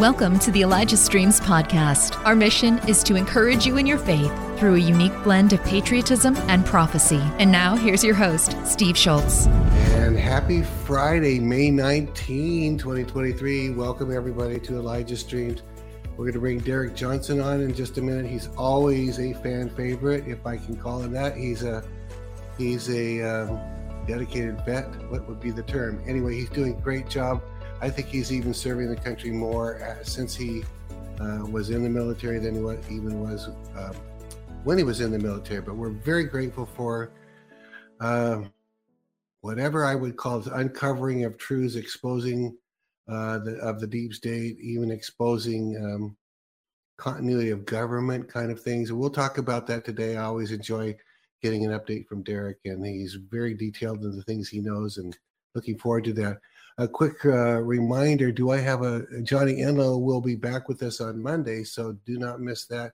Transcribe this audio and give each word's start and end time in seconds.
Welcome 0.00 0.38
to 0.38 0.50
the 0.50 0.62
Elijah 0.62 0.96
Streams 0.96 1.40
podcast. 1.40 2.24
Our 2.24 2.34
mission 2.34 2.78
is 2.88 3.02
to 3.02 3.16
encourage 3.16 3.66
you 3.66 3.76
in 3.76 3.84
your 3.84 3.98
faith 3.98 4.32
through 4.58 4.76
a 4.76 4.78
unique 4.78 5.12
blend 5.22 5.52
of 5.52 5.62
patriotism 5.64 6.38
and 6.48 6.64
prophecy. 6.64 7.20
And 7.38 7.52
now, 7.52 7.76
here's 7.76 8.02
your 8.02 8.14
host, 8.14 8.56
Steve 8.64 8.96
Shultz. 8.96 9.46
And 9.98 10.16
happy 10.16 10.62
Friday, 10.62 11.38
May 11.38 11.70
19, 11.70 12.78
2023. 12.78 13.74
Welcome, 13.74 14.10
everybody, 14.10 14.58
to 14.60 14.76
Elijah 14.78 15.18
Streams. 15.18 15.62
We're 16.12 16.24
going 16.24 16.32
to 16.32 16.40
bring 16.40 16.60
Derek 16.60 16.94
Johnson 16.94 17.38
on 17.38 17.60
in 17.60 17.74
just 17.74 17.98
a 17.98 18.00
minute. 18.00 18.24
He's 18.24 18.48
always 18.56 19.20
a 19.20 19.34
fan 19.34 19.68
favorite, 19.68 20.26
if 20.26 20.46
I 20.46 20.56
can 20.56 20.76
call 20.76 21.02
him 21.02 21.12
that. 21.12 21.36
He's 21.36 21.62
a 21.62 21.84
he's 22.56 22.88
a 22.88 23.20
um, 23.20 23.60
dedicated 24.06 24.64
vet. 24.64 24.86
What 25.10 25.28
would 25.28 25.40
be 25.40 25.50
the 25.50 25.62
term? 25.62 26.02
Anyway, 26.06 26.36
he's 26.36 26.48
doing 26.48 26.72
a 26.72 26.80
great 26.80 27.06
job 27.10 27.42
I 27.82 27.88
think 27.88 28.08
he's 28.08 28.30
even 28.32 28.52
serving 28.52 28.90
the 28.90 28.96
country 28.96 29.30
more 29.30 29.82
uh, 29.82 30.04
since 30.04 30.34
he 30.34 30.64
uh, 31.18 31.44
was 31.50 31.70
in 31.70 31.82
the 31.82 31.88
military 31.88 32.38
than 32.38 32.54
he 32.54 32.94
even 32.94 33.20
was 33.20 33.48
uh, 33.76 33.92
when 34.64 34.76
he 34.76 34.84
was 34.84 35.00
in 35.00 35.10
the 35.10 35.18
military. 35.18 35.62
But 35.62 35.76
we're 35.76 35.90
very 35.90 36.24
grateful 36.24 36.66
for 36.66 37.10
um, 38.00 38.52
whatever 39.40 39.84
I 39.84 39.94
would 39.94 40.16
call 40.16 40.40
the 40.40 40.54
uncovering 40.54 41.24
of 41.24 41.38
truths, 41.38 41.76
exposing 41.76 42.56
uh, 43.08 43.38
the, 43.38 43.56
of 43.56 43.80
the 43.80 43.86
deep 43.86 44.12
state, 44.12 44.58
even 44.60 44.90
exposing 44.90 45.76
um, 45.82 46.16
continuity 46.98 47.50
of 47.50 47.64
government 47.64 48.28
kind 48.28 48.50
of 48.50 48.60
things. 48.60 48.90
And 48.90 48.98
we'll 48.98 49.10
talk 49.10 49.38
about 49.38 49.66
that 49.68 49.86
today. 49.86 50.16
I 50.16 50.24
always 50.24 50.52
enjoy 50.52 50.96
getting 51.42 51.64
an 51.64 51.72
update 51.72 52.06
from 52.06 52.22
Derek, 52.22 52.58
and 52.66 52.84
he's 52.84 53.14
very 53.14 53.54
detailed 53.54 54.04
in 54.04 54.14
the 54.14 54.22
things 54.24 54.48
he 54.50 54.60
knows, 54.60 54.98
and 54.98 55.16
looking 55.54 55.78
forward 55.78 56.04
to 56.04 56.12
that 56.12 56.38
a 56.80 56.88
quick 56.88 57.26
uh, 57.26 57.60
reminder 57.60 58.32
do 58.32 58.50
I 58.50 58.58
have 58.58 58.82
a 58.82 59.04
Johnny 59.22 59.60
Enlow 59.60 59.98
will 59.98 60.22
be 60.22 60.34
back 60.34 60.66
with 60.66 60.82
us 60.82 61.00
on 61.00 61.22
Monday, 61.22 61.62
so 61.62 61.92
do 62.06 62.18
not 62.18 62.40
miss 62.40 62.64
that. 62.66 62.92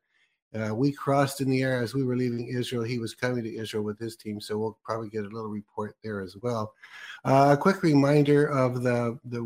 Uh, 0.53 0.75
we 0.75 0.91
crossed 0.91 1.41
in 1.41 1.49
the 1.49 1.63
air 1.63 1.81
as 1.81 1.95
we 1.95 2.03
were 2.03 2.17
leaving 2.17 2.49
Israel. 2.49 2.83
He 2.83 2.99
was 2.99 3.15
coming 3.15 3.45
to 3.45 3.57
Israel 3.57 3.85
with 3.85 3.99
his 3.99 4.17
team, 4.17 4.41
so 4.41 4.59
we'll 4.59 4.79
probably 4.85 5.09
get 5.09 5.25
a 5.25 5.29
little 5.29 5.51
report 5.51 5.95
there 6.03 6.21
as 6.21 6.37
well. 6.43 6.73
Uh, 7.25 7.51
a 7.53 7.57
quick 7.57 7.85
reminder 7.85 8.47
of 8.47 8.83
the 8.83 9.19
the 9.25 9.43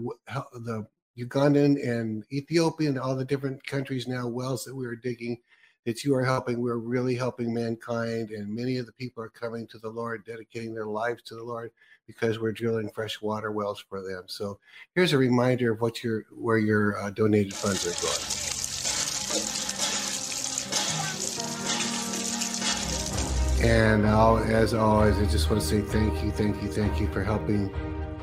the 0.55 0.87
Ugandan 1.19 1.77
and 1.87 2.25
Ethiopian, 2.33 2.97
all 2.97 3.17
the 3.17 3.25
different 3.27 3.63
countries 3.67 4.09
now 4.09 4.27
wells 4.27 4.65
that 4.65 4.75
we 4.75 4.87
are 4.87 4.97
digging 4.97 5.39
that 5.85 6.05
you 6.05 6.15
are 6.15 6.25
helping. 6.25 6.61
We're 6.61 6.77
really 6.77 7.15
helping 7.15 7.53
mankind, 7.55 8.31
and 8.31 8.55
many 8.55 8.77
of 8.77 8.87
the 8.87 8.93
people 8.93 9.23
are 9.23 9.31
coming 9.31 9.67
to 9.69 9.79
the 9.79 9.89
Lord, 9.89 10.25
dedicating 10.25 10.75
their 10.75 10.87
lives 10.87 11.23
to 11.25 11.35
the 11.35 11.43
Lord 11.43 11.71
because 12.07 12.39
we're 12.39 12.53
drilling 12.53 12.91
fresh 12.91 13.23
water 13.23 13.53
wells 13.53 13.85
for 13.89 14.03
them. 14.03 14.25
So 14.27 14.59
here's 14.95 15.13
a 15.13 15.19
reminder 15.19 15.73
of 15.73 15.81
what 15.81 16.03
your 16.03 16.25
where 16.31 16.59
your 16.59 16.99
uh, 16.99 17.11
donated 17.11 17.55
funds 17.55 17.87
are 17.87 18.03
going. 18.03 18.41
And 23.63 24.07
I'll, 24.07 24.39
as 24.39 24.73
always, 24.73 25.19
I 25.19 25.27
just 25.27 25.51
want 25.51 25.61
to 25.61 25.69
say 25.69 25.83
thank 25.83 26.25
you, 26.25 26.31
thank 26.31 26.63
you, 26.63 26.69
thank 26.69 26.99
you 26.99 27.07
for 27.13 27.23
helping 27.23 27.73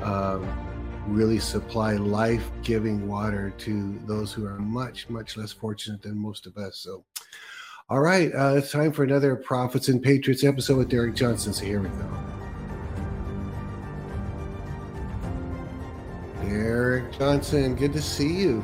um, 0.02 0.67
really 1.08 1.40
supply 1.40 1.94
life 1.94 2.50
giving 2.64 3.08
water 3.08 3.54
to 3.60 3.98
those 4.06 4.34
who 4.34 4.46
are 4.46 4.60
much, 4.60 5.10
much 5.10 5.38
less 5.38 5.52
fortunate 5.52 6.02
than 6.02 6.18
most 6.18 6.46
of 6.46 6.58
us. 6.58 6.78
So 6.80 7.04
all 7.90 8.02
right, 8.02 8.30
uh, 8.36 8.56
it's 8.58 8.70
time 8.70 8.92
for 8.92 9.06
another 9.06 9.34
Prophets 9.38 9.88
and 9.88 10.04
Patriots 10.04 10.44
episode 10.44 10.78
with 10.78 10.90
Derek 10.90 11.16
Johnson. 11.16 11.54
So 11.54 11.64
here 11.64 11.80
we 11.80 11.88
go. 11.88 12.10
Derek 16.42 17.18
Johnson, 17.18 17.76
good 17.76 17.94
to 17.94 18.02
see 18.02 18.42
you. 18.42 18.62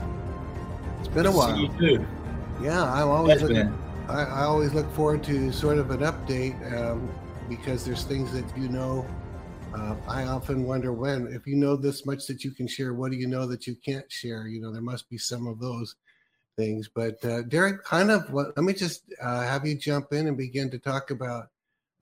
It's 0.99 1.07
been 1.07 1.23
good 1.23 1.27
a 1.27 1.31
while. 1.31 1.57
you 1.57 1.69
too. 1.79 2.05
Yeah, 2.61 2.83
I'm 2.83 3.07
always 3.07 3.41
looking, 3.41 3.73
I, 4.09 4.23
I, 4.23 4.43
always 4.43 4.73
look 4.73 4.91
forward 4.93 5.23
to 5.23 5.53
sort 5.53 5.77
of 5.77 5.91
an 5.91 6.01
update 6.01 6.59
um, 6.77 7.09
because 7.47 7.85
there's 7.85 8.03
things 8.03 8.33
that 8.33 8.45
you 8.57 8.67
know. 8.67 9.05
Uh, 9.75 9.95
I 10.07 10.25
often 10.25 10.65
wonder 10.65 10.93
when, 10.93 11.27
if 11.27 11.47
you 11.47 11.55
know 11.55 11.75
this 11.75 12.05
much 12.05 12.27
that 12.27 12.43
you 12.43 12.51
can 12.51 12.67
share, 12.67 12.93
what 12.93 13.11
do 13.11 13.17
you 13.17 13.27
know 13.27 13.47
that 13.47 13.65
you 13.65 13.75
can't 13.75 14.09
share? 14.11 14.47
You 14.47 14.61
know, 14.61 14.71
there 14.71 14.81
must 14.81 15.09
be 15.09 15.17
some 15.17 15.47
of 15.47 15.59
those 15.59 15.95
things. 16.57 16.87
But 16.93 17.23
uh, 17.25 17.41
Derek, 17.43 17.83
kind 17.83 18.11
of, 18.11 18.31
what, 18.31 18.55
let 18.55 18.63
me 18.63 18.73
just 18.73 19.03
uh, 19.21 19.41
have 19.41 19.65
you 19.65 19.75
jump 19.75 20.13
in 20.13 20.27
and 20.27 20.37
begin 20.37 20.69
to 20.71 20.77
talk 20.77 21.09
about 21.09 21.49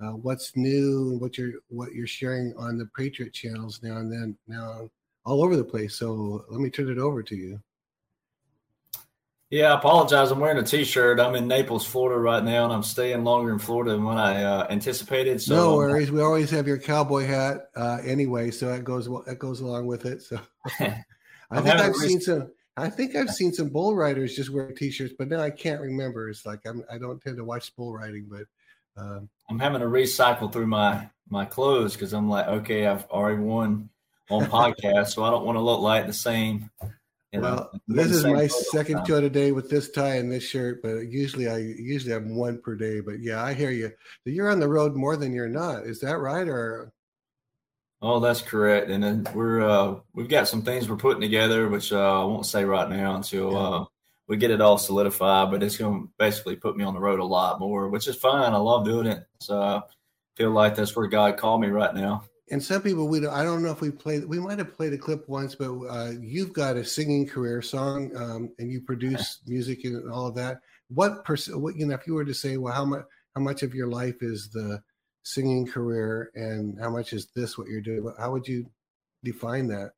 uh, 0.02 0.12
what's 0.12 0.56
new 0.56 1.12
and 1.12 1.22
what 1.22 1.38
you're 1.38 1.54
what 1.70 1.94
you're 1.94 2.08
sharing 2.08 2.54
on 2.58 2.78
the 2.78 2.90
Patriot 2.98 3.34
channels 3.34 3.82
now 3.84 3.98
and 3.98 4.12
then 4.12 4.36
now 4.48 4.90
all 5.26 5.44
over 5.44 5.56
the 5.56 5.64
place. 5.64 5.96
So 5.96 6.44
let 6.50 6.60
me 6.60 6.70
turn 6.70 6.92
it 6.92 6.98
over 6.98 7.24
to 7.24 7.36
you. 7.36 7.62
Yeah, 9.52 9.74
I 9.74 9.78
apologize. 9.78 10.32
I'm 10.32 10.40
wearing 10.40 10.60
a 10.60 10.64
T-shirt. 10.64 11.20
I'm 11.20 11.36
in 11.36 11.46
Naples, 11.46 11.86
Florida 11.86 12.18
right 12.18 12.42
now, 12.42 12.64
and 12.64 12.72
I'm 12.72 12.84
staying 12.84 13.26
longer 13.26 13.52
in 13.52 13.60
Florida 13.60 13.92
than 13.92 14.06
what 14.06 14.16
I 14.16 14.42
uh, 14.44 14.68
anticipated. 14.70 15.42
So 15.42 15.56
no 15.56 15.76
worries. 15.76 16.10
We 16.10 16.22
always 16.22 16.50
have 16.52 16.68
your 16.68 16.78
cowboy 16.78 17.26
hat 17.26 17.70
uh, 17.76 17.98
anyway, 18.06 18.52
so 18.52 18.68
that 18.68 18.86
goes 18.86 19.10
that 19.26 19.40
goes 19.40 19.60
along 19.60 19.88
with 19.88 20.06
it. 20.06 20.22
So 20.22 20.40
I 20.80 21.62
think 21.62 21.76
I've 21.76 21.96
seen 21.96 22.22
some. 22.22 22.50
I 22.78 22.90
think 22.90 23.18
I've 23.18 23.30
seen 23.30 23.52
some 23.52 23.68
bull 23.68 23.94
riders 23.94 24.38
just 24.38 24.50
wear 24.50 24.72
t-shirts, 24.72 25.14
but 25.20 25.28
now 25.28 25.42
I 25.42 25.50
can't 25.50 25.82
remember. 25.82 26.30
It's 26.30 26.46
like 26.46 26.62
I'm, 26.66 26.86
I 26.90 26.98
don't 26.98 27.22
tend 27.22 27.36
to 27.36 27.44
watch 27.44 27.76
bull 27.76 27.94
riding, 27.94 28.28
but 28.32 28.46
um, 28.96 29.28
I'm 29.50 29.60
having 29.60 29.82
to 29.82 29.88
recycle 29.88 30.52
through 30.52 30.68
my 30.68 31.10
my 31.30 31.44
clothes 31.44 31.94
because 31.94 32.14
I'm 32.14 32.30
like, 32.30 32.48
okay, 32.48 32.88
I've 32.88 33.04
already 33.08 33.42
won 33.42 33.90
on 34.30 34.46
podcast, 34.46 35.10
so 35.10 35.26
I 35.26 35.30
don't 35.30 35.46
want 35.46 35.58
to 35.58 35.62
look 35.62 35.82
like 35.82 36.08
the 36.08 36.14
same. 36.14 36.70
You 37.32 37.40
know, 37.40 37.56
well, 37.56 37.82
this 37.88 38.12
is 38.12 38.26
my 38.26 38.48
second 38.48 39.08
show 39.08 39.22
today 39.22 39.54
with 39.54 39.70
this 39.70 39.90
tie 39.90 40.16
and 40.16 40.30
this 40.30 40.44
shirt, 40.44 40.82
but 40.82 41.08
usually 41.08 41.48
I 41.48 41.60
usually 41.60 42.12
have 42.12 42.26
one 42.26 42.62
per 42.62 42.76
day. 42.76 43.00
But 43.00 43.22
yeah, 43.22 43.42
I 43.42 43.54
hear 43.54 43.72
you. 43.72 43.92
You're 44.26 44.50
on 44.50 44.60
the 44.60 44.68
road 44.68 44.96
more 44.96 45.16
than 45.16 45.34
you're 45.34 45.48
not. 45.48 45.86
Is 45.86 46.02
that 46.02 46.18
right? 46.18 46.48
Or 46.48 46.92
Oh, 48.02 48.20
that's 48.20 48.42
correct. 48.42 48.90
And 48.90 49.04
then 49.04 49.28
we're 49.34 49.62
uh, 49.62 49.96
we've 50.14 50.28
got 50.28 50.48
some 50.48 50.64
things 50.64 50.90
we're 50.90 50.96
putting 50.98 51.22
together, 51.22 51.70
which 51.70 51.94
uh, 51.94 52.22
I 52.22 52.26
won't 52.26 52.48
say 52.48 52.66
right 52.66 52.90
now 52.90 53.16
until 53.16 53.58
uh, 53.58 53.86
we 54.28 54.38
get 54.38 54.52
it 54.52 54.60
all 54.60 54.80
solidified. 54.80 55.52
But 55.52 55.62
it's 55.62 55.78
going 55.78 56.02
to 56.02 56.10
basically 56.18 56.56
put 56.56 56.76
me 56.76 56.84
on 56.84 56.96
the 56.96 57.00
road 57.00 57.20
a 57.20 57.26
lot 57.26 57.60
more, 57.60 57.90
which 57.90 58.08
is 58.08 58.16
fine. 58.16 58.54
I 58.54 58.58
love 58.58 58.86
doing 58.86 59.06
it. 59.06 59.24
So 59.40 59.62
I 59.62 59.82
feel 60.36 60.50
like 60.50 60.76
that's 60.76 60.96
where 60.96 61.08
God 61.08 61.38
called 61.38 61.62
me 61.62 61.68
right 61.68 61.94
now. 61.94 62.24
And 62.52 62.62
some 62.62 62.82
people 62.82 63.08
we 63.08 63.22
don't, 63.22 63.34
I 63.34 63.44
don't 63.44 63.64
know 63.64 63.72
if 63.72 63.80
we 63.80 63.90
played 63.90 64.26
we 64.26 64.38
might 64.38 64.60
have 64.60 64.76
played 64.76 64.92
a 64.92 64.98
clip 64.98 65.28
once, 65.30 65.56
but 65.56 65.72
uh, 65.72 66.12
you've 66.20 66.52
got 66.52 66.76
a 66.76 66.84
singing 66.84 67.26
career, 67.26 67.62
song, 67.62 68.12
um, 68.18 68.52
and 68.60 68.70
you 68.70 68.82
produce 68.82 69.40
music 69.48 69.86
and 69.86 70.12
all 70.12 70.28
of 70.28 70.36
that. 70.36 70.60
What 70.90 71.24
percent? 71.24 71.62
What 71.62 71.78
you 71.78 71.86
know, 71.86 71.96
if 71.96 72.06
you 72.06 72.14
were 72.14 72.26
to 72.26 72.34
say, 72.34 72.58
well, 72.58 72.74
how 72.74 72.84
much 72.84 73.06
how 73.36 73.42
much 73.42 73.64
of 73.64 73.74
your 73.74 73.88
life 73.88 74.22
is 74.22 74.50
the 74.50 74.84
singing 75.24 75.66
career 75.66 76.30
and 76.36 76.78
how 76.78 76.90
much 76.90 77.14
is 77.14 77.28
this 77.34 77.58
what 77.58 77.68
you're 77.68 77.80
doing? 77.80 78.14
How 78.20 78.32
would 78.32 78.48
you 78.48 78.70
define 79.24 79.68
that? 79.68 79.92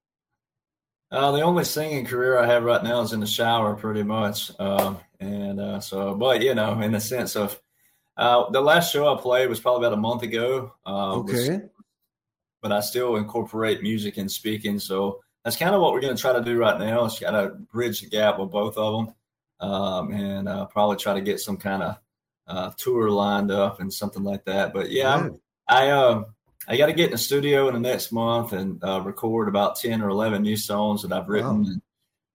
Uh, 1.12 1.32
the 1.32 1.42
only 1.42 1.64
singing 1.64 2.06
career 2.06 2.38
I 2.38 2.46
have 2.46 2.64
right 2.64 2.84
now 2.84 3.02
is 3.02 3.14
in 3.14 3.20
the 3.20 3.26
shower, 3.26 3.76
pretty 3.76 4.04
much. 4.04 4.52
Um, 4.60 5.00
and 5.20 5.60
uh, 5.60 5.80
so, 5.80 6.14
but 6.14 6.42
you 6.42 6.54
know, 6.54 6.80
in 6.82 6.92
the 6.92 7.00
sense 7.00 7.36
of 7.36 7.60
uh, 8.16 8.50
the 8.52 8.62
last 8.62 8.92
show 8.92 9.12
I 9.12 9.20
played 9.20 9.50
was 9.50 9.60
probably 9.60 9.88
about 9.88 9.98
a 9.98 10.02
month 10.02 10.22
ago. 10.22 10.74
Uh, 10.86 11.16
okay. 11.18 11.50
Was, 11.50 11.62
but 12.64 12.72
I 12.72 12.80
still 12.80 13.18
incorporate 13.18 13.84
music 13.84 14.18
and 14.18 14.32
speaking. 14.32 14.80
So 14.80 15.20
that's 15.44 15.58
kind 15.58 15.76
of 15.76 15.82
what 15.82 15.92
we're 15.92 16.02
going 16.02 16.16
to 16.16 16.22
try 16.22 16.34
to 16.34 16.42
do 16.42 16.58
right 16.58 16.80
now. 16.80 17.06
Is 17.06 17.20
got 17.20 17.32
to 17.32 17.50
bridge 17.50 18.02
the 18.02 18.08
gap 18.08 18.40
with 18.40 18.50
both 18.50 18.78
of 18.78 19.06
them, 19.06 19.16
um, 19.60 20.12
and 20.12 20.48
uh, 20.48 20.66
probably 20.66 20.96
try 20.96 21.14
to 21.14 21.22
get 21.22 21.42
some 21.42 21.58
kind 21.58 21.84
of 21.84 21.98
uh, 22.48 22.72
tour 22.78 23.12
lined 23.12 23.52
up 23.52 23.82
and 23.82 23.94
something 23.94 24.24
like 24.24 24.46
that. 24.46 24.74
But 24.74 24.90
yeah, 24.90 25.30
I 25.68 25.90
uh, 25.90 26.24
I 26.68 26.78
got 26.78 26.88
to 26.88 26.94
get 26.94 27.08
in 27.08 27.12
the 27.12 27.18
studio 27.18 27.68
in 27.68 27.74
the 27.74 27.80
next 27.82 28.12
month 28.14 28.54
and 28.54 28.82
uh, 28.84 29.02
record 29.02 29.50
about 29.50 29.76
ten 29.76 30.02
or 30.02 30.10
eleven 30.10 30.42
new 30.42 30.58
songs 30.58 31.04
that 31.04 31.12
I've 31.12 31.28
written. 31.28 31.64
Wow. 31.64 31.80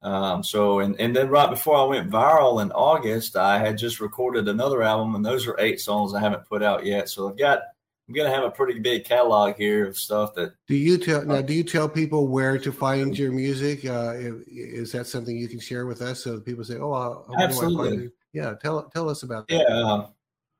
Um, 0.00 0.44
so 0.44 0.79
and 0.79 1.00
and 1.00 1.17
then 1.17 1.29
right 1.29 1.50
before 1.50 1.76
I 1.76 1.85
went 1.85 2.11
viral 2.11 2.62
in 2.62 2.70
August, 2.70 3.35
I 3.35 3.58
had 3.58 3.79
just 3.79 3.99
recorded 3.99 4.47
another 4.47 4.82
album, 4.82 5.14
and 5.14 5.25
those 5.25 5.47
are 5.47 5.58
eight 5.58 5.81
songs 5.81 6.14
I 6.14 6.20
haven't 6.20 6.47
put 6.47 6.62
out 6.62 6.85
yet. 6.85 7.08
So 7.08 7.29
I've 7.29 7.38
got 7.38 7.61
I'm 8.08 8.14
gonna 8.14 8.31
have 8.31 8.44
a 8.44 8.50
pretty 8.50 8.78
big 8.78 9.05
catalog 9.05 9.56
here 9.56 9.87
of 9.87 9.99
stuff 9.99 10.34
that. 10.34 10.55
Do 10.66 10.75
you 10.75 10.96
tell 10.96 11.25
now? 11.26 11.43
Do 11.43 11.52
you 11.52 11.62
tell 11.62 11.88
people 11.88 12.26
where 12.26 12.58
to 12.58 12.72
find 12.72 13.16
your 13.19 13.32
music? 13.32 13.84
Uh, 13.84 14.14
is 14.46 14.93
that 14.93 15.06
something 15.06 15.37
you 15.37 15.46
can 15.46 15.60
share 15.60 15.84
with 15.84 16.00
us 16.00 16.25
so 16.25 16.40
people 16.40 16.64
say, 16.64 16.78
"Oh, 16.78 16.93
I'll, 16.93 17.26
absolutely." 17.38 18.10
yeah, 18.32 18.55
tell 18.62 18.84
tell 18.84 19.10
us 19.10 19.25
about 19.25 19.46
that. 19.49 19.66
Yeah, 19.69 19.76
uh, 19.76 20.06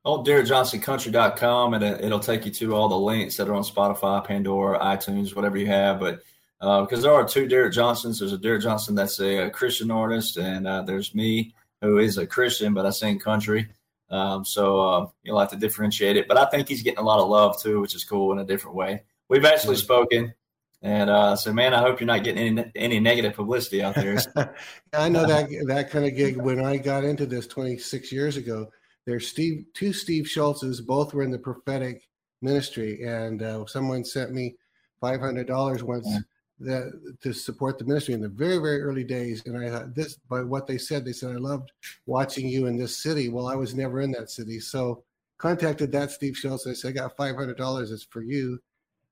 old 0.04 0.26
DerekJohnsonCountry.com, 0.26 1.74
and 1.74 1.84
it, 1.84 2.10
will 2.10 2.20
take 2.20 2.44
you 2.44 2.52
to 2.52 2.74
all 2.74 2.88
the 2.88 2.98
links 2.98 3.38
that 3.38 3.48
are 3.48 3.54
on 3.54 3.62
Spotify, 3.62 4.22
Pandora, 4.22 4.78
iTunes, 4.80 5.34
whatever 5.34 5.56
you 5.56 5.68
have. 5.68 6.00
But 6.00 6.20
uh, 6.60 6.82
because 6.82 7.02
there 7.02 7.14
are 7.14 7.26
two 7.26 7.48
Derek 7.48 7.72
Johnsons, 7.72 8.18
there's 8.18 8.34
a 8.34 8.38
Derek 8.38 8.62
Johnson 8.62 8.94
that's 8.94 9.20
a, 9.20 9.46
a 9.46 9.50
Christian 9.50 9.90
artist, 9.90 10.36
and 10.36 10.66
uh, 10.66 10.82
there's 10.82 11.14
me 11.14 11.54
who 11.80 11.96
is 11.96 12.18
a 12.18 12.26
Christian, 12.26 12.74
but 12.74 12.84
I 12.84 12.90
sing 12.90 13.18
country. 13.18 13.68
Um, 14.10 14.44
so 14.44 14.81
uh, 14.81 15.06
you'll 15.22 15.38
have 15.38 15.50
to 15.50 15.56
differentiate 15.56 16.16
it. 16.16 16.28
But 16.28 16.38
I 16.38 16.46
think 16.46 16.69
he's 16.69 16.82
getting 16.82 17.00
a 17.00 17.02
lot 17.02 17.20
of 17.20 17.28
love 17.28 17.60
too, 17.60 17.81
which 17.81 17.94
is 17.94 18.05
cool 18.05 18.32
in 18.32 18.38
a 18.38 18.44
different 18.44 18.76
way. 18.76 19.02
We've 19.28 19.44
actually 19.44 19.76
spoken. 19.76 20.34
And 20.81 21.10
uh, 21.10 21.34
so, 21.34 21.52
man, 21.52 21.75
I 21.75 21.81
hope 21.81 22.00
you're 22.00 22.06
not 22.06 22.22
getting 22.22 22.58
any 22.58 22.72
any 22.76 23.00
negative 23.00 23.34
publicity 23.34 23.82
out 23.82 23.96
there. 23.96 24.19
I 24.93 25.08
know 25.08 25.26
that 25.26 25.49
that 25.66 25.90
kind 25.90 26.06
of 26.06 26.14
gig. 26.14 26.37
When 26.37 26.64
I 26.64 26.76
got 26.76 27.05
into 27.05 27.26
this 27.26 27.49
26 27.49 28.12
years 28.12 28.37
ago, 28.37 28.69
there's 29.05 29.26
Steve, 29.26 29.64
two 29.75 29.93
Steve 29.93 30.25
Shultzes, 30.25 30.84
both 30.84 31.14
were 31.14 31.25
in 31.25 31.32
the 31.32 31.38
prophetic 31.38 32.08
ministry, 32.43 33.02
and 33.02 33.43
uh, 33.43 33.66
someone 33.66 34.04
sent 34.04 34.32
me 34.32 34.54
$500 35.02 35.82
once. 35.82 36.06
Yeah. 36.08 36.19
That, 36.60 37.16
to 37.22 37.32
support 37.32 37.78
the 37.78 37.84
ministry 37.84 38.14
in 38.14 38.20
the 38.20 38.28
very 38.28 38.58
very 38.58 38.82
early 38.82 39.05
days 39.05 39.46
and 39.46 39.56
i 39.56 39.70
thought 39.70 39.94
this 39.94 40.16
by 40.28 40.43
what 40.43 40.66
they 40.66 40.76
said 40.76 41.05
they 41.05 41.12
said 41.12 41.31
i 41.31 41.38
loved 41.38 41.70
watching 42.06 42.49
you 42.49 42.66
in 42.66 42.76
this 42.76 42.96
city 42.96 43.28
well 43.28 43.46
i 43.46 43.55
was 43.55 43.76
never 43.76 44.00
in 44.00 44.10
that 44.10 44.28
city 44.28 44.58
so 44.58 45.05
contacted 45.38 45.93
that 45.93 46.10
steve 46.10 46.37
schultz 46.37 46.66
i 46.66 46.72
said 46.72 46.88
i 46.88 46.93
got 46.93 47.16
$500 47.16 47.93
it's 47.93 48.02
for 48.02 48.22
you 48.22 48.58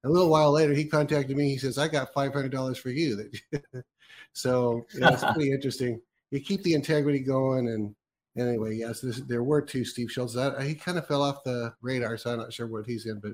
a 0.06 0.10
little 0.10 0.28
while 0.28 0.52
later, 0.52 0.72
he 0.72 0.84
contacted 0.84 1.36
me. 1.36 1.50
He 1.50 1.58
says, 1.58 1.78
"I 1.78 1.88
got 1.88 2.12
five 2.12 2.32
hundred 2.32 2.52
dollars 2.52 2.78
for 2.78 2.90
you." 2.90 3.28
so 4.32 4.86
yeah, 4.94 5.12
it's 5.12 5.24
pretty 5.34 5.50
interesting. 5.50 6.00
You 6.30 6.40
keep 6.40 6.62
the 6.62 6.74
integrity 6.74 7.20
going, 7.20 7.68
and 7.68 7.94
anyway, 8.36 8.76
yes, 8.76 9.00
this, 9.00 9.20
there 9.22 9.42
were 9.42 9.60
two 9.60 9.84
Steve 9.84 10.10
Shultz. 10.10 10.34
That 10.34 10.62
he 10.62 10.74
kind 10.74 10.96
of 10.96 11.06
fell 11.06 11.22
off 11.22 11.44
the 11.44 11.74
radar, 11.82 12.16
so 12.16 12.32
I'm 12.32 12.38
not 12.38 12.52
sure 12.52 12.68
what 12.68 12.86
he's 12.86 13.06
in. 13.06 13.18
But 13.18 13.32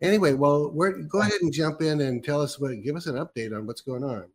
anyway, 0.00 0.32
well, 0.32 0.68
go 0.68 1.20
ahead 1.20 1.40
and 1.42 1.52
jump 1.52 1.82
in 1.82 2.00
and 2.00 2.22
tell 2.24 2.40
us 2.40 2.58
what. 2.58 2.82
Give 2.82 2.96
us 2.96 3.06
an 3.06 3.16
update 3.16 3.56
on 3.56 3.66
what's 3.66 3.80
going 3.80 4.04
on. 4.04 4.26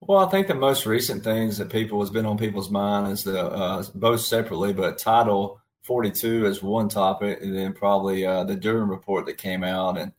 Well, 0.00 0.26
I 0.26 0.30
think 0.30 0.46
the 0.46 0.54
most 0.54 0.86
recent 0.86 1.22
things 1.22 1.58
that 1.58 1.70
people 1.70 2.00
has 2.00 2.10
been 2.10 2.24
on 2.24 2.38
people's 2.38 2.70
mind 2.70 3.12
is 3.12 3.24
the 3.24 3.44
uh, 3.44 3.84
both 3.94 4.22
separately, 4.22 4.72
but 4.72 4.96
Title 4.96 5.60
42 5.82 6.46
is 6.46 6.62
one 6.62 6.88
topic, 6.88 7.40
and 7.42 7.54
then 7.54 7.74
probably 7.74 8.24
uh, 8.24 8.44
the 8.44 8.56
Durham 8.56 8.90
report 8.90 9.26
that 9.26 9.36
came 9.36 9.62
out, 9.62 9.98
and 9.98 10.12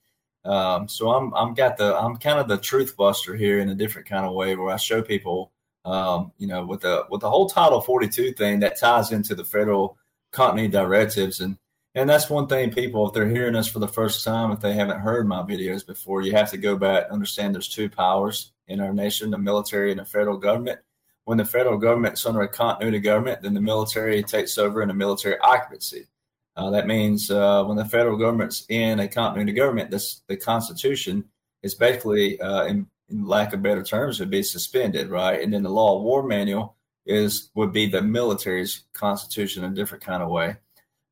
um, 0.45 0.87
so 0.87 1.09
I'm 1.11 1.33
I'm 1.33 1.53
got 1.55 1.77
the 1.77 1.95
I'm 1.97 2.17
kind 2.17 2.39
of 2.39 2.47
the 2.47 2.57
truth 2.57 2.95
buster 2.95 3.35
here 3.35 3.59
in 3.59 3.69
a 3.69 3.75
different 3.75 4.07
kind 4.07 4.25
of 4.25 4.33
way 4.33 4.55
where 4.55 4.71
I 4.71 4.77
show 4.77 5.01
people, 5.01 5.51
um, 5.83 6.31
you 6.37 6.47
know, 6.47 6.63
with 6.65 6.81
the 6.81 7.05
with 7.09 7.21
the 7.21 7.29
whole 7.29 7.49
Title 7.49 7.81
42 7.81 8.33
thing 8.33 8.59
that 8.59 8.79
ties 8.79 9.11
into 9.11 9.33
the 9.33 9.45
federal 9.45 9.97
company 10.31 10.67
directives 10.67 11.39
and 11.39 11.57
and 11.95 12.09
that's 12.09 12.29
one 12.29 12.47
thing 12.47 12.71
people 12.71 13.07
if 13.07 13.13
they're 13.13 13.29
hearing 13.29 13.55
us 13.55 13.67
for 13.67 13.79
the 13.79 13.87
first 13.87 14.23
time 14.23 14.51
if 14.51 14.59
they 14.59 14.73
haven't 14.73 14.99
heard 14.99 15.27
my 15.27 15.41
videos 15.41 15.85
before 15.85 16.21
you 16.21 16.31
have 16.31 16.49
to 16.49 16.57
go 16.57 16.75
back 16.75 17.09
understand 17.11 17.53
there's 17.53 17.67
two 17.67 17.89
powers 17.89 18.51
in 18.67 18.79
our 18.79 18.93
nation 18.93 19.31
the 19.31 19.37
military 19.37 19.91
and 19.91 19.99
the 19.99 20.05
federal 20.05 20.37
government 20.37 20.79
when 21.25 21.37
the 21.37 21.45
federal 21.45 21.77
government's 21.77 22.25
under 22.25 22.41
a 22.41 22.47
continuity 22.47 22.99
government 22.99 23.41
then 23.41 23.53
the 23.53 23.61
military 23.61 24.23
takes 24.23 24.57
over 24.57 24.81
in 24.81 24.89
a 24.89 24.93
military 24.93 25.37
occupancy 25.39 26.07
uh, 26.55 26.69
that 26.69 26.87
means 26.87 27.31
uh, 27.31 27.63
when 27.63 27.77
the 27.77 27.85
federal 27.85 28.17
government's 28.17 28.65
in 28.69 28.99
a 28.99 29.07
continuity 29.07 29.53
government, 29.53 29.89
this, 29.89 30.21
the 30.27 30.35
Constitution 30.35 31.23
is 31.63 31.75
basically, 31.75 32.39
uh, 32.41 32.65
in, 32.65 32.87
in, 33.09 33.25
lack 33.25 33.53
of 33.53 33.61
better 33.61 33.83
terms, 33.83 34.19
would 34.19 34.29
be 34.29 34.43
suspended, 34.43 35.09
right? 35.09 35.41
And 35.41 35.53
then 35.53 35.63
the 35.63 35.69
Law 35.69 35.97
of 35.97 36.03
War 36.03 36.23
Manual 36.23 36.75
is 37.05 37.49
would 37.55 37.71
be 37.71 37.87
the 37.87 38.01
military's 38.01 38.83
constitution 38.93 39.63
in 39.63 39.71
a 39.71 39.75
different 39.75 40.03
kind 40.03 40.21
of 40.21 40.29
way. 40.29 40.57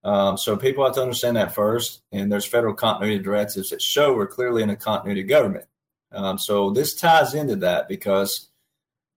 Um, 0.03 0.37
so 0.37 0.55
people 0.55 0.85
have 0.85 0.95
to 0.95 1.01
understand 1.01 1.37
that 1.37 1.53
first. 1.53 2.01
And 2.11 2.31
there's 2.31 2.45
federal 2.45 2.73
continuity 2.73 3.21
directives 3.21 3.69
that 3.69 3.81
show 3.81 4.13
we're 4.13 4.27
clearly 4.27 4.63
in 4.63 4.69
a 4.69 4.75
continuity 4.75 5.23
government. 5.23 5.65
Um, 6.11 6.37
so 6.37 6.71
this 6.71 6.95
ties 6.95 7.33
into 7.33 7.57
that 7.57 7.87
because 7.87 8.49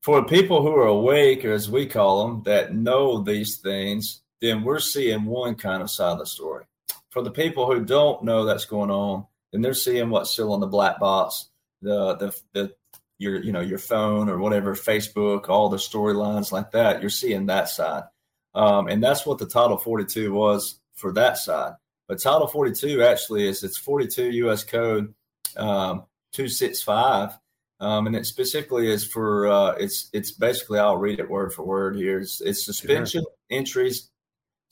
for 0.03 0.25
people 0.25 0.63
who 0.63 0.75
are 0.75 0.87
awake, 0.87 1.45
or 1.45 1.53
as 1.53 1.71
we 1.71 1.87
call 1.87 2.27
them, 2.27 2.43
that 2.45 2.75
know 2.75 3.23
these 3.23 3.59
things, 3.59 4.23
then 4.41 4.65
we're 4.65 4.81
seeing 4.81 5.25
one 5.25 5.55
kind 5.55 5.83
of 5.83 5.91
side 5.91 6.13
of 6.13 6.19
the 6.19 6.27
story. 6.27 6.65
For 7.11 7.23
the 7.23 7.31
people 7.31 7.67
who 7.67 7.85
don't 7.85 8.25
know 8.25 8.45
that's 8.45 8.65
going 8.65 8.91
on, 8.91 9.27
then 9.53 9.63
they're 9.63 9.75
seeing 9.75 10.11
what's 10.11 10.31
still 10.31 10.53
on 10.53 10.61
the 10.61 10.67
black 10.67 10.99
box, 10.99 11.51
the 11.81 12.17
the 12.17 12.41
the 12.53 12.75
your 13.19 13.43
you 13.43 13.53
know 13.53 13.61
your 13.61 13.79
phone 13.79 14.29
or 14.29 14.39
whatever, 14.39 14.75
Facebook, 14.75 15.49
all 15.49 15.69
the 15.69 15.77
storylines 15.77 16.51
like 16.53 16.73
that. 16.73 17.01
You're 17.01 17.11
seeing 17.11 17.47
that 17.47 17.69
side, 17.69 18.05
um, 18.55 18.89
and 18.89 19.03
that's 19.03 19.27
what 19.27 19.39
the 19.39 19.47
Title 19.47 19.77
42 19.77 20.33
was 20.33 20.79
for 20.95 21.13
that 21.13 21.39
side. 21.39 21.75
But 22.09 22.21
Title 22.21 22.47
42 22.47 23.03
actually 23.03 23.47
is 23.49 23.63
it's 23.63 23.79
42 23.79 24.31
U.S. 24.31 24.65
Code 24.65 25.15
um, 25.57 26.05
265. 26.33 27.39
Um, 27.81 28.07
and 28.07 28.15
it 28.15 28.27
specifically 28.27 28.89
is 28.89 29.05
for 29.05 29.49
uh, 29.49 29.73
it's 29.73 30.09
it's 30.13 30.31
basically 30.31 30.79
I'll 30.79 30.99
read 30.99 31.19
it 31.19 31.29
word 31.29 31.53
for 31.53 31.65
word 31.65 31.97
here. 31.97 32.21
It's, 32.21 32.41
it's 32.41 32.65
suspension 32.65 33.23
sure. 33.23 33.33
entries 33.51 34.09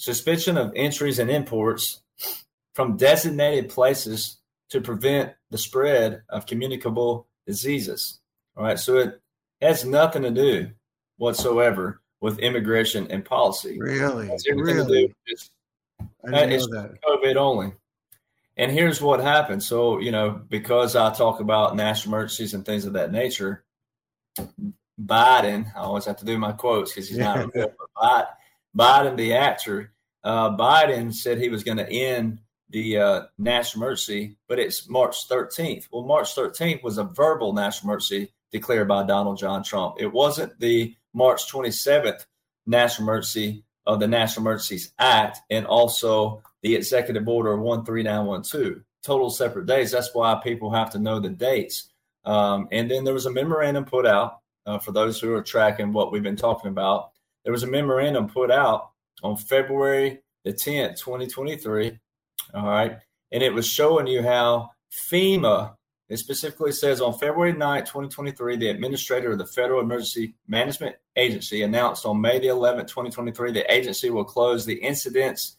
suspension 0.01 0.57
of 0.57 0.73
entries 0.75 1.19
and 1.19 1.31
imports 1.31 2.01
from 2.75 2.97
designated 2.97 3.69
places 3.69 4.39
to 4.71 4.81
prevent 4.81 5.33
the 5.51 5.59
spread 5.59 6.23
of 6.31 6.47
communicable 6.47 7.27
diseases. 7.47 8.19
All 8.57 8.65
right, 8.65 8.79
so 8.79 8.97
it 8.97 9.21
has 9.61 9.85
nothing 9.85 10.23
to 10.23 10.31
do 10.31 10.71
whatsoever 11.19 12.00
with 12.21 12.39
immigration 12.39 13.07
and 13.11 13.25
policy. 13.25 13.79
Really, 13.81 14.31
really, 14.51 15.15
just, 15.27 15.51
I 16.01 16.47
that. 16.47 16.99
COVID 17.07 17.37
only. 17.37 17.73
And 18.57 18.71
here's 18.71 19.01
what 19.01 19.21
happened. 19.21 19.63
So 19.63 20.01
you 20.01 20.11
know, 20.11 20.41
because 20.49 20.97
I 20.97 21.13
talk 21.15 21.41
about 21.41 21.77
national 21.77 22.15
emergencies 22.15 22.55
and 22.55 22.65
things 22.65 22.85
of 22.85 22.93
that 22.95 23.13
nature, 23.13 23.65
Biden. 25.03 25.73
I 25.75 25.81
always 25.81 26.05
have 26.05 26.19
to 26.19 26.25
do 26.25 26.39
my 26.39 26.53
quotes 26.53 26.93
because 26.93 27.09
he's 27.09 27.19
not. 27.19 27.51
Biden, 27.97 28.27
Biden, 28.77 29.17
the 29.17 29.35
actor, 29.35 29.93
uh, 30.23 30.57
Biden 30.57 31.13
said 31.13 31.39
he 31.39 31.49
was 31.49 31.65
going 31.65 31.79
to 31.79 31.91
end 31.91 32.41
the 32.69 32.99
uh, 32.99 33.23
national 33.39 33.85
emergency, 33.85 34.37
but 34.49 34.59
it's 34.59 34.89
March 34.89 35.29
13th. 35.29 35.89
Well, 35.91 36.05
March 36.05 36.35
13th 36.35 36.83
was 36.83 36.99
a 36.99 37.05
verbal 37.05 37.53
national 37.53 37.91
emergency 37.91 38.33
declared 38.53 38.89
by 38.89 39.05
Donald 39.05 39.39
John 39.39 39.63
Trump. 39.63 39.97
It 39.99 40.13
wasn't 40.13 40.59
the 40.61 40.95
March 41.15 41.51
27th 41.51 42.27
national 42.67 43.09
emergency 43.09 43.65
of 43.87 44.01
the 44.01 44.09
National 44.09 44.47
Emergencies 44.47 44.93
Act 44.99 45.41
and 45.51 45.67
also 45.67 46.43
the 46.63 46.77
Executive 46.77 47.27
Order 47.27 47.57
13912. 47.57 48.85
Total 49.03 49.31
separate 49.31 49.67
days. 49.67 49.91
That's 49.91 50.15
why 50.15 50.39
people 50.43 50.71
have 50.71 50.91
to 50.93 50.99
know 50.99 51.19
the 51.19 51.31
dates. 51.31 51.91
Um, 52.25 52.69
and 52.71 52.91
then 52.91 53.05
there 53.05 53.15
was 53.15 53.27
a 53.27 53.33
memorandum 53.33 53.85
put 53.85 54.07
out 54.07 54.41
uh, 54.67 54.79
for 54.79 54.93
those 54.93 55.19
who 55.19 55.33
are 55.35 55.43
tracking 55.43 55.93
what 55.93 56.13
we've 56.13 56.23
been 56.23 56.37
talking 56.37 56.71
about. 56.71 57.11
There 57.45 57.53
was 57.53 57.63
a 57.63 57.67
memorandum 57.67 58.29
put 58.29 58.51
out 58.51 58.91
on 59.23 59.37
February 59.37 60.21
the 60.45 60.53
10th, 60.53 60.99
2023. 60.99 61.99
All 62.55 62.67
right. 62.67 62.99
And 63.33 63.43
it 63.43 63.55
was 63.55 63.67
showing 63.67 64.07
you 64.07 64.23
how 64.23 64.71
FEMA, 64.93 65.75
it 66.11 66.19
specifically 66.19 66.73
says 66.73 67.01
on 67.01 67.17
February 67.19 67.55
9th, 67.55 67.87
2023, 67.87 68.57
the 68.57 68.69
administrator 68.69 69.31
of 69.31 69.39
the 69.39 69.47
Federal 69.47 69.81
Emergency 69.81 70.35
Management 70.49 70.97
Agency 71.15 71.63
announced 71.63 72.05
on 72.05 72.21
May 72.21 72.41
the 72.41 72.49
11th, 72.49 72.89
2023, 72.89 73.53
the 73.53 73.73
agency 73.73 74.11
will 74.11 74.25
close 74.25 74.67
the 74.67 74.75
incidents 74.75 75.57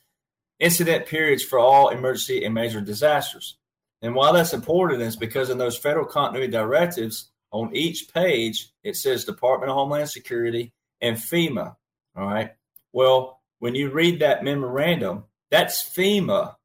incident 0.60 1.08
periods 1.08 1.44
for 1.44 1.58
all 1.58 1.90
emergency 1.90 2.46
and 2.46 2.54
major 2.54 2.82
disasters. 2.82 3.58
And 4.02 4.14
why 4.14 4.32
that's 4.32 4.54
important 4.54 5.02
is 5.02 5.16
because 5.16 5.50
in 5.50 5.58
those 5.58 5.78
federal 5.78 6.06
continuity 6.06 6.52
directives, 6.52 7.32
on 7.52 7.76
each 7.76 8.14
page, 8.14 8.70
it 8.84 8.96
says 8.96 9.26
Department 9.26 9.72
of 9.72 9.76
Homeland 9.76 10.10
Security 10.10 10.72
and 11.02 11.18
FEMA. 11.18 11.76
All 12.16 12.28
right. 12.28 12.52
Well, 12.94 13.42
when 13.60 13.74
you 13.74 13.90
read 13.90 14.20
that 14.20 14.44
memorandum, 14.44 15.24
that's 15.50 15.84
FEMA 15.84 16.56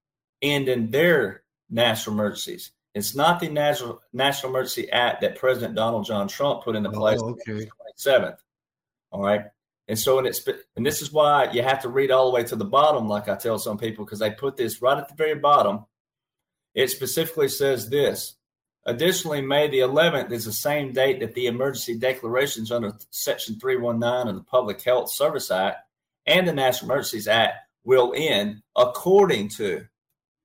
ending 0.43 0.90
their 0.90 1.43
national 1.71 2.14
emergencies. 2.14 2.73
It's 2.97 3.15
not 3.15 3.41
the 3.41 3.49
National 3.50 4.00
National 4.15 4.50
Emergency 4.50 4.91
Act 4.91 5.21
that 5.21 5.37
President 5.37 5.75
Donald 5.75 6.07
John 6.07 6.26
Trump 6.29 6.65
put 6.65 6.76
into 6.76 6.88
oh, 6.88 6.93
place 6.93 7.21
oh, 7.23 7.29
okay. 7.29 7.53
on 7.53 7.59
the 7.59 7.71
27th. 7.99 8.38
All 9.12 9.23
right. 9.23 9.43
And 9.87 9.99
so, 9.99 10.17
and 10.17 10.26
it's, 10.26 10.43
and 10.76 10.85
this 10.85 11.03
is 11.03 11.12
why 11.12 11.53
you 11.53 11.62
have 11.62 11.83
to 11.83 11.91
read 11.91 12.11
all 12.11 12.25
the 12.25 12.35
way 12.35 12.43
to 12.45 12.57
the 12.57 12.65
bottom, 12.65 13.07
like 13.07 13.29
I 13.29 13.37
tell 13.37 13.59
some 13.59 13.76
people, 13.76 14.07
because 14.07 14.19
they 14.19 14.31
put 14.31 14.57
this 14.57 14.81
right 14.81 14.97
at 14.97 15.09
the 15.09 15.15
very 15.15 15.35
bottom. 15.35 15.85
It 16.75 16.88
specifically 16.88 17.49
says 17.49 17.91
this. 17.91 18.37
Additionally, 18.87 19.43
May 19.43 19.69
the 19.69 19.81
11th 19.81 20.33
is 20.33 20.47
the 20.47 20.53
same 20.53 20.95
date 20.95 21.21
that 21.21 21.35
the 21.35 21.49
emergency 21.49 21.99
declarations 21.99 22.73
under 22.73 22.95
Section 23.11 23.61
319 23.61 24.29
of 24.29 24.37
the 24.37 24.50
Public 24.50 24.81
Health 24.81 25.11
Service 25.11 25.50
Act 25.50 25.87
and 26.25 26.49
the 26.49 26.53
National 26.55 26.93
Emergencies 26.93 27.29
Act 27.29 27.59
will 27.85 28.15
end, 28.17 28.62
according 28.75 29.50
to 29.50 29.87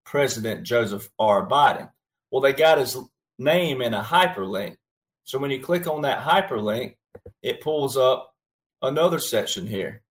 President 0.04 0.64
Joseph 0.64 1.10
R. 1.18 1.48
Biden. 1.48 1.90
Well, 2.32 2.42
they 2.42 2.54
got 2.54 2.78
his 2.78 2.98
name 3.38 3.82
in 3.82 3.94
a 3.94 4.02
hyperlink. 4.02 4.78
So 5.24 5.38
when 5.38 5.52
you 5.52 5.60
click 5.60 5.88
on 5.88 6.02
that 6.02 6.26
hyperlink, 6.26 6.96
it 7.44 7.62
pulls 7.62 7.98
up 7.98 8.34
another 8.82 9.20
section 9.20 9.68
here. 9.68 10.02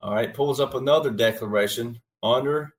All 0.00 0.14
right, 0.14 0.32
pulls 0.32 0.60
up 0.60 0.74
another 0.74 1.10
declaration 1.10 2.00
under 2.22 2.74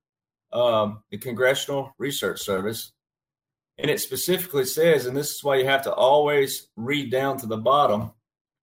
um, 0.52 1.02
the 1.10 1.18
Congressional 1.18 1.94
Research 1.98 2.40
Service. 2.40 2.92
And 3.78 3.90
it 3.90 4.00
specifically 4.00 4.64
says, 4.64 5.06
and 5.06 5.16
this 5.16 5.30
is 5.30 5.44
why 5.44 5.56
you 5.56 5.66
have 5.66 5.82
to 5.82 5.92
always 5.92 6.68
read 6.76 7.10
down 7.10 7.38
to 7.38 7.46
the 7.46 7.56
bottom, 7.56 8.12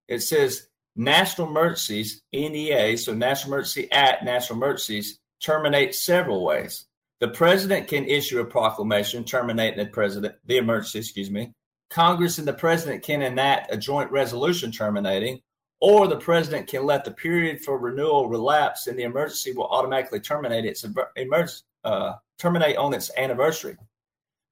it 0.08 0.20
says 0.20 0.68
National 1.00 1.46
emergencies, 1.46 2.22
NEA, 2.32 2.98
so 2.98 3.14
National 3.14 3.54
Emergency 3.54 3.90
Act, 3.92 4.24
National 4.24 4.56
Emergencies, 4.56 5.20
terminate 5.40 5.94
several 5.94 6.44
ways. 6.44 6.87
The 7.20 7.28
president 7.28 7.88
can 7.88 8.04
issue 8.04 8.40
a 8.40 8.44
proclamation 8.44 9.24
terminating 9.24 9.78
the 9.78 9.86
president, 9.86 10.36
the 10.46 10.58
emergency, 10.58 11.00
excuse 11.00 11.30
me, 11.30 11.52
Congress 11.90 12.38
and 12.38 12.46
the 12.46 12.52
president 12.52 13.02
can 13.02 13.22
enact 13.22 13.72
a 13.72 13.76
joint 13.76 14.10
resolution 14.10 14.70
terminating, 14.70 15.40
or 15.80 16.06
the 16.06 16.18
president 16.18 16.68
can 16.68 16.84
let 16.84 17.04
the 17.04 17.10
period 17.10 17.60
for 17.60 17.78
renewal 17.78 18.28
relapse 18.28 18.86
and 18.86 18.98
the 18.98 19.04
emergency 19.04 19.52
will 19.52 19.68
automatically 19.68 20.20
terminate 20.20 20.64
its 20.64 20.84
emergency, 21.16 21.62
uh, 21.84 22.14
terminate 22.38 22.76
on 22.76 22.94
its 22.94 23.10
anniversary. 23.16 23.76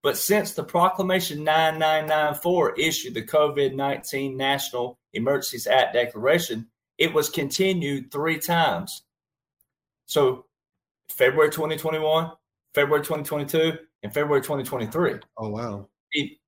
But 0.02 0.16
since 0.16 0.52
the 0.52 0.64
Proclamation 0.64 1.42
9994 1.42 2.78
issued 2.78 3.14
the 3.14 3.22
COVID 3.22 3.74
19 3.74 4.36
National 4.36 4.98
Emergencies 5.12 5.66
Act 5.66 5.94
declaration, 5.94 6.68
it 6.96 7.12
was 7.12 7.28
continued 7.28 8.10
three 8.10 8.38
times. 8.38 9.02
So 10.06 10.46
February 11.10 11.50
2021, 11.50 12.30
February 12.76 13.02
2022, 13.02 13.78
and 14.02 14.12
February 14.12 14.42
2023. 14.42 15.14
Oh, 15.38 15.48
wow. 15.48 15.88
He, 16.10 16.38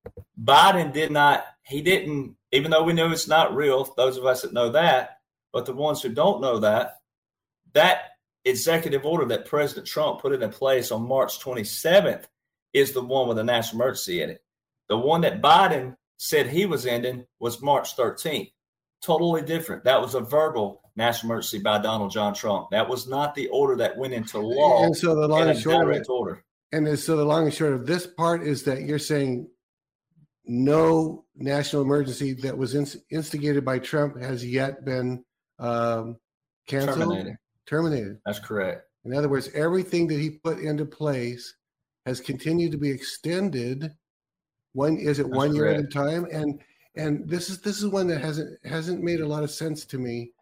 Biden 0.45 0.93
did 0.93 1.11
not, 1.11 1.47
he 1.63 1.81
didn't, 1.81 2.37
even 2.53 2.71
though 2.71 2.83
we 2.83 2.93
know 2.93 3.11
it's 3.11 3.29
not 3.29 3.57
real, 3.57 3.91
those 3.97 4.19
of 4.19 4.27
us 4.27 4.43
that 4.43 4.53
know 4.53 4.69
that, 4.73 5.21
but 5.55 5.65
the 5.65 5.73
ones 5.73 6.03
who 6.03 6.11
don't 6.11 6.43
know 6.43 6.59
that, 6.59 6.99
that 7.73 8.11
executive 8.45 9.07
order 9.07 9.25
that 9.25 9.47
President 9.47 9.87
Trump 9.87 10.21
put 10.21 10.35
in 10.35 10.51
place 10.51 10.93
on 10.93 11.09
March 11.09 11.41
27th 11.41 12.25
is 12.75 12.93
the 12.93 13.03
one 13.03 13.27
with 13.27 13.39
a 13.39 13.45
national 13.45 13.81
emergency 13.81 14.21
in 14.21 14.29
it. 14.29 14.43
The 14.91 14.99
one 14.99 15.23
that 15.23 15.41
Biden 15.41 15.97
said 16.19 16.47
he 16.47 16.67
was 16.67 16.85
ending 16.85 17.25
was 17.41 17.63
March 17.63 17.97
13th. 17.97 18.53
Totally 19.01 19.41
different. 19.41 19.85
That 19.85 20.03
was 20.03 20.15
a 20.15 20.21
verbal 20.21 20.83
national 20.99 21.33
emergency 21.33 21.61
by 21.61 21.79
Donald 21.79 22.11
John 22.11 22.35
Trump. 22.35 22.69
That 22.71 22.87
was 22.87 23.09
not 23.09 23.35
the 23.35 23.49
order 23.49 23.77
that 23.77 23.97
went 23.97 24.13
into 24.13 24.39
law. 24.39 24.85
And 24.85 24.95
so 24.95 25.15
the 25.15 25.29
long 25.29 25.49
and 25.49 25.59
short 25.59 25.89
of 25.89 25.95
it, 25.95 26.09
order. 26.11 26.45
And 26.73 26.99
so 26.99 27.17
the 27.17 27.25
long 27.25 27.45
and 27.45 27.55
short 27.55 27.73
of 27.73 27.87
this 27.87 28.07
part 28.07 28.43
is 28.43 28.65
that 28.65 28.83
you're 28.83 28.99
saying 28.99 29.49
no 30.45 31.25
national 31.37 31.83
emergency 31.83 32.33
that 32.35 32.59
was 32.59 32.75
instigated 33.11 33.65
by 33.65 33.79
Trump 33.79 34.21
has 34.21 34.45
yet 34.45 34.85
been 34.85 35.25
um, 35.61 36.17
canceled. 36.67 36.99
Terminated. 36.99 37.37
Terminated. 37.67 38.19
That's 38.27 38.41
correct. 38.41 38.83
In 39.05 39.15
other 39.15 39.29
words, 39.29 39.49
everything 39.55 40.09
that 40.09 40.19
he 40.19 40.31
put 40.31 40.59
into 40.59 40.85
place 40.85 41.55
has 42.07 42.21
continued 42.21 42.73
to 42.73 42.79
be 42.79 42.91
extended. 42.91 43.95
One 44.73 44.99
is 44.99 45.21
it 45.21 45.25
That's 45.25 45.37
one 45.37 45.55
year 45.55 45.67
at 45.67 45.81
a 45.81 45.87
time, 45.87 46.27
and 46.33 46.61
and 46.97 47.29
this 47.29 47.51
is 47.51 47.61
this 47.61 47.79
is 47.79 47.87
one 47.87 48.09
that 48.09 48.21
hasn't 48.21 48.59
hasn't 48.67 49.03
made 49.03 49.21
a 49.21 49.27
lot 49.27 49.45
of 49.45 49.51
sense 49.51 49.85
to 49.87 49.99
me 49.99 50.33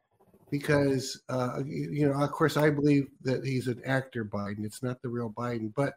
because 0.51 1.21
uh, 1.29 1.61
you 1.65 2.09
know 2.09 2.21
of 2.21 2.31
course 2.31 2.57
I 2.57 2.71
believe 2.71 3.09
that 3.23 3.45
he's 3.45 3.67
an 3.67 3.81
actor 3.85 4.25
Biden. 4.25 4.65
It's 4.65 4.83
not 4.83 5.03
the 5.03 5.09
real 5.09 5.31
Biden, 5.31 5.73
but 5.75 5.95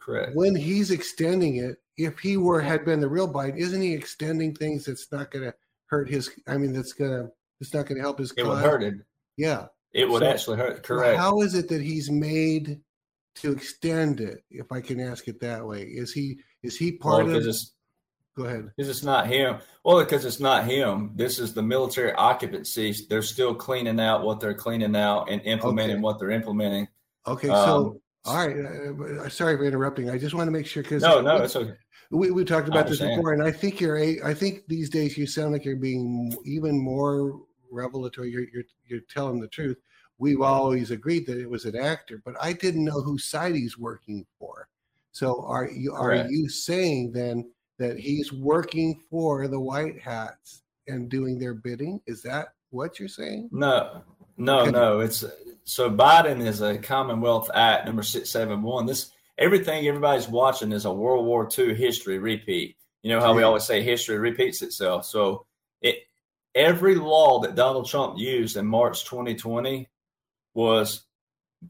correct 0.00 0.32
when 0.34 0.54
he's 0.54 0.90
extending 0.90 1.56
it, 1.56 1.76
if 1.96 2.18
he 2.18 2.36
were 2.36 2.60
had 2.60 2.84
been 2.84 3.00
the 3.00 3.08
real 3.08 3.30
Biden, 3.30 3.58
isn't 3.58 3.82
he 3.82 3.92
extending 3.92 4.54
things 4.54 4.84
that's 4.84 5.10
not 5.12 5.30
going 5.30 5.44
to 5.44 5.54
hurt 5.86 6.08
his? 6.08 6.30
I 6.46 6.56
mean, 6.56 6.72
that's 6.72 6.92
gonna 6.92 7.28
it's 7.60 7.74
not 7.74 7.86
going 7.86 7.96
to 7.96 8.02
help 8.02 8.18
his. 8.18 8.32
It 8.32 8.44
cause. 8.44 8.48
would 8.48 8.64
hurt 8.64 8.82
it. 8.82 8.94
Yeah, 9.36 9.66
it 9.92 10.08
would 10.08 10.22
so, 10.22 10.28
actually 10.28 10.56
hurt. 10.58 10.82
Correct. 10.82 11.18
How 11.18 11.40
is 11.42 11.54
it 11.54 11.68
that 11.68 11.82
he's 11.82 12.10
made 12.10 12.80
to 13.36 13.52
extend 13.52 14.20
it, 14.20 14.44
if 14.50 14.70
I 14.72 14.80
can 14.80 15.00
ask 15.00 15.28
it 15.28 15.40
that 15.40 15.66
way? 15.66 15.82
Is 15.82 16.12
he 16.12 16.38
is 16.62 16.76
he 16.76 16.92
part 16.92 17.26
well, 17.26 17.36
of? 17.36 17.44
Go 18.38 18.44
ahead. 18.44 18.70
Because 18.76 18.88
it's 18.88 19.02
not 19.02 19.26
him. 19.26 19.58
Well, 19.84 19.98
because 19.98 20.24
it's 20.24 20.38
not 20.38 20.64
him. 20.64 21.10
This 21.16 21.40
is 21.40 21.54
the 21.54 21.62
military 21.62 22.12
occupancy. 22.12 22.94
They're 23.10 23.20
still 23.20 23.52
cleaning 23.52 23.98
out 23.98 24.22
what 24.22 24.38
they're 24.38 24.54
cleaning 24.54 24.94
out 24.94 25.28
and 25.28 25.42
implementing 25.42 25.96
okay. 25.96 26.02
what 26.02 26.20
they're 26.20 26.30
implementing. 26.30 26.86
Okay, 27.26 27.48
um, 27.48 27.66
so 27.66 28.00
all 28.24 28.46
right. 28.46 28.56
Uh, 28.56 29.22
uh, 29.24 29.28
sorry 29.28 29.56
for 29.56 29.64
interrupting. 29.64 30.08
I 30.08 30.18
just 30.18 30.36
want 30.36 30.46
to 30.46 30.52
make 30.52 30.66
sure 30.66 30.84
because 30.84 31.02
no, 31.02 31.20
no, 31.20 31.38
it's 31.38 31.56
okay. 31.56 31.72
We, 32.10 32.30
we 32.30 32.44
talked 32.44 32.68
about 32.68 32.86
this 32.86 33.00
before, 33.00 33.32
and 33.32 33.42
I 33.42 33.50
think 33.50 33.80
you're 33.80 33.98
a. 33.98 34.20
I 34.24 34.34
think 34.34 34.68
these 34.68 34.88
days 34.88 35.18
you 35.18 35.26
sound 35.26 35.50
like 35.50 35.64
you're 35.64 35.74
being 35.74 36.32
even 36.44 36.78
more 36.78 37.40
revelatory. 37.72 38.30
You're 38.30 38.46
you're, 38.52 38.64
you're 38.86 39.00
telling 39.10 39.40
the 39.40 39.48
truth 39.48 39.78
we've 40.18 40.40
always 40.40 40.92
agreed 40.92 41.26
that 41.26 41.40
it 41.40 41.50
was 41.50 41.64
an 41.64 41.76
actor, 41.76 42.22
but 42.24 42.34
I 42.40 42.52
didn't 42.52 42.84
know 42.84 43.00
whose 43.00 43.24
side 43.24 43.56
he's 43.56 43.78
working 43.78 44.24
for. 44.38 44.68
So 45.10 45.44
are 45.44 45.68
you 45.68 45.92
are 45.94 46.14
you 46.14 46.48
saying 46.48 47.10
then 47.10 47.50
that 47.78 47.98
he's 47.98 48.32
working 48.32 49.00
for 49.10 49.48
the 49.48 49.60
white 49.60 50.00
hats 50.00 50.62
and 50.86 51.08
doing 51.08 51.38
their 51.38 51.54
bidding? 51.54 52.00
Is 52.06 52.22
that 52.22 52.48
what 52.70 52.98
you're 52.98 53.08
saying? 53.08 53.48
No, 53.52 54.02
no, 54.36 54.60
okay. 54.60 54.70
no. 54.70 55.00
It's 55.00 55.24
so 55.64 55.90
Biden 55.90 56.44
is 56.44 56.60
a 56.60 56.78
Commonwealth 56.78 57.50
Act 57.54 57.86
number 57.86 58.02
six 58.02 58.30
seven 58.30 58.62
one. 58.62 58.86
This 58.86 59.12
everything 59.38 59.86
everybody's 59.86 60.28
watching 60.28 60.72
is 60.72 60.84
a 60.84 60.92
World 60.92 61.26
War 61.26 61.48
II 61.56 61.74
history 61.74 62.18
repeat. 62.18 62.76
You 63.02 63.10
know 63.10 63.20
how 63.20 63.34
we 63.34 63.42
always 63.42 63.64
say 63.64 63.82
history 63.82 64.18
repeats 64.18 64.62
itself. 64.62 65.04
So 65.06 65.46
it 65.82 66.00
every 66.54 66.96
law 66.96 67.40
that 67.40 67.54
Donald 67.54 67.88
Trump 67.88 68.18
used 68.18 68.56
in 68.56 68.66
March 68.66 69.04
2020 69.04 69.88
was 70.54 71.04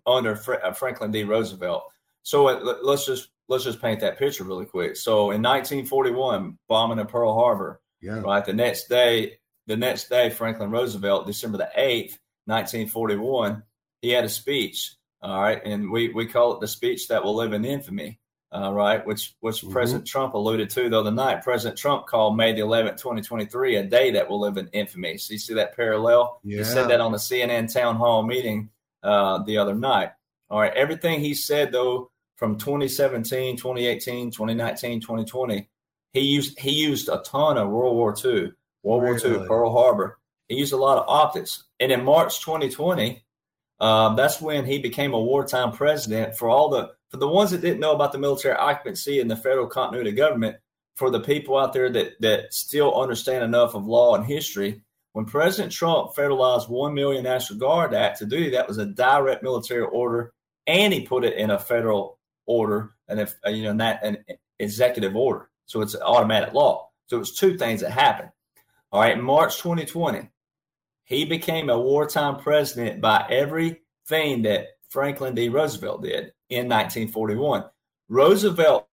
under 0.06 0.40
uh, 0.64 0.72
Franklin 0.72 1.10
D. 1.10 1.24
Roosevelt. 1.24 1.84
So 2.22 2.48
uh, 2.48 2.76
let's 2.82 3.06
just 3.06 3.28
let's 3.49 3.64
just 3.64 3.81
paint 3.81 4.00
that 4.00 4.19
picture 4.19 4.45
really 4.45 4.67
quick. 4.67 4.97
So 4.97 5.31
in 5.31 5.43
1941, 5.43 6.59
bombing 6.69 6.99
of 6.99 7.09
Pearl 7.09 7.35
Harbor. 7.35 7.81
Yeah. 8.00 8.21
Right. 8.21 8.45
The 8.45 8.52
next 8.52 8.88
day, 8.88 9.38
the 9.67 9.76
next 9.76 10.09
day, 10.09 10.31
Franklin 10.31 10.71
Roosevelt, 10.71 11.26
December 11.26 11.59
the 11.59 11.71
eighth, 11.75 12.19
1941, 12.47 13.62
he 14.00 14.11
had 14.11 14.25
a 14.25 14.28
speech. 14.28 14.95
All 15.21 15.40
right, 15.40 15.61
and 15.64 15.90
we 15.90 16.11
we 16.11 16.26
call 16.26 16.55
it 16.55 16.61
the 16.61 16.69
speech 16.69 17.09
that 17.09 17.25
will 17.25 17.35
live 17.35 17.52
in 17.52 17.64
infamy. 17.64 18.21
Uh, 18.55 18.73
right, 18.73 19.05
which 19.05 19.35
which 19.40 19.57
mm-hmm. 19.57 19.73
President 19.73 20.07
Trump 20.07 20.35
alluded 20.35 20.71
to 20.71 20.88
the 20.88 20.99
other 20.99 21.11
night. 21.11 21.43
President 21.43 21.76
Trump 21.76 22.07
called 22.07 22.37
May 22.37 22.52
the 22.52 22.61
11th, 22.61 22.99
2023, 22.99 23.76
a 23.76 23.83
day 23.83 24.12
that 24.12 24.28
will 24.28 24.40
live 24.40 24.57
in 24.57 24.69
infamy. 24.69 25.19
So 25.19 25.33
you 25.33 25.38
see 25.38 25.55
that 25.55 25.76
parallel? 25.76 26.40
Yeah. 26.45 26.59
He 26.59 26.64
said 26.64 26.88
that 26.88 27.00
on 27.00 27.12
the 27.12 27.19
CNN 27.19 27.71
town 27.71 27.97
hall 27.97 28.23
meeting 28.23 28.71
uh, 29.02 29.43
the 29.43 29.59
other 29.59 29.75
night. 29.75 30.12
All 30.50 30.61
right, 30.61 30.73
everything 30.73 31.21
he 31.21 31.35
said 31.35 31.73
though 31.73 32.11
from 32.38 32.57
2017, 32.57 33.57
2018, 33.57 34.30
2019, 34.30 35.00
2020, 35.00 35.68
he 36.12 36.21
used 36.21 36.59
he 36.59 36.71
used 36.71 37.09
a 37.09 37.18
ton 37.18 37.59
of 37.59 37.68
World 37.68 37.97
War 37.97 38.14
II, 38.25 38.52
World 38.83 39.02
really? 39.02 39.35
War 39.35 39.42
II, 39.42 39.49
Pearl 39.49 39.73
Harbor. 39.73 40.18
He 40.47 40.54
used 40.57 40.73
a 40.73 40.78
lot 40.78 40.99
of 40.99 41.04
optics, 41.09 41.64
and 41.80 41.92
in 41.92 42.04
March 42.04 42.40
2020, 42.40 43.23
um, 43.80 44.16
that's 44.16 44.40
when 44.40 44.64
he 44.64 44.78
became 44.78 45.12
a 45.12 45.21
wartime 45.21 45.73
president. 45.73 46.37
For 46.37 46.49
all 46.49 46.71
the 46.71 46.92
for 47.11 47.16
the 47.16 47.28
ones 47.28 47.50
that 47.50 47.61
didn't 47.61 47.80
know 47.80 47.92
about 47.92 48.12
the 48.12 48.18
military 48.18 48.54
occupancy 48.54 49.21
and 49.21 49.30
the 49.30 49.37
federal 49.37 49.66
continuity 49.66 50.11
of 50.11 50.16
government, 50.16 50.57
for 50.95 51.11
the 51.11 51.21
people 51.21 51.59
out 51.59 51.73
there 51.73 51.90
that 51.90 52.12
that 52.21 52.54
still 52.54 52.99
understand 52.99 53.42
enough 53.42 53.75
of 53.75 53.85
law 53.85 54.14
and 54.14 54.25
history, 54.25 54.80
when 55.12 55.25
President 55.25 55.73
Trump 55.73 56.14
federalized 56.14 56.68
one 56.68 56.95
million 56.95 57.25
National 57.25 57.59
Guard 57.59 57.95
Act 57.95 58.21
to 58.21 58.26
duty, 58.26 58.50
that 58.50 58.68
was 58.68 58.78
a 58.78 58.87
direct 58.87 59.42
military 59.42 59.83
order, 59.83 60.33
and 60.68 60.92
he 60.92 61.00
put 61.00 61.25
it 61.25 61.37
in 61.37 61.50
a 61.50 61.59
federal 61.59 62.17
order 62.49 62.95
and 63.07 63.21
if 63.21 63.37
uh, 63.47 63.50
you 63.50 63.62
know 63.62 63.76
that 63.76 64.02
an 64.02 64.25
executive 64.59 65.14
order. 65.14 65.50
So 65.67 65.81
it's 65.83 65.95
automatic 65.95 66.55
law. 66.55 66.88
So 67.07 67.21
it's 67.21 67.38
two 67.38 67.57
things 67.57 67.83
that 67.83 67.90
happened. 67.90 68.31
All 68.90 69.00
right, 69.00 69.21
March 69.21 69.59
2020, 69.59 70.28
he 71.05 71.25
became 71.25 71.69
a 71.69 71.78
wartime 71.78 72.38
president 72.38 73.00
by 73.00 73.26
everything 73.31 74.43
that 74.43 74.67
Franklin 74.88 75.35
D. 75.35 75.49
Roosevelt 75.49 76.02
did 76.02 76.33
in 76.49 76.69
1941. 76.69 77.64
Roosevelt, 78.09 78.88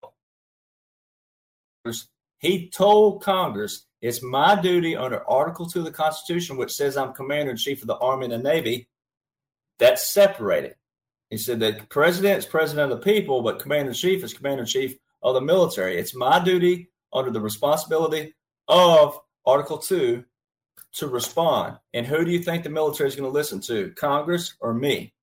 he 2.40 2.70
told 2.70 3.24
Congress 3.24 3.86
it's 4.02 4.22
my 4.22 4.60
duty 4.60 4.96
under 4.96 5.28
Article 5.30 5.66
2 5.66 5.80
of 5.80 5.86
the 5.86 5.92
Constitution, 5.92 6.58
which 6.58 6.74
says 6.74 6.98
I'm 6.98 7.14
commander 7.14 7.52
in 7.52 7.58
chief 7.58 7.82
of 7.82 7.88
the 7.88 7.98
Army 7.98 8.26
and 8.26 8.34
the 8.34 8.38
Navy. 8.38 8.90
That's 9.80 10.08
separated. 10.08 10.76
He 11.30 11.38
said 11.38 11.60
that 11.62 11.90
president 11.90 12.40
is 12.40 12.46
president 12.46 12.92
of 12.92 13.00
the 13.00 13.04
people, 13.04 13.42
but 13.42 13.60
commander 13.60 13.92
in 13.92 13.96
chief 13.96 14.24
is 14.24 14.34
commander 14.34 14.62
in 14.62 14.68
chief 14.68 14.98
of 15.24 15.34
the 15.34 15.42
military. 15.42 15.98
It's 15.98 16.16
my 16.16 16.44
duty 16.44 16.90
under 17.14 17.32
the 17.32 17.42
responsibility 17.42 18.34
of 18.68 19.20
Article 19.46 19.78
2 19.78 20.24
to 20.94 21.08
respond. 21.08 21.78
And 21.94 22.06
who 22.06 22.24
do 22.24 22.32
you 22.32 22.40
think 22.40 22.64
the 22.64 22.70
military 22.70 23.10
is 23.10 23.16
going 23.16 23.30
to 23.30 23.34
listen 23.34 23.60
to, 23.62 23.92
Congress 23.96 24.56
or 24.60 24.74
me? 24.74 25.14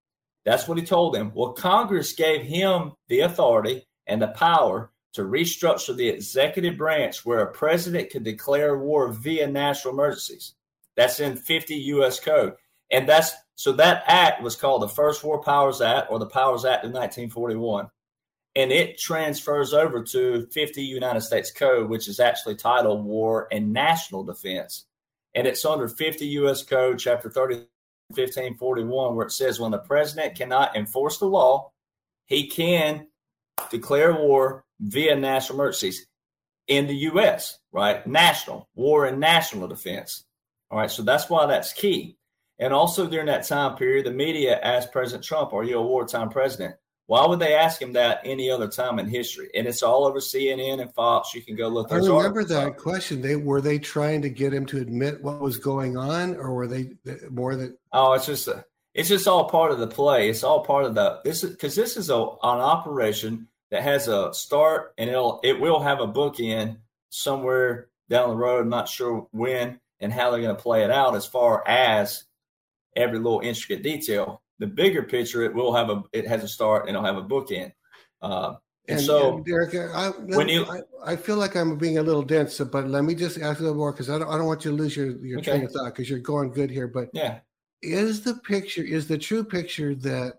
That's 0.45 0.67
what 0.67 0.79
he 0.79 0.85
told 0.85 1.15
them. 1.15 1.31
Well, 1.35 1.53
Congress 1.53 2.13
gave 2.13 2.43
him 2.43 2.93
the 3.09 3.21
authority 3.21 3.87
and 4.07 4.21
the 4.21 4.29
power 4.29 4.91
to 5.13 5.23
restructure 5.23 5.95
the 5.95 6.09
executive 6.09 6.77
branch 6.77 7.25
where 7.25 7.41
a 7.41 7.53
president 7.53 8.11
could 8.11 8.25
declare 8.25 8.79
war 8.79 9.13
via 9.13 9.47
national 9.47 9.95
emergencies. 9.95 10.55
That's 10.97 11.21
in 11.21 11.37
50 11.37 11.75
U.S. 11.75 12.19
Code. 12.19 12.55
And 12.93 13.09
that's 13.09 13.33
so 13.57 13.73
that 13.73 14.05
act 14.07 14.43
was 14.43 14.55
called 14.57 14.83
the 14.83 14.89
First 14.89 15.25
War 15.25 15.43
Powers 15.43 15.81
Act 15.81 16.09
or 16.11 16.19
the 16.21 16.27
Powers 16.27 16.65
Act 16.65 16.85
of 16.85 16.93
1941. 16.93 17.89
And 18.55 18.71
it 18.71 18.99
transfers 18.99 19.73
over 19.73 20.03
to 20.05 20.47
50 20.53 20.83
United 20.83 21.23
States 21.23 21.51
Code, 21.51 21.89
which 21.89 22.07
is 22.07 22.21
actually 22.21 22.57
titled 22.57 23.05
War 23.05 23.49
and 23.51 23.73
National 23.73 24.25
Defense. 24.25 24.85
And 25.35 25.47
it's 25.47 25.65
under 25.65 25.89
50 25.89 26.27
U.S. 26.27 26.63
Code, 26.63 26.99
Chapter 26.99 27.31
30, 27.31 27.67
1541, 28.09 29.17
where 29.17 29.27
it 29.27 29.33
says 29.33 29.59
when 29.59 29.71
the 29.71 29.79
president 29.79 30.37
cannot 30.37 30.77
enforce 30.77 31.17
the 31.19 31.27
law, 31.27 31.73
he 32.27 32.47
can 32.49 33.07
declare 33.71 34.13
war 34.13 34.65
via 34.81 35.17
national 35.17 35.59
emergencies. 35.59 36.07
in 36.69 36.87
the 36.87 36.97
U.S., 36.97 37.59
right? 37.73 38.07
National, 38.07 38.69
war 38.75 39.07
and 39.07 39.19
national 39.21 39.69
defense. 39.69 40.25
All 40.71 40.79
right. 40.79 40.91
So 40.91 41.03
that's 41.03 41.29
why 41.31 41.47
that's 41.47 41.73
key. 41.73 42.17
And 42.63 42.73
also 42.73 43.09
during 43.09 43.27
that 43.27 43.45
time 43.45 43.75
period, 43.75 44.07
the 44.07 44.13
media 44.13 44.57
asked 44.61 44.93
President 44.93 45.25
Trump, 45.25 45.53
Are 45.53 45.65
you 45.65 45.79
a 45.79 45.83
wartime 45.83 46.29
president? 46.29 46.77
Why 47.07 47.27
would 47.27 47.41
they 47.41 47.55
ask 47.55 47.83
him 47.83 47.93
that 47.95 48.21
any 48.25 48.49
other 48.49 48.69
time 48.69 49.01
in 49.01 49.09
history? 49.09 49.51
And 49.57 49.67
it's 49.67 49.83
all 49.83 50.07
over 50.07 50.21
CNN 50.21 50.81
and 50.81 50.95
Fox. 50.95 51.35
You 51.35 51.43
can 51.43 51.57
go 51.57 51.67
look. 51.67 51.91
I 51.91 51.97
remember 51.97 52.45
that 52.45 52.77
question. 52.77 53.21
They 53.21 53.35
were 53.35 53.61
they 53.61 53.81
trying 53.81 54.23
to 54.23 54.31
get 54.31 54.55
him 54.55 54.65
to 54.67 54.79
admit 54.79 55.25
what 55.25 55.41
was 55.41 55.59
going 55.59 55.97
on, 55.97 56.37
or 56.37 56.55
were 56.55 56.69
they 56.69 56.93
more 57.31 57.57
than? 57.57 57.77
Oh, 57.93 58.13
it's 58.13 58.27
just 58.27 58.47
a, 58.47 58.65
it's 58.95 59.09
just 59.09 59.27
all 59.27 59.51
part 59.51 59.73
of 59.73 59.81
the 59.81 59.89
play. 59.89 60.31
It's 60.31 60.45
all 60.45 60.65
part 60.65 60.85
of 60.85 60.95
the 60.95 61.21
this 61.25 61.43
because 61.43 61.75
this 61.75 61.97
is 61.97 62.11
a 62.11 62.15
an 62.15 62.61
operation 62.61 63.49
that 63.73 63.83
has 63.83 64.07
a 64.07 64.33
start 64.33 64.95
and 64.97 65.11
it'll 65.11 65.41
it 65.43 65.59
will 65.61 65.81
have 65.81 65.99
a 65.99 66.07
bookend 66.07 66.77
somewhere 67.11 67.89
down 68.09 68.29
the 68.29 68.37
road. 68.37 68.61
I'm 68.61 68.69
not 68.69 68.89
sure 68.89 69.27
when 69.33 69.81
and 69.99 70.13
how 70.13 70.31
they're 70.31 70.41
going 70.41 70.55
to 70.55 70.63
play 70.63 70.85
it 70.85 70.93
out 70.93 71.17
as 71.17 71.27
far 71.27 71.67
as 71.67 72.25
every 72.97 73.19
little 73.19 73.41
intricate 73.41 73.83
detail 73.83 74.43
the 74.63 74.67
bigger 74.69 75.03
picture, 75.03 75.43
it 75.43 75.53
will 75.53 75.75
have 75.75 75.91
a 75.91 76.05
it 76.13 76.27
has 76.29 76.45
a 76.45 76.49
start 76.49 76.87
and 76.87 76.97
it'll 76.97 77.05
have 77.05 77.17
a 77.17 77.23
bookend. 77.23 77.73
Uh, 78.23 78.55
and, 78.89 78.99
and, 78.99 79.07
so, 79.07 79.37
and 79.37 79.45
Derek, 79.45 79.75
I, 79.75 80.11
when 80.11 80.49
you, 80.49 80.65
I, 80.67 80.81
I, 81.05 81.17
feel 81.17 81.37
like 81.37 81.57
I'm 81.57 81.77
being 81.79 81.99
a 81.99 82.03
little 82.03 82.23
dense, 82.23 82.59
but 82.59 82.89
let 82.89 83.03
me 83.03 83.15
just 83.15 83.41
ask 83.41 83.59
a 83.59 83.63
little 83.63 83.77
more 83.77 83.93
because 83.93 84.09
I 84.09 84.19
don't, 84.19 84.29
I 84.29 84.37
don't 84.37 84.47
want 84.47 84.65
you 84.65 84.71
to 84.71 84.77
lose 84.77 84.97
your, 84.97 85.25
your 85.25 85.39
okay. 85.39 85.53
train 85.53 85.65
of 85.65 85.73
thought 85.73 85.87
because 85.87 86.09
you're 86.09 86.21
going 86.21 86.53
good 86.53 86.71
here. 86.71 86.87
But 86.87 87.09
yeah, 87.13 87.41
is 87.81 88.23
the 88.23 88.35
picture 88.35 88.83
is 88.83 89.09
the 89.09 89.19
true 89.19 89.43
picture 89.43 89.97
that 89.97 90.35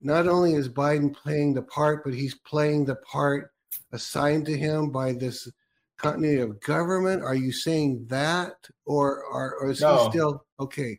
not 0.00 0.28
only 0.28 0.54
is 0.54 0.68
Biden 0.68 1.12
playing 1.12 1.54
the 1.54 1.62
part, 1.62 2.04
but 2.04 2.14
he's 2.14 2.34
playing 2.34 2.84
the 2.84 2.96
part 2.96 3.50
assigned 3.90 4.46
to 4.46 4.56
him 4.56 4.90
by 4.90 5.12
this 5.12 5.50
continuity 5.96 6.40
of 6.40 6.60
government? 6.60 7.24
Are 7.24 7.34
you 7.34 7.50
saying 7.50 8.06
that, 8.10 8.54
or, 8.86 9.24
or, 9.24 9.56
or 9.56 9.70
is 9.70 9.80
no. 9.80 10.04
he 10.04 10.10
still 10.10 10.44
okay? 10.60 10.98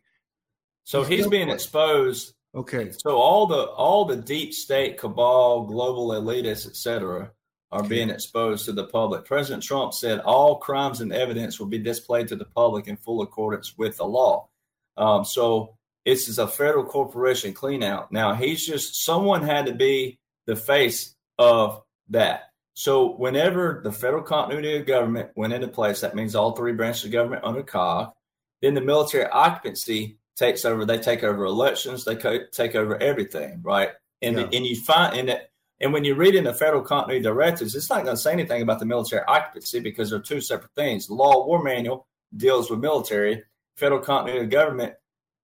So 0.86 1.04
he's, 1.04 1.20
he's 1.20 1.28
being 1.28 1.50
exposed. 1.50 2.34
Okay. 2.56 2.92
So 2.92 3.18
all 3.18 3.48
the 3.48 3.66
all 3.66 4.06
the 4.06 4.16
deep 4.16 4.54
state 4.54 4.98
cabal, 4.98 5.66
global 5.66 6.10
elitists, 6.10 6.68
etc., 6.68 7.32
are 7.72 7.80
okay. 7.80 7.90
being 7.90 8.10
exposed 8.10 8.66
to 8.66 8.72
the 8.72 8.86
public. 8.86 9.26
President 9.26 9.64
Trump 9.64 9.94
said 9.94 10.20
all 10.20 10.58
crimes 10.58 11.02
and 11.02 11.12
evidence 11.12 11.60
will 11.60 11.68
be 11.68 11.80
displayed 11.80 12.28
to 12.30 12.36
the 12.36 12.46
public 12.46 12.88
in 12.88 12.96
full 12.96 13.22
accordance 13.22 13.78
with 13.78 13.98
the 13.98 14.06
law. 14.06 14.48
Um, 14.96 15.26
so 15.26 15.76
this 16.06 16.30
is 16.30 16.40
a 16.40 16.48
federal 16.48 16.86
corporation 16.86 17.54
cleanout. 17.54 18.12
Now 18.12 18.34
he's 18.34 18.66
just 18.66 19.04
someone 19.04 19.42
had 19.44 19.66
to 19.66 19.74
be 19.74 20.20
the 20.46 20.56
face 20.56 21.16
of 21.38 21.82
that. 22.10 22.52
So 22.76 23.16
whenever 23.16 23.82
the 23.84 23.92
federal 23.92 24.22
continuity 24.22 24.78
of 24.78 24.86
government 24.86 25.32
went 25.36 25.54
into 25.54 25.68
place, 25.68 26.02
that 26.02 26.16
means 26.16 26.36
all 26.36 26.52
three 26.52 26.74
branches 26.74 27.06
of 27.06 27.12
government 27.12 27.44
under 27.44 27.64
COG. 27.64 28.14
Then 28.62 28.76
the 28.76 28.82
military 28.82 29.26
occupancy 29.26 30.18
takes 30.36 30.66
over. 30.66 30.86
They 30.86 30.98
take 30.98 31.24
over 31.24 31.46
elections. 31.46 32.06
They 32.06 32.16
co- 32.16 32.46
take 32.52 32.76
over 32.76 33.02
everything, 33.02 33.62
right? 33.64 33.90
And 34.22 34.38
yeah. 34.38 34.50
and 34.54 34.66
you 34.66 34.76
find 34.76 35.18
in 35.18 35.30
it. 35.30 35.52
And 35.82 35.92
when 35.92 36.06
you 36.06 36.16
read 36.16 36.36
in 36.36 36.46
the 36.46 36.54
federal 36.54 36.82
continuity 36.82 37.22
directives, 37.22 37.76
it's 37.76 37.90
not 37.90 38.04
going 38.04 38.16
to 38.16 38.22
say 38.22 38.32
anything 38.32 38.62
about 38.62 38.80
the 38.80 38.86
military 38.86 39.24
occupancy 39.28 39.82
because 39.82 40.10
they're 40.10 40.20
two 40.20 40.40
separate 40.40 40.74
things. 40.74 41.08
The 41.08 41.14
law 41.14 41.46
war 41.46 41.62
manual 41.62 42.08
deals 42.36 42.70
with 42.70 42.80
military. 42.80 43.44
Federal 43.76 44.00
continuity 44.00 44.46
of 44.46 44.50
government 44.50 44.94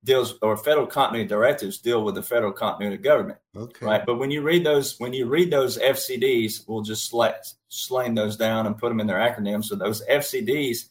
deals, 0.03 0.35
or 0.41 0.55
federal 0.55 0.87
continuity 0.87 1.27
directives 1.27 1.79
deal 1.79 2.03
with 2.03 2.15
the 2.15 2.23
federal 2.23 2.51
continuity 2.51 3.01
government. 3.01 3.39
Okay. 3.55 3.85
Right. 3.85 4.05
But 4.05 4.19
when 4.19 4.31
you 4.31 4.41
read 4.41 4.65
those, 4.65 4.97
when 4.99 5.13
you 5.13 5.27
read 5.27 5.51
those 5.51 5.77
FCDs, 5.77 6.67
we'll 6.67 6.81
just 6.81 7.09
sl- 7.09 7.25
slang 7.67 8.15
those 8.15 8.37
down 8.37 8.67
and 8.67 8.77
put 8.77 8.89
them 8.89 8.99
in 8.99 9.07
their 9.07 9.17
acronyms. 9.17 9.65
So 9.65 9.75
those 9.75 10.01
FCDs 10.07 10.89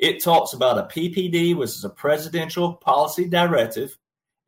it 0.00 0.22
talks 0.24 0.54
about 0.54 0.78
a 0.78 0.84
PPD, 0.84 1.54
which 1.54 1.70
is 1.70 1.84
a 1.84 1.90
presidential 1.90 2.72
policy 2.72 3.28
directive, 3.28 3.98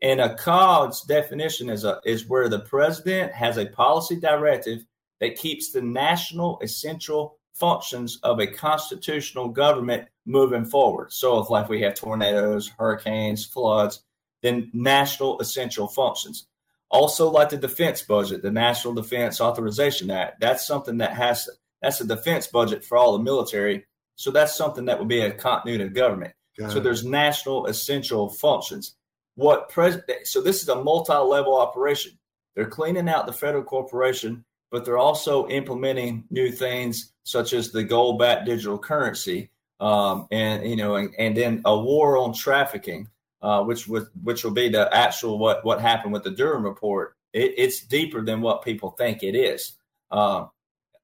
and 0.00 0.18
a 0.18 0.34
COGS 0.34 1.02
definition 1.02 1.68
is 1.68 1.84
a 1.84 2.00
is 2.04 2.26
where 2.26 2.48
the 2.48 2.60
president 2.60 3.32
has 3.32 3.58
a 3.58 3.66
policy 3.66 4.16
directive 4.16 4.84
that 5.20 5.36
keeps 5.36 5.70
the 5.70 5.82
national 5.82 6.58
essential 6.62 7.38
functions 7.52 8.18
of 8.22 8.40
a 8.40 8.46
constitutional 8.46 9.48
government 9.48 10.08
moving 10.24 10.64
forward. 10.64 11.12
So 11.12 11.38
if 11.38 11.50
like 11.50 11.68
we 11.68 11.82
have 11.82 11.94
tornadoes, 11.94 12.68
hurricanes, 12.68 13.44
floods, 13.44 14.02
then 14.40 14.70
national 14.72 15.38
essential 15.40 15.86
functions. 15.86 16.46
Also 16.90 17.30
like 17.30 17.50
the 17.50 17.58
defense 17.58 18.02
budget, 18.02 18.42
the 18.42 18.50
National 18.50 18.94
Defense 18.94 19.40
Authorization 19.40 20.10
Act, 20.10 20.40
that's 20.40 20.66
something 20.66 20.98
that 20.98 21.12
has 21.12 21.48
that's 21.82 22.00
a 22.00 22.06
defense 22.06 22.46
budget 22.46 22.84
for 22.84 22.96
all 22.96 23.12
the 23.12 23.22
military 23.22 23.84
so 24.16 24.30
that's 24.30 24.56
something 24.56 24.84
that 24.86 24.98
would 24.98 25.08
be 25.08 25.20
a 25.20 25.30
continuity 25.30 25.84
of 25.84 25.94
government. 25.94 26.32
Got 26.58 26.72
so 26.72 26.78
it. 26.78 26.82
there's 26.82 27.04
national 27.04 27.66
essential 27.66 28.28
functions. 28.28 28.94
What 29.34 29.68
president? 29.68 30.26
So 30.26 30.40
this 30.40 30.62
is 30.62 30.68
a 30.68 30.82
multi-level 30.82 31.56
operation. 31.56 32.12
They're 32.54 32.66
cleaning 32.66 33.08
out 33.08 33.26
the 33.26 33.32
federal 33.32 33.64
corporation, 33.64 34.44
but 34.70 34.84
they're 34.84 34.98
also 34.98 35.48
implementing 35.48 36.24
new 36.30 36.52
things 36.52 37.12
such 37.24 37.52
as 37.52 37.70
the 37.70 37.84
gold-backed 37.84 38.44
digital 38.44 38.78
currency, 38.78 39.50
um, 39.80 40.26
and 40.30 40.68
you 40.68 40.76
know, 40.76 40.96
and, 40.96 41.14
and, 41.18 41.36
then 41.36 41.62
a 41.64 41.78
war 41.78 42.18
on 42.18 42.34
trafficking, 42.34 43.08
uh, 43.40 43.62
which 43.62 43.88
would 43.88 44.06
which 44.22 44.44
will 44.44 44.50
be 44.50 44.68
the 44.68 44.94
actual 44.94 45.38
what 45.38 45.64
what 45.64 45.80
happened 45.80 46.12
with 46.12 46.24
the 46.24 46.30
Durham 46.30 46.64
report. 46.64 47.16
It, 47.32 47.54
it's 47.56 47.80
deeper 47.80 48.22
than 48.22 48.42
what 48.42 48.62
people 48.62 48.90
think 48.90 49.22
it 49.22 49.34
is. 49.34 49.72
Uh, 50.10 50.46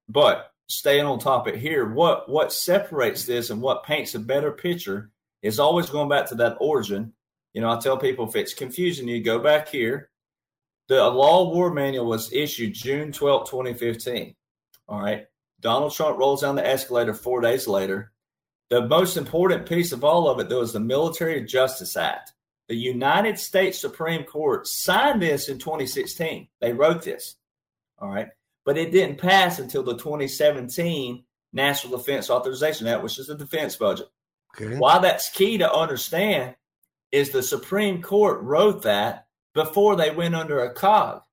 but 0.07 0.53
staying 0.69 1.05
on 1.05 1.19
topic 1.19 1.55
here, 1.55 1.89
what 1.89 2.29
what 2.29 2.53
separates 2.53 3.25
this 3.25 3.49
and 3.49 3.61
what 3.61 3.83
paints 3.83 4.15
a 4.15 4.19
better 4.19 4.51
picture 4.51 5.11
is 5.41 5.59
always 5.59 5.89
going 5.89 6.09
back 6.09 6.27
to 6.29 6.35
that 6.35 6.57
origin. 6.61 7.13
You 7.53 7.61
know, 7.61 7.71
I 7.71 7.79
tell 7.79 7.97
people 7.97 8.27
if 8.27 8.35
it's 8.35 8.53
confusing 8.53 9.07
you, 9.07 9.21
go 9.21 9.39
back 9.39 9.67
here. 9.67 10.09
The 10.87 11.03
law 11.09 11.51
war 11.51 11.73
manual 11.73 12.05
was 12.05 12.31
issued 12.31 12.73
June 12.73 13.11
12, 13.11 13.49
2015. 13.49 14.35
All 14.87 14.99
right. 14.99 15.25
Donald 15.59 15.93
Trump 15.93 16.17
rolls 16.17 16.41
down 16.41 16.55
the 16.55 16.65
escalator 16.65 17.13
four 17.13 17.41
days 17.41 17.67
later. 17.67 18.11
The 18.69 18.87
most 18.87 19.17
important 19.17 19.67
piece 19.67 19.91
of 19.91 20.03
all 20.03 20.29
of 20.29 20.39
it, 20.39 20.47
though, 20.47 20.61
is 20.61 20.73
the 20.73 20.79
Military 20.79 21.43
Justice 21.43 21.97
Act. 21.97 22.33
The 22.69 22.75
United 22.75 23.37
States 23.39 23.79
Supreme 23.79 24.23
Court 24.23 24.67
signed 24.67 25.21
this 25.21 25.49
in 25.49 25.57
2016. 25.57 26.47
They 26.61 26.73
wrote 26.73 27.03
this. 27.03 27.35
All 27.99 28.09
right 28.09 28.29
but 28.69 28.77
it 28.77 28.91
didn't 28.91 29.17
pass 29.17 29.57
until 29.57 29.81
the 29.81 29.97
2017 29.97 31.23
National 31.53 31.97
Defense 31.97 32.29
Authorization 32.29 32.85
Act, 32.85 33.01
which 33.01 33.17
is 33.17 33.25
the 33.25 33.33
defense 33.33 33.75
budget. 33.75 34.05
Okay. 34.55 34.77
Why 34.77 34.99
that's 34.99 35.31
key 35.31 35.57
to 35.57 35.73
understand 35.73 36.53
is 37.11 37.31
the 37.31 37.41
Supreme 37.41 38.03
Court 38.03 38.41
wrote 38.41 38.83
that 38.83 39.25
before 39.55 39.95
they 39.95 40.11
went 40.11 40.35
under 40.35 40.59
a 40.59 40.71
COG. 40.71 41.23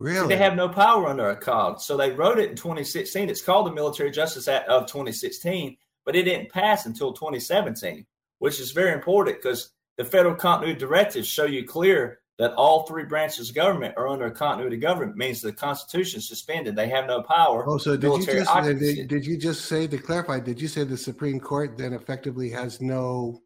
Really? 0.00 0.18
So 0.18 0.26
they 0.26 0.36
have 0.36 0.56
no 0.56 0.68
power 0.68 1.06
under 1.06 1.30
a 1.30 1.36
COG. 1.36 1.80
So 1.80 1.96
they 1.96 2.10
wrote 2.10 2.40
it 2.40 2.50
in 2.50 2.56
2016. 2.56 3.30
It's 3.30 3.40
called 3.40 3.68
the 3.68 3.72
Military 3.72 4.10
Justice 4.10 4.48
Act 4.48 4.68
of 4.68 4.88
2016, 4.88 5.76
but 6.04 6.16
it 6.16 6.24
didn't 6.24 6.50
pass 6.50 6.86
until 6.86 7.12
2017, 7.12 8.04
which 8.40 8.58
is 8.58 8.72
very 8.72 8.94
important 8.94 9.40
because 9.40 9.70
the 9.96 10.04
federal 10.04 10.34
continuity 10.34 10.76
directives 10.76 11.28
show 11.28 11.44
you 11.44 11.64
clear 11.68 12.18
that 12.38 12.52
all 12.54 12.84
three 12.84 13.04
branches 13.04 13.48
of 13.48 13.54
government 13.54 13.94
are 13.96 14.08
under 14.08 14.26
a 14.26 14.30
continuity 14.30 14.76
government 14.76 15.16
means 15.16 15.40
the 15.40 15.52
Constitution 15.52 16.18
is 16.18 16.28
suspended. 16.28 16.74
They 16.74 16.88
have 16.88 17.06
no 17.06 17.22
power. 17.22 17.64
Oh, 17.68 17.78
so 17.78 17.96
did 17.96 18.12
you 18.12 18.26
just 18.26 18.54
did, 18.64 19.08
did, 19.08 19.24
you 19.24 19.36
just 19.36 19.66
say 19.66 19.86
to 19.86 19.98
clarify? 19.98 20.40
Did 20.40 20.60
you 20.60 20.66
say 20.66 20.84
the 20.84 20.96
Supreme 20.96 21.38
Court 21.38 21.78
then 21.78 21.92
effectively 21.92 22.50
has 22.50 22.80
no 22.80 23.40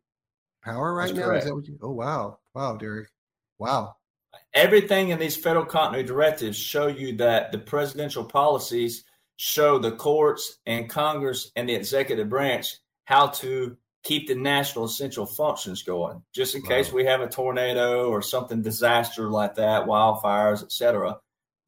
power 0.65 0.95
right 0.95 1.09
That's 1.09 1.19
now? 1.19 1.25
Correct. 1.27 1.45
Is 1.45 1.51
that 1.51 1.55
what 1.55 1.67
you? 1.69 1.79
Oh, 1.83 1.93
wow, 1.93 2.39
wow, 2.55 2.77
Derek, 2.77 3.09
wow. 3.59 3.95
Everything 4.55 5.11
in 5.11 5.19
these 5.19 5.37
federal 5.37 5.67
continuity 5.67 6.09
directives 6.09 6.57
show 6.57 6.87
you 6.87 7.17
that 7.17 7.53
the 7.53 7.59
presidential 7.59 8.25
policies 8.25 9.05
show 9.37 9.79
the 9.79 9.93
courts 9.93 10.59
and 10.67 10.89
Congress 10.89 11.51
and 11.57 11.69
the 11.69 11.75
executive 11.75 12.29
branch 12.29 12.79
how 13.05 13.27
to 13.27 13.77
keep 14.03 14.29
the 14.29 14.35
national 14.35 14.85
essential 14.85 15.27
functions 15.27 15.83
going, 15.83 16.23
just 16.35 16.55
in 16.55 16.63
case 16.63 16.93
we 16.93 17.05
have 17.05 17.21
a 17.21 17.29
tornado 17.29 18.09
or 18.09 18.23
something 18.23 18.63
disaster 18.63 19.29
like 19.31 19.57
that, 19.57 19.87
wildfires, 19.87 20.63
etc. 20.63 21.19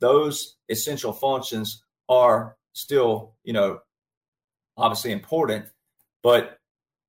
Those 0.00 0.56
essential 0.68 1.12
functions 1.12 1.82
are 2.08 2.56
still, 2.72 3.34
you 3.44 3.52
know, 3.52 3.80
obviously 4.76 5.12
important, 5.12 5.66
but 6.22 6.58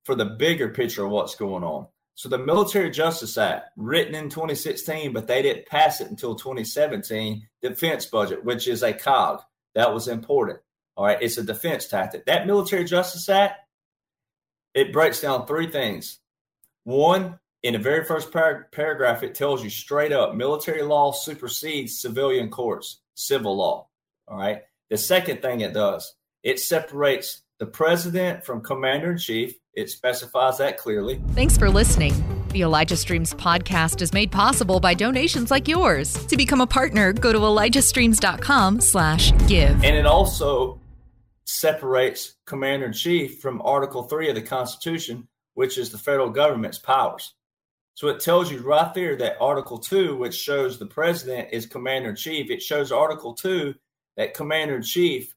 for 0.04 0.14
the 0.14 0.24
bigger 0.24 0.68
picture 0.68 1.04
of 1.04 1.10
what's 1.10 1.34
going 1.34 1.64
on. 1.64 1.86
So 2.14 2.28
the 2.28 2.38
Military 2.38 2.90
Justice 2.90 3.38
Act, 3.38 3.70
written 3.76 4.14
in 4.14 4.28
2016, 4.28 5.12
but 5.12 5.26
they 5.26 5.40
didn't 5.42 5.66
pass 5.66 6.00
it 6.00 6.10
until 6.10 6.34
2017, 6.34 7.48
defense 7.62 8.06
budget, 8.06 8.44
which 8.44 8.68
is 8.68 8.82
a 8.82 8.92
cog. 8.92 9.40
That 9.74 9.94
was 9.94 10.08
important. 10.08 10.60
All 10.96 11.06
right, 11.06 11.22
it's 11.22 11.38
a 11.38 11.42
defense 11.42 11.86
tactic. 11.86 12.26
That 12.26 12.46
Military 12.46 12.84
Justice 12.84 13.28
Act 13.28 13.60
it 14.74 14.92
breaks 14.92 15.20
down 15.20 15.46
three 15.46 15.70
things. 15.70 16.18
One, 16.84 17.38
in 17.62 17.74
the 17.74 17.78
very 17.78 18.04
first 18.04 18.32
par- 18.32 18.68
paragraph, 18.72 19.22
it 19.22 19.34
tells 19.34 19.62
you 19.62 19.70
straight 19.70 20.12
up 20.12 20.34
military 20.34 20.82
law 20.82 21.12
supersedes 21.12 22.00
civilian 22.00 22.50
courts, 22.50 23.00
civil 23.14 23.56
law. 23.56 23.88
All 24.28 24.38
right. 24.38 24.62
The 24.90 24.96
second 24.98 25.42
thing 25.42 25.60
it 25.60 25.72
does, 25.72 26.14
it 26.42 26.58
separates 26.58 27.42
the 27.58 27.66
president 27.66 28.44
from 28.44 28.60
commander 28.60 29.12
in 29.12 29.18
chief. 29.18 29.54
It 29.74 29.88
specifies 29.88 30.58
that 30.58 30.76
clearly. 30.76 31.22
Thanks 31.34 31.56
for 31.56 31.70
listening. 31.70 32.12
The 32.48 32.62
Elijah 32.62 32.96
Streams 32.96 33.32
podcast 33.32 34.02
is 34.02 34.12
made 34.12 34.30
possible 34.30 34.80
by 34.80 34.92
donations 34.92 35.50
like 35.50 35.68
yours. 35.68 36.12
To 36.26 36.36
become 36.36 36.60
a 36.60 36.66
partner, 36.66 37.12
go 37.12 37.32
to 37.32 37.38
elijahstreams.com 37.38 38.80
slash 38.80 39.32
give. 39.46 39.82
And 39.82 39.96
it 39.96 40.04
also 40.04 40.78
separates 41.52 42.36
commander 42.46 42.86
in 42.86 42.92
chief 42.92 43.40
from 43.40 43.62
Article 43.62 44.04
3 44.04 44.30
of 44.30 44.34
the 44.34 44.42
Constitution, 44.42 45.28
which 45.54 45.78
is 45.78 45.90
the 45.90 45.98
federal 45.98 46.30
government's 46.30 46.78
powers. 46.78 47.34
So 47.94 48.08
it 48.08 48.20
tells 48.20 48.50
you 48.50 48.60
right 48.62 48.92
there 48.94 49.16
that 49.16 49.36
Article 49.40 49.78
2, 49.78 50.16
which 50.16 50.34
shows 50.34 50.78
the 50.78 50.86
president 50.86 51.48
is 51.52 51.66
commander 51.66 52.10
in 52.10 52.16
chief, 52.16 52.50
it 52.50 52.62
shows 52.62 52.90
Article 52.90 53.34
2 53.34 53.74
that 54.16 54.34
commander 54.34 54.76
in 54.76 54.82
chief 54.82 55.34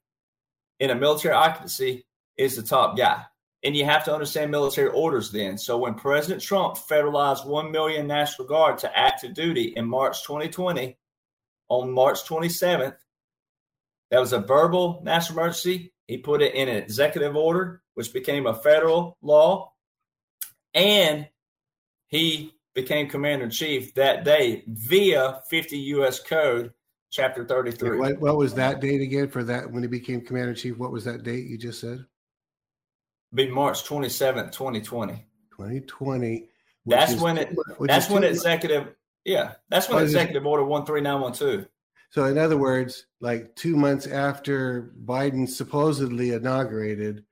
in 0.80 0.89
a 0.89 0.95
military 0.95 1.34
occupancy 1.34 2.06
is 2.38 2.56
the 2.56 2.63
top 2.63 2.97
guy. 2.97 3.23
And 3.63 3.75
you 3.75 3.84
have 3.86 4.06
to 4.06 4.13
understand 4.13 4.51
military 4.51 4.89
orders 4.89 5.32
then. 5.32 5.58
So 5.58 5.78
when 5.78 5.95
President 5.95 6.41
Trump 6.41 6.75
federalized 6.78 7.45
1 7.45 7.71
million 7.71 8.08
National 8.08 8.47
Guard 8.47 8.78
to 8.80 8.97
active 8.97 9.34
duty 9.34 9.73
in 9.75 9.86
March 9.88 10.23
2020, 10.23 10.97
on 11.67 11.91
March 11.91 12.23
27th, 12.25 12.95
that 14.12 14.19
was 14.19 14.34
a 14.34 14.39
verbal 14.39 15.01
national 15.04 15.39
emergency. 15.39 15.91
He 16.08 16.18
put 16.18 16.41
it 16.41 16.54
in 16.54 16.70
an 16.70 16.76
executive 16.76 17.36
order, 17.36 17.82
which 17.96 18.13
became 18.13 18.46
a 18.46 18.54
federal 18.54 19.18
law. 19.22 19.74
And 20.74 21.28
he 22.08 22.54
became 22.74 23.10
commander 23.10 23.46
in 23.46 23.52
chief 23.52 23.94
that 23.96 24.24
day 24.24 24.63
via 24.68 25.41
50 25.50 25.78
U.S. 25.78 26.20
Code, 26.20 26.74
Chapter 27.12 27.46
33. 27.46 27.98
What, 27.98 28.20
what 28.20 28.38
was 28.38 28.54
that 28.56 28.82
date 28.82 29.02
again 29.02 29.30
for 29.30 29.44
that 29.46 29.72
when 29.72 29.82
he 29.84 29.88
became 29.88 30.22
commander 30.22 30.50
in 30.50 30.56
chief? 30.56 30.78
What 30.78 30.91
was 30.91 31.06
that 31.06 31.24
date 31.24 31.46
you 31.46 31.58
just 31.58 31.80
said? 31.80 32.06
be 33.36 33.50
March 33.50 33.84
27th, 33.84 34.52
2020. 34.52 35.13
2020. 35.52 36.50
That's 36.86 37.15
when 37.15 37.38
it. 37.38 37.56
That's 37.82 38.10
when 38.10 38.24
executive. 38.24 38.94
Yeah, 39.24 39.54
that's 39.70 39.89
when 39.89 40.04
executive 40.04 40.46
order 40.46 40.63
13912. 40.63 41.68
So, 42.15 42.23
in 42.23 42.38
other 42.38 42.56
words, 42.56 43.08
like 43.19 43.54
two 43.58 43.75
months 43.75 44.08
after 44.08 44.93
Biden 45.04 45.49
supposedly 45.49 46.32
inaugurated, 46.32 47.25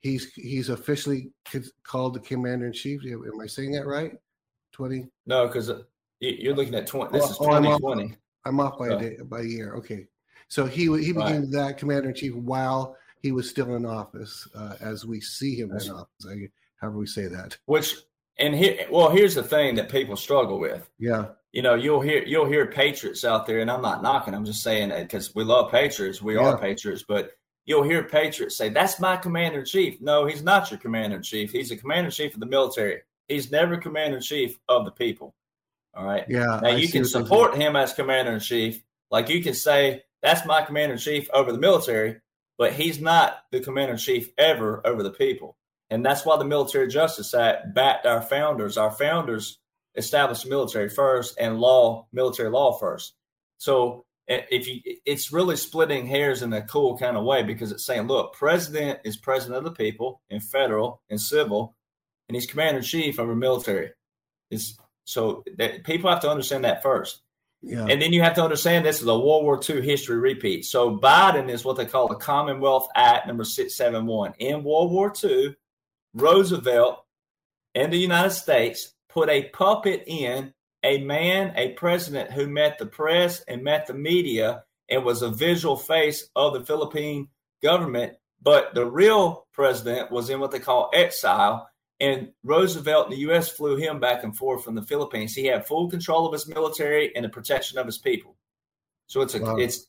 he's 0.00 0.30
he's 0.34 0.68
officially 0.68 1.32
called 1.84 2.12
the 2.12 2.20
commander 2.20 2.66
in 2.66 2.74
chief. 2.74 3.00
Am 3.06 3.40
I 3.40 3.46
saying 3.46 3.72
that 3.72 3.86
right? 3.86 4.12
20? 4.72 5.06
No, 5.24 5.46
because 5.46 5.70
uh, 5.70 5.84
you're 6.18 6.54
looking 6.54 6.74
at 6.74 6.86
20. 6.86 7.12
This 7.12 7.24
oh, 7.24 7.30
is 7.30 7.38
2020. 7.38 8.14
I'm 8.44 8.60
off, 8.60 8.78
by 8.78 8.88
a 8.88 8.98
day, 8.98 9.16
by 9.24 9.40
a 9.40 9.44
year. 9.44 9.74
Okay, 9.76 10.06
so 10.48 10.66
he 10.66 10.82
he 11.02 11.12
became 11.12 11.40
right. 11.40 11.52
that 11.52 11.78
commander 11.78 12.10
in 12.10 12.14
chief 12.14 12.34
while 12.34 12.98
he 13.22 13.32
was 13.32 13.48
still 13.48 13.74
in 13.74 13.86
office 13.86 14.46
uh, 14.54 14.74
as 14.82 15.06
we 15.06 15.22
see 15.22 15.54
him 15.54 15.70
in 15.70 15.90
office. 15.90 16.26
However, 16.76 16.98
we 16.98 17.06
say 17.06 17.26
that. 17.26 17.56
Which 17.64 17.96
and 18.38 18.54
here, 18.54 18.86
well, 18.90 19.08
here's 19.08 19.34
the 19.34 19.42
thing 19.42 19.76
that 19.76 19.90
people 19.90 20.14
struggle 20.14 20.60
with. 20.60 20.90
Yeah, 20.98 21.28
you 21.52 21.62
know, 21.62 21.74
you'll 21.74 22.00
hear 22.00 22.22
you'll 22.24 22.46
hear 22.46 22.66
patriots 22.66 23.24
out 23.24 23.46
there, 23.46 23.60
and 23.60 23.70
I'm 23.70 23.82
not 23.82 24.02
knocking. 24.02 24.34
I'm 24.34 24.44
just 24.44 24.62
saying 24.62 24.90
that 24.90 25.02
because 25.02 25.34
we 25.34 25.44
love 25.44 25.70
patriots, 25.70 26.22
we 26.22 26.34
yeah. 26.34 26.42
are 26.42 26.58
patriots, 26.58 27.04
but 27.06 27.32
you'll 27.64 27.82
hear 27.82 28.04
patriots 28.04 28.56
say, 28.56 28.68
"That's 28.68 29.00
my 29.00 29.16
commander 29.16 29.60
in 29.60 29.64
chief." 29.64 30.00
No, 30.00 30.26
he's 30.26 30.42
not 30.42 30.70
your 30.70 30.78
commander 30.78 31.16
in 31.16 31.22
chief. 31.22 31.50
He's 31.50 31.70
a 31.70 31.76
commander 31.76 32.06
in 32.06 32.12
chief 32.12 32.34
of 32.34 32.40
the 32.40 32.46
military. 32.46 33.02
He's 33.28 33.50
never 33.50 33.76
commander 33.76 34.18
in 34.18 34.22
chief 34.22 34.58
of 34.68 34.84
the 34.84 34.92
people. 34.92 35.34
All 35.94 36.04
right. 36.04 36.24
Yeah. 36.28 36.60
Now 36.62 36.68
I 36.68 36.76
you 36.76 36.88
can 36.88 37.04
support 37.04 37.56
him 37.56 37.74
as 37.74 37.92
commander 37.94 38.32
in 38.32 38.40
chief. 38.40 38.82
Like 39.10 39.28
you 39.28 39.42
can 39.42 39.54
say, 39.54 40.02
"That's 40.22 40.46
my 40.46 40.62
commander 40.62 40.94
in 40.94 41.00
chief 41.00 41.28
over 41.32 41.50
the 41.50 41.58
military," 41.58 42.20
but 42.58 42.74
he's 42.74 43.00
not 43.00 43.44
the 43.50 43.60
commander 43.60 43.94
in 43.94 43.98
chief 43.98 44.30
ever 44.38 44.86
over 44.86 45.02
the 45.02 45.10
people. 45.10 45.56
And 45.90 46.06
that's 46.06 46.24
why 46.24 46.36
the 46.36 46.44
Military 46.44 46.86
Justice 46.86 47.34
Act 47.34 47.74
backed 47.74 48.06
our 48.06 48.22
founders. 48.22 48.76
Our 48.76 48.92
founders 48.92 49.58
established 49.94 50.46
military 50.46 50.88
first 50.88 51.36
and 51.38 51.58
law, 51.58 52.06
military 52.12 52.50
law 52.50 52.72
first. 52.78 53.14
So 53.58 54.04
if 54.28 54.68
you, 54.68 54.80
it's 55.04 55.32
really 55.32 55.56
splitting 55.56 56.06
hairs 56.06 56.42
in 56.42 56.52
a 56.52 56.62
cool 56.62 56.96
kind 56.96 57.16
of 57.16 57.24
way 57.24 57.42
because 57.42 57.72
it's 57.72 57.84
saying, 57.84 58.06
look, 58.06 58.32
president 58.32 59.00
is 59.04 59.16
president 59.16 59.58
of 59.58 59.64
the 59.64 59.72
people 59.72 60.22
in 60.30 60.40
federal 60.40 61.02
and 61.10 61.20
civil, 61.20 61.76
and 62.28 62.36
he's 62.36 62.46
commander 62.46 62.78
in 62.78 62.84
chief 62.84 63.18
of 63.18 63.24
over 63.24 63.34
military. 63.34 63.90
It's 64.50 64.76
so 65.04 65.42
that 65.58 65.84
people 65.84 66.08
have 66.08 66.20
to 66.20 66.30
understand 66.30 66.64
that 66.64 66.82
first. 66.82 67.22
Yeah. 67.62 67.86
And 67.86 68.00
then 68.00 68.12
you 68.12 68.22
have 68.22 68.34
to 68.36 68.42
understand 68.42 68.86
this 68.86 69.02
is 69.02 69.08
a 69.08 69.18
World 69.18 69.44
War 69.44 69.60
II 69.68 69.82
history 69.82 70.16
repeat. 70.16 70.64
So 70.64 70.96
Biden 70.96 71.50
is 71.50 71.64
what 71.64 71.76
they 71.76 71.84
call 71.84 72.08
the 72.08 72.14
Commonwealth 72.14 72.88
Act 72.94 73.26
number 73.26 73.44
671. 73.44 74.34
In 74.38 74.64
World 74.64 74.92
War 74.92 75.12
II, 75.22 75.56
Roosevelt 76.14 77.04
and 77.74 77.92
the 77.92 77.98
United 77.98 78.30
States 78.30 78.94
put 79.12 79.28
a 79.28 79.48
puppet 79.50 80.04
in 80.06 80.52
a 80.82 80.98
man, 81.04 81.52
a 81.56 81.72
president 81.72 82.32
who 82.32 82.46
met 82.46 82.78
the 82.78 82.86
press 82.86 83.42
and 83.48 83.62
met 83.62 83.86
the 83.86 83.94
media 83.94 84.64
and 84.88 85.04
was 85.04 85.22
a 85.22 85.30
visual 85.30 85.76
face 85.76 86.28
of 86.34 86.54
the 86.54 86.64
Philippine 86.64 87.28
government. 87.62 88.14
But 88.42 88.74
the 88.74 88.86
real 88.86 89.46
president 89.52 90.10
was 90.10 90.30
in 90.30 90.40
what 90.40 90.50
they 90.50 90.58
call 90.58 90.90
exile 90.94 91.68
and 92.00 92.28
Roosevelt 92.42 93.06
in 93.06 93.10
the 93.10 93.18
U.S. 93.18 93.50
flew 93.50 93.76
him 93.76 94.00
back 94.00 94.24
and 94.24 94.36
forth 94.36 94.64
from 94.64 94.74
the 94.74 94.82
Philippines. 94.82 95.34
He 95.34 95.44
had 95.44 95.66
full 95.66 95.90
control 95.90 96.26
of 96.26 96.32
his 96.32 96.48
military 96.48 97.14
and 97.14 97.24
the 97.24 97.28
protection 97.28 97.78
of 97.78 97.86
his 97.86 97.98
people. 97.98 98.36
So 99.06 99.20
it's 99.20 99.34
a 99.34 99.40
wow. 99.40 99.56
it's 99.56 99.86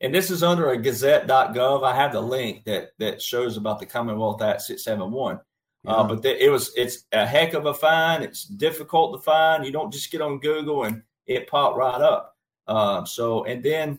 and 0.00 0.14
this 0.14 0.30
is 0.30 0.42
under 0.42 0.70
a 0.70 0.76
gazette.gov. 0.76 1.84
I 1.84 1.94
have 1.94 2.12
the 2.12 2.20
link 2.20 2.64
that 2.64 2.90
that 2.98 3.22
shows 3.22 3.56
about 3.56 3.78
the 3.78 3.86
Commonwealth 3.86 4.42
Act 4.42 4.62
671. 4.62 5.40
Uh, 5.86 5.90
yeah. 5.90 5.96
Uh, 5.96 6.04
but 6.04 6.22
the, 6.22 6.44
it 6.44 6.50
was 6.50 6.72
it's 6.76 7.04
a 7.12 7.26
heck 7.26 7.54
of 7.54 7.66
a 7.66 7.74
find. 7.74 8.22
It's 8.22 8.44
difficult 8.44 9.14
to 9.14 9.24
find. 9.24 9.64
You 9.64 9.72
don't 9.72 9.92
just 9.92 10.10
get 10.10 10.20
on 10.20 10.38
Google 10.38 10.84
and 10.84 11.02
it 11.26 11.48
popped 11.48 11.76
right 11.76 12.00
up. 12.00 12.36
Uh, 12.66 13.04
so 13.04 13.44
and 13.44 13.62
then 13.62 13.98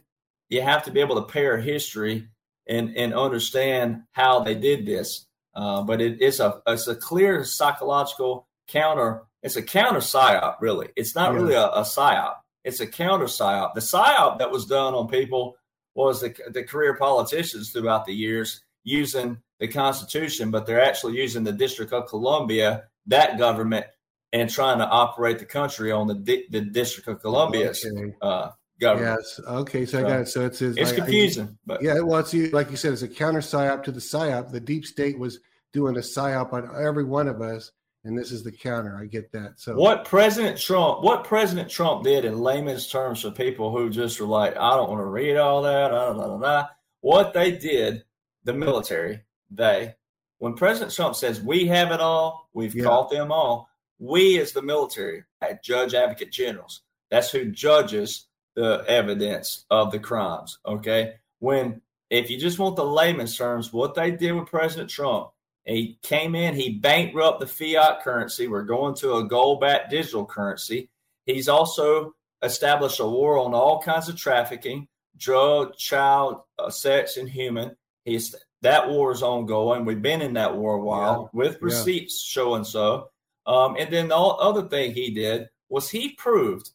you 0.49 0.61
have 0.61 0.83
to 0.83 0.91
be 0.91 1.01
able 1.01 1.15
to 1.15 1.31
pair 1.31 1.57
history 1.57 2.27
and 2.67 2.95
and 2.95 3.13
understand 3.13 4.03
how 4.11 4.39
they 4.39 4.55
did 4.55 4.85
this. 4.85 5.25
Uh, 5.55 5.83
but 5.83 6.01
it 6.01 6.21
is 6.21 6.39
a 6.39 6.61
it's 6.67 6.87
a 6.87 6.95
clear 6.95 7.43
psychological 7.43 8.47
counter. 8.67 9.23
It's 9.41 9.57
a 9.57 9.61
counter 9.61 9.99
psyop, 9.99 10.55
really. 10.61 10.89
It's 10.95 11.15
not 11.15 11.33
yeah. 11.33 11.39
really 11.39 11.55
a, 11.55 11.67
a 11.67 11.81
psyop. 11.81 12.35
It's 12.63 12.79
a 12.79 12.87
counter 12.87 13.25
psyop. 13.25 13.73
The 13.73 13.81
psyop 13.81 14.39
that 14.39 14.51
was 14.51 14.65
done 14.65 14.93
on 14.93 15.09
people 15.09 15.57
was 15.95 16.21
the, 16.21 16.33
the 16.49 16.63
career 16.63 16.95
politicians 16.95 17.71
throughout 17.71 18.05
the 18.05 18.13
years 18.13 18.63
using 18.83 19.37
the 19.63 19.67
Constitution, 19.69 20.51
but 20.51 20.65
they're 20.65 20.83
actually 20.83 21.15
using 21.15 21.45
the 21.45 21.53
District 21.53 21.93
of 21.93 22.09
Columbia, 22.09 22.83
that 23.07 23.37
government, 23.37 23.85
and 24.33 24.49
trying 24.49 24.77
to 24.79 24.85
operate 24.85 25.39
the 25.39 25.45
country 25.45 25.89
on 25.89 26.05
the 26.07 26.45
the 26.49 26.59
District 26.59 27.07
of 27.07 27.21
Columbia's 27.21 27.85
okay. 27.85 28.13
uh, 28.21 28.49
government. 28.81 29.21
Yes. 29.21 29.39
Okay. 29.47 29.85
So, 29.85 29.99
so 29.99 30.05
I 30.05 30.09
got 30.09 30.19
it. 30.19 30.27
So 30.27 30.45
it's 30.45 30.61
it's, 30.61 30.77
it's 30.77 30.89
like, 30.89 30.97
confusing, 30.97 31.47
I, 31.47 31.57
but 31.65 31.81
yeah. 31.81 32.01
Well, 32.01 32.19
it's 32.19 32.33
like 32.51 32.71
you 32.71 32.75
said, 32.75 32.91
it's 32.91 33.03
a 33.03 33.07
counter 33.07 33.39
psyop 33.39 33.83
to 33.83 33.93
the 33.93 34.01
psyop. 34.01 34.51
The 34.51 34.59
deep 34.59 34.85
state 34.85 35.17
was 35.17 35.39
doing 35.71 35.95
a 35.95 36.01
psyop 36.01 36.51
on 36.51 36.69
every 36.85 37.05
one 37.05 37.29
of 37.29 37.41
us, 37.41 37.71
and 38.03 38.17
this 38.17 38.33
is 38.33 38.43
the 38.43 38.51
counter. 38.51 38.99
I 39.01 39.05
get 39.05 39.31
that. 39.31 39.61
So 39.61 39.75
what 39.75 40.03
President 40.03 40.59
Trump, 40.59 41.03
what 41.03 41.23
President 41.23 41.69
Trump 41.69 42.03
did 42.03 42.25
in 42.25 42.37
layman's 42.37 42.89
terms 42.89 43.21
for 43.21 43.31
people 43.31 43.71
who 43.71 43.89
just 43.89 44.19
were 44.19 44.27
like, 44.27 44.57
I 44.57 44.75
don't 44.75 44.89
want 44.89 44.99
to 44.99 45.05
read 45.05 45.37
all 45.37 45.61
that. 45.61 45.89
Blah, 45.91 46.13
blah, 46.13 46.37
blah, 46.37 46.67
what 46.99 47.33
they 47.33 47.53
did, 47.53 48.03
the 48.43 48.53
military, 48.53 49.21
they 49.51 49.95
when 50.43 50.55
President 50.55 50.93
Trump 50.93 51.15
says 51.15 51.39
we 51.39 51.67
have 51.67 51.93
it 51.93 52.01
all, 52.01 52.49
we've 52.53 52.75
yeah. 52.75 52.83
caught 52.83 53.09
them 53.09 53.31
all. 53.31 53.69
We 53.97 54.41
as 54.41 54.51
the 54.51 54.61
military, 54.61 55.23
judge 55.63 55.93
advocate 55.93 56.33
generals, 56.33 56.81
that's 57.09 57.31
who 57.31 57.45
judges 57.45 58.27
the 58.53 58.83
evidence 58.85 59.63
of 59.69 59.93
the 59.93 59.99
crimes. 59.99 60.59
Okay. 60.65 61.13
When, 61.39 61.79
if 62.09 62.29
you 62.29 62.37
just 62.37 62.59
want 62.59 62.75
the 62.75 62.83
layman's 62.83 63.37
terms, 63.37 63.71
what 63.71 63.95
they 63.95 64.11
did 64.11 64.33
with 64.33 64.49
President 64.49 64.89
Trump, 64.89 65.29
he 65.63 65.97
came 66.01 66.35
in, 66.35 66.55
he 66.55 66.71
bankrupted 66.71 67.47
the 67.47 67.53
fiat 67.53 68.01
currency. 68.03 68.49
We're 68.49 68.63
going 68.63 68.95
to 68.95 69.15
a 69.15 69.23
gold 69.23 69.61
backed 69.61 69.91
digital 69.91 70.25
currency. 70.25 70.89
He's 71.25 71.47
also 71.47 72.15
established 72.41 72.99
a 72.99 73.07
war 73.07 73.37
on 73.37 73.53
all 73.53 73.81
kinds 73.81 74.09
of 74.09 74.17
trafficking, 74.17 74.89
drug, 75.15 75.77
child, 75.77 76.41
uh, 76.59 76.69
sex, 76.69 77.15
and 77.15 77.29
human. 77.29 77.77
He's 78.03 78.35
that 78.63 78.89
war 78.89 79.11
is 79.11 79.21
ongoing. 79.21 79.85
We've 79.85 80.01
been 80.01 80.21
in 80.21 80.33
that 80.33 80.55
war 80.55 80.75
a 80.75 80.81
while 80.81 81.29
yeah. 81.33 81.37
with 81.37 81.61
receipts 81.61 82.25
yeah. 82.25 82.41
showing 82.41 82.63
so. 82.63 83.09
Um, 83.45 83.75
and 83.77 83.91
then 83.91 84.07
the 84.07 84.15
other 84.15 84.67
thing 84.69 84.93
he 84.93 85.11
did 85.11 85.49
was 85.69 85.89
he 85.89 86.13
proved 86.13 86.69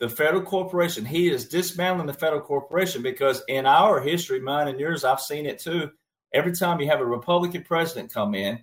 the 0.00 0.08
federal 0.08 0.42
corporation. 0.42 1.04
He 1.04 1.30
is 1.30 1.48
dismantling 1.48 2.08
the 2.08 2.12
federal 2.12 2.42
corporation 2.42 3.02
because 3.02 3.42
in 3.46 3.66
our 3.66 4.00
history, 4.00 4.40
mine 4.40 4.66
and 4.66 4.80
yours, 4.80 5.04
I've 5.04 5.20
seen 5.20 5.46
it 5.46 5.60
too. 5.60 5.90
Every 6.34 6.52
time 6.52 6.80
you 6.80 6.88
have 6.88 7.00
a 7.00 7.06
Republican 7.06 7.62
president 7.62 8.12
come 8.12 8.34
in, 8.34 8.58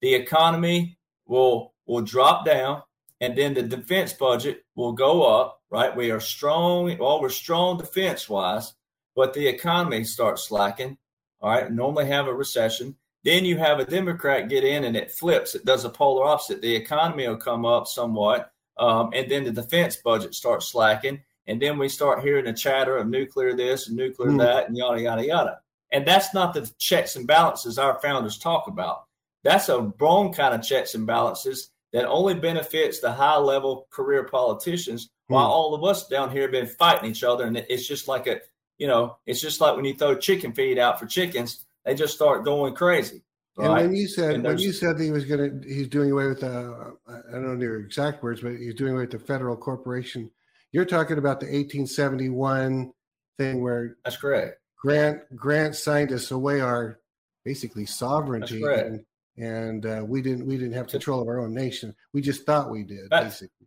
the 0.00 0.14
economy 0.14 0.96
will 1.26 1.74
will 1.86 2.02
drop 2.02 2.46
down, 2.46 2.82
and 3.20 3.36
then 3.36 3.52
the 3.52 3.62
defense 3.62 4.12
budget 4.14 4.64
will 4.76 4.92
go 4.92 5.24
up. 5.24 5.60
Right? 5.70 5.94
We 5.94 6.10
are 6.10 6.20
strong. 6.20 6.96
Well, 6.96 7.20
we're 7.20 7.28
strong 7.28 7.76
defense 7.76 8.28
wise, 8.28 8.72
but 9.14 9.34
the 9.34 9.46
economy 9.46 10.04
starts 10.04 10.44
slacking. 10.44 10.96
All 11.40 11.50
right, 11.50 11.70
normally 11.70 12.06
have 12.06 12.26
a 12.26 12.34
recession. 12.34 12.96
Then 13.24 13.44
you 13.44 13.56
have 13.58 13.78
a 13.78 13.84
Democrat 13.84 14.48
get 14.48 14.64
in 14.64 14.84
and 14.84 14.96
it 14.96 15.10
flips. 15.10 15.54
It 15.54 15.64
does 15.64 15.84
a 15.84 15.90
polar 15.90 16.24
opposite. 16.24 16.62
The 16.62 16.74
economy 16.74 17.28
will 17.28 17.36
come 17.36 17.64
up 17.64 17.86
somewhat, 17.86 18.50
um, 18.78 19.10
and 19.14 19.30
then 19.30 19.44
the 19.44 19.52
defense 19.52 19.96
budget 19.96 20.34
starts 20.34 20.68
slacking. 20.68 21.20
And 21.46 21.60
then 21.60 21.78
we 21.78 21.88
start 21.88 22.22
hearing 22.22 22.44
the 22.44 22.52
chatter 22.52 22.96
of 22.98 23.08
nuclear 23.08 23.54
this 23.54 23.88
and 23.88 23.96
nuclear 23.96 24.30
mm. 24.30 24.38
that 24.38 24.68
and 24.68 24.76
yada, 24.76 25.00
yada, 25.00 25.26
yada. 25.26 25.60
And 25.90 26.06
that's 26.06 26.34
not 26.34 26.52
the 26.52 26.70
checks 26.78 27.16
and 27.16 27.26
balances 27.26 27.78
our 27.78 27.98
founders 28.00 28.38
talk 28.38 28.68
about. 28.68 29.04
That's 29.44 29.70
a 29.70 29.92
wrong 29.98 30.32
kind 30.32 30.54
of 30.54 30.62
checks 30.62 30.94
and 30.94 31.06
balances 31.06 31.70
that 31.94 32.06
only 32.06 32.34
benefits 32.34 33.00
the 33.00 33.10
high 33.10 33.38
level 33.38 33.86
career 33.90 34.24
politicians, 34.24 35.06
mm. 35.06 35.34
while 35.34 35.46
all 35.46 35.74
of 35.74 35.84
us 35.84 36.06
down 36.06 36.30
here 36.30 36.42
have 36.42 36.52
been 36.52 36.66
fighting 36.66 37.10
each 37.10 37.24
other. 37.24 37.46
And 37.46 37.56
it's 37.56 37.88
just 37.88 38.08
like 38.08 38.26
a, 38.26 38.40
you 38.78 38.86
know, 38.86 39.16
it's 39.26 39.40
just 39.40 39.60
like 39.60 39.76
when 39.76 39.84
you 39.84 39.94
throw 39.94 40.16
chicken 40.16 40.52
feed 40.52 40.78
out 40.78 40.98
for 40.98 41.06
chickens, 41.06 41.66
they 41.84 41.94
just 41.94 42.14
start 42.14 42.44
going 42.44 42.74
crazy. 42.74 43.22
And 43.58 43.72
when 43.72 43.94
you 43.96 44.06
said 44.06 44.42
when 44.42 44.58
you 44.58 44.72
said 44.72 45.00
he 45.00 45.10
was 45.10 45.24
going 45.24 45.60
to, 45.60 45.68
he's 45.68 45.88
doing 45.88 46.12
away 46.12 46.28
with 46.28 46.40
the, 46.40 46.94
I 47.08 47.32
don't 47.32 47.58
know 47.58 47.60
your 47.60 47.80
exact 47.80 48.22
words, 48.22 48.40
but 48.40 48.52
he's 48.52 48.74
doing 48.74 48.92
away 48.92 49.02
with 49.02 49.10
the 49.10 49.18
federal 49.18 49.56
corporation. 49.56 50.30
You're 50.70 50.84
talking 50.84 51.18
about 51.18 51.40
the 51.40 51.46
1871 51.46 52.92
thing 53.36 53.60
where 53.60 53.96
that's 54.04 54.16
correct. 54.16 54.60
Grant 54.76 55.22
Grant 55.34 55.74
signed 55.74 56.12
us 56.12 56.30
away 56.30 56.60
our 56.60 57.00
basically 57.44 57.86
sovereignty, 57.86 58.62
and, 58.62 59.04
and 59.36 59.86
uh, 59.86 60.04
we 60.06 60.22
didn't 60.22 60.46
we 60.46 60.56
didn't 60.56 60.74
have 60.74 60.86
control 60.86 61.20
of 61.20 61.26
our 61.26 61.40
own 61.40 61.52
nation. 61.52 61.96
We 62.12 62.20
just 62.20 62.46
thought 62.46 62.70
we 62.70 62.84
did, 62.84 63.10
basically. 63.10 63.66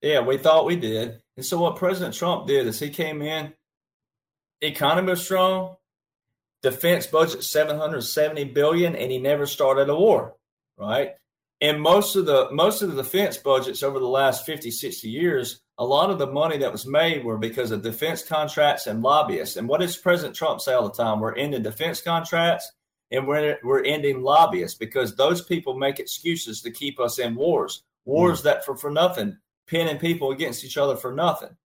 Yeah, 0.00 0.20
we 0.20 0.38
thought 0.38 0.64
we 0.64 0.76
did. 0.76 1.20
And 1.36 1.44
so 1.44 1.60
what 1.60 1.76
President 1.76 2.14
Trump 2.14 2.46
did 2.46 2.66
is 2.66 2.80
he 2.80 2.90
came 2.90 3.20
in, 3.20 3.52
economy 4.66 5.10
was 5.10 5.24
strong, 5.24 5.76
defense 6.62 7.06
budget 7.06 7.42
770 7.42 8.44
billion 8.44 8.94
and 8.94 9.10
he 9.10 9.18
never 9.18 9.46
started 9.46 9.88
a 9.88 9.96
war 9.96 10.36
right? 10.78 11.12
And 11.60 11.80
most 11.80 12.16
of 12.16 12.26
the 12.26 12.48
most 12.50 12.82
of 12.82 12.94
the 12.94 13.02
defense 13.02 13.36
budgets 13.36 13.82
over 13.82 13.98
the 13.98 14.06
last 14.06 14.44
50 14.44 14.70
60 14.70 15.08
years 15.08 15.60
a 15.78 15.86
lot 15.86 16.10
of 16.10 16.18
the 16.18 16.26
money 16.26 16.58
that 16.58 16.70
was 16.70 16.86
made 16.86 17.24
were 17.24 17.38
because 17.38 17.70
of 17.70 17.82
defense 17.82 18.22
contracts 18.22 18.86
and 18.86 19.02
lobbyists. 19.02 19.56
And 19.56 19.66
what 19.66 19.80
does 19.80 19.96
president 19.96 20.36
trump 20.36 20.60
say 20.60 20.74
all 20.74 20.88
the 20.88 21.02
time? 21.02 21.18
We're 21.18 21.34
ending 21.34 21.62
defense 21.62 22.00
contracts 22.00 22.70
and 23.10 23.26
we're, 23.26 23.58
we're 23.64 23.82
ending 23.82 24.22
lobbyists 24.22 24.76
because 24.76 25.16
those 25.16 25.42
people 25.42 25.74
make 25.74 25.98
excuses 25.98 26.60
to 26.62 26.70
keep 26.70 27.00
us 27.00 27.18
in 27.18 27.34
wars. 27.34 27.82
Wars 28.04 28.40
mm. 28.40 28.44
that 28.44 28.64
for, 28.64 28.76
for 28.76 28.90
nothing 28.90 29.38
pinning 29.66 29.98
people 29.98 30.30
against 30.30 30.62
each 30.62 30.76
other 30.76 30.94
for 30.94 31.12
nothing. 31.12 31.56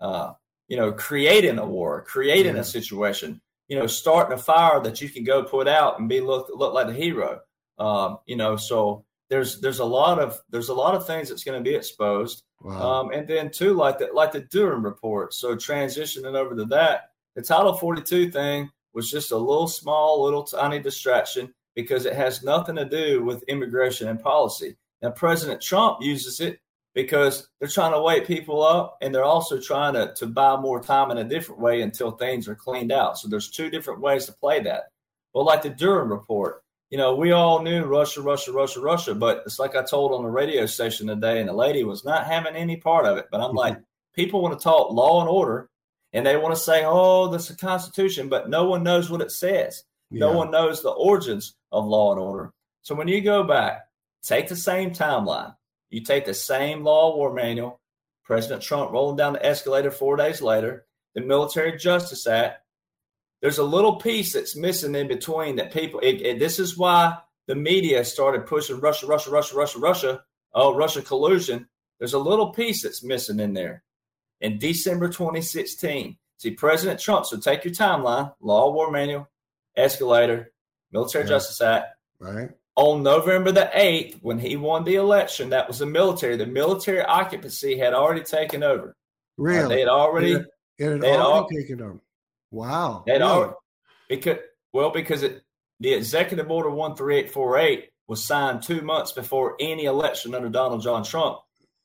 Uh, 0.00 0.34
you 0.68 0.76
know 0.76 0.92
creating 0.92 1.58
a 1.58 1.66
war 1.66 2.02
creating 2.02 2.54
yeah. 2.54 2.60
a 2.60 2.64
situation 2.64 3.40
you 3.68 3.78
know, 3.78 3.86
starting 3.86 4.38
a 4.38 4.40
fire 4.40 4.80
that 4.80 5.00
you 5.00 5.08
can 5.08 5.24
go 5.24 5.42
put 5.42 5.66
out 5.66 5.98
and 5.98 6.08
be 6.08 6.20
look 6.20 6.48
look 6.54 6.72
like 6.72 6.88
a 6.88 6.92
hero. 6.92 7.40
Um, 7.78 8.18
you 8.26 8.36
know, 8.36 8.56
so 8.56 9.04
there's 9.28 9.60
there's 9.60 9.80
a 9.80 9.84
lot 9.84 10.18
of 10.18 10.40
there's 10.50 10.68
a 10.68 10.74
lot 10.74 10.94
of 10.94 11.06
things 11.06 11.28
that's 11.28 11.44
going 11.44 11.62
to 11.62 11.68
be 11.68 11.74
exposed. 11.74 12.44
Wow. 12.62 13.00
Um, 13.00 13.10
and 13.10 13.26
then 13.26 13.50
too, 13.50 13.74
like 13.74 13.98
the 13.98 14.08
like 14.12 14.32
the 14.32 14.40
Durham 14.40 14.84
report. 14.84 15.34
So 15.34 15.56
transitioning 15.56 16.36
over 16.36 16.54
to 16.54 16.64
that, 16.66 17.10
the 17.34 17.42
Title 17.42 17.74
42 17.74 18.30
thing 18.30 18.70
was 18.94 19.10
just 19.10 19.32
a 19.32 19.36
little 19.36 19.68
small, 19.68 20.22
little 20.22 20.44
tiny 20.44 20.78
distraction 20.78 21.52
because 21.74 22.06
it 22.06 22.14
has 22.14 22.42
nothing 22.42 22.76
to 22.76 22.86
do 22.86 23.22
with 23.22 23.42
immigration 23.44 24.08
and 24.08 24.22
policy. 24.22 24.76
Now, 25.02 25.10
President 25.10 25.60
Trump 25.60 25.98
uses 26.00 26.40
it 26.40 26.58
because 26.96 27.46
they're 27.60 27.68
trying 27.68 27.92
to 27.92 28.00
wake 28.00 28.26
people 28.26 28.62
up 28.64 28.96
and 29.02 29.14
they're 29.14 29.22
also 29.22 29.60
trying 29.60 29.92
to, 29.92 30.14
to 30.14 30.26
buy 30.26 30.56
more 30.56 30.80
time 30.80 31.10
in 31.10 31.18
a 31.18 31.24
different 31.24 31.60
way 31.60 31.82
until 31.82 32.10
things 32.10 32.48
are 32.48 32.54
cleaned 32.54 32.90
out. 32.90 33.18
So 33.18 33.28
there's 33.28 33.50
two 33.50 33.68
different 33.68 34.00
ways 34.00 34.24
to 34.24 34.32
play 34.32 34.62
that. 34.62 34.84
Well, 35.34 35.44
like 35.44 35.60
the 35.60 35.68
Durham 35.68 36.10
report, 36.10 36.64
you 36.88 36.96
know, 36.96 37.14
we 37.14 37.32
all 37.32 37.62
knew 37.62 37.84
Russia, 37.84 38.22
Russia, 38.22 38.50
Russia, 38.50 38.80
Russia, 38.80 39.14
but 39.14 39.42
it's 39.44 39.58
like 39.58 39.76
I 39.76 39.82
told 39.82 40.12
on 40.12 40.22
the 40.22 40.30
radio 40.30 40.64
station 40.64 41.08
today, 41.08 41.40
and 41.40 41.48
the 41.48 41.52
lady 41.52 41.84
was 41.84 42.04
not 42.04 42.26
having 42.26 42.56
any 42.56 42.76
part 42.76 43.04
of 43.04 43.18
it. 43.18 43.26
But 43.30 43.42
I'm 43.42 43.54
like, 43.54 43.74
mm-hmm. 43.74 43.82
people 44.14 44.40
want 44.40 44.58
to 44.58 44.62
talk 44.62 44.90
law 44.90 45.20
and 45.20 45.28
order, 45.28 45.68
and 46.14 46.24
they 46.24 46.38
want 46.38 46.54
to 46.54 46.60
say, 46.60 46.84
oh, 46.86 47.28
this 47.28 47.50
is 47.50 47.56
a 47.56 47.58
constitution, 47.58 48.30
but 48.30 48.48
no 48.48 48.64
one 48.64 48.84
knows 48.84 49.10
what 49.10 49.20
it 49.20 49.32
says. 49.32 49.82
Yeah. 50.10 50.20
No 50.20 50.32
one 50.32 50.50
knows 50.50 50.80
the 50.80 50.90
origins 50.90 51.56
of 51.72 51.84
law 51.84 52.12
and 52.12 52.20
order. 52.20 52.52
So 52.82 52.94
when 52.94 53.08
you 53.08 53.20
go 53.20 53.42
back, 53.42 53.88
take 54.22 54.48
the 54.48 54.56
same 54.56 54.92
timeline, 54.92 55.55
you 55.90 56.02
take 56.02 56.24
the 56.24 56.34
same 56.34 56.82
law 56.82 57.16
war 57.16 57.32
manual, 57.32 57.80
President 58.24 58.62
Trump 58.62 58.90
rolling 58.92 59.16
down 59.16 59.34
the 59.34 59.46
escalator 59.46 59.90
four 59.90 60.16
days 60.16 60.42
later, 60.42 60.86
the 61.14 61.20
Military 61.20 61.76
Justice 61.78 62.26
Act. 62.26 62.60
There's 63.40 63.58
a 63.58 63.64
little 63.64 63.96
piece 63.96 64.32
that's 64.32 64.56
missing 64.56 64.94
in 64.94 65.08
between 65.08 65.56
that 65.56 65.72
people. 65.72 66.00
It, 66.00 66.22
it, 66.22 66.38
this 66.38 66.58
is 66.58 66.76
why 66.76 67.18
the 67.46 67.54
media 67.54 68.04
started 68.04 68.46
pushing 68.46 68.80
Russia, 68.80 69.06
Russia, 69.06 69.30
Russia, 69.30 69.54
Russia, 69.56 69.78
Russia. 69.78 70.24
Oh, 70.54 70.74
Russia 70.74 71.02
collusion. 71.02 71.68
There's 71.98 72.14
a 72.14 72.18
little 72.18 72.52
piece 72.52 72.82
that's 72.82 73.04
missing 73.04 73.40
in 73.40 73.52
there. 73.52 73.82
In 74.40 74.58
December 74.58 75.08
2016, 75.08 76.16
see 76.38 76.50
President 76.52 76.98
Trump. 76.98 77.26
So 77.26 77.38
take 77.38 77.64
your 77.64 77.74
timeline: 77.74 78.34
Law 78.40 78.72
War 78.72 78.90
Manual, 78.90 79.28
Escalator, 79.76 80.52
Military 80.92 81.24
yeah. 81.24 81.28
Justice 81.28 81.60
Act, 81.60 81.86
right? 82.18 82.50
On 82.76 83.02
November 83.02 83.52
the 83.52 83.70
8th, 83.74 84.18
when 84.20 84.38
he 84.38 84.56
won 84.56 84.84
the 84.84 84.96
election, 84.96 85.50
that 85.50 85.66
was 85.66 85.78
the 85.78 85.86
military. 85.86 86.36
The 86.36 86.46
military 86.46 87.02
occupancy 87.02 87.78
had 87.78 87.94
already 87.94 88.22
taken 88.22 88.62
over. 88.62 88.94
Really? 89.38 89.64
Uh, 89.64 89.68
they 89.68 89.80
had 89.80 89.88
already, 89.88 90.32
it, 90.32 90.46
it 90.78 90.84
had 90.84 91.02
already 91.02 91.16
all, 91.16 91.48
taken 91.48 91.80
over. 91.80 92.00
Wow. 92.50 93.02
They 93.06 93.12
really? 93.12 93.24
already, 93.24 93.54
because, 94.08 94.38
well, 94.72 94.90
because 94.90 95.22
it, 95.22 95.42
the 95.80 95.94
executive 95.94 96.50
order 96.50 96.70
13848 96.70 97.90
was 98.08 98.22
signed 98.22 98.62
two 98.62 98.82
months 98.82 99.12
before 99.12 99.56
any 99.58 99.86
election 99.86 100.34
under 100.34 100.48
Donald 100.48 100.82
John 100.82 101.02
Trump. 101.02 101.38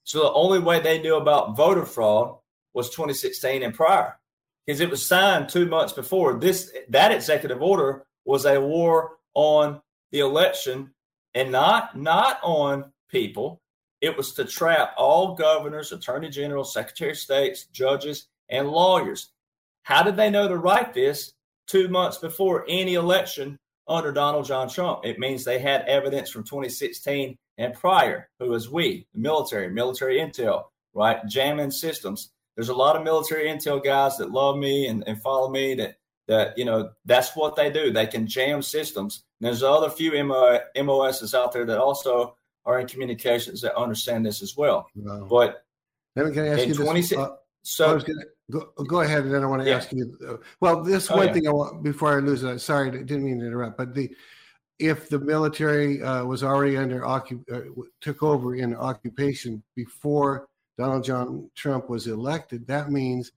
So 0.04 0.19
the 0.19 0.34
only 0.34 0.60
way 0.60 0.80
they 0.80 1.01
knew 1.01 1.15
about 1.15 1.56
voter 1.56 1.86
fraud 1.86 2.38
was 2.73 2.89
2016 2.89 3.63
and 3.63 3.73
prior, 3.73 4.17
because 4.65 4.82
it 4.82 4.89
was 4.89 5.06
signed 5.06 5.49
two 5.49 5.65
months 5.65 5.93
before. 5.93 6.39
This 6.39 6.71
that 6.89 7.12
executive 7.12 7.62
order 7.62 8.06
was 8.25 8.45
a 8.45 8.60
war 8.60 9.17
on 9.34 9.82
the 10.12 10.19
election 10.19 10.91
and 11.34 11.52
not 11.52 11.97
not 11.97 12.39
on 12.43 12.91
people. 13.10 13.62
It 14.02 14.17
was 14.17 14.34
to 14.34 14.45
trap 14.45 14.93
all 14.97 15.36
governors, 15.36 15.91
attorney 15.91 16.30
generals, 16.30 16.74
secretary 16.74 17.12
of 17.12 17.17
states, 17.17 17.65
judges, 17.65 18.28
and 18.50 18.67
lawyers. 18.67 19.32
How 19.84 20.04
did 20.04 20.15
they 20.15 20.30
know 20.30 20.47
to 20.47 20.58
write 20.58 20.93
this 20.93 21.34
two 21.67 21.88
months 21.88 22.17
before 22.17 22.65
any 22.67 22.95
election 22.95 23.58
under 23.88 24.12
Donald 24.12 24.45
John 24.45 24.69
Trump? 24.69 25.06
It 25.06 25.19
means 25.19 25.43
they 25.43 25.60
had 25.60 25.84
evidence 25.84 26.30
from 26.30 26.43
2016 26.43 27.38
and 27.58 27.74
prior, 27.76 28.30
who 28.39 28.54
is 28.54 28.69
we, 28.69 29.06
the 29.13 29.19
military, 29.19 29.69
military 29.69 30.17
intel, 30.17 30.65
right? 30.93 31.19
Jamming 31.28 31.71
systems. 31.71 32.32
There's 32.56 32.69
a 32.69 32.76
lot 32.76 32.95
of 32.95 33.04
military 33.04 33.45
intel 33.45 33.84
guys 33.84 34.17
that 34.17 34.32
love 34.32 34.58
me 34.58 34.88
and, 34.88 35.04
and 35.08 35.21
follow 35.21 35.50
me 35.50 35.76
that 35.76 35.97
that 36.28 36.58
you 36.58 36.66
know 36.66 36.92
that's 37.06 37.36
what 37.36 37.56
they 37.56 37.72
do. 37.72 37.92
They 37.92 38.08
can 38.08 38.28
jam 38.28 38.62
systems. 38.62 39.24
And 39.40 39.48
there's 39.48 39.64
other 39.64 39.90
few 39.90 40.12
MOSs 40.24 41.34
out 41.34 41.52
there 41.52 41.66
that 41.66 41.80
also 41.80 42.36
are 42.66 42.80
in 42.80 42.88
communications 42.88 43.62
that 43.62 43.76
understand 43.76 44.26
this 44.26 44.42
as 44.42 44.56
well. 44.56 44.88
Wow. 44.96 45.28
But 45.30 45.64
can 46.16 46.40
I 46.40 46.48
ask 46.50 46.68
you 46.68 46.76
20, 46.76 47.02
this? 47.02 47.14
Uh, 47.14 47.36
so 47.64 48.00
gonna, 48.00 48.22
go, 48.50 48.72
go, 48.88 49.02
ahead, 49.02 49.24
and 49.24 49.34
then 49.34 49.44
I 49.44 49.48
want 49.48 49.64
to 49.64 49.70
yeah. 49.70 49.78
ask 49.78 49.92
you. 49.92 50.18
Uh, 50.28 50.38
well, 50.60 50.84
this 50.84 51.10
oh, 51.10 51.18
one 51.18 51.28
yeah. 51.28 51.34
thing 51.34 51.48
I 51.48 51.52
want 51.52 51.84
before 51.84 52.18
I 52.18 52.20
lose 52.20 52.44
it. 52.44 52.60
Sorry, 52.60 52.90
I 52.90 52.92
didn't 52.92 53.24
mean 53.24 53.40
to 53.40 53.48
interrupt, 53.48 53.78
but 53.78 53.94
the 53.94 54.14
if 54.80 55.10
the 55.10 55.20
military 55.20 56.02
uh, 56.02 56.26
was 56.26 56.44
already 56.44 56.76
under 56.76 57.02
occup- 57.02 57.52
uh, 57.52 57.84
took 58.02 58.24
over 58.24 58.56
in 58.56 58.76
occupation 58.76 59.62
before 59.76 60.48
Donald 60.78 61.04
John 61.04 61.50
Trump 61.56 61.88
was 61.88 62.08
elected, 62.08 62.66
that 62.68 62.92
means 62.92 63.32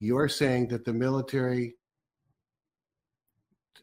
you're 0.00 0.28
saying 0.28 0.68
that 0.68 0.84
the 0.84 0.92
military 0.92 1.74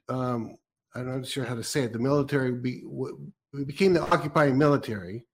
um, 0.09 0.57
I'm 0.95 1.07
not 1.07 1.27
sure 1.27 1.45
how 1.45 1.55
to 1.55 1.63
say 1.63 1.83
it. 1.83 1.93
The 1.93 1.99
military 1.99 2.51
be, 2.53 2.81
we 2.85 3.65
became 3.65 3.93
the 3.93 4.01
occupying 4.01 4.57
military 4.57 5.25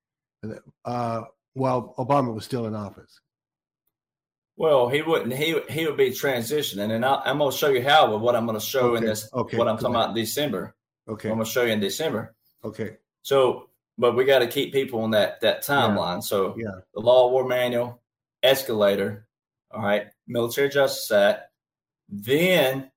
uh, 0.86 1.22
while 1.54 1.94
Obama 1.98 2.34
was 2.34 2.46
still 2.46 2.66
in 2.66 2.76
office. 2.76 3.20
Well, 4.56 4.88
he 4.88 5.02
wouldn't. 5.02 5.34
He 5.34 5.60
he 5.70 5.88
would 5.88 5.98
be 5.98 6.12
transitioning, 6.12 6.92
and 6.92 7.04
I, 7.04 7.24
am 7.26 7.40
going 7.40 7.52
to 7.52 7.58
show 7.58 7.70
you 7.70 7.84
how 7.84 8.14
with 8.14 8.22
what 8.22 8.36
I'm 8.36 8.46
going 8.46 8.60
to 8.60 8.66
show 8.66 8.90
okay. 8.92 8.98
in 8.98 9.06
this. 9.06 9.28
Okay. 9.34 9.58
What 9.58 9.68
I'm 9.68 9.78
talking 9.78 9.96
about 9.96 10.10
in 10.10 10.16
December. 10.16 10.76
Okay. 11.08 11.30
I'm 11.30 11.36
going 11.36 11.46
to 11.46 11.52
show 11.52 11.64
you 11.64 11.72
in 11.72 11.80
December. 11.80 12.36
Okay. 12.64 12.98
So, 13.24 13.70
but 13.98 14.16
we 14.16 14.26
got 14.26 14.40
to 14.40 14.48
keep 14.48 14.72
people 14.72 15.02
on 15.02 15.12
that 15.12 15.42
that 15.42 15.64
timeline. 15.64 16.18
Yeah. 16.18 16.20
So, 16.20 16.56
yeah, 16.58 16.82
the 16.94 17.00
Law 17.02 17.26
of 17.26 17.32
War 17.32 17.48
Manual, 17.48 18.00
Escalator, 18.44 19.28
all 19.72 19.82
right, 19.82 20.08
Military 20.28 20.70
Justice 20.70 21.12
Act, 21.12 21.42
then 22.10 22.92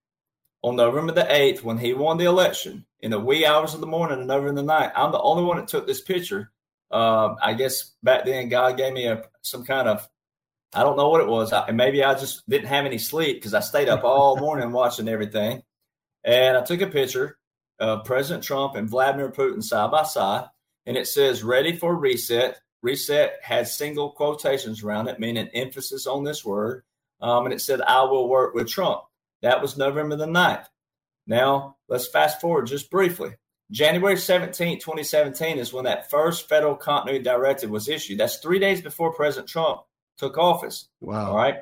on 0.66 0.74
November 0.74 1.12
the 1.12 1.22
8th 1.22 1.62
when 1.62 1.78
he 1.78 1.94
won 1.94 2.18
the 2.18 2.24
election 2.24 2.84
in 2.98 3.12
the 3.12 3.20
wee 3.20 3.46
hours 3.46 3.72
of 3.72 3.80
the 3.80 3.86
morning 3.86 4.20
and 4.20 4.32
over 4.32 4.48
in 4.48 4.56
the 4.56 4.64
night. 4.64 4.90
I'm 4.96 5.12
the 5.12 5.20
only 5.20 5.44
one 5.44 5.58
that 5.58 5.68
took 5.68 5.86
this 5.86 6.00
picture. 6.00 6.50
Uh, 6.90 7.36
I 7.40 7.54
guess 7.54 7.92
back 8.02 8.24
then 8.24 8.48
God 8.48 8.76
gave 8.76 8.92
me 8.92 9.06
a 9.06 9.22
some 9.42 9.64
kind 9.64 9.88
of 9.88 10.08
I 10.74 10.82
don't 10.82 10.96
know 10.96 11.08
what 11.08 11.20
it 11.20 11.28
was. 11.28 11.52
I, 11.52 11.70
maybe 11.70 12.02
I 12.02 12.14
just 12.14 12.48
didn't 12.50 12.66
have 12.66 12.84
any 12.84 12.98
sleep 12.98 13.36
because 13.36 13.54
I 13.54 13.60
stayed 13.60 13.88
up 13.88 14.02
all 14.02 14.36
morning 14.40 14.72
watching 14.72 15.08
everything. 15.08 15.62
and 16.24 16.56
I 16.56 16.64
took 16.64 16.80
a 16.80 16.88
picture 16.88 17.38
of 17.78 18.04
President 18.04 18.42
Trump 18.42 18.74
and 18.74 18.90
Vladimir 18.90 19.30
Putin 19.30 19.62
side 19.62 19.92
by 19.92 20.02
side, 20.02 20.46
and 20.84 20.96
it 20.96 21.06
says 21.06 21.44
"Ready 21.44 21.76
for 21.76 21.94
reset." 21.94 22.58
Reset 22.82 23.34
has 23.42 23.78
single 23.78 24.10
quotations 24.10 24.82
around 24.82 25.06
it, 25.06 25.20
meaning 25.20 25.48
emphasis 25.54 26.08
on 26.08 26.24
this 26.24 26.44
word. 26.44 26.82
Um, 27.20 27.46
and 27.46 27.54
it 27.54 27.60
said, 27.60 27.80
I 27.80 28.02
will 28.02 28.28
work 28.28 28.54
with 28.54 28.68
Trump. 28.68 29.02
That 29.42 29.60
was 29.60 29.76
November 29.76 30.16
the 30.16 30.26
9th. 30.26 30.66
Now, 31.26 31.76
let's 31.88 32.08
fast 32.08 32.40
forward 32.40 32.66
just 32.66 32.90
briefly. 32.90 33.34
January 33.70 34.16
17, 34.16 34.78
2017 34.78 35.58
is 35.58 35.72
when 35.72 35.84
that 35.84 36.08
first 36.10 36.48
federal 36.48 36.76
continuity 36.76 37.22
directive 37.22 37.68
was 37.68 37.88
issued. 37.88 38.18
That's 38.18 38.38
three 38.38 38.60
days 38.60 38.80
before 38.80 39.12
President 39.12 39.48
Trump 39.48 39.80
took 40.18 40.38
office. 40.38 40.88
Wow. 41.00 41.30
All 41.30 41.36
right. 41.36 41.56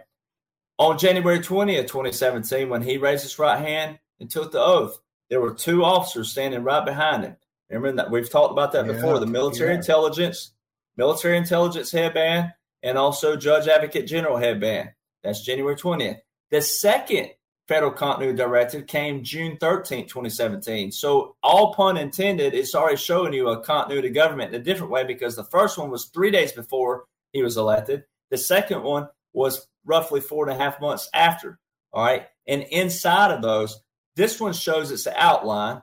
On 0.79 0.99
January 0.99 1.39
20th, 1.39 1.87
2017, 1.87 2.69
when 2.69 2.83
he 2.83 2.99
raised 2.99 3.23
his 3.23 3.39
right 3.39 3.59
hand 3.59 3.99
and 4.21 4.31
took 4.31 4.53
the 4.53 4.61
oath, 4.61 4.99
there 5.31 5.41
were 5.41 5.55
two 5.55 5.85
officers 5.85 6.31
standing 6.31 6.63
right 6.63 6.85
behind 6.85 7.25
him. 7.25 7.37
Remember 7.71 8.03
that 8.03 8.11
we've 8.11 8.31
talked 8.31 8.53
about 8.53 8.73
that 8.73 8.87
yeah, 8.87 8.93
before 8.93 9.19
the 9.19 9.27
military 9.27 9.71
yeah. 9.71 9.79
intelligence, 9.79 10.53
military 10.97 11.37
intelligence 11.37 11.91
headband, 11.91 12.53
and 12.83 12.99
also 12.99 13.37
Judge 13.37 13.67
Advocate 13.67 14.07
General 14.07 14.37
headband. 14.37 14.91
That's 15.23 15.43
January 15.43 15.77
20th. 15.77 16.19
The 16.51 16.61
second 16.61 17.31
federal 17.69 17.93
continuity 17.93 18.37
directive 18.37 18.87
came 18.87 19.25
June 19.25 19.57
13, 19.59 20.07
2017. 20.07 20.93
So, 20.93 21.37
all 21.43 21.75
pun 21.75 21.97
intended, 21.97 22.55
it's 22.55 22.75
already 22.75 22.97
showing 22.97 23.33
you 23.33 23.49
a 23.49 23.63
continuity 23.63 24.11
government 24.11 24.55
in 24.55 24.61
a 24.61 24.65
different 24.65 24.93
way 24.93 25.05
because 25.05 25.37
the 25.37 25.45
first 25.45 25.79
one 25.79 25.91
was 25.91 26.07
three 26.07 26.31
days 26.31 26.53
before 26.53 27.05
he 27.33 27.43
was 27.43 27.57
elected. 27.57 28.05
The 28.31 28.39
second 28.39 28.83
one 28.83 29.09
was 29.33 29.67
roughly 29.85 30.21
four 30.21 30.49
and 30.49 30.59
a 30.59 30.63
half 30.63 30.81
months 30.81 31.09
after. 31.15 31.59
All 31.93 32.05
right. 32.05 32.27
And 32.47 32.63
inside 32.71 33.31
of 33.31 33.43
those, 33.43 33.81
this 34.17 34.41
one 34.41 34.53
shows 34.53 34.91
it's 34.91 35.05
the 35.05 35.17
outline, 35.21 35.83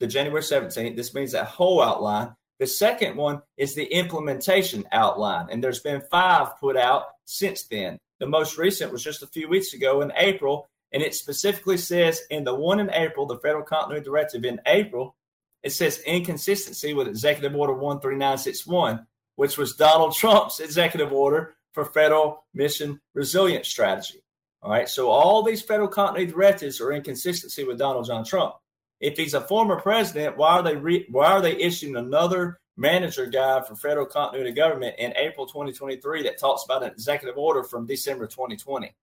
the 0.00 0.06
January 0.06 0.42
17th. 0.42 0.96
This 0.96 1.14
means 1.14 1.32
that 1.32 1.46
whole 1.46 1.82
outline. 1.82 2.34
The 2.58 2.66
second 2.66 3.16
one 3.16 3.42
is 3.56 3.74
the 3.74 3.84
implementation 3.84 4.84
outline. 4.92 5.48
And 5.50 5.62
there's 5.62 5.80
been 5.80 6.02
five 6.10 6.58
put 6.58 6.76
out 6.76 7.04
since 7.26 7.64
then. 7.64 7.98
The 8.18 8.26
most 8.26 8.56
recent 8.56 8.92
was 8.92 9.04
just 9.04 9.22
a 9.22 9.26
few 9.26 9.48
weeks 9.48 9.74
ago 9.74 10.00
in 10.00 10.10
April, 10.16 10.68
and 10.96 11.04
it 11.04 11.14
specifically 11.14 11.76
says 11.76 12.22
in 12.30 12.42
the 12.42 12.54
one 12.54 12.80
in 12.80 12.90
April, 12.90 13.26
the 13.26 13.36
Federal 13.36 13.62
Continuity 13.62 14.02
Directive 14.02 14.46
in 14.46 14.58
April, 14.64 15.14
it 15.62 15.72
says 15.72 16.00
inconsistency 16.06 16.94
with 16.94 17.06
Executive 17.06 17.54
Order 17.54 17.74
13961, 17.74 19.06
which 19.34 19.58
was 19.58 19.76
Donald 19.76 20.14
Trump's 20.14 20.58
executive 20.58 21.12
order 21.12 21.56
for 21.74 21.84
federal 21.84 22.46
mission 22.54 22.98
resilience 23.12 23.68
strategy. 23.68 24.22
All 24.62 24.70
right. 24.70 24.88
So 24.88 25.10
all 25.10 25.42
these 25.42 25.60
federal 25.60 25.88
continuity 25.88 26.32
directives 26.32 26.80
are 26.80 26.92
inconsistency 26.92 27.62
with 27.62 27.76
Donald 27.76 28.06
John 28.06 28.24
Trump. 28.24 28.54
If 28.98 29.18
he's 29.18 29.34
a 29.34 29.42
former 29.42 29.78
president, 29.78 30.38
why 30.38 30.52
are 30.52 30.62
they 30.62 30.76
re- 30.76 31.06
why 31.10 31.26
are 31.26 31.42
they 31.42 31.60
issuing 31.60 31.96
another 31.96 32.58
manager 32.78 33.26
guide 33.26 33.66
for 33.66 33.76
federal 33.76 34.06
continuity 34.06 34.52
government 34.52 34.94
in 34.98 35.12
April 35.18 35.44
2023 35.44 36.22
that 36.22 36.38
talks 36.38 36.64
about 36.64 36.84
an 36.84 36.90
executive 36.90 37.36
order 37.36 37.62
from 37.62 37.84
December 37.84 38.26
2020. 38.26 38.94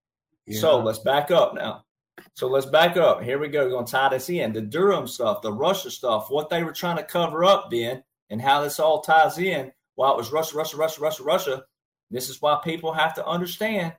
Yeah. 0.46 0.60
So 0.60 0.80
let's 0.80 1.00
back 1.00 1.32
up 1.32 1.54
now. 1.56 1.86
So 2.36 2.48
let's 2.48 2.66
back 2.66 2.98
up. 2.98 3.22
Here 3.22 3.40
we 3.40 3.48
go. 3.48 3.64
We're 3.64 3.72
going 3.72 3.86
to 3.86 3.92
tie 3.92 4.10
this 4.10 4.30
in. 4.30 4.54
The 4.54 4.62
Durham 4.62 5.08
stuff, 5.08 5.42
the 5.42 5.54
Russia 5.54 5.90
stuff, 5.90 6.30
what 6.30 6.50
they 6.50 6.64
were 6.64 6.72
trying 6.72 6.98
to 6.98 7.04
cover 7.04 7.44
up 7.46 7.70
then, 7.72 8.04
and 8.30 8.42
how 8.42 8.62
this 8.62 8.80
all 8.80 9.02
ties 9.02 9.38
in. 9.38 9.72
While 9.96 10.14
it 10.14 10.18
was 10.18 10.32
Russia, 10.32 10.58
Russia, 10.58 10.78
Russia, 10.78 11.02
Russia, 11.02 11.24
Russia. 11.24 11.64
This 12.10 12.30
is 12.30 12.42
why 12.42 12.60
people 12.64 12.94
have 12.94 13.16
to 13.16 13.26
understand 13.26 13.94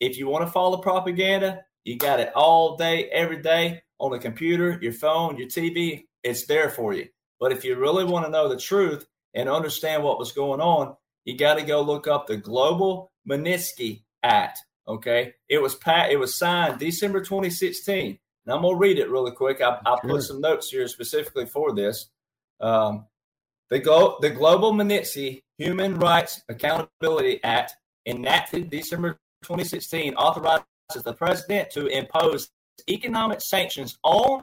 if 0.00 0.16
you 0.16 0.28
want 0.28 0.46
to 0.46 0.50
follow 0.50 0.78
propaganda, 0.78 1.64
you 1.84 1.96
got 1.96 2.20
it 2.20 2.32
all 2.34 2.76
day, 2.76 3.08
every 3.10 3.42
day 3.42 3.82
on 3.98 4.10
the 4.10 4.18
computer, 4.18 4.78
your 4.80 4.92
phone, 4.92 5.36
your 5.36 5.48
TV. 5.48 6.04
It's 6.22 6.46
there 6.46 6.70
for 6.70 6.92
you. 6.92 7.06
But 7.38 7.52
if 7.52 7.64
you 7.64 7.76
really 7.76 8.04
want 8.04 8.26
to 8.26 8.30
know 8.30 8.48
the 8.48 8.58
truth 8.58 9.06
and 9.34 9.48
understand 9.48 10.02
what 10.02 10.18
was 10.18 10.32
going 10.32 10.60
on, 10.60 10.96
you 11.24 11.36
got 11.36 11.58
to 11.58 11.62
go 11.62 11.80
look 11.82 12.06
up 12.06 12.26
the 12.26 12.36
Global 12.36 13.12
Magnitsky 13.28 14.02
Act. 14.22 14.58
Okay, 14.90 15.34
it 15.48 15.62
was 15.62 15.76
pat. 15.76 16.10
It 16.10 16.18
was 16.18 16.34
signed 16.34 16.80
December 16.80 17.20
2016. 17.20 18.18
Now 18.44 18.56
I'm 18.56 18.62
gonna 18.62 18.76
read 18.76 18.98
it 18.98 19.08
really 19.08 19.30
quick. 19.30 19.60
I, 19.60 19.78
I 19.86 19.96
put 20.02 20.22
some 20.24 20.40
notes 20.40 20.68
here 20.68 20.88
specifically 20.88 21.46
for 21.46 21.72
this. 21.72 22.10
Um, 22.60 23.06
the, 23.68 23.78
Glo- 23.78 24.16
the 24.20 24.30
Global 24.30 24.72
Magnitsky 24.72 25.42
Human 25.58 25.96
Rights 25.96 26.42
Accountability 26.48 27.38
Act, 27.44 27.76
enacted 28.04 28.68
December 28.68 29.12
2016, 29.44 30.14
authorizes 30.14 30.64
the 31.04 31.12
president 31.12 31.70
to 31.70 31.86
impose 31.86 32.50
economic 32.88 33.40
sanctions 33.40 33.96
on 34.02 34.42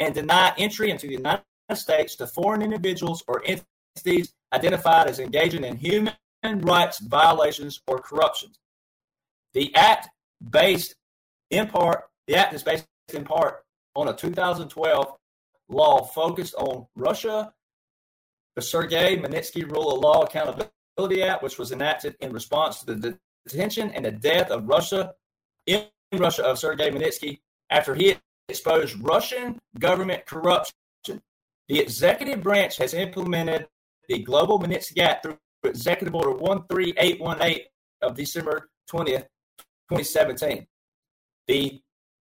and 0.00 0.12
deny 0.12 0.52
entry 0.58 0.90
into 0.90 1.06
the 1.06 1.12
United 1.12 1.44
States 1.74 2.16
to 2.16 2.26
foreign 2.26 2.62
individuals 2.62 3.22
or 3.28 3.44
entities 3.46 4.32
identified 4.52 5.06
as 5.06 5.20
engaging 5.20 5.62
in 5.62 5.76
human 5.76 6.14
rights 6.42 6.98
violations 6.98 7.80
or 7.86 8.00
corruption. 8.00 8.50
The 9.54 9.74
act 9.74 10.08
based 10.50 10.94
in 11.50 11.66
part, 11.66 12.04
the 12.26 12.36
act 12.36 12.54
is 12.54 12.62
based 12.62 12.86
in 13.12 13.24
part 13.24 13.64
on 13.96 14.08
a 14.08 14.12
2012 14.12 15.16
law 15.68 16.02
focused 16.04 16.54
on 16.54 16.86
Russia, 16.96 17.52
the 18.54 18.62
Sergei 18.62 19.16
Magnitsky 19.16 19.70
Rule 19.70 19.94
of 19.94 20.00
Law 20.00 20.22
Accountability 20.22 21.22
Act, 21.22 21.42
which 21.42 21.58
was 21.58 21.72
enacted 21.72 22.16
in 22.20 22.32
response 22.32 22.80
to 22.80 22.94
the 22.94 23.18
detention 23.46 23.90
and 23.90 24.04
the 24.04 24.10
death 24.10 24.50
of 24.50 24.68
Russia 24.68 25.14
in 25.66 25.86
Russia 26.12 26.44
of 26.44 26.58
Sergei 26.58 26.90
Magnitsky 26.90 27.38
after 27.70 27.94
he 27.94 28.16
exposed 28.48 29.00
Russian 29.02 29.58
government 29.78 30.26
corruption. 30.26 30.74
The 31.68 31.80
executive 31.80 32.42
branch 32.42 32.78
has 32.78 32.94
implemented 32.94 33.68
the 34.08 34.20
Global 34.20 34.58
Magnitsky 34.58 35.02
Act 35.02 35.24
through 35.24 35.38
Executive 35.64 36.14
Order 36.14 36.38
13818 36.38 37.66
of 38.02 38.14
December 38.14 38.70
20th, 38.90 39.26
2017. 39.90 40.66
The 41.46 41.80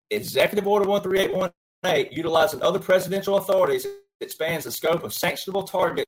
Executive 0.09 0.67
Order 0.67 0.85
13818, 0.85 2.15
utilizing 2.15 2.61
other 2.61 2.79
presidential 2.79 3.37
authorities, 3.37 3.85
expands 4.21 4.65
the 4.65 4.71
scope 4.71 5.03
of 5.03 5.11
sanctionable 5.11 5.69
targets 5.69 6.07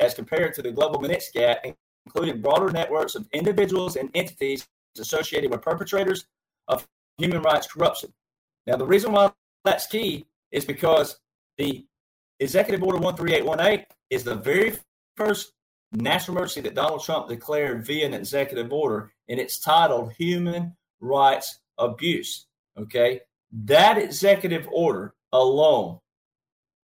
as 0.00 0.14
compared 0.14 0.54
to 0.54 0.62
the 0.62 0.70
Global 0.70 1.00
Magnitsky 1.00 1.42
Act, 1.42 1.66
including 2.06 2.40
broader 2.40 2.70
networks 2.70 3.14
of 3.14 3.28
individuals 3.32 3.96
and 3.96 4.10
entities 4.14 4.66
associated 4.98 5.50
with 5.50 5.62
perpetrators 5.62 6.26
of 6.68 6.86
human 7.18 7.42
rights 7.42 7.66
corruption. 7.66 8.12
Now, 8.66 8.76
the 8.76 8.86
reason 8.86 9.12
why 9.12 9.32
that's 9.64 9.86
key 9.86 10.26
is 10.52 10.64
because 10.64 11.18
the 11.58 11.84
Executive 12.38 12.82
Order 12.82 12.98
13818 12.98 13.86
is 14.10 14.24
the 14.24 14.34
very 14.34 14.78
first 15.16 15.52
national 15.92 16.36
emergency 16.36 16.60
that 16.62 16.74
Donald 16.74 17.02
Trump 17.02 17.28
declared 17.28 17.84
via 17.84 18.06
an 18.06 18.14
executive 18.14 18.72
order, 18.72 19.12
and 19.28 19.38
it's 19.38 19.58
titled 19.58 20.12
Human 20.14 20.76
Rights 21.00 21.58
Abuse. 21.78 22.46
Okay. 22.78 23.20
That 23.64 23.98
executive 23.98 24.68
order 24.72 25.14
alone 25.32 25.98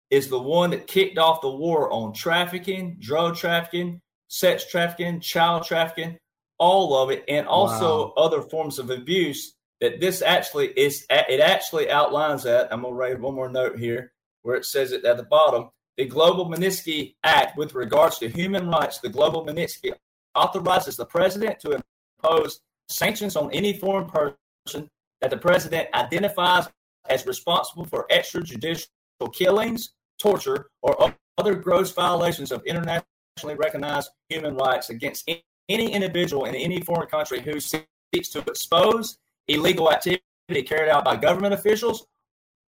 is 0.09 0.29
the 0.29 0.39
one 0.39 0.71
that 0.71 0.87
kicked 0.87 1.17
off 1.17 1.41
the 1.41 1.49
war 1.49 1.91
on 1.91 2.13
trafficking, 2.13 2.97
drug 2.99 3.35
trafficking, 3.35 4.01
sex 4.27 4.69
trafficking, 4.69 5.19
child 5.19 5.63
trafficking, 5.65 6.17
all 6.57 6.95
of 6.95 7.11
it, 7.11 7.23
and 7.27 7.47
also 7.47 8.07
wow. 8.07 8.13
other 8.17 8.41
forms 8.41 8.79
of 8.79 8.89
abuse. 8.89 9.53
That 9.81 9.99
this 9.99 10.21
actually 10.21 10.67
is, 10.67 11.05
it 11.09 11.41
actually 11.41 11.91
outlines 11.91 12.43
that. 12.43 12.71
I'm 12.71 12.83
gonna 12.83 12.95
write 12.95 13.19
one 13.19 13.35
more 13.35 13.49
note 13.49 13.77
here 13.77 14.13
where 14.43 14.55
it 14.55 14.65
says 14.65 14.93
it 14.93 15.03
at 15.03 15.17
the 15.17 15.23
bottom. 15.23 15.69
The 15.97 16.05
Global 16.05 16.49
Magnitsky 16.49 17.15
Act, 17.23 17.57
with 17.57 17.75
regards 17.75 18.17
to 18.19 18.29
human 18.29 18.69
rights, 18.69 18.99
the 18.99 19.09
Global 19.09 19.45
Magnitsky 19.45 19.93
authorizes 20.33 20.95
the 20.95 21.05
president 21.05 21.59
to 21.59 21.81
impose 22.21 22.61
sanctions 22.89 23.35
on 23.35 23.51
any 23.51 23.73
foreign 23.73 24.09
person 24.09 24.89
that 25.21 25.29
the 25.29 25.37
president 25.37 25.87
identifies 25.93 26.67
as 27.09 27.25
responsible 27.25 27.85
for 27.85 28.05
extrajudicial 28.11 28.87
killings, 29.33 29.93
torture, 30.19 30.67
or 30.81 31.13
other 31.37 31.55
gross 31.55 31.91
violations 31.91 32.51
of 32.51 32.63
internationally 32.65 33.55
recognized 33.57 34.09
human 34.29 34.55
rights 34.55 34.89
against 34.89 35.29
any 35.69 35.91
individual 35.91 36.45
in 36.45 36.55
any 36.55 36.81
foreign 36.81 37.07
country 37.07 37.39
who 37.39 37.59
seeks 37.59 38.29
to 38.29 38.39
expose 38.47 39.17
illegal 39.47 39.91
activity 39.91 40.21
carried 40.65 40.89
out 40.89 41.05
by 41.05 41.15
government 41.15 41.53
officials 41.53 42.07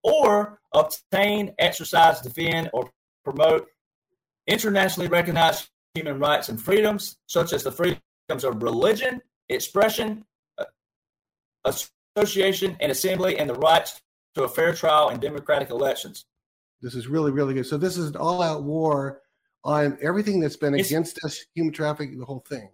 or 0.04 0.60
obtain, 0.74 1.54
exercise, 1.60 2.22
defend, 2.22 2.70
or 2.74 2.90
promote 3.24 3.68
internationally 4.48 5.10
recognized 5.10 5.70
human 5.94 6.20
rights 6.20 6.50
and 6.50 6.62
freedoms, 6.62 7.18
such 7.28 7.54
as 7.54 7.64
the 7.64 7.72
freedoms 7.72 8.44
of 8.44 8.62
religion, 8.62 9.22
expression, 9.50 10.26
uh, 10.58 11.74
association, 12.16 12.78
and 12.80 12.92
assembly, 12.92 13.38
and 13.38 13.50
the 13.50 13.56
rights 13.56 14.02
to 14.36 14.44
a 14.44 14.48
fair 14.48 14.74
trial 14.74 15.10
and 15.10 15.22
democratic 15.22 15.70
elections. 15.70 16.26
This 16.82 16.96
is 16.96 17.08
really, 17.08 17.32
really 17.32 17.54
good. 17.54 17.66
So, 17.66 17.78
this 17.78 17.98
is 17.98 18.10
an 18.10 18.16
all 18.18 18.42
out 18.42 18.64
war 18.64 19.22
on 19.64 19.98
everything 20.02 20.40
that's 20.40 20.58
been 20.58 20.76
it's, 20.76 20.90
against 20.90 21.20
us, 21.24 21.44
human 21.56 21.74
trafficking, 21.74 22.20
the 22.20 22.26
whole 22.26 22.44
thing. 22.48 22.70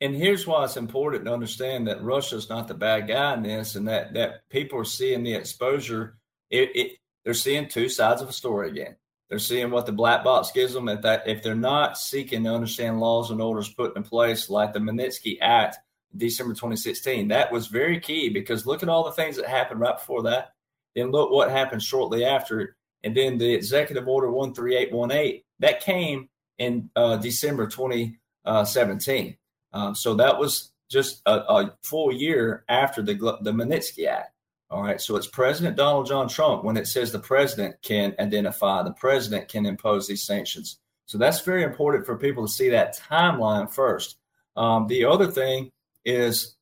And 0.00 0.16
here's 0.16 0.46
why 0.46 0.64
it's 0.64 0.78
important 0.78 1.26
to 1.26 1.32
understand 1.32 1.86
that 1.86 2.02
Russia's 2.02 2.48
not 2.48 2.68
the 2.68 2.74
bad 2.74 3.06
guy 3.08 3.34
in 3.34 3.42
this, 3.42 3.74
and 3.74 3.86
that 3.88 4.14
that 4.14 4.48
people 4.48 4.78
are 4.78 4.84
seeing 4.84 5.22
the 5.22 5.34
exposure 5.34 6.16
it, 6.50 6.70
it, 6.74 6.92
they're 7.24 7.34
seeing 7.34 7.68
two 7.68 7.88
sides 7.88 8.22
of 8.22 8.28
a 8.28 8.32
story 8.32 8.70
again. 8.70 8.96
They're 9.30 9.38
seeing 9.38 9.70
what 9.70 9.86
the 9.86 9.92
black 9.92 10.24
box 10.24 10.50
gives 10.50 10.74
them. 10.74 10.88
If 10.88 11.02
that 11.02 11.26
if 11.26 11.42
they're 11.42 11.54
not 11.54 11.96
seeking 11.96 12.44
to 12.44 12.50
understand 12.52 12.98
laws 12.98 13.30
and 13.30 13.40
orders 13.40 13.72
put 13.72 13.96
in 13.96 14.02
place, 14.02 14.50
like 14.50 14.72
the 14.72 14.80
Magnitsky 14.80 15.38
Act, 15.40 15.78
December 16.16 16.52
2016, 16.52 17.28
that 17.28 17.52
was 17.52 17.68
very 17.68 18.00
key 18.00 18.28
because 18.28 18.66
look 18.66 18.82
at 18.82 18.88
all 18.88 19.04
the 19.04 19.12
things 19.12 19.36
that 19.36 19.46
happened 19.46 19.80
right 19.80 19.96
before 19.96 20.24
that. 20.24 20.54
Then 20.96 21.12
look 21.12 21.30
what 21.30 21.48
happened 21.48 21.82
shortly 21.82 22.24
after, 22.24 22.76
and 23.04 23.16
then 23.16 23.38
the 23.38 23.54
Executive 23.54 24.08
Order 24.08 24.26
13818 24.26 25.42
that 25.60 25.80
came 25.80 26.28
in 26.58 26.90
uh, 26.96 27.16
December 27.16 27.68
2017. 27.68 29.36
Um, 29.72 29.94
so 29.94 30.14
that 30.14 30.38
was 30.38 30.72
just 30.90 31.22
a, 31.24 31.32
a, 31.32 31.74
full 31.84 32.12
year 32.12 32.64
after 32.68 33.00
the 33.00 33.14
the 33.42 33.52
Magnitsky 33.52 34.08
Act. 34.08 34.34
All 34.70 34.82
right, 34.82 35.00
so 35.00 35.16
it's 35.16 35.26
President 35.26 35.76
Donald 35.76 36.06
John 36.06 36.28
Trump 36.28 36.62
when 36.62 36.76
it 36.76 36.86
says 36.86 37.10
the 37.10 37.18
president 37.18 37.74
can 37.82 38.14
identify, 38.20 38.84
the 38.84 38.92
president 38.92 39.48
can 39.48 39.66
impose 39.66 40.06
these 40.06 40.22
sanctions. 40.22 40.78
So 41.06 41.18
that's 41.18 41.40
very 41.40 41.64
important 41.64 42.06
for 42.06 42.16
people 42.16 42.46
to 42.46 42.52
see 42.52 42.68
that 42.68 42.96
timeline 42.96 43.72
first. 43.72 44.18
Um, 44.56 44.86
the 44.86 45.06
other 45.06 45.26
thing 45.26 45.72
is, 46.04 46.54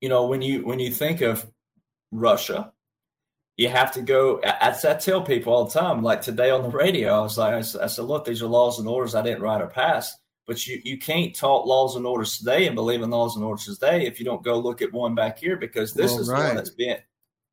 you 0.00 0.08
know, 0.08 0.26
when 0.26 0.42
you 0.42 0.66
when 0.66 0.80
you 0.80 0.90
think 0.90 1.20
of 1.20 1.46
Russia, 2.10 2.72
you 3.56 3.68
have 3.68 3.92
to 3.92 4.02
go. 4.02 4.40
I, 4.42 4.76
I 4.84 4.94
tell 4.94 5.22
people 5.22 5.52
all 5.52 5.66
the 5.66 5.78
time, 5.78 6.02
like 6.02 6.20
today 6.20 6.50
on 6.50 6.62
the 6.62 6.68
radio, 6.68 7.14
I 7.14 7.20
was 7.20 7.38
like, 7.38 7.54
I 7.54 7.60
said, 7.60 8.04
look, 8.04 8.24
these 8.24 8.42
are 8.42 8.46
laws 8.46 8.80
and 8.80 8.88
orders 8.88 9.14
I 9.14 9.22
didn't 9.22 9.42
write 9.42 9.62
or 9.62 9.68
pass. 9.68 10.16
But 10.48 10.66
you, 10.66 10.80
you 10.82 10.98
can't 10.98 11.36
talk 11.36 11.66
laws 11.66 11.94
and 11.94 12.04
orders 12.04 12.38
today 12.38 12.66
and 12.66 12.74
believe 12.74 13.02
in 13.02 13.10
laws 13.10 13.36
and 13.36 13.44
orders 13.44 13.66
today 13.66 14.06
if 14.06 14.18
you 14.18 14.24
don't 14.24 14.42
go 14.42 14.58
look 14.58 14.82
at 14.82 14.92
one 14.92 15.14
back 15.14 15.38
here 15.38 15.56
because 15.56 15.94
this 15.94 16.10
well, 16.12 16.20
is 16.22 16.28
right. 16.28 16.38
the 16.40 16.46
one 16.46 16.56
that's 16.56 16.70
been 16.70 16.98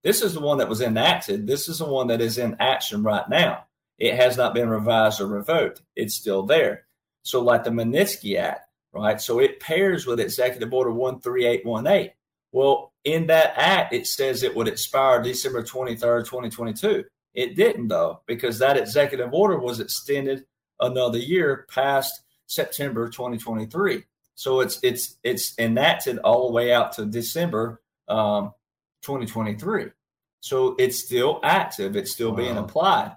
this 0.05 0.21
is 0.21 0.35
the 0.35 0.39
one 0.39 0.59
that 0.59 0.69
was 0.69 0.81
enacted. 0.81 1.47
This 1.47 1.67
is 1.67 1.79
the 1.79 1.85
one 1.85 2.07
that 2.07 2.21
is 2.21 2.37
in 2.37 2.55
action 2.59 3.01
right 3.01 3.27
now. 3.27 3.65
It 3.97 4.13
has 4.13 4.37
not 4.37 4.53
been 4.53 4.69
revised 4.69 5.19
or 5.19 5.25
revoked. 5.25 5.81
It's 5.95 6.13
still 6.13 6.43
there. 6.43 6.85
So 7.23 7.41
like 7.41 7.63
the 7.63 7.71
Magnitsky 7.71 8.37
Act, 8.37 8.69
right? 8.93 9.19
So 9.19 9.39
it 9.39 9.59
pairs 9.59 10.05
with 10.05 10.19
Executive 10.19 10.71
Order 10.71 10.91
13818. 10.91 12.11
Well, 12.51 12.93
in 13.03 13.25
that 13.27 13.53
act, 13.55 13.93
it 13.93 14.05
says 14.05 14.43
it 14.43 14.55
would 14.55 14.67
expire 14.67 15.23
December 15.23 15.63
23rd, 15.63 16.25
2022. 16.25 17.03
It 17.33 17.55
didn't, 17.55 17.87
though, 17.87 18.21
because 18.27 18.59
that 18.59 18.77
executive 18.77 19.33
order 19.33 19.57
was 19.57 19.79
extended 19.79 20.45
another 20.79 21.17
year 21.17 21.65
past 21.67 22.21
September 22.47 23.09
2023. 23.09 24.03
So 24.35 24.59
it's 24.59 24.79
it's 24.83 25.17
it's 25.23 25.55
and 25.57 25.77
enacted 25.77 26.19
all 26.19 26.47
the 26.47 26.53
way 26.53 26.73
out 26.73 26.93
to 26.93 27.05
December 27.05 27.81
um, 28.07 28.53
2023. 29.03 29.87
So 30.41 30.75
it's 30.77 30.99
still 30.99 31.39
active. 31.43 31.95
It's 31.95 32.11
still 32.11 32.31
wow. 32.31 32.37
being 32.37 32.57
applied. 32.57 33.15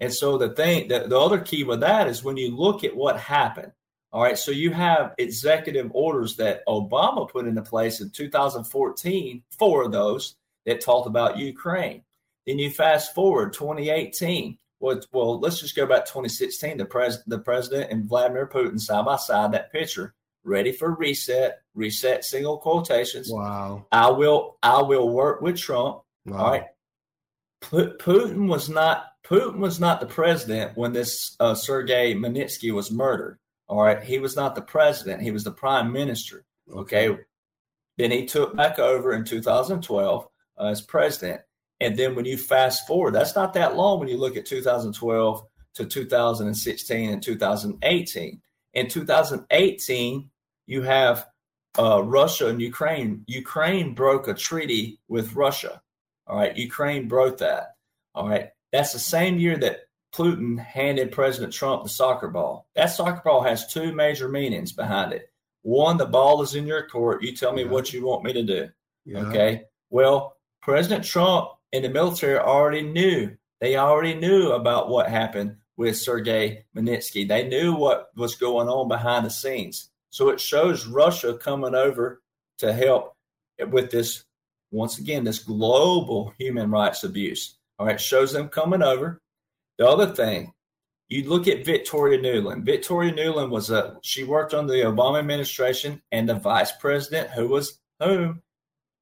And 0.00 0.12
so 0.12 0.38
the 0.38 0.50
thing 0.50 0.88
that 0.88 1.08
the 1.08 1.18
other 1.18 1.38
key 1.38 1.64
with 1.64 1.80
that 1.80 2.08
is 2.08 2.24
when 2.24 2.36
you 2.36 2.54
look 2.54 2.82
at 2.84 2.96
what 2.96 3.18
happened. 3.18 3.72
All 4.12 4.22
right, 4.22 4.38
so 4.38 4.52
you 4.52 4.70
have 4.70 5.12
executive 5.18 5.90
orders 5.92 6.36
that 6.36 6.64
Obama 6.68 7.28
put 7.28 7.48
into 7.48 7.62
place 7.62 8.00
in 8.00 8.10
2014, 8.10 9.42
four 9.58 9.82
of 9.82 9.90
those 9.90 10.36
that 10.66 10.80
talked 10.80 11.08
about 11.08 11.36
Ukraine. 11.38 12.04
Then 12.46 12.60
you 12.60 12.70
fast 12.70 13.12
forward 13.12 13.54
2018, 13.54 14.56
well, 14.84 15.00
well, 15.12 15.40
let's 15.40 15.60
just 15.60 15.74
go 15.74 15.86
back 15.86 16.04
to 16.04 16.12
2016. 16.12 16.76
The 16.76 16.84
pres 16.84 17.24
the 17.26 17.38
president 17.38 17.90
and 17.90 18.06
Vladimir 18.06 18.46
Putin 18.46 18.78
side 18.78 19.06
by 19.06 19.16
side. 19.16 19.52
That 19.52 19.72
picture, 19.72 20.14
ready 20.44 20.72
for 20.72 20.94
reset. 20.94 21.62
Reset 21.74 22.22
single 22.22 22.58
quotations. 22.58 23.30
Wow. 23.30 23.86
I 23.90 24.10
will. 24.10 24.58
I 24.62 24.82
will 24.82 25.08
work 25.08 25.40
with 25.40 25.58
Trump. 25.58 26.02
Wow. 26.26 26.38
All 26.38 26.50
right. 26.50 26.64
Putin 27.62 28.46
was 28.46 28.68
not. 28.68 29.06
Putin 29.26 29.56
was 29.56 29.80
not 29.80 30.00
the 30.00 30.06
president 30.06 30.76
when 30.76 30.92
this 30.92 31.34
uh, 31.40 31.54
Sergei 31.54 32.14
Magnitsky 32.14 32.70
was 32.70 32.90
murdered. 32.90 33.38
All 33.68 33.82
right. 33.82 34.04
He 34.04 34.18
was 34.18 34.36
not 34.36 34.54
the 34.54 34.62
president. 34.62 35.22
He 35.22 35.30
was 35.30 35.44
the 35.44 35.50
prime 35.50 35.92
minister. 35.92 36.44
Okay. 36.70 37.08
okay. 37.08 37.22
Then 37.96 38.10
he 38.10 38.26
took 38.26 38.54
back 38.54 38.78
over 38.78 39.14
in 39.14 39.24
2012 39.24 40.28
uh, 40.58 40.66
as 40.66 40.82
president. 40.82 41.40
And 41.80 41.96
then 41.96 42.14
when 42.14 42.24
you 42.24 42.36
fast 42.36 42.86
forward, 42.86 43.14
that's 43.14 43.34
not 43.34 43.54
that 43.54 43.76
long 43.76 43.98
when 43.98 44.08
you 44.08 44.16
look 44.16 44.36
at 44.36 44.46
2012 44.46 45.46
to 45.74 45.86
2016 45.86 47.10
and 47.10 47.22
2018. 47.22 48.40
In 48.74 48.88
2018, 48.88 50.30
you 50.66 50.82
have 50.82 51.26
uh, 51.78 52.02
Russia 52.02 52.48
and 52.48 52.60
Ukraine. 52.60 53.24
Ukraine 53.26 53.94
broke 53.94 54.28
a 54.28 54.34
treaty 54.34 55.00
with 55.08 55.34
Russia. 55.34 55.82
All 56.26 56.36
right. 56.36 56.56
Ukraine 56.56 57.08
broke 57.08 57.38
that. 57.38 57.74
All 58.14 58.28
right. 58.28 58.50
That's 58.72 58.92
the 58.92 58.98
same 58.98 59.38
year 59.38 59.56
that 59.58 59.80
Putin 60.14 60.58
handed 60.58 61.12
President 61.12 61.52
Trump 61.52 61.82
the 61.82 61.88
soccer 61.88 62.28
ball. 62.28 62.68
That 62.76 62.86
soccer 62.86 63.20
ball 63.24 63.42
has 63.42 63.72
two 63.72 63.92
major 63.92 64.28
meanings 64.28 64.72
behind 64.72 65.12
it. 65.12 65.30
One, 65.62 65.96
the 65.96 66.06
ball 66.06 66.42
is 66.42 66.54
in 66.54 66.66
your 66.66 66.86
court. 66.88 67.22
You 67.22 67.34
tell 67.34 67.52
me 67.52 67.62
yeah. 67.62 67.70
what 67.70 67.92
you 67.92 68.06
want 68.06 68.24
me 68.24 68.32
to 68.32 68.42
do. 68.42 68.68
Yeah. 69.04 69.20
Okay. 69.20 69.64
Well, 69.90 70.36
President 70.62 71.04
Trump 71.04 71.50
in 71.74 71.82
the 71.82 71.88
military 71.88 72.38
already 72.38 72.82
knew. 72.82 73.36
They 73.60 73.76
already 73.76 74.14
knew 74.14 74.52
about 74.52 74.88
what 74.88 75.10
happened 75.10 75.56
with 75.76 75.96
Sergei 75.96 76.64
Magnitsky. 76.76 77.26
They 77.26 77.48
knew 77.48 77.74
what 77.74 78.10
was 78.14 78.36
going 78.36 78.68
on 78.68 78.86
behind 78.86 79.26
the 79.26 79.30
scenes. 79.30 79.90
So 80.10 80.28
it 80.28 80.40
shows 80.40 80.86
Russia 80.86 81.36
coming 81.36 81.74
over 81.74 82.22
to 82.58 82.72
help 82.72 83.16
with 83.70 83.90
this, 83.90 84.24
once 84.70 84.98
again, 84.98 85.24
this 85.24 85.40
global 85.40 86.32
human 86.38 86.70
rights 86.70 87.02
abuse. 87.02 87.56
All 87.80 87.86
right, 87.86 88.00
shows 88.00 88.32
them 88.32 88.48
coming 88.48 88.82
over. 88.82 89.20
The 89.78 89.88
other 89.88 90.14
thing, 90.14 90.52
you 91.08 91.28
look 91.28 91.48
at 91.48 91.66
Victoria 91.66 92.20
Nuland. 92.20 92.64
Victoria 92.64 93.12
Nuland 93.12 93.50
was 93.50 93.70
a 93.70 93.96
she 94.02 94.22
worked 94.22 94.54
under 94.54 94.72
the 94.72 94.82
Obama 94.82 95.18
administration 95.18 96.00
and 96.12 96.28
the 96.28 96.34
vice 96.34 96.70
president, 96.70 97.30
who 97.30 97.48
was 97.48 97.80
whom? 97.98 98.42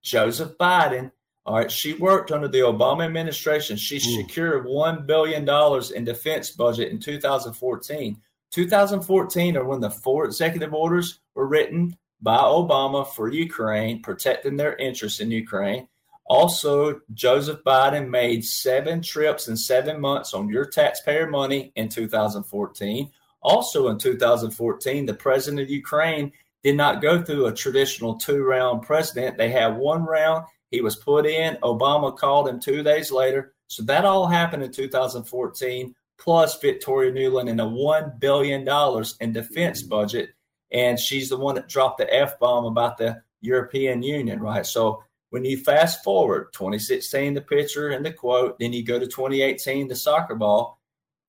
Joseph 0.03 0.57
Biden 0.59 1.13
all 1.45 1.57
right, 1.57 1.71
she 1.71 1.95
worked 1.95 2.31
under 2.31 2.47
the 2.47 2.61
Obama 2.61 3.05
administration. 3.05 3.77
She 3.77 3.97
Ooh. 3.97 4.23
secured 4.23 4.65
$1 4.65 5.07
billion 5.07 5.49
in 5.95 6.05
defense 6.05 6.51
budget 6.51 6.93
in 6.93 7.01
2014. 7.01 8.17
2014 8.53 9.57
are 9.57 9.65
when 9.65 9.81
the 9.81 9.91
four 9.91 10.25
executive 10.25 10.73
orders 10.73 11.21
were 11.35 11.49
written 11.49 11.97
by 12.21 12.37
Obama 12.37 13.07
for 13.07 13.29
Ukraine, 13.29 14.03
protecting 14.03 14.57
their 14.57 14.77
interests 14.77 15.21
in 15.21 15.31
Ukraine. 15.31 15.89
Also, 16.27 17.01
Joseph 17.15 17.65
Biden 17.65 18.09
made 18.09 18.45
seven 18.45 19.03
trips 19.03 19.49
in 19.49 19.57
seven 19.57 20.01
months 20.01 20.35
on 20.35 20.49
your 20.49 20.67
taxpayer 20.67 21.29
money 21.29 21.73
in 21.75 21.89
2014. 21.89 23.11
Also, 23.43 23.89
in 23.89 23.99
2014, 23.99 25.05
the 25.05 25.15
president 25.15 25.63
of 25.63 25.71
Ukraine 25.71 26.31
did 26.63 26.77
not 26.77 27.03
go 27.03 27.21
through 27.21 27.47
a 27.47 27.53
traditional 27.53 28.15
two 28.15 28.45
round 28.45 28.83
president. 28.83 29.37
They 29.37 29.51
had 29.51 29.77
one 29.77 30.05
round 30.05 30.47
he 30.73 30.81
was 30.81 30.97
put 30.97 31.27
in. 31.27 31.57
Obama 31.63 32.17
called 32.17 32.49
him 32.49 32.59
two 32.59 32.83
days 32.83 33.13
later. 33.13 33.55
So 33.69 33.85
that 33.85 34.05
all 34.05 34.27
happened 34.27 34.65
in 34.65 34.73
2014, 34.73 35.95
plus 36.19 36.59
Victoria 36.61 37.13
Nuland 37.13 37.49
and 37.49 37.61
a 37.61 37.65
$1 37.65 38.19
billion 38.19 38.67
in 39.21 39.33
defense 39.33 39.83
budget. 39.83 40.31
And 40.73 40.99
she's 40.99 41.29
the 41.29 41.37
one 41.37 41.55
that 41.55 41.69
dropped 41.69 41.99
the 41.99 42.13
F 42.13 42.39
bomb 42.41 42.65
about 42.65 42.97
the 42.97 43.23
European 43.43 44.03
Union, 44.03 44.41
right? 44.41 44.67
So 44.67 45.05
when 45.31 45.45
you 45.45 45.59
fast 45.59 46.03
forward 46.03 46.53
2016, 46.55 47.35
the 47.35 47.41
picture 47.43 47.91
and 47.91 48.05
the 48.05 48.13
quote, 48.13 48.59
then 48.59 48.73
you 48.73 48.83
go 48.85 48.99
to 48.99 49.07
2018, 49.07 49.89
the 49.89 49.97
soccer 49.97 50.35
ball. 50.35 50.79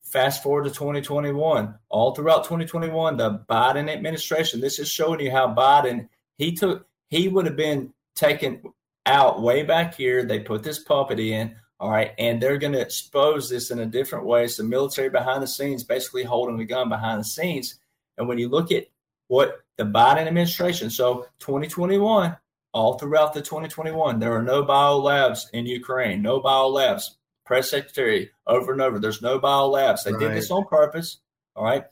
Fast 0.03 0.43
forward 0.43 0.65
to 0.65 0.69
2021, 0.69 1.73
all 1.89 2.13
throughout 2.13 2.43
2021, 2.43 3.17
the 3.17 3.39
Biden 3.49 3.89
administration. 3.89 4.59
This 4.59 4.77
is 4.77 4.89
showing 4.89 5.21
you 5.21 5.31
how 5.31 5.55
Biden 5.55 6.07
he 6.37 6.53
took 6.53 6.85
he 7.09 7.29
would 7.29 7.45
have 7.45 7.55
been 7.55 7.93
taken 8.15 8.61
out 9.05 9.41
way 9.41 9.63
back 9.63 9.95
here. 9.95 10.23
They 10.23 10.39
put 10.39 10.63
this 10.63 10.79
puppet 10.79 11.19
in. 11.19 11.55
All 11.79 11.89
right. 11.89 12.11
And 12.17 12.41
they're 12.41 12.57
going 12.57 12.73
to 12.73 12.81
expose 12.81 13.49
this 13.49 13.71
in 13.71 13.79
a 13.79 13.85
different 13.85 14.25
way. 14.25 14.47
So, 14.47 14.63
military 14.63 15.09
behind 15.09 15.43
the 15.43 15.47
scenes, 15.47 15.83
basically 15.83 16.23
holding 16.23 16.57
the 16.57 16.65
gun 16.65 16.89
behind 16.89 17.19
the 17.19 17.25
scenes. 17.25 17.79
And 18.17 18.27
when 18.27 18.37
you 18.37 18.47
look 18.47 18.71
at 18.71 18.85
what 19.27 19.61
the 19.77 19.83
Biden 19.83 20.27
administration, 20.27 20.89
so 20.89 21.27
2021, 21.39 22.37
all 22.73 22.97
throughout 22.97 23.33
the 23.33 23.41
2021, 23.41 24.19
there 24.19 24.33
are 24.33 24.41
no 24.41 24.63
bio 24.63 24.97
labs 24.97 25.49
in 25.53 25.65
Ukraine, 25.65 26.21
no 26.21 26.39
bio 26.39 26.69
labs. 26.69 27.17
Press 27.45 27.69
secretary 27.69 28.31
over 28.47 28.71
and 28.71 28.81
over, 28.81 28.99
there's 28.99 29.21
no 29.21 29.37
bio 29.37 29.67
labs. 29.67 30.03
They 30.03 30.13
right. 30.13 30.19
did 30.19 30.31
this 30.31 30.49
on 30.49 30.65
purpose. 30.65 31.19
All 31.55 31.63
right. 31.63 31.83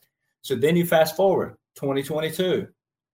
So 0.43 0.55
then 0.55 0.75
you 0.75 0.85
fast 0.85 1.15
forward 1.15 1.57
2022, 1.75 2.67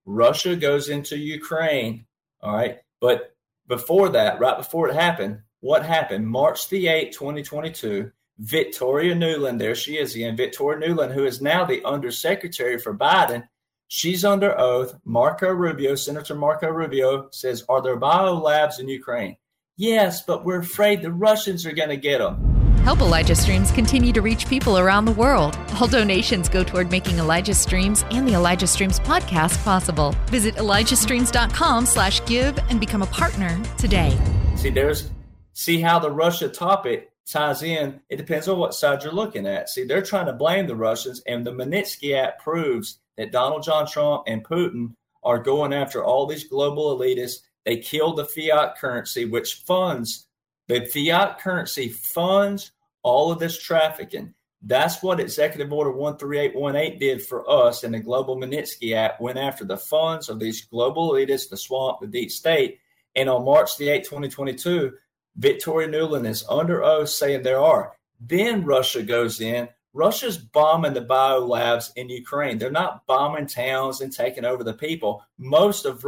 Russia 0.05 0.55
goes 0.55 0.89
into 0.89 1.17
Ukraine. 1.17 2.05
All 2.41 2.55
right. 2.55 2.77
But 3.01 3.35
before 3.67 4.09
that, 4.09 4.39
right 4.39 4.57
before 4.57 4.89
it 4.89 4.95
happened, 4.95 5.39
what 5.59 5.85
happened? 5.85 6.27
March 6.27 6.69
the 6.69 6.85
8th, 6.85 7.11
2022, 7.13 8.11
Victoria 8.39 9.15
Nuland, 9.15 9.59
there 9.59 9.75
she 9.75 9.97
is 9.97 10.15
again, 10.15 10.37
Victoria 10.37 10.87
Nuland, 10.87 11.13
who 11.13 11.25
is 11.25 11.41
now 11.41 11.65
the 11.65 11.83
undersecretary 11.83 12.77
for 12.77 12.95
Biden. 12.95 13.47
She's 13.87 14.25
under 14.25 14.57
oath. 14.59 14.95
Marco 15.05 15.49
Rubio, 15.49 15.95
Senator 15.95 16.35
Marco 16.35 16.67
Rubio 16.67 17.29
says, 17.31 17.63
Are 17.69 17.81
there 17.81 17.95
bio 17.95 18.33
labs 18.33 18.79
in 18.79 18.87
Ukraine? 18.87 19.37
Yes, 19.77 20.23
but 20.23 20.43
we're 20.43 20.59
afraid 20.59 21.01
the 21.01 21.11
Russians 21.11 21.65
are 21.65 21.71
going 21.71 21.89
to 21.89 21.97
get 21.97 22.19
them. 22.19 22.56
Help 22.87 23.01
Elijah 23.01 23.35
Streams 23.35 23.69
continue 23.69 24.13
to 24.13 24.21
reach 24.21 24.47
people 24.47 24.77
around 24.77 25.03
the 25.03 25.11
world. 25.11 25.59
All 25.77 25.89
donations 25.89 26.47
go 26.47 26.63
toward 26.63 26.89
making 26.89 27.17
Elijah 27.17 27.53
Streams 27.53 28.05
and 28.11 28.25
the 28.25 28.33
Elijah 28.33 28.65
Streams 28.65 28.97
podcast 28.97 29.61
possible. 29.65 30.15
Visit 30.27 30.55
ElijahStreams.com 30.55 31.85
slash 31.85 32.25
give 32.25 32.57
and 32.69 32.79
become 32.79 33.01
a 33.01 33.07
partner 33.07 33.61
today. 33.77 34.17
See, 34.55 34.69
there's 34.69 35.09
see 35.51 35.81
how 35.81 35.99
the 35.99 36.09
Russia 36.09 36.47
topic 36.47 37.11
ties 37.29 37.61
in. 37.61 37.99
It 38.09 38.15
depends 38.15 38.47
on 38.47 38.57
what 38.57 38.73
side 38.73 39.03
you're 39.03 39.11
looking 39.11 39.45
at. 39.45 39.67
See, 39.67 39.83
they're 39.83 40.01
trying 40.01 40.27
to 40.27 40.31
blame 40.31 40.65
the 40.65 40.77
Russians, 40.77 41.21
and 41.27 41.45
the 41.45 41.51
Magnitsky 41.51 42.15
Act 42.15 42.41
proves 42.41 42.99
that 43.17 43.33
Donald 43.33 43.63
John 43.63 43.85
Trump 43.85 44.23
and 44.27 44.45
Putin 44.45 44.93
are 45.23 45.39
going 45.39 45.73
after 45.73 46.05
all 46.05 46.25
these 46.25 46.45
global 46.45 46.97
elitists 46.97 47.41
they 47.65 47.75
killed 47.75 48.15
the 48.15 48.23
fiat 48.23 48.77
currency, 48.77 49.25
which 49.25 49.55
funds 49.65 50.27
the 50.69 50.85
fiat 50.85 51.39
currency 51.39 51.89
funds 51.89 52.71
all 53.03 53.31
of 53.31 53.39
this 53.39 53.61
trafficking. 53.61 54.33
That's 54.61 55.03
what 55.03 55.19
Executive 55.19 55.71
Order 55.71 55.91
13818 55.91 56.99
did 56.99 57.21
for 57.21 57.49
us 57.49 57.83
in 57.83 57.91
the 57.91 57.99
Global 57.99 58.35
Magnitsky 58.35 58.95
Act, 58.95 59.21
went 59.21 59.37
after 59.37 59.63
the 59.65 59.77
funds 59.77 60.29
of 60.29 60.39
these 60.39 60.65
global 60.65 61.11
elitists, 61.11 61.49
the 61.49 61.57
swamp, 61.57 61.99
the 62.01 62.07
deep 62.07 62.31
state. 62.31 62.79
And 63.15 63.29
on 63.29 63.45
March 63.45 63.77
the 63.77 63.87
8th, 63.87 64.05
2022, 64.05 64.93
Victoria 65.35 65.87
Nuland 65.87 66.27
is 66.27 66.43
under 66.49 66.83
oath 66.83 67.09
saying 67.09 67.43
there 67.43 67.59
are. 67.59 67.93
Then 68.19 68.65
Russia 68.65 69.03
goes 69.03 69.41
in 69.41 69.69
Russia's 69.97 70.37
bombing 70.37 70.93
the 70.93 71.01
bio 71.01 71.39
labs 71.39 71.91
in 71.95 72.07
Ukraine. 72.07 72.59
They're 72.59 72.69
not 72.69 73.07
bombing 73.07 73.47
towns 73.47 74.01
and 74.01 74.13
taking 74.13 74.45
over 74.45 74.63
the 74.63 74.75
people. 74.75 75.23
Most 75.39 75.85
of 75.85 76.05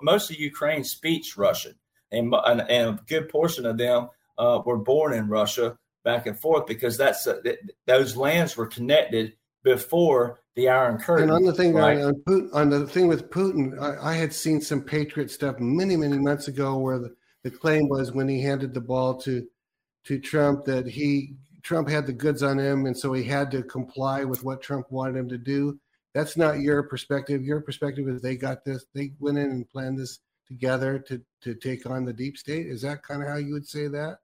most 0.00 0.30
of 0.30 0.38
Ukraine 0.38 0.84
speaks 0.84 1.36
Russian, 1.36 1.74
and, 2.12 2.32
and, 2.46 2.60
and 2.60 3.00
a 3.00 3.02
good 3.08 3.28
portion 3.28 3.66
of 3.66 3.78
them 3.78 4.10
uh, 4.38 4.62
were 4.64 4.78
born 4.78 5.12
in 5.12 5.26
Russia 5.28 5.76
back 6.04 6.26
and 6.26 6.38
forth 6.38 6.66
because 6.66 6.96
that's 6.96 7.26
uh, 7.26 7.40
those 7.86 8.16
lands 8.16 8.56
were 8.56 8.66
connected 8.66 9.34
before 9.62 10.40
the 10.54 10.68
Iron 10.68 10.98
Curtain. 10.98 11.24
And 11.24 11.32
on 11.32 11.44
the 11.44 11.52
thing 11.52 11.72
right? 11.72 11.98
on, 11.98 12.14
Putin, 12.26 12.48
on 12.52 12.70
the 12.70 12.86
thing 12.86 13.08
with 13.08 13.30
Putin, 13.30 13.80
I, 13.80 14.10
I, 14.10 14.14
had 14.14 14.32
seen 14.32 14.60
some 14.60 14.82
Patriot 14.82 15.30
stuff 15.30 15.58
many 15.58 15.96
many 15.96 16.18
months 16.18 16.48
ago 16.48 16.76
where 16.78 16.98
the, 16.98 17.14
the 17.44 17.50
claim 17.50 17.88
was 17.88 18.12
when 18.12 18.28
he 18.28 18.42
handed 18.42 18.74
the 18.74 18.80
ball 18.80 19.14
to 19.22 19.46
to 20.04 20.18
Trump 20.18 20.64
that 20.64 20.86
he 20.86 21.36
Trump 21.62 21.88
had 21.88 22.06
the 22.06 22.12
goods 22.12 22.42
on 22.42 22.58
him, 22.58 22.86
and 22.86 22.96
so 22.96 23.12
he 23.12 23.22
had 23.22 23.50
to 23.52 23.62
comply 23.62 24.24
with 24.24 24.42
what 24.42 24.62
Trump 24.62 24.90
wanted 24.90 25.16
him 25.16 25.28
to 25.28 25.38
do. 25.38 25.78
That's 26.12 26.36
not 26.36 26.60
your 26.60 26.82
perspective. 26.82 27.42
Your 27.42 27.60
perspective 27.60 28.08
is 28.08 28.20
they 28.20 28.36
got 28.36 28.64
this. 28.64 28.84
They 28.94 29.12
went 29.20 29.38
in 29.38 29.50
and 29.50 29.70
planned 29.70 29.98
this 29.98 30.18
together 30.46 30.98
to 30.98 31.22
to 31.42 31.54
take 31.54 31.86
on 31.86 32.04
the 32.04 32.12
deep 32.12 32.36
state. 32.36 32.66
Is 32.66 32.82
that 32.82 33.02
kind 33.02 33.22
of 33.22 33.28
how 33.28 33.36
you 33.36 33.54
would 33.54 33.66
say 33.66 33.86
that? 33.88 34.18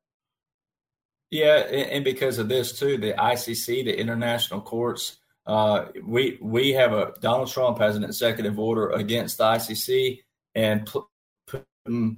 Yeah, 1.30 1.56
and 1.56 2.04
because 2.04 2.38
of 2.38 2.48
this 2.48 2.78
too, 2.78 2.96
the 2.96 3.12
ICC, 3.12 3.84
the 3.84 3.98
international 3.98 4.60
courts, 4.60 5.18
uh, 5.46 5.86
we 6.02 6.38
we 6.40 6.72
have 6.72 6.92
a 6.92 7.12
Donald 7.20 7.50
Trump 7.50 7.78
has 7.78 7.96
an 7.96 8.04
executive 8.04 8.58
order 8.58 8.90
against 8.90 9.38
the 9.38 9.44
ICC, 9.44 10.20
and 10.54 10.90
Putin, 11.46 12.16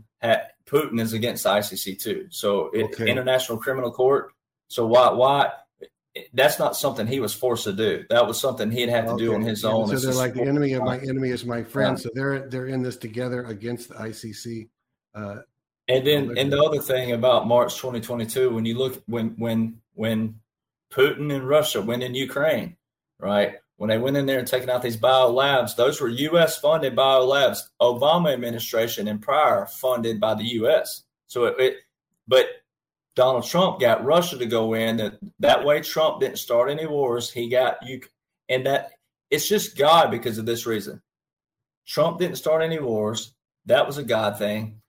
Putin 0.66 1.00
is 1.00 1.12
against 1.12 1.42
the 1.42 1.50
ICC 1.50 2.00
too. 2.00 2.26
So, 2.30 2.70
it, 2.72 2.84
okay. 2.84 3.10
International 3.10 3.58
Criminal 3.58 3.90
Court 3.90 4.32
so 4.70 4.86
why 4.86 5.10
why 5.10 5.50
that's 6.32 6.58
not 6.58 6.76
something 6.76 7.06
he 7.06 7.20
was 7.20 7.34
forced 7.34 7.64
to 7.64 7.72
do. 7.72 8.04
That 8.08 8.26
was 8.26 8.40
something 8.40 8.70
he'd 8.70 8.88
have 8.88 9.06
to 9.06 9.12
okay. 9.12 9.24
do 9.24 9.34
on 9.34 9.42
his 9.42 9.64
own. 9.64 9.88
So 9.88 9.96
they're 9.96 10.14
like 10.14 10.34
the 10.34 10.42
enemy 10.42 10.72
of 10.72 10.84
my 10.84 10.98
enemy 10.98 11.30
is 11.30 11.44
my 11.44 11.62
friend. 11.64 12.00
So 12.00 12.08
they're 12.14 12.48
they're 12.48 12.66
in 12.66 12.82
this 12.82 12.96
together 12.96 13.44
against 13.44 13.88
the 13.88 13.96
ICC. 13.96 14.68
Uh, 15.14 15.36
and 15.90 16.06
then 16.06 16.38
and 16.38 16.52
the 16.52 16.62
other 16.62 16.80
thing 16.80 17.12
about 17.12 17.48
March 17.48 17.74
2022, 17.76 18.50
when 18.50 18.64
you 18.64 18.78
look 18.78 19.02
when 19.06 19.30
when 19.38 19.80
when 19.94 20.36
Putin 20.92 21.34
and 21.34 21.48
Russia 21.48 21.82
went 21.82 22.04
in 22.04 22.14
Ukraine, 22.14 22.76
right? 23.18 23.56
When 23.76 23.88
they 23.88 23.98
went 23.98 24.16
in 24.16 24.26
there 24.26 24.38
and 24.38 24.46
taking 24.46 24.70
out 24.70 24.82
these 24.82 24.96
bio 24.96 25.30
labs, 25.30 25.74
those 25.74 26.00
were 26.00 26.08
U.S. 26.08 26.58
funded 26.58 26.94
bio 26.94 27.24
labs. 27.24 27.70
Obama 27.80 28.32
administration 28.32 29.08
and 29.08 29.20
prior 29.20 29.66
funded 29.66 30.20
by 30.20 30.34
the 30.34 30.44
U.S. 30.44 31.02
So 31.26 31.46
it, 31.46 31.56
it 31.58 31.76
but 32.28 32.46
Donald 33.16 33.46
Trump 33.46 33.80
got 33.80 34.04
Russia 34.04 34.38
to 34.38 34.46
go 34.46 34.74
in. 34.74 34.98
That 34.98 35.18
that 35.40 35.64
way 35.64 35.80
Trump 35.80 36.20
didn't 36.20 36.38
start 36.38 36.70
any 36.70 36.86
wars. 36.86 37.32
He 37.32 37.48
got 37.48 37.84
you, 37.84 38.00
and 38.48 38.64
that 38.66 38.92
it's 39.28 39.48
just 39.48 39.76
God 39.76 40.12
because 40.12 40.38
of 40.38 40.46
this 40.46 40.66
reason. 40.66 41.02
Trump 41.84 42.20
didn't 42.20 42.36
start 42.36 42.62
any 42.62 42.78
wars. 42.78 43.34
That 43.66 43.88
was 43.88 43.98
a 43.98 44.04
God 44.04 44.38
thing 44.38 44.80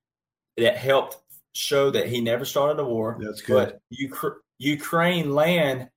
that 0.57 0.77
helped 0.77 1.17
show 1.53 1.89
that 1.91 2.07
he 2.07 2.21
never 2.21 2.45
started 2.45 2.79
a 2.79 2.85
war. 2.85 3.17
That's 3.19 3.41
good. 3.41 3.73
But 3.73 3.97
Ukra- 3.97 4.39
Ukraine 4.57 5.33
land 5.33 5.89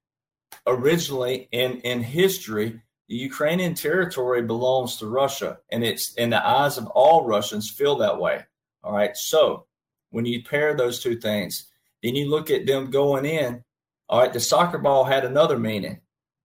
originally 0.67 1.49
in 1.53 1.81
in 1.81 2.03
history, 2.03 2.81
the 3.09 3.17
Ukrainian 3.17 3.75
territory 3.75 4.43
belongs 4.43 4.97
to 4.97 5.07
Russia, 5.07 5.59
and 5.71 5.85
it's 5.85 6.15
in 6.15 6.31
the 6.31 6.47
eyes 6.47 6.79
of 6.79 6.87
all 6.89 7.27
Russians 7.27 7.71
feel 7.71 7.97
that 7.99 8.19
way. 8.19 8.45
All 8.83 8.93
right. 8.95 9.17
So 9.17 9.67
when 10.11 10.25
you 10.27 10.43
pair 10.45 10.75
those 10.75 11.03
two 11.03 11.17
things, 11.17 11.67
then 12.03 12.15
you 12.15 12.29
look 12.31 12.51
at 12.51 12.67
them 12.67 12.91
going 12.91 13.25
in. 13.27 13.65
All 14.09 14.21
right, 14.21 14.33
the 14.33 14.41
soccer 14.41 14.79
ball 14.79 15.05
had 15.05 15.25
another 15.25 15.59
meaning. 15.59 16.01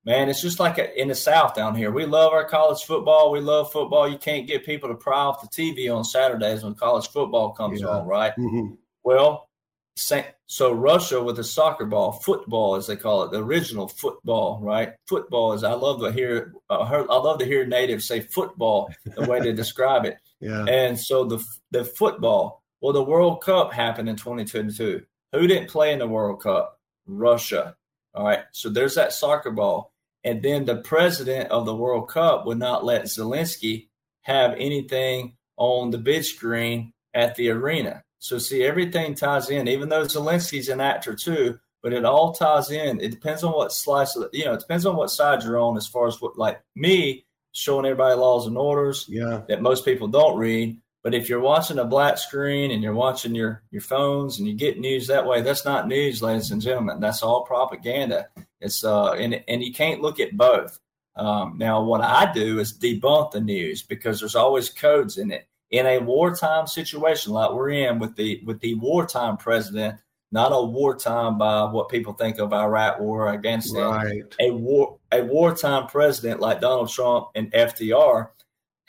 Man, 0.09 0.27
it's 0.27 0.41
just 0.41 0.59
like 0.59 0.79
in 0.79 1.09
the 1.09 1.13
South 1.13 1.53
down 1.53 1.75
here. 1.75 1.91
We 1.91 2.07
love 2.07 2.33
our 2.33 2.43
college 2.43 2.81
football. 2.81 3.29
We 3.29 3.41
love 3.41 3.71
football. 3.71 4.09
You 4.09 4.17
can't 4.17 4.47
get 4.47 4.65
people 4.65 4.89
to 4.89 4.95
pry 4.95 5.19
off 5.19 5.39
the 5.39 5.47
TV 5.47 5.95
on 5.95 6.03
Saturdays 6.03 6.63
when 6.63 6.73
college 6.73 7.09
football 7.09 7.51
comes 7.51 7.81
yeah. 7.81 7.89
on, 7.89 8.07
right? 8.07 8.33
Mm-hmm. 8.35 8.73
Well, 9.03 9.49
so 9.93 10.71
Russia 10.71 11.21
with 11.21 11.35
the 11.35 11.43
soccer 11.43 11.85
ball, 11.85 12.11
football 12.11 12.73
as 12.73 12.87
they 12.87 12.95
call 12.95 13.21
it, 13.21 13.31
the 13.31 13.43
original 13.43 13.87
football, 13.87 14.59
right? 14.63 14.93
Football 15.07 15.53
is 15.53 15.63
I 15.63 15.73
love 15.73 15.99
to 15.99 16.11
hear 16.11 16.53
uh, 16.71 16.79
I 16.79 17.17
love 17.17 17.37
to 17.37 17.45
hear 17.45 17.67
natives 17.67 18.07
say 18.07 18.21
football 18.21 18.91
the 19.15 19.29
way 19.29 19.39
they 19.39 19.53
describe 19.53 20.05
it. 20.05 20.17
Yeah. 20.41 20.63
And 20.69 20.97
so 20.97 21.25
the 21.25 21.45
the 21.71 21.83
football, 21.83 22.63
well, 22.79 22.93
the 22.93 23.03
World 23.03 23.43
Cup 23.43 23.73
happened 23.73 24.07
in 24.07 24.15
2022. 24.15 25.03
Who 25.33 25.47
didn't 25.47 25.69
play 25.69 25.91
in 25.91 25.99
the 25.99 26.07
World 26.07 26.41
Cup? 26.41 26.79
Russia. 27.05 27.75
All 28.13 28.23
right. 28.23 28.43
So 28.53 28.69
there's 28.69 28.95
that 28.95 29.11
soccer 29.11 29.51
ball. 29.51 29.91
And 30.23 30.43
then 30.43 30.65
the 30.65 30.77
president 30.77 31.49
of 31.49 31.65
the 31.65 31.75
World 31.75 32.09
Cup 32.09 32.45
would 32.45 32.59
not 32.59 32.83
let 32.83 33.05
Zelensky 33.05 33.87
have 34.21 34.53
anything 34.57 35.37
on 35.57 35.91
the 35.91 35.97
big 35.97 36.23
screen 36.23 36.93
at 37.13 37.35
the 37.35 37.49
arena. 37.49 38.03
So 38.19 38.37
see, 38.37 38.63
everything 38.63 39.15
ties 39.15 39.49
in, 39.49 39.67
even 39.67 39.89
though 39.89 40.03
Zelensky's 40.03 40.69
an 40.69 40.81
actor 40.81 41.15
too, 41.15 41.57
but 41.81 41.93
it 41.93 42.05
all 42.05 42.33
ties 42.33 42.69
in. 42.69 42.99
It 42.99 43.11
depends 43.11 43.43
on 43.43 43.53
what 43.53 43.71
slice 43.71 44.15
of 44.15 44.29
you 44.33 44.45
know, 44.45 44.53
it 44.53 44.59
depends 44.59 44.85
on 44.85 44.95
what 44.95 45.09
side 45.09 45.43
you're 45.43 45.59
on 45.59 45.77
as 45.77 45.87
far 45.87 46.07
as 46.07 46.21
what 46.21 46.37
like 46.37 46.61
me 46.75 47.25
showing 47.53 47.85
everybody 47.85 48.15
laws 48.15 48.45
and 48.45 48.57
orders 48.57 49.05
yeah. 49.07 49.41
that 49.47 49.61
most 49.61 49.85
people 49.85 50.07
don't 50.07 50.37
read. 50.37 50.77
But 51.01 51.13
if 51.13 51.29
you're 51.29 51.39
watching 51.39 51.79
a 51.79 51.85
black 51.85 52.17
screen 52.17 52.71
and 52.71 52.83
you're 52.83 52.93
watching 52.93 53.33
your 53.33 53.63
your 53.71 53.81
phones 53.81 54.37
and 54.37 54.47
you 54.47 54.53
get 54.53 54.79
news 54.79 55.07
that 55.07 55.25
way, 55.25 55.41
that's 55.41 55.63
not 55.63 55.87
news, 55.87 56.21
ladies 56.21 56.51
and 56.51 56.61
gentlemen. 56.61 56.99
That's 56.99 57.23
all 57.23 57.45
propaganda. 57.45 58.27
It's 58.61 58.83
uh 58.83 59.13
and 59.13 59.43
and 59.47 59.63
you 59.63 59.73
can't 59.73 60.01
look 60.01 60.19
at 60.19 60.37
both. 60.37 60.79
Um, 61.15 61.57
now, 61.57 61.83
what 61.83 62.01
I 62.01 62.31
do 62.31 62.59
is 62.59 62.77
debunk 62.77 63.31
the 63.31 63.41
news 63.41 63.83
because 63.83 64.19
there's 64.19 64.35
always 64.35 64.69
codes 64.69 65.17
in 65.17 65.31
it. 65.31 65.47
In 65.71 65.85
a 65.85 65.99
wartime 65.99 66.65
situation 66.65 67.33
like 67.33 67.51
we're 67.51 67.69
in 67.69 67.99
with 67.99 68.15
the 68.15 68.41
with 68.45 68.59
the 68.61 68.75
wartime 68.75 69.37
president, 69.37 69.99
not 70.31 70.51
a 70.51 70.63
wartime 70.63 71.37
by 71.37 71.65
what 71.65 71.89
people 71.89 72.13
think 72.13 72.39
of 72.39 72.53
Iraq 72.53 72.99
war, 72.99 73.29
Afghanistan. 73.29 73.89
Right. 73.89 74.23
A 74.39 74.51
war 74.51 74.97
a 75.11 75.21
wartime 75.21 75.87
president 75.87 76.39
like 76.39 76.61
Donald 76.61 76.89
Trump 76.89 77.29
and 77.35 77.51
FDR 77.51 78.29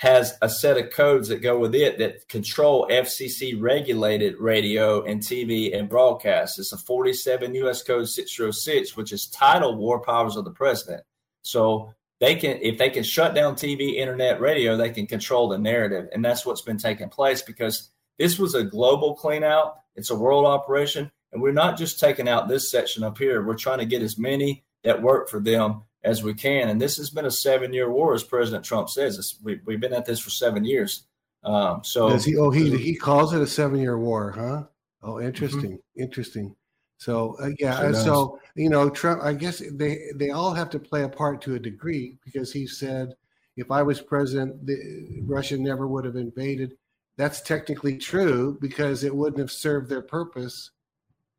has 0.01 0.32
a 0.40 0.48
set 0.48 0.78
of 0.78 0.90
codes 0.90 1.28
that 1.28 1.42
go 1.42 1.59
with 1.59 1.74
it 1.74 1.98
that 1.98 2.26
control 2.26 2.88
FCC 2.90 3.55
regulated 3.61 4.34
radio 4.38 5.05
and 5.05 5.20
TV 5.20 5.78
and 5.78 5.90
broadcast. 5.90 6.59
It's 6.59 6.72
a 6.72 6.78
47 6.78 7.55
U.S. 7.57 7.82
Code 7.82 8.09
606, 8.09 8.96
which 8.96 9.12
is 9.12 9.26
titled 9.26 9.76
War 9.76 10.01
Powers 10.01 10.36
of 10.36 10.46
the 10.46 10.53
President. 10.53 11.03
So 11.42 11.92
they 12.18 12.34
can, 12.34 12.57
if 12.62 12.78
they 12.78 12.88
can 12.88 13.03
shut 13.03 13.34
down 13.34 13.57
TV, 13.57 13.96
internet, 13.96 14.40
radio, 14.40 14.74
they 14.74 14.88
can 14.88 15.07
control 15.07 15.51
the 15.51 15.59
narrative, 15.59 16.09
and 16.14 16.24
that's 16.24 16.46
what's 16.46 16.62
been 16.62 16.78
taking 16.78 17.11
place 17.11 17.42
because 17.42 17.90
this 18.18 18.38
was 18.38 18.55
a 18.55 18.64
global 18.64 19.14
cleanout. 19.14 19.74
It's 19.96 20.09
a 20.09 20.16
world 20.16 20.46
operation, 20.46 21.11
and 21.30 21.42
we're 21.42 21.53
not 21.53 21.76
just 21.76 22.01
taking 22.01 22.26
out 22.26 22.48
this 22.48 22.70
section 22.70 23.03
up 23.03 23.18
here. 23.18 23.44
We're 23.44 23.55
trying 23.55 23.80
to 23.80 23.84
get 23.84 24.01
as 24.01 24.16
many 24.16 24.64
that 24.82 25.03
work 25.03 25.28
for 25.28 25.40
them 25.40 25.82
as 26.03 26.22
we 26.22 26.34
can. 26.34 26.68
And 26.68 26.80
this 26.80 26.96
has 26.96 27.11
been 27.11 27.26
a 27.26 27.30
seven 27.30 27.72
year 27.72 27.90
war, 27.90 28.14
as 28.14 28.24
President 28.24 28.64
Trump 28.64 28.88
says. 28.88 29.38
we, 29.42 29.61
have 29.68 29.80
been 29.80 29.92
at 29.92 30.07
this 30.07 30.20
for 30.20 30.30
seven 30.30 30.64
years. 30.64 31.05
Um, 31.42 31.82
so, 31.84 32.11
Does 32.11 32.24
he, 32.24 32.36
oh, 32.36 32.51
he, 32.51 32.76
he 32.76 32.94
calls 32.94 33.32
it 33.32 33.40
a 33.40 33.46
seven 33.46 33.80
year 33.80 33.98
war, 33.98 34.32
huh? 34.32 34.64
Oh, 35.03 35.20
interesting. 35.20 35.72
Mm-hmm. 35.72 36.03
Interesting. 36.03 36.55
So, 36.98 37.36
uh, 37.40 37.51
yeah. 37.59 37.80
Sure 37.80 37.94
so, 37.94 38.40
you 38.55 38.68
know, 38.68 38.90
Trump, 38.90 39.22
I 39.22 39.32
guess 39.32 39.62
they, 39.72 39.98
they 40.16 40.30
all 40.30 40.53
have 40.53 40.68
to 40.70 40.78
play 40.78 41.05
a 41.05 41.09
part 41.09 41.40
to 41.42 41.55
a 41.55 41.59
degree 41.59 42.18
because 42.24 42.53
he 42.53 42.66
said, 42.66 43.14
if 43.57 43.70
I 43.70 43.82
was 43.82 44.01
president, 44.01 44.66
the, 44.66 45.22
Russia 45.22 45.57
never 45.57 45.86
would 45.86 46.05
have 46.05 46.16
invaded. 46.16 46.76
that's 47.16 47.40
technically 47.40 47.96
true 47.96 48.59
because 48.61 49.05
it 49.05 49.14
wouldn't 49.14 49.40
have 49.40 49.51
served 49.51 49.88
their 49.88 50.03
purpose 50.03 50.70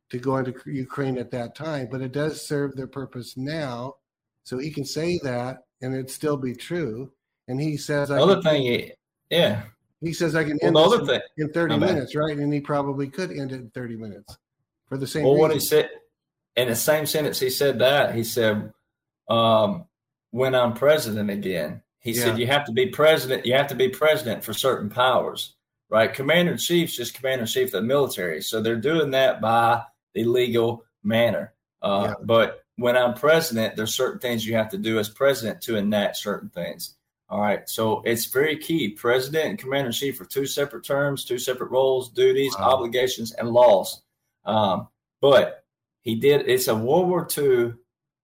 to 0.09 0.17
go 0.19 0.37
into 0.37 0.53
Ukraine 0.65 1.17
at 1.17 1.31
that 1.31 1.55
time, 1.55 1.87
but 1.89 2.01
it 2.01 2.11
does 2.11 2.45
serve 2.45 2.75
their 2.75 2.87
purpose 2.87 3.37
now. 3.37 3.95
So 4.43 4.57
he 4.57 4.71
can 4.71 4.85
say 4.85 5.19
that 5.23 5.63
and 5.81 5.93
it'd 5.93 6.09
still 6.09 6.37
be 6.37 6.53
true. 6.53 7.11
And 7.47 7.59
he 7.59 7.77
says, 7.77 8.09
the 8.09 8.21
other 8.21 8.41
thing, 8.41 8.91
yeah. 9.29 9.63
He 10.01 10.13
says 10.13 10.35
I 10.35 10.43
can 10.43 10.57
end 10.63 10.73
well, 10.73 10.89
the 10.89 10.97
other 10.97 11.05
thing, 11.05 11.21
in 11.37 11.53
30 11.53 11.77
minutes, 11.77 12.15
right? 12.15 12.35
And 12.35 12.51
he 12.51 12.59
probably 12.59 13.07
could 13.07 13.31
end 13.31 13.51
it 13.51 13.55
in 13.55 13.69
30 13.69 13.97
minutes 13.97 14.37
for 14.87 14.97
the 14.97 15.05
same 15.05 15.23
Well, 15.23 15.33
reason. 15.33 15.41
what 15.41 15.53
he 15.53 15.59
said 15.59 15.89
in 16.55 16.67
the 16.67 16.75
same 16.75 17.05
sentence, 17.05 17.39
he 17.39 17.49
said 17.49 17.79
that. 17.79 18.15
He 18.15 18.23
said, 18.23 18.73
um, 19.29 19.85
when 20.31 20.55
I'm 20.55 20.73
president 20.73 21.29
again, 21.29 21.81
he 21.99 22.11
yeah. 22.11 22.23
said 22.23 22.39
you 22.39 22.47
have 22.47 22.65
to 22.65 22.71
be 22.71 22.87
president, 22.87 23.45
you 23.45 23.53
have 23.53 23.67
to 23.67 23.75
be 23.75 23.89
president 23.89 24.43
for 24.43 24.53
certain 24.53 24.89
powers, 24.89 25.53
right? 25.89 26.11
Commander 26.11 26.53
in 26.53 26.57
chief's 26.57 26.95
just 26.95 27.13
commander 27.13 27.43
in 27.43 27.47
chief 27.47 27.67
of 27.67 27.71
the 27.73 27.81
military. 27.81 28.41
So 28.41 28.61
they're 28.61 28.75
doing 28.75 29.11
that 29.11 29.39
by 29.39 29.83
the 30.13 30.23
legal 30.23 30.83
manner. 31.03 31.53
Uh, 31.81 32.07
yeah. 32.09 32.13
But 32.23 32.60
when 32.81 32.97
I'm 32.97 33.13
president, 33.13 33.75
there's 33.75 33.93
certain 33.93 34.19
things 34.19 34.45
you 34.45 34.55
have 34.55 34.69
to 34.69 34.77
do 34.77 34.99
as 34.99 35.09
president 35.09 35.61
to 35.63 35.77
enact 35.77 36.17
certain 36.17 36.49
things. 36.49 36.95
All 37.29 37.39
right. 37.39 37.67
So 37.69 38.01
it's 38.05 38.25
very 38.25 38.57
key. 38.57 38.89
President 38.89 39.45
and 39.45 39.57
commander 39.59 39.87
in 39.87 39.93
chief 39.93 40.19
are 40.19 40.25
two 40.25 40.45
separate 40.45 40.83
terms, 40.83 41.23
two 41.23 41.39
separate 41.39 41.71
roles, 41.71 42.09
duties, 42.09 42.55
wow. 42.59 42.71
obligations, 42.71 43.31
and 43.31 43.49
laws. 43.49 44.01
Um, 44.43 44.89
but 45.21 45.63
he 46.01 46.15
did, 46.15 46.49
it's 46.49 46.67
a 46.67 46.75
World 46.75 47.07
War 47.07 47.27
II 47.37 47.73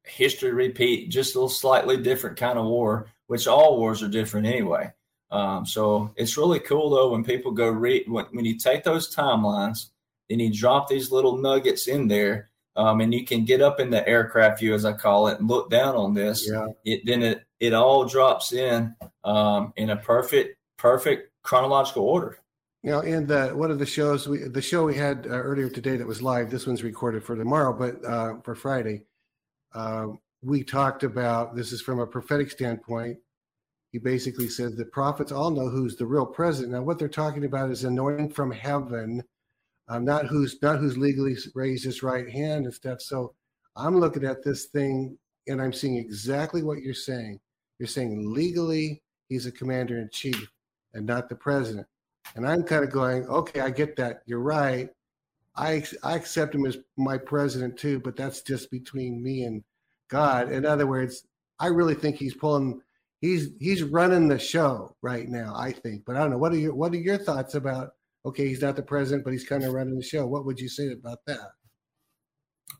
history 0.03 0.51
repeat, 0.51 1.09
just 1.09 1.35
a 1.35 1.37
little 1.37 1.49
slightly 1.49 1.97
different 1.97 2.37
kind 2.37 2.59
of 2.59 2.65
war, 2.65 3.07
which 3.27 3.47
all 3.47 3.77
wars 3.77 4.03
are 4.03 4.09
different 4.09 4.47
anyway. 4.47 4.91
Um, 5.31 5.65
so 5.65 6.11
it's 6.15 6.37
really 6.37 6.59
cool 6.59 6.89
though 6.89 7.11
when 7.11 7.23
people 7.23 7.51
go 7.51 7.69
read, 7.69 8.09
when, 8.09 8.25
when 8.31 8.45
you 8.45 8.57
take 8.57 8.83
those 8.83 9.13
timelines 9.13 9.89
then 10.29 10.39
you 10.39 10.51
drop 10.51 10.87
these 10.87 11.11
little 11.11 11.37
nuggets 11.37 11.87
in 11.87 12.07
there, 12.07 12.49
um, 12.77 13.01
and 13.01 13.13
you 13.13 13.25
can 13.25 13.43
get 13.43 13.61
up 13.61 13.79
in 13.79 13.89
the 13.89 14.07
aircraft 14.07 14.59
view, 14.59 14.73
as 14.73 14.85
I 14.85 14.93
call 14.93 15.27
it, 15.27 15.39
and 15.39 15.49
look 15.49 15.69
down 15.69 15.95
on 15.95 16.13
this. 16.13 16.47
Yeah. 16.49 16.67
It 16.85 17.01
then 17.05 17.23
it 17.23 17.43
it 17.59 17.73
all 17.73 18.05
drops 18.05 18.53
in 18.53 18.95
um, 19.23 19.73
in 19.75 19.89
a 19.89 19.97
perfect 19.97 20.57
perfect 20.77 21.31
chronological 21.43 22.03
order. 22.03 22.39
Now, 22.83 23.01
in 23.01 23.25
the 23.25 23.49
one 23.49 23.71
of 23.71 23.79
the 23.79 23.85
shows, 23.85 24.27
we, 24.27 24.39
the 24.39 24.61
show 24.61 24.85
we 24.85 24.95
had 24.95 25.25
uh, 25.25 25.31
earlier 25.31 25.69
today 25.69 25.97
that 25.97 26.07
was 26.07 26.21
live. 26.21 26.51
This 26.51 26.67
one's 26.67 26.83
recorded 26.83 27.23
for 27.23 27.35
tomorrow, 27.35 27.73
but 27.73 28.05
uh, 28.05 28.39
for 28.43 28.53
Friday, 28.53 29.01
uh, 29.73 30.07
we 30.43 30.63
talked 30.63 31.03
about 31.03 31.55
this 31.55 31.71
is 31.71 31.81
from 31.81 31.99
a 31.99 32.07
prophetic 32.07 32.51
standpoint. 32.51 33.17
He 33.91 33.97
basically 33.97 34.49
says 34.49 34.75
the 34.75 34.85
prophets 34.85 35.31
all 35.31 35.49
know 35.49 35.69
who's 35.69 35.95
the 35.95 36.05
real 36.05 36.25
president. 36.25 36.73
Now, 36.73 36.83
what 36.83 36.99
they're 36.99 37.07
talking 37.07 37.45
about 37.45 37.71
is 37.71 37.83
anointing 37.83 38.29
from 38.29 38.51
heaven 38.51 39.23
um, 39.89 40.03
not 40.05 40.25
who's 40.25 40.61
not 40.61 40.79
who's 40.79 40.97
legally 40.97 41.35
raised 41.55 41.85
his 41.85 42.03
right 42.03 42.29
hand 42.29 42.65
and 42.65 42.73
stuff. 42.73 43.01
So 43.01 43.33
I'm 43.75 43.99
looking 43.99 44.25
at 44.25 44.43
this 44.43 44.65
thing 44.65 45.17
and 45.47 45.61
I'm 45.61 45.73
seeing 45.73 45.97
exactly 45.97 46.63
what 46.63 46.81
you're 46.81 46.93
saying. 46.93 47.39
You're 47.79 47.87
saying 47.87 48.33
legally 48.33 49.01
he's 49.29 49.45
a 49.45 49.51
commander 49.51 49.99
in 49.99 50.09
chief 50.11 50.49
and 50.93 51.05
not 51.05 51.29
the 51.29 51.35
president. 51.35 51.87
And 52.35 52.47
I'm 52.47 52.63
kind 52.63 52.83
of 52.83 52.91
going, 52.91 53.25
okay, 53.27 53.61
I 53.61 53.69
get 53.69 53.95
that. 53.97 54.21
You're 54.25 54.39
right. 54.39 54.89
I 55.55 55.83
I 56.03 56.15
accept 56.15 56.53
him 56.53 56.65
as 56.65 56.77
my 56.97 57.17
president 57.17 57.77
too, 57.77 57.99
but 57.99 58.15
that's 58.15 58.41
just 58.41 58.69
between 58.69 59.23
me 59.23 59.43
and 59.43 59.63
God. 60.09 60.51
In 60.51 60.65
other 60.65 60.87
words, 60.87 61.23
I 61.59 61.67
really 61.67 61.95
think 61.95 62.17
he's 62.17 62.35
pulling 62.35 62.81
he's 63.21 63.49
he's 63.59 63.83
running 63.83 64.27
the 64.27 64.39
show 64.39 64.95
right 65.01 65.27
now, 65.27 65.53
I 65.55 65.71
think. 65.71 66.03
But 66.05 66.15
I 66.15 66.19
don't 66.19 66.31
know. 66.31 66.37
What 66.37 66.53
are 66.53 66.57
your 66.57 66.75
what 66.75 66.93
are 66.93 66.97
your 66.97 67.17
thoughts 67.17 67.55
about 67.55 67.93
okay, 68.27 68.47
he's 68.47 68.61
not 68.61 68.75
the 68.75 68.83
president, 68.83 69.23
but 69.23 69.33
he's 69.33 69.47
kind 69.47 69.63
of 69.63 69.73
running 69.73 69.95
the 69.95 70.03
show. 70.03 70.25
What 70.25 70.45
would 70.45 70.59
you 70.59 70.69
say 70.69 70.91
about 70.91 71.19
that? 71.27 71.51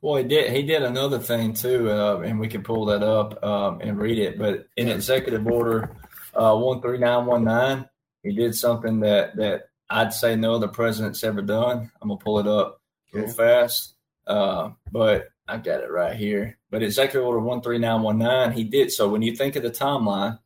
Well, 0.02 0.18
he 0.18 0.24
did. 0.24 0.52
He 0.52 0.64
did 0.64 0.84
another 0.84 1.20
thing 1.20 1.54
too, 1.54 1.90
uh, 1.90 2.20
and 2.20 2.40
we 2.40 2.48
can 2.48 2.64
pull 2.64 2.86
that 2.86 3.02
up 3.02 3.44
um, 3.44 3.82
and 3.82 3.98
read 3.98 4.20
it. 4.20 4.38
But 4.38 4.68
in 4.76 4.90
Executive 4.90 5.48
Order 5.48 5.96
uh, 6.36 6.56
one 6.56 6.82
three 6.82 7.00
nine 7.00 7.26
one 7.26 7.44
nine, 7.44 7.88
he 8.22 8.34
did 8.34 8.54
something 8.54 9.00
that 9.00 9.36
that 9.38 9.70
I'd 9.90 10.14
say 10.14 10.36
no 10.36 10.56
other 10.56 10.68
president's 10.68 11.24
ever 11.24 11.42
done. 11.42 11.90
I'm 12.02 12.10
gonna 12.10 12.20
pull 12.20 12.40
it 12.40 12.48
up 12.48 12.82
okay. 13.10 13.26
real 13.26 13.34
fast, 13.34 13.96
uh, 14.28 14.72
but 14.92 15.30
I 15.48 15.58
got 15.58 15.82
it 15.82 15.90
right 15.90 16.16
here. 16.16 16.60
But 16.70 16.84
Executive 16.84 17.26
Order 17.26 17.40
one 17.40 17.62
three 17.62 17.80
nine 17.80 18.02
one 18.02 18.20
nine, 18.20 18.52
he 18.52 18.66
did 18.66 18.92
so. 18.92 19.08
When 19.08 19.22
you 19.22 19.36
think 19.36 19.56
of 19.56 19.64
the 19.64 19.72
timeline, 19.72 20.38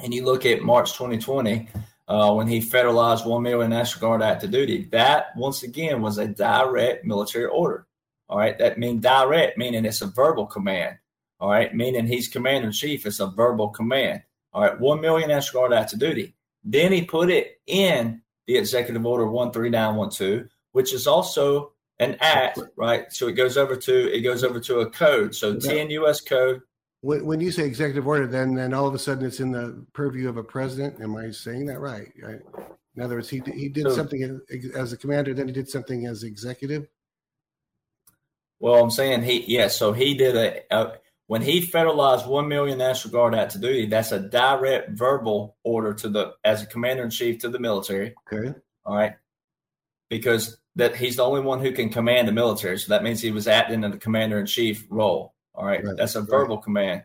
and 0.00 0.12
you 0.12 0.24
look 0.24 0.44
at 0.44 0.62
March 0.62 0.92
2020, 0.92 1.68
uh, 2.08 2.32
when 2.34 2.46
he 2.46 2.60
federalized 2.60 3.26
1 3.26 3.42
million 3.42 3.70
National 3.70 4.00
Guard 4.00 4.22
active 4.22 4.50
duty. 4.50 4.88
That, 4.92 5.36
once 5.36 5.62
again, 5.62 6.02
was 6.02 6.18
a 6.18 6.26
direct 6.26 7.04
military 7.04 7.46
order. 7.46 7.86
All 8.28 8.38
right. 8.38 8.58
That 8.58 8.78
means 8.78 9.02
direct, 9.02 9.58
meaning 9.58 9.84
it's 9.84 10.02
a 10.02 10.06
verbal 10.06 10.46
command. 10.46 10.96
All 11.40 11.50
right. 11.50 11.74
Meaning 11.74 12.06
he's 12.06 12.28
commander 12.28 12.68
in 12.68 12.72
chief. 12.72 13.06
It's 13.06 13.20
a 13.20 13.26
verbal 13.26 13.68
command. 13.68 14.22
All 14.52 14.62
right. 14.62 14.78
1 14.78 15.00
million 15.00 15.28
National 15.28 15.62
Guard 15.62 15.72
active 15.72 15.98
duty. 15.98 16.34
Then 16.62 16.92
he 16.92 17.02
put 17.02 17.30
it 17.30 17.60
in 17.66 18.22
the 18.46 18.56
executive 18.56 19.04
order 19.04 19.24
13912, 19.24 20.48
which 20.72 20.92
is 20.92 21.06
also 21.06 21.72
an 21.98 22.16
act, 22.20 22.58
right? 22.76 23.12
So 23.12 23.28
it 23.28 23.32
goes 23.32 23.56
over 23.56 23.76
to 23.76 24.12
it 24.12 24.20
goes 24.22 24.42
over 24.42 24.60
to 24.60 24.80
a 24.80 24.90
code. 24.90 25.34
So 25.34 25.56
10 25.56 25.90
US 25.90 26.20
code 26.20 26.62
when, 27.04 27.26
when 27.26 27.40
you 27.40 27.52
say 27.52 27.64
executive 27.64 28.06
order, 28.06 28.26
then 28.26 28.54
then 28.54 28.72
all 28.72 28.86
of 28.88 28.94
a 28.94 28.98
sudden 28.98 29.26
it's 29.26 29.38
in 29.38 29.52
the 29.52 29.84
purview 29.92 30.28
of 30.28 30.38
a 30.38 30.42
president. 30.42 31.02
Am 31.02 31.14
I 31.16 31.30
saying 31.30 31.66
that 31.66 31.78
right? 31.78 32.10
right? 32.22 32.40
In 32.96 33.02
other 33.02 33.16
words, 33.16 33.28
he 33.28 33.42
he 33.54 33.68
did 33.68 33.84
so, 33.84 33.94
something 33.94 34.40
as 34.74 34.92
a 34.92 34.96
commander, 34.96 35.34
then 35.34 35.46
he 35.46 35.52
did 35.52 35.68
something 35.68 36.06
as 36.06 36.22
executive. 36.22 36.88
Well, 38.58 38.82
I'm 38.82 38.90
saying 38.90 39.22
he 39.22 39.40
yes. 39.40 39.48
Yeah, 39.48 39.68
so 39.68 39.92
he 39.92 40.14
did 40.14 40.34
a, 40.34 40.74
a 40.74 40.92
when 41.26 41.42
he 41.42 41.60
federalized 41.60 42.26
one 42.26 42.48
million 42.48 42.78
National 42.78 43.12
Guard 43.12 43.34
out 43.34 43.50
to 43.50 43.58
duty. 43.58 43.86
That's 43.86 44.12
a 44.12 44.20
direct 44.20 44.90
verbal 44.90 45.56
order 45.62 45.92
to 45.92 46.08
the 46.08 46.32
as 46.42 46.62
a 46.62 46.66
commander 46.66 47.02
in 47.02 47.10
chief 47.10 47.40
to 47.40 47.50
the 47.50 47.58
military. 47.58 48.14
Okay. 48.32 48.58
All 48.86 48.96
right. 48.96 49.12
Because 50.08 50.56
that 50.76 50.96
he's 50.96 51.16
the 51.16 51.24
only 51.24 51.42
one 51.42 51.60
who 51.60 51.72
can 51.72 51.90
command 51.90 52.28
the 52.28 52.32
military, 52.32 52.78
so 52.78 52.88
that 52.88 53.02
means 53.02 53.20
he 53.20 53.30
was 53.30 53.46
acting 53.46 53.84
in 53.84 53.90
the 53.90 53.98
commander 53.98 54.38
in 54.38 54.46
chief 54.46 54.86
role. 54.88 55.33
All 55.54 55.64
right. 55.64 55.84
right. 55.84 55.96
That's 55.96 56.14
a 56.14 56.22
verbal 56.22 56.56
right. 56.56 56.64
command. 56.64 57.02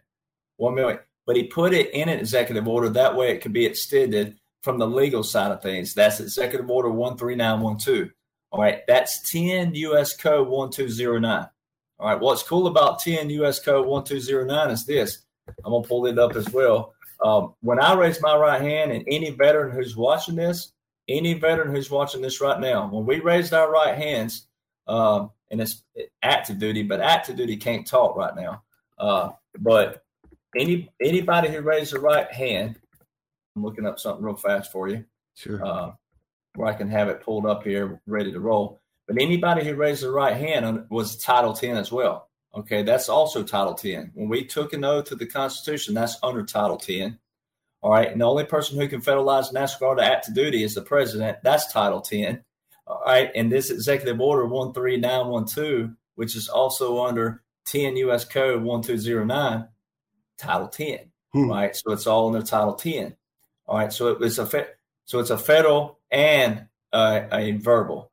One 0.58 0.76
million. 0.76 1.00
But 1.26 1.36
he 1.36 1.44
put 1.44 1.74
it 1.74 1.94
in 1.94 2.10
an 2.10 2.20
executive 2.20 2.68
order. 2.68 2.90
That 2.90 3.16
way 3.16 3.32
it 3.32 3.42
could 3.42 3.54
be 3.54 3.66
extended 3.66 4.38
from 4.64 4.78
the 4.78 4.88
legal 4.88 5.24
side 5.24 5.52
of 5.52 5.62
things. 5.62 5.94
That's 5.94 6.20
executive 6.20 6.70
order 6.70 6.90
13912. 6.90 8.10
All 8.52 8.62
right. 8.62 8.82
That's 8.88 9.32
10 9.32 9.76
US 9.76 10.16
code 10.16 10.48
1209. 10.48 11.48
All 12.00 12.08
right. 12.08 12.20
What's 12.20 12.44
cool 12.44 12.68
about 12.68 13.00
10 13.00 13.30
US 13.30 13.60
code 13.60 13.86
1209 13.86 14.72
is 14.72 14.86
this. 14.86 15.20
I'm 15.64 15.72
going 15.72 15.84
to 15.84 15.90
pull 15.90 16.06
it 16.08 16.20
up 16.20 16.36
as 16.36 16.50
well. 16.50 16.94
Um, 17.24 17.54
when 17.62 17.80
I 17.80 17.94
raise 17.94 18.22
my 18.22 18.36
right 18.36 18.62
hand, 18.62 18.92
and 18.92 19.04
any 19.08 19.32
veteran 19.32 19.76
who's 19.76 19.96
watching 19.96 20.36
this, 20.36 20.72
any 21.08 21.34
veteran 21.34 21.74
who's 21.74 21.90
watching 21.90 22.22
this 22.22 22.40
right 22.40 22.60
now, 22.60 22.88
when 22.88 23.06
we 23.06 23.20
raised 23.20 23.54
our 23.54 23.70
right 23.70 23.96
hands, 23.96 24.48
um, 24.88 25.32
and 25.52 25.62
it's 25.62 25.84
active 26.22 26.60
duty, 26.60 26.84
but 26.84 27.02
active 27.02 27.36
duty 27.36 27.58
can't 27.58 27.88
talk 27.88 28.16
right 28.16 28.36
now. 28.36 28.64
Uh, 28.98 29.30
but 29.60 30.04
any 30.56 30.92
anybody 31.02 31.50
who 31.50 31.62
raises 31.62 31.92
the 31.92 32.00
right 32.00 32.32
hand, 32.32 32.80
I'm 33.56 33.64
looking 33.64 33.86
up 33.86 34.00
something 34.00 34.24
real 34.24 34.36
fast 34.36 34.72
for 34.72 34.88
you. 34.88 35.06
Sure. 35.36 35.66
Uh, 35.66 35.92
where 36.56 36.68
I 36.68 36.74
can 36.74 36.90
have 36.90 37.10
it 37.10 37.22
pulled 37.22 37.46
up 37.46 37.64
here, 37.64 38.02
ready 38.06 38.32
to 38.32 38.40
roll. 38.40 38.82
But 39.08 39.22
anybody 39.22 39.66
who 39.66 39.76
raised 39.76 40.04
the 40.04 40.12
right 40.12 40.36
hand 40.36 40.86
was 40.90 41.18
Title 41.18 41.54
10 41.54 41.78
as 41.78 41.92
well. 41.92 42.30
Okay, 42.56 42.84
that's 42.84 43.10
also 43.10 43.44
Title 43.44 43.74
10. 43.74 44.12
When 44.16 44.28
we 44.28 44.44
took 44.44 44.74
an 44.74 44.84
oath 44.84 45.06
to 45.06 45.16
the 45.16 45.26
Constitution, 45.26 45.94
that's 45.94 46.18
under 46.24 46.44
Title 46.44 46.78
10. 46.78 47.18
All 47.82 47.92
right, 47.92 48.12
and 48.12 48.20
the 48.20 48.26
only 48.26 48.44
person 48.44 48.80
who 48.80 48.88
can 48.88 49.02
federalize 49.02 49.54
National 49.54 49.80
Guard 49.80 50.00
to 50.00 50.04
active 50.04 50.36
duty 50.36 50.64
is 50.64 50.76
the 50.76 50.82
president. 50.82 51.38
That's 51.44 51.72
Title 51.72 52.02
10. 52.02 52.44
All 52.90 53.02
right. 53.06 53.32
And 53.36 53.52
this 53.52 53.70
executive 53.70 54.20
order 54.20 54.48
13912, 54.50 55.92
which 56.16 56.36
is 56.36 56.50
also 56.50 57.06
under 57.06 57.44
10 57.68 57.96
U.S. 57.98 58.26
Code 58.26 58.64
1209, 58.64 59.68
Title 60.38 60.68
10. 60.68 61.00
Hmm. 61.32 61.50
Right. 61.50 61.76
So 61.76 61.92
it's 61.92 62.08
all 62.08 62.34
under 62.34 62.46
Title 62.46 62.74
10. 62.74 63.16
All 63.68 63.78
right. 63.78 63.94
So 63.94 64.08
it's 64.08 64.40
a 64.40 64.46
fe- 64.46 64.68
so 65.06 65.20
it's 65.20 65.30
a 65.30 65.38
federal 65.38 66.00
and 66.10 66.68
uh, 66.92 67.22
a 67.32 67.52
verbal. 67.52 68.12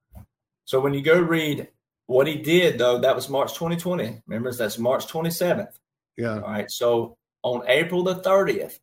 So 0.66 0.80
when 0.80 0.92
you 0.92 1.00
go 1.00 1.18
read 1.18 1.68
what 2.06 2.26
he 2.26 2.36
did, 2.36 2.78
though, 2.78 2.98
that 2.98 3.16
was 3.16 3.30
March 3.30 3.54
2020. 3.54 4.22
Remember, 4.26 4.52
that's 4.52 4.78
March 4.78 5.06
27th. 5.06 5.72
Yeah. 6.16 6.34
All 6.34 6.40
right. 6.40 6.70
So 6.70 7.16
on 7.42 7.62
April 7.66 8.02
the 8.02 8.16
30th 8.16 8.78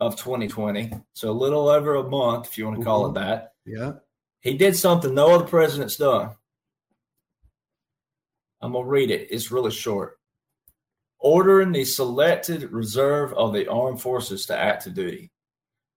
of 0.00 0.16
2020, 0.16 0.92
so 1.14 1.30
a 1.30 1.32
little 1.32 1.68
over 1.68 1.94
a 1.94 2.08
month, 2.08 2.48
if 2.48 2.58
you 2.58 2.66
want 2.66 2.78
to 2.78 2.84
call 2.84 3.08
mm-hmm. 3.08 3.16
it 3.16 3.20
that. 3.20 3.52
Yeah. 3.64 3.92
He 4.42 4.54
did 4.58 4.76
something 4.76 5.14
no 5.14 5.34
other 5.34 5.46
president's 5.46 5.96
done. 5.96 6.30
I'm 8.60 8.72
going 8.72 8.84
to 8.84 8.90
read 8.90 9.10
it. 9.10 9.28
It's 9.30 9.50
really 9.50 9.70
short. 9.70 10.18
Ordering 11.18 11.72
the 11.72 11.84
selected 11.84 12.70
reserve 12.72 13.32
of 13.34 13.52
the 13.52 13.68
armed 13.68 14.00
forces 14.00 14.46
to 14.46 14.58
active 14.58 14.94
duty. 14.94 15.30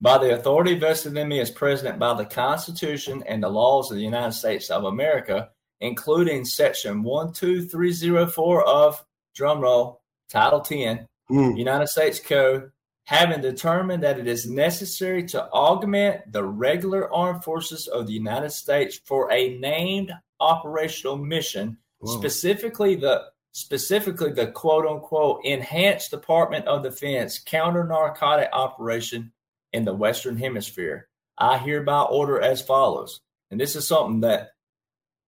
by 0.01 0.17
the 0.17 0.35
authority 0.35 0.75
vested 0.75 1.17
in 1.17 1.27
me 1.27 1.39
as 1.39 1.49
president 1.49 1.97
by 1.97 2.13
the 2.13 2.25
Constitution 2.25 3.23
and 3.27 3.41
the 3.41 3.49
laws 3.49 3.89
of 3.89 3.97
the 3.97 4.03
United 4.03 4.33
States 4.33 4.69
of 4.69 4.83
America, 4.83 5.49
including 5.79 6.45
Section 6.45 7.03
12304 7.03 8.63
of 8.63 9.03
drumroll, 9.37 9.97
Title 10.29 10.61
10, 10.61 11.07
mm. 11.31 11.57
United 11.57 11.87
States 11.87 12.19
Code, 12.19 12.71
having 13.05 13.41
determined 13.41 14.03
that 14.03 14.19
it 14.19 14.27
is 14.27 14.49
necessary 14.49 15.23
to 15.23 15.47
augment 15.51 16.31
the 16.31 16.43
regular 16.43 17.11
armed 17.13 17.43
forces 17.43 17.87
of 17.87 18.07
the 18.07 18.13
United 18.13 18.51
States 18.51 18.99
for 19.05 19.31
a 19.31 19.57
named 19.59 20.11
operational 20.39 21.15
mission, 21.15 21.77
Whoa. 21.99 22.17
specifically 22.17 22.95
the 22.95 23.23
specifically 23.51 24.33
the 24.33 24.47
quote 24.47 24.85
unquote 24.85 25.39
enhanced 25.45 26.11
Department 26.11 26.67
of 26.67 26.83
Defense 26.83 27.39
counter 27.39 27.85
narcotic 27.85 28.49
operation 28.51 29.31
in 29.71 29.85
the 29.85 29.93
Western 29.93 30.37
Hemisphere. 30.37 31.07
I 31.37 31.57
hereby 31.57 32.01
order 32.01 32.41
as 32.41 32.61
follows, 32.61 33.21
and 33.51 33.59
this 33.59 33.75
is 33.75 33.87
something 33.87 34.21
that 34.21 34.49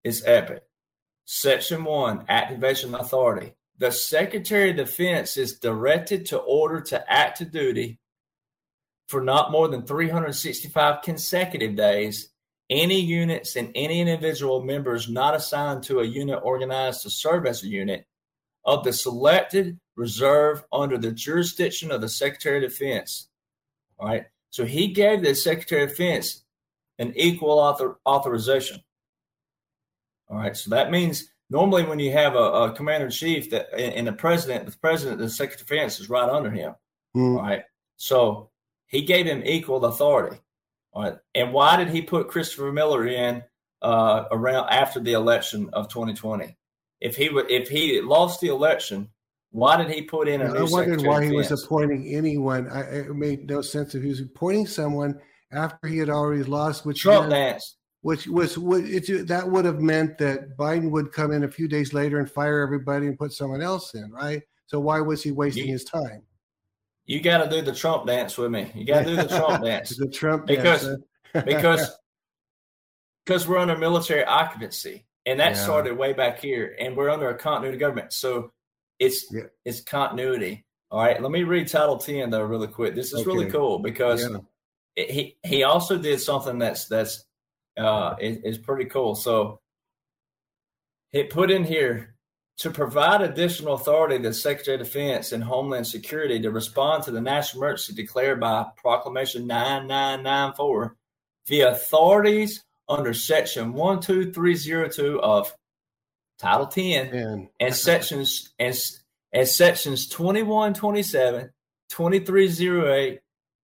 is 0.03 0.23
epic. 0.25 0.63
Section 1.25 1.83
1 1.83 2.25
Activation 2.29 2.95
Authority. 2.95 3.53
The 3.79 3.91
Secretary 3.91 4.71
of 4.71 4.77
Defense 4.77 5.37
is 5.37 5.59
directed 5.59 6.25
to 6.27 6.39
order 6.39 6.81
to 6.81 7.11
active 7.11 7.51
duty 7.51 7.99
for 9.07 9.21
not 9.21 9.51
more 9.51 9.67
than 9.67 9.85
365 9.85 11.01
consecutive 11.01 11.75
days 11.75 12.29
any 12.69 12.99
units 12.99 13.55
and 13.55 13.71
any 13.75 14.01
individual 14.01 14.61
members 14.61 15.09
not 15.09 15.35
assigned 15.35 15.83
to 15.83 15.99
a 15.99 16.05
unit 16.05 16.39
organized 16.43 17.01
to 17.03 17.09
serve 17.09 17.45
as 17.45 17.63
a 17.63 17.67
unit 17.67 18.05
of 18.65 18.83
the 18.83 18.91
selected 18.91 19.79
reserve 19.95 20.63
under 20.73 20.97
the 20.97 21.11
jurisdiction 21.11 21.91
of 21.91 22.01
the 22.01 22.09
Secretary 22.09 22.63
of 22.63 22.69
Defense. 22.69 23.29
All 23.97 24.07
right. 24.07 24.25
So 24.49 24.65
he 24.65 24.89
gave 24.89 25.23
the 25.23 25.33
Secretary 25.33 25.83
of 25.83 25.89
Defense 25.89 26.43
an 26.99 27.13
equal 27.15 27.57
author, 27.57 27.99
authorization. 28.05 28.81
All 30.29 30.37
right. 30.37 30.55
So 30.57 30.71
that 30.71 30.91
means 30.91 31.31
normally 31.49 31.83
when 31.83 31.99
you 31.99 32.11
have 32.11 32.35
a, 32.35 32.37
a 32.37 32.71
commander 32.71 33.05
in 33.05 33.11
chief 33.11 33.49
that 33.51 33.73
and 33.73 34.07
the 34.07 34.13
president, 34.13 34.65
the 34.65 34.77
president, 34.77 35.19
the 35.19 35.29
Secretary 35.29 35.61
of 35.61 35.67
Defense 35.67 35.99
is 35.99 36.09
right 36.09 36.29
under 36.29 36.51
him. 36.51 36.73
Mm. 37.15 37.37
All 37.37 37.43
right. 37.43 37.63
So 37.97 38.49
he 38.87 39.01
gave 39.01 39.25
him 39.25 39.43
equal 39.45 39.83
authority. 39.85 40.37
All 40.93 41.03
right. 41.03 41.17
And 41.35 41.53
why 41.53 41.77
did 41.77 41.89
he 41.89 42.01
put 42.01 42.27
Christopher 42.27 42.71
Miller 42.71 43.07
in 43.07 43.43
uh, 43.81 44.25
around 44.31 44.69
after 44.69 44.99
the 44.99 45.13
election 45.13 45.69
of 45.73 45.89
2020? 45.89 46.55
If 46.99 47.15
he 47.15 47.29
would, 47.29 47.49
if 47.51 47.69
he 47.69 48.01
lost 48.01 48.41
the 48.41 48.47
election, 48.47 49.09
why 49.51 49.77
did 49.77 49.89
he 49.89 50.01
put 50.01 50.27
in 50.27 50.41
a 50.41 50.53
I 50.53 50.63
wondered 50.63 51.03
why 51.03 51.23
he 51.23 51.31
was 51.31 51.51
appointing 51.51 52.13
anyone. 52.13 52.67
I, 52.69 52.81
it 52.81 53.15
made 53.15 53.49
no 53.49 53.61
sense 53.61 53.95
if 53.95 54.03
he 54.03 54.09
was 54.09 54.19
appointing 54.19 54.67
someone 54.67 55.19
after 55.51 55.87
he 55.87 55.97
had 55.97 56.09
already 56.09 56.43
lost, 56.43 56.85
which 56.85 57.01
Trump 57.01 57.29
dance. 57.29 57.76
Which 58.01 58.27
was 58.27 58.57
would 58.57 58.85
it, 58.85 59.27
that 59.27 59.49
would 59.49 59.65
have 59.65 59.81
meant 59.81 60.17
that 60.19 60.55
Biden 60.55 60.91
would 60.91 61.11
come 61.11 61.31
in 61.31 61.43
a 61.43 61.47
few 61.47 61.67
days 61.67 61.93
later 61.93 62.19
and 62.19 62.29
fire 62.29 62.61
everybody 62.61 63.07
and 63.07 63.17
put 63.17 63.33
someone 63.33 63.61
else 63.61 63.95
in, 63.95 64.11
right? 64.11 64.43
So 64.67 64.79
why 64.79 65.01
was 65.01 65.23
he 65.23 65.31
wasting 65.31 65.65
you, 65.65 65.73
his 65.73 65.83
time? 65.83 66.21
You 67.05 67.21
got 67.21 67.43
to 67.43 67.49
do 67.49 67.61
the 67.61 67.73
Trump 67.73 68.05
dance 68.05 68.37
with 68.37 68.51
me. 68.51 68.71
You 68.75 68.85
got 68.85 69.05
to 69.05 69.05
do 69.05 69.15
the 69.15 69.27
Trump 69.27 69.63
dance. 69.63 69.97
the 69.97 70.07
Trump 70.07 70.45
because 70.45 70.85
dance, 70.85 71.45
because 71.45 71.97
because 73.25 73.47
we're 73.47 73.57
under 73.57 73.77
military 73.77 74.23
occupancy, 74.25 75.05
and 75.25 75.39
that 75.39 75.55
yeah. 75.55 75.63
started 75.63 75.97
way 75.97 76.13
back 76.13 76.39
here, 76.39 76.75
and 76.79 76.95
we're 76.95 77.09
under 77.09 77.29
a 77.29 77.37
continuity 77.37 77.77
government. 77.77 78.13
So 78.13 78.51
it's 78.99 79.25
yeah. 79.31 79.43
it's 79.65 79.81
continuity. 79.81 80.65
All 80.89 80.99
right, 80.99 81.21
let 81.21 81.31
me 81.31 81.43
read 81.43 81.67
Title 81.67 81.97
Ten 81.97 82.29
though 82.29 82.43
really 82.43 82.67
quick. 82.67 82.95
This 82.95 83.07
is 83.07 83.21
okay. 83.21 83.25
really 83.25 83.51
cool 83.51 83.79
because 83.79 84.29
yeah. 84.29 85.05
he 85.05 85.37
he 85.43 85.63
also 85.63 85.97
did 85.97 86.19
something 86.21 86.59
that's 86.59 86.87
that's 86.87 87.25
uh 87.77 88.15
is, 88.19 88.37
is 88.43 88.57
pretty 88.57 88.85
cool. 88.85 89.15
So 89.15 89.59
it 91.11 91.29
put 91.29 91.51
in 91.51 91.63
here 91.63 92.15
to 92.57 92.71
provide 92.71 93.21
additional 93.21 93.75
authority 93.75 94.17
to 94.17 94.29
the 94.29 94.33
Secretary 94.33 94.75
of 94.75 94.83
Defense 94.83 95.31
and 95.31 95.43
Homeland 95.43 95.85
Security 95.85 96.39
to 96.41 96.49
respond 96.49 97.03
to 97.03 97.11
the 97.11 97.21
national 97.21 97.63
emergency 97.63 97.93
declared 97.93 98.39
by 98.39 98.65
Proclamation 98.77 99.45
9994. 99.45 100.95
The 101.45 101.61
authorities 101.61 102.63
under 102.89 103.13
Section 103.13 103.73
12302 103.73 105.21
of 105.21 105.53
Title 106.39 106.67
10 106.67 107.11
Man. 107.11 107.49
and 107.59 107.75
sections 107.75 108.53
and, 108.59 108.77
and 109.33 109.47
sections 109.47 110.07
2127, 110.07 111.51
2308, 111.89 113.19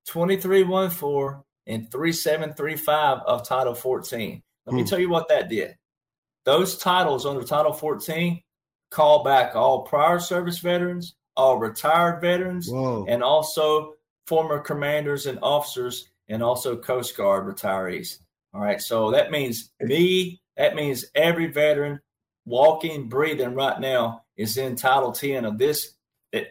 2314, 0.06 1.44
and 1.68 1.92
3735 1.92 3.20
of 3.26 3.48
Title 3.48 3.76
14. 3.76 4.42
Let 4.66 4.72
hmm. 4.72 4.78
me 4.78 4.84
tell 4.84 5.00
you 5.00 5.10
what 5.10 5.30
that 5.30 5.50
did. 5.50 5.76
Those 6.46 6.78
titles 6.78 7.26
under 7.26 7.44
Title 7.44 7.74
14 7.74 8.42
call 8.92 9.24
back 9.24 9.56
all 9.56 9.84
prior 9.84 10.20
service 10.20 10.60
veterans, 10.60 11.16
all 11.36 11.58
retired 11.58 12.22
veterans, 12.22 12.70
Whoa. 12.70 13.06
and 13.08 13.24
also 13.24 13.94
former 14.28 14.60
commanders 14.60 15.26
and 15.26 15.40
officers, 15.42 16.10
and 16.30 16.44
also 16.44 16.78
Coast 16.78 17.18
Guard 17.18 17.46
retirees. 17.46 18.20
All 18.54 18.62
right. 18.62 18.82
So 18.82 19.12
that 19.12 19.32
means 19.32 19.72
me, 19.80 20.42
that 20.58 20.76
means 20.76 21.06
every 21.16 21.48
veteran 21.48 22.00
walking, 22.46 23.10
breathing 23.10 23.56
right 23.56 23.80
now 23.80 24.24
is 24.38 24.58
in 24.58 24.76
Title 24.76 25.12
10 25.12 25.46
of 25.46 25.58
this 25.58 25.94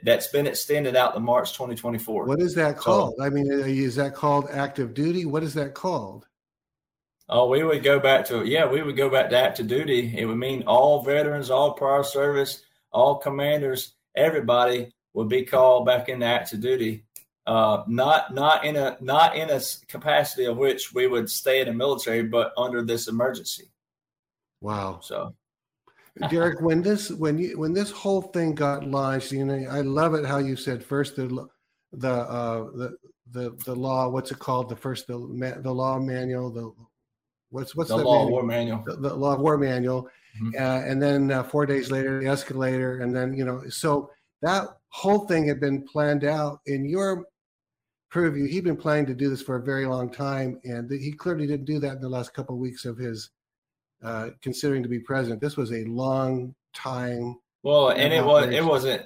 that's 0.03 0.29
been 0.29 0.47
extended 0.47 0.97
out 0.97 1.15
to 1.15 1.21
March 1.21 1.53
2024. 1.53 2.27
What 2.27 2.41
is 2.41 2.55
that 2.55 2.77
called? 2.77 3.15
So, 3.19 3.25
I 3.25 3.31
mean, 3.31 3.51
is 3.51 3.97
that 3.97 4.15
called 4.15 4.49
active 4.51 4.95
duty? 4.95 5.25
What 5.25 5.43
is 5.43 5.55
that 5.55 5.75
called? 5.75 6.27
Oh, 7.29 7.49
we 7.49 7.63
would 7.63 7.83
go 7.83 7.99
back 7.99 8.27
to 8.27 8.45
yeah, 8.45 8.67
we 8.67 8.83
would 8.83 8.97
go 8.97 9.09
back 9.09 9.31
to 9.31 9.39
active 9.39 9.67
duty. 9.67 10.15
It 10.17 10.27
would 10.27 10.39
mean 10.39 10.65
all 10.67 11.03
veterans, 11.03 11.51
all 11.51 11.73
prior 11.73 12.03
service, 12.03 12.63
all 12.93 13.17
commanders, 13.17 13.95
everybody 14.15 14.93
would 15.15 15.29
be 15.29 15.45
called 15.45 15.87
back 15.87 16.09
into 16.09 16.27
active 16.27 16.61
duty. 16.61 17.05
Uh, 17.47 17.83
not 17.89 18.33
not 18.35 18.65
in 18.65 18.77
a 18.77 18.97
not 19.01 19.37
in 19.37 19.51
a 19.51 19.61
capacity 19.89 20.45
of 20.45 20.57
which 20.57 20.93
we 20.93 21.07
would 21.07 21.29
stay 21.29 21.61
in 21.61 21.67
the 21.67 21.73
military, 21.73 22.23
but 22.23 22.53
under 22.57 22.83
this 22.83 23.09
emergency. 23.09 23.71
Wow. 24.61 25.01
So 25.03 25.35
Derek, 26.29 26.61
when 26.61 26.83
this 26.83 27.11
when 27.11 27.39
you 27.39 27.59
when 27.59 27.73
this 27.73 27.91
whole 27.91 28.21
thing 28.21 28.55
got 28.55 28.85
launched, 28.85 29.33
you 29.33 29.45
know, 29.45 29.67
I 29.71 29.81
love 29.81 30.15
it 30.15 30.27
how 30.27 30.39
you 30.39 30.57
said 30.57 30.85
first 30.85 31.17
the 31.17 31.47
the 31.93 32.11
uh, 32.11 32.65
the 32.77 32.97
the 33.31 33.57
the 33.65 33.75
law. 33.75 34.09
What's 34.09 34.31
it 34.31 34.39
called? 34.39 34.69
The 34.69 34.77
first 34.77 35.07
the 35.07 35.17
the 35.63 35.73
law 35.73 35.99
manual. 35.99 36.51
The 36.51 36.71
what's 37.51 37.75
what's 37.75 37.89
the, 37.89 37.97
the 37.97 38.05
law 38.05 38.19
manual? 38.19 38.31
war 38.31 38.43
manual? 38.43 38.85
The, 38.85 38.97
the, 38.97 39.15
law 39.15 39.37
war 39.37 39.57
manual. 39.57 40.09
Mm-hmm. 40.43 40.63
Uh, 40.63 40.91
and 40.91 41.03
then 41.03 41.31
uh, 41.31 41.43
four 41.45 41.65
days 41.65 41.91
later, 41.91 42.21
the 42.21 42.29
escalator, 42.29 43.01
and 43.01 43.15
then 43.15 43.33
you 43.33 43.45
know, 43.45 43.63
so 43.71 44.11
that 44.43 44.69
whole 44.89 45.27
thing 45.27 45.49
had 45.49 45.61
been 45.61 45.83
planned 45.83 46.25
out 46.25 46.61
in 46.67 46.85
your 46.85 47.25
purview. 48.11 48.47
He'd 48.47 48.65
been 48.65 48.77
planning 48.77 49.07
to 49.07 49.15
do 49.15 49.31
this 49.31 49.43
for 49.43 49.57
a 49.57 49.63
very 49.63 49.87
long 49.87 50.11
time, 50.11 50.61
and 50.65 50.91
he 50.91 51.13
clearly 51.13 51.47
didn't 51.47 51.67
do 51.67 51.79
that 51.81 51.97
in 51.97 52.01
the 52.03 52.09
last 52.09 52.35
couple 52.35 52.55
of 52.55 52.61
weeks 52.61 52.85
of 52.85 52.99
his 52.99 53.31
uh, 54.03 54.31
considering 54.41 54.83
to 54.83 54.89
be 54.89 54.99
president. 54.99 55.41
This 55.41 55.57
was 55.57 55.73
a 55.73 55.85
long 55.85 56.55
time. 56.75 57.39
Well, 57.63 57.91
and 57.91 58.13
it 58.13 58.25
was 58.25 58.49
it 58.49 58.65
wasn't. 58.65 59.03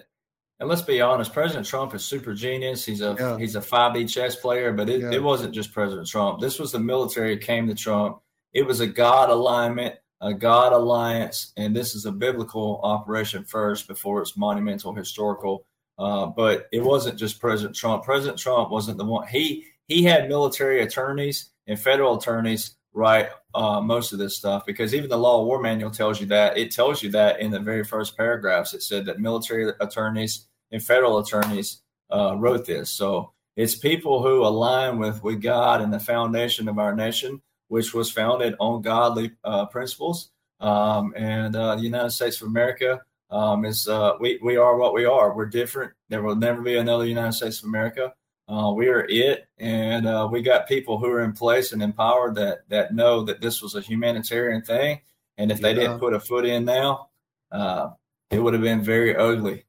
And 0.59 0.71
let's 0.71 0.83
be 0.83 1.03
honest, 1.03 1.35
President 1.35 1.67
Trump 1.67 1.95
is 1.95 2.03
super 2.03 2.33
genius. 2.33 2.85
He's 2.85 3.03
a 3.03 3.15
yeah. 3.19 3.39
he's 3.39 3.57
a 3.57 3.61
five 3.61 3.95
D 3.95 4.07
chess 4.07 4.37
player, 4.37 4.73
but 4.73 4.89
it, 4.89 5.03
yeah. 5.03 5.13
it 5.13 5.23
wasn't 5.23 5.55
just 5.55 5.73
President 5.73 6.09
Trump. 6.09 6.41
This 6.41 6.59
was 6.59 6.73
the 6.73 6.81
military 6.81 7.37
came 7.37 7.67
to 7.69 7.75
Trump. 7.75 8.21
It 8.55 8.67
was 8.67 8.81
a 8.81 8.87
God 8.87 9.29
alignment, 9.29 9.97
a 10.23 10.33
God 10.33 10.73
alliance, 10.73 11.53
and 11.59 11.77
this 11.77 11.95
is 11.95 12.07
a 12.07 12.13
biblical 12.13 12.81
operation 12.83 13.45
first 13.45 13.87
before 13.87 14.23
it's 14.23 14.37
monumental 14.37 14.95
historical. 14.95 15.67
Uh, 15.99 16.27
but 16.27 16.69
it 16.73 16.83
wasn't 16.83 17.19
just 17.19 17.41
President 17.41 17.77
Trump. 17.77 18.05
President 18.05 18.39
Trump 18.39 18.71
wasn't 18.71 18.97
the 18.97 19.05
one. 19.05 19.27
He 19.29 19.67
he 19.89 20.03
had 20.03 20.29
military 20.29 20.81
attorneys 20.81 21.51
and 21.67 21.79
federal 21.79 22.17
attorneys 22.19 22.77
write 22.97 23.29
uh, 23.55 23.81
most 23.81 24.13
of 24.13 24.19
this 24.19 24.37
stuff 24.37 24.65
because 24.65 24.95
even 24.95 25.11
the 25.11 25.19
law 25.19 25.41
of 25.41 25.47
war 25.47 25.61
manual 25.61 25.91
tells 25.91 26.19
you 26.19 26.27
that. 26.27 26.57
It 26.57 26.73
tells 26.73 27.03
you 27.03 27.11
that 27.11 27.41
in 27.41 27.51
the 27.51 27.61
very 27.61 27.85
first 27.85 28.17
paragraphs. 28.17 28.73
It 28.73 28.83
said 28.83 29.05
that 29.05 29.21
military 29.21 29.71
attorneys 29.81 30.47
and 30.73 30.83
federal 30.83 31.19
attorneys 31.19 31.83
uh, 32.11 32.35
wrote 32.39 32.67
this. 32.67 32.91
So 32.91 33.33
it's 33.55 33.75
people 33.75 34.23
who 34.23 34.45
align 34.47 34.99
with 34.99 35.23
with 35.23 35.43
God 35.43 35.83
and 35.83 35.93
the 35.93 36.01
foundation 36.01 36.69
of 36.69 36.79
our 36.79 36.95
nation, 36.95 37.43
which 37.69 37.93
was 37.93 38.11
founded 38.11 38.55
on 38.59 38.81
godly 38.81 39.33
uh, 39.45 39.67
principles. 39.67 40.31
Um, 40.61 41.13
and 41.17 41.55
uh, 41.55 41.77
the 41.77 41.83
United 41.83 42.11
States 42.11 42.41
of 42.41 42.49
America 42.49 43.03
um, 43.31 43.67
is 43.67 43.89
uh, 43.89 44.13
we 44.21 44.39
we 44.43 44.57
are 44.57 44.77
what 44.77 44.95
we 44.95 45.05
are. 45.05 45.37
We're 45.37 45.47
different. 45.47 45.93
There 46.09 46.23
will 46.23 46.37
never 46.37 46.63
be 46.63 46.77
another 46.77 47.05
United 47.05 47.33
States 47.33 47.61
of 47.61 47.69
America. 47.69 48.15
Uh, 48.49 48.73
we 48.75 48.89
are 48.89 49.05
it, 49.09 49.49
and 49.59 50.07
uh, 50.07 50.29
we 50.31 50.41
got 50.41 50.69
people 50.69 50.99
who 50.99 51.07
are 51.07 51.23
in 51.23 51.33
place 51.33 51.73
and 51.73 51.83
empowered 51.83 52.37
that 52.37 52.69
that 52.69 52.95
know 52.95 53.25
that 53.25 53.41
this 53.41 53.61
was 53.61 53.75
a 53.75 53.81
humanitarian 53.81 54.63
thing. 54.63 55.01
And 55.39 55.51
if 55.51 55.61
they 55.61 55.75
didn't 55.75 55.99
put 55.99 56.15
a 56.15 56.21
foot 56.21 56.47
in 56.47 56.65
now, 56.65 57.09
uh, 57.51 57.91
it 58.31 58.39
would 58.39 58.55
have 58.55 58.63
been 58.63 58.83
very 58.83 59.15
ugly. 59.17 59.65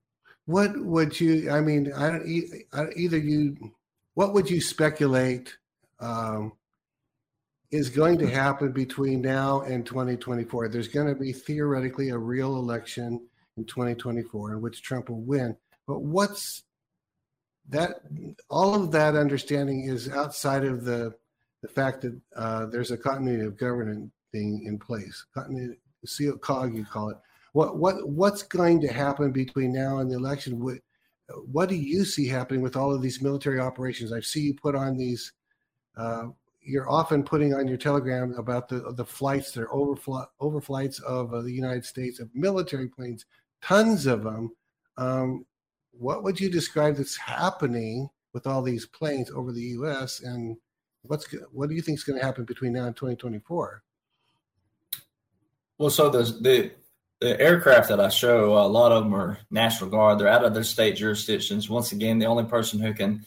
What 0.45 0.77
would 0.77 1.19
you? 1.19 1.49
I 1.49 1.61
mean, 1.61 1.91
I 1.91 2.11
don't 2.11 2.27
either. 2.95 3.17
You, 3.17 3.57
what 4.13 4.33
would 4.33 4.49
you 4.49 4.61
speculate? 4.61 5.57
um, 5.99 6.53
is 7.71 7.89
going 7.89 8.17
to 8.19 8.29
happen 8.29 8.71
between 8.71 9.21
now 9.21 9.61
and 9.61 9.85
2024. 9.85 10.69
There's 10.69 10.87
going 10.87 11.07
to 11.07 11.19
be 11.19 11.33
theoretically 11.33 12.09
a 12.09 12.17
real 12.17 12.55
election 12.57 13.27
in 13.57 13.65
2024 13.65 14.53
in 14.53 14.61
which 14.61 14.81
Trump 14.81 15.09
will 15.09 15.21
win. 15.21 15.55
But 15.85 16.01
what's 16.01 16.63
that? 17.69 18.01
All 18.49 18.75
of 18.75 18.91
that 18.91 19.15
understanding 19.15 19.85
is 19.85 20.09
outside 20.09 20.63
of 20.63 20.83
the 20.83 21.13
the 21.61 21.67
fact 21.67 22.01
that 22.01 22.19
uh, 22.35 22.65
there's 22.67 22.91
a 22.91 22.97
continuity 22.97 23.43
of 23.43 23.57
government 23.57 24.11
being 24.31 24.63
in 24.65 24.77
place. 24.77 25.25
Continuity, 25.33 25.79
COG, 26.41 26.75
you 26.75 26.85
call 26.85 27.09
it. 27.09 27.17
What 27.53 27.77
what 27.77 28.07
what's 28.07 28.43
going 28.43 28.81
to 28.81 28.87
happen 28.87 29.31
between 29.31 29.73
now 29.73 29.99
and 29.99 30.11
the 30.11 30.15
election? 30.15 30.63
What 30.63 30.77
what 31.51 31.69
do 31.69 31.75
you 31.75 32.05
see 32.05 32.27
happening 32.27 32.61
with 32.61 32.77
all 32.77 32.93
of 32.93 33.01
these 33.01 33.21
military 33.21 33.59
operations? 33.59 34.13
I 34.13 34.21
see 34.21 34.41
you 34.41 34.53
put 34.53 34.75
on 34.75 34.97
these. 34.97 35.33
Uh, 35.95 36.27
you're 36.61 36.89
often 36.89 37.23
putting 37.23 37.53
on 37.53 37.67
your 37.67 37.77
telegram 37.77 38.33
about 38.37 38.67
the 38.67 38.93
the 38.93 39.05
flights 39.05 39.55
are 39.57 39.67
overfl- 39.67 40.27
overflights 40.41 41.01
of 41.03 41.33
uh, 41.33 41.41
the 41.41 41.51
United 41.51 41.85
States 41.85 42.19
of 42.19 42.29
military 42.35 42.87
planes, 42.87 43.25
tons 43.61 44.05
of 44.05 44.23
them. 44.23 44.51
Um, 44.97 45.45
what 45.99 46.23
would 46.23 46.39
you 46.39 46.49
describe 46.49 46.95
that's 46.95 47.17
happening 47.17 48.09
with 48.33 48.47
all 48.47 48.61
these 48.61 48.85
planes 48.85 49.31
over 49.31 49.51
the 49.51 49.61
U.S. 49.61 50.21
and 50.21 50.57
what's 51.03 51.27
what 51.51 51.69
do 51.69 51.75
you 51.75 51.81
think 51.81 51.97
is 51.97 52.03
going 52.03 52.19
to 52.19 52.25
happen 52.25 52.45
between 52.45 52.73
now 52.73 52.85
and 52.85 52.95
2024? 52.95 53.83
Well, 55.77 55.89
so 55.89 56.09
the 56.09 56.71
the 57.19 57.41
aircraft 57.41 57.89
that 57.89 57.99
I 57.99 58.09
show, 58.09 58.57
a 58.57 58.67
lot 58.67 58.91
of 58.91 59.03
them 59.03 59.15
are 59.15 59.39
National 59.49 59.89
Guard. 59.89 60.19
They're 60.19 60.27
out 60.27 60.45
of 60.45 60.53
their 60.53 60.63
state 60.63 60.95
jurisdictions. 60.95 61.69
Once 61.69 61.91
again, 61.91 62.19
the 62.19 62.27
only 62.27 62.43
person 62.43 62.79
who 62.79 62.93
can 62.93 63.25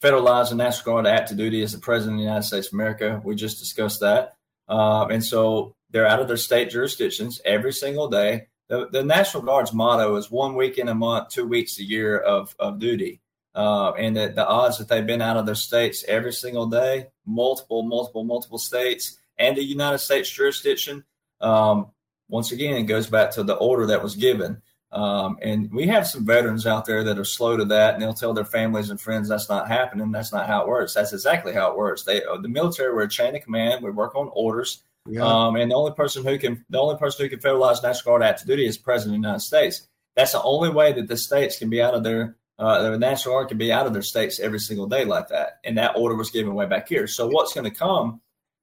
federalize 0.00 0.50
the 0.50 0.54
National 0.54 0.94
Guard 0.94 1.06
active 1.06 1.38
duty 1.38 1.62
is 1.62 1.72
the 1.72 1.78
President 1.78 2.14
of 2.14 2.18
the 2.18 2.24
United 2.24 2.44
States 2.44 2.68
of 2.68 2.74
America. 2.74 3.20
We 3.24 3.34
just 3.34 3.58
discussed 3.58 4.00
that. 4.00 4.36
Uh, 4.68 5.06
and 5.06 5.24
so 5.24 5.74
they're 5.90 6.06
out 6.06 6.20
of 6.20 6.28
their 6.28 6.36
state 6.36 6.70
jurisdictions 6.70 7.40
every 7.44 7.72
single 7.72 8.08
day. 8.08 8.48
The, 8.68 8.88
the 8.90 9.02
National 9.02 9.42
Guard's 9.42 9.72
motto 9.72 10.16
is 10.16 10.30
one 10.30 10.54
week 10.54 10.78
in 10.78 10.88
a 10.88 10.94
month, 10.94 11.28
two 11.28 11.46
weeks 11.46 11.78
a 11.78 11.84
year 11.84 12.18
of, 12.18 12.54
of 12.58 12.78
duty. 12.78 13.20
Uh, 13.54 13.92
and 13.92 14.16
the, 14.16 14.28
the 14.28 14.46
odds 14.46 14.78
that 14.78 14.88
they've 14.88 15.06
been 15.06 15.20
out 15.20 15.36
of 15.36 15.44
their 15.44 15.54
states 15.54 16.04
every 16.08 16.32
single 16.32 16.66
day, 16.66 17.08
multiple, 17.26 17.82
multiple, 17.82 18.24
multiple 18.24 18.58
states, 18.58 19.18
and 19.38 19.56
the 19.56 19.64
United 19.64 19.98
States 19.98 20.30
jurisdiction, 20.30 21.04
um, 21.40 21.90
once 22.28 22.50
again, 22.50 22.76
it 22.76 22.84
goes 22.84 23.08
back 23.08 23.30
to 23.32 23.42
the 23.42 23.56
order 23.56 23.86
that 23.86 24.02
was 24.02 24.16
given. 24.16 24.62
Um, 24.90 25.38
and 25.42 25.70
we 25.72 25.86
have 25.86 26.06
some 26.06 26.24
veterans 26.24 26.66
out 26.66 26.84
there 26.84 27.02
that 27.04 27.18
are 27.18 27.24
slow 27.24 27.56
to 27.56 27.64
that, 27.66 27.94
and 27.94 28.02
they'll 28.02 28.14
tell 28.14 28.34
their 28.34 28.44
families 28.44 28.90
and 28.90 29.00
friends 29.00 29.28
that's 29.28 29.48
not 29.48 29.68
happening. 29.68 30.12
That's 30.12 30.32
not 30.32 30.46
how 30.46 30.62
it 30.62 30.68
works. 30.68 30.94
That's 30.94 31.12
exactly 31.12 31.52
how 31.52 31.70
it 31.70 31.76
works. 31.76 32.04
They, 32.04 32.22
uh, 32.24 32.38
the 32.38 32.48
military, 32.48 32.94
we're 32.94 33.02
a 33.02 33.08
chain 33.08 33.34
of 33.34 33.42
command. 33.42 33.82
We 33.82 33.90
work 33.90 34.14
on 34.14 34.30
orders, 34.32 34.82
yeah. 35.08 35.22
um, 35.22 35.56
and 35.56 35.70
the 35.70 35.74
only 35.74 35.92
person 35.92 36.24
who 36.24 36.38
can, 36.38 36.64
the 36.70 36.78
only 36.78 36.96
person 36.96 37.24
who 37.24 37.30
can 37.30 37.38
federalize 37.38 37.82
National 37.82 38.12
Guard 38.12 38.22
active 38.22 38.46
duty 38.46 38.66
is 38.66 38.78
President 38.78 39.16
of 39.16 39.22
the 39.22 39.26
United 39.26 39.40
States. 39.40 39.88
That's 40.16 40.32
the 40.32 40.42
only 40.42 40.70
way 40.70 40.92
that 40.92 41.08
the 41.08 41.16
states 41.16 41.58
can 41.58 41.70
be 41.70 41.82
out 41.82 41.94
of 41.94 42.02
their, 42.02 42.36
uh, 42.58 42.90
the 42.90 42.98
National 42.98 43.34
Guard 43.34 43.48
can 43.48 43.58
be 43.58 43.72
out 43.72 43.86
of 43.86 43.92
their 43.92 44.02
states 44.02 44.38
every 44.38 44.58
single 44.58 44.86
day 44.86 45.04
like 45.04 45.28
that. 45.28 45.58
And 45.64 45.78
that 45.78 45.96
order 45.96 46.14
was 46.14 46.30
given 46.30 46.54
way 46.54 46.66
back 46.66 46.88
here. 46.88 47.06
So 47.06 47.28
what's 47.28 47.54
going 47.54 47.70
to 47.70 47.76
come 47.76 48.20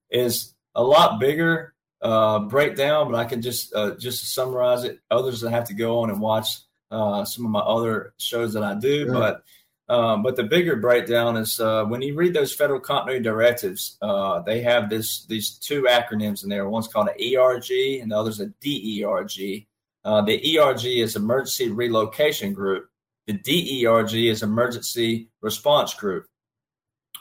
is 0.10 0.54
a 0.76 0.84
lot 0.84 1.20
bigger 1.20 1.74
uh, 2.02 2.40
breakdown, 2.40 3.12
but 3.12 3.18
I 3.18 3.26
can 3.26 3.42
just 3.42 3.74
uh, 3.74 3.96
just 3.96 4.34
summarize 4.34 4.84
it. 4.84 5.00
Others 5.12 5.42
that 5.42 5.52
have 5.52 5.68
to 5.68 5.74
go 5.74 6.00
on 6.00 6.10
and 6.10 6.22
watch 6.22 6.60
uh, 6.92 7.26
some 7.26 7.46
of 7.46 7.52
my 7.52 7.60
other 7.60 8.14
shows 8.18 8.54
that 8.54 8.64
I 8.64 8.76
do, 8.76 9.06
sure. 9.06 9.14
but 9.14 9.44
um, 9.90 10.22
but 10.22 10.36
the 10.36 10.44
bigger 10.44 10.76
breakdown 10.76 11.36
is 11.36 11.60
uh, 11.60 11.84
when 11.86 12.04
you 12.04 12.14
read 12.14 12.36
those 12.36 12.54
federal 12.54 12.80
continuity 12.80 13.24
directives, 13.24 13.98
uh, 14.04 14.40
they 14.42 14.62
have 14.62 14.88
this 14.88 15.26
these 15.26 15.58
two 15.58 15.84
acronyms 15.84 16.44
in 16.44 16.50
there. 16.50 16.70
One's 16.70 16.88
called 16.88 17.10
an 17.10 17.16
ERG, 17.16 18.00
and 18.00 18.12
the 18.12 18.18
other's 18.18 18.40
a 18.40 18.48
DERG. 18.62 19.66
Uh, 20.06 20.22
the 20.22 20.60
ERG 20.60 20.86
is 20.86 21.16
Emergency 21.16 21.70
Relocation 21.70 22.54
Group. 22.54 22.88
The 23.26 23.34
DERG 23.34 24.14
is 24.14 24.44
Emergency 24.44 25.30
Response 25.42 25.96
Group. 25.96 26.28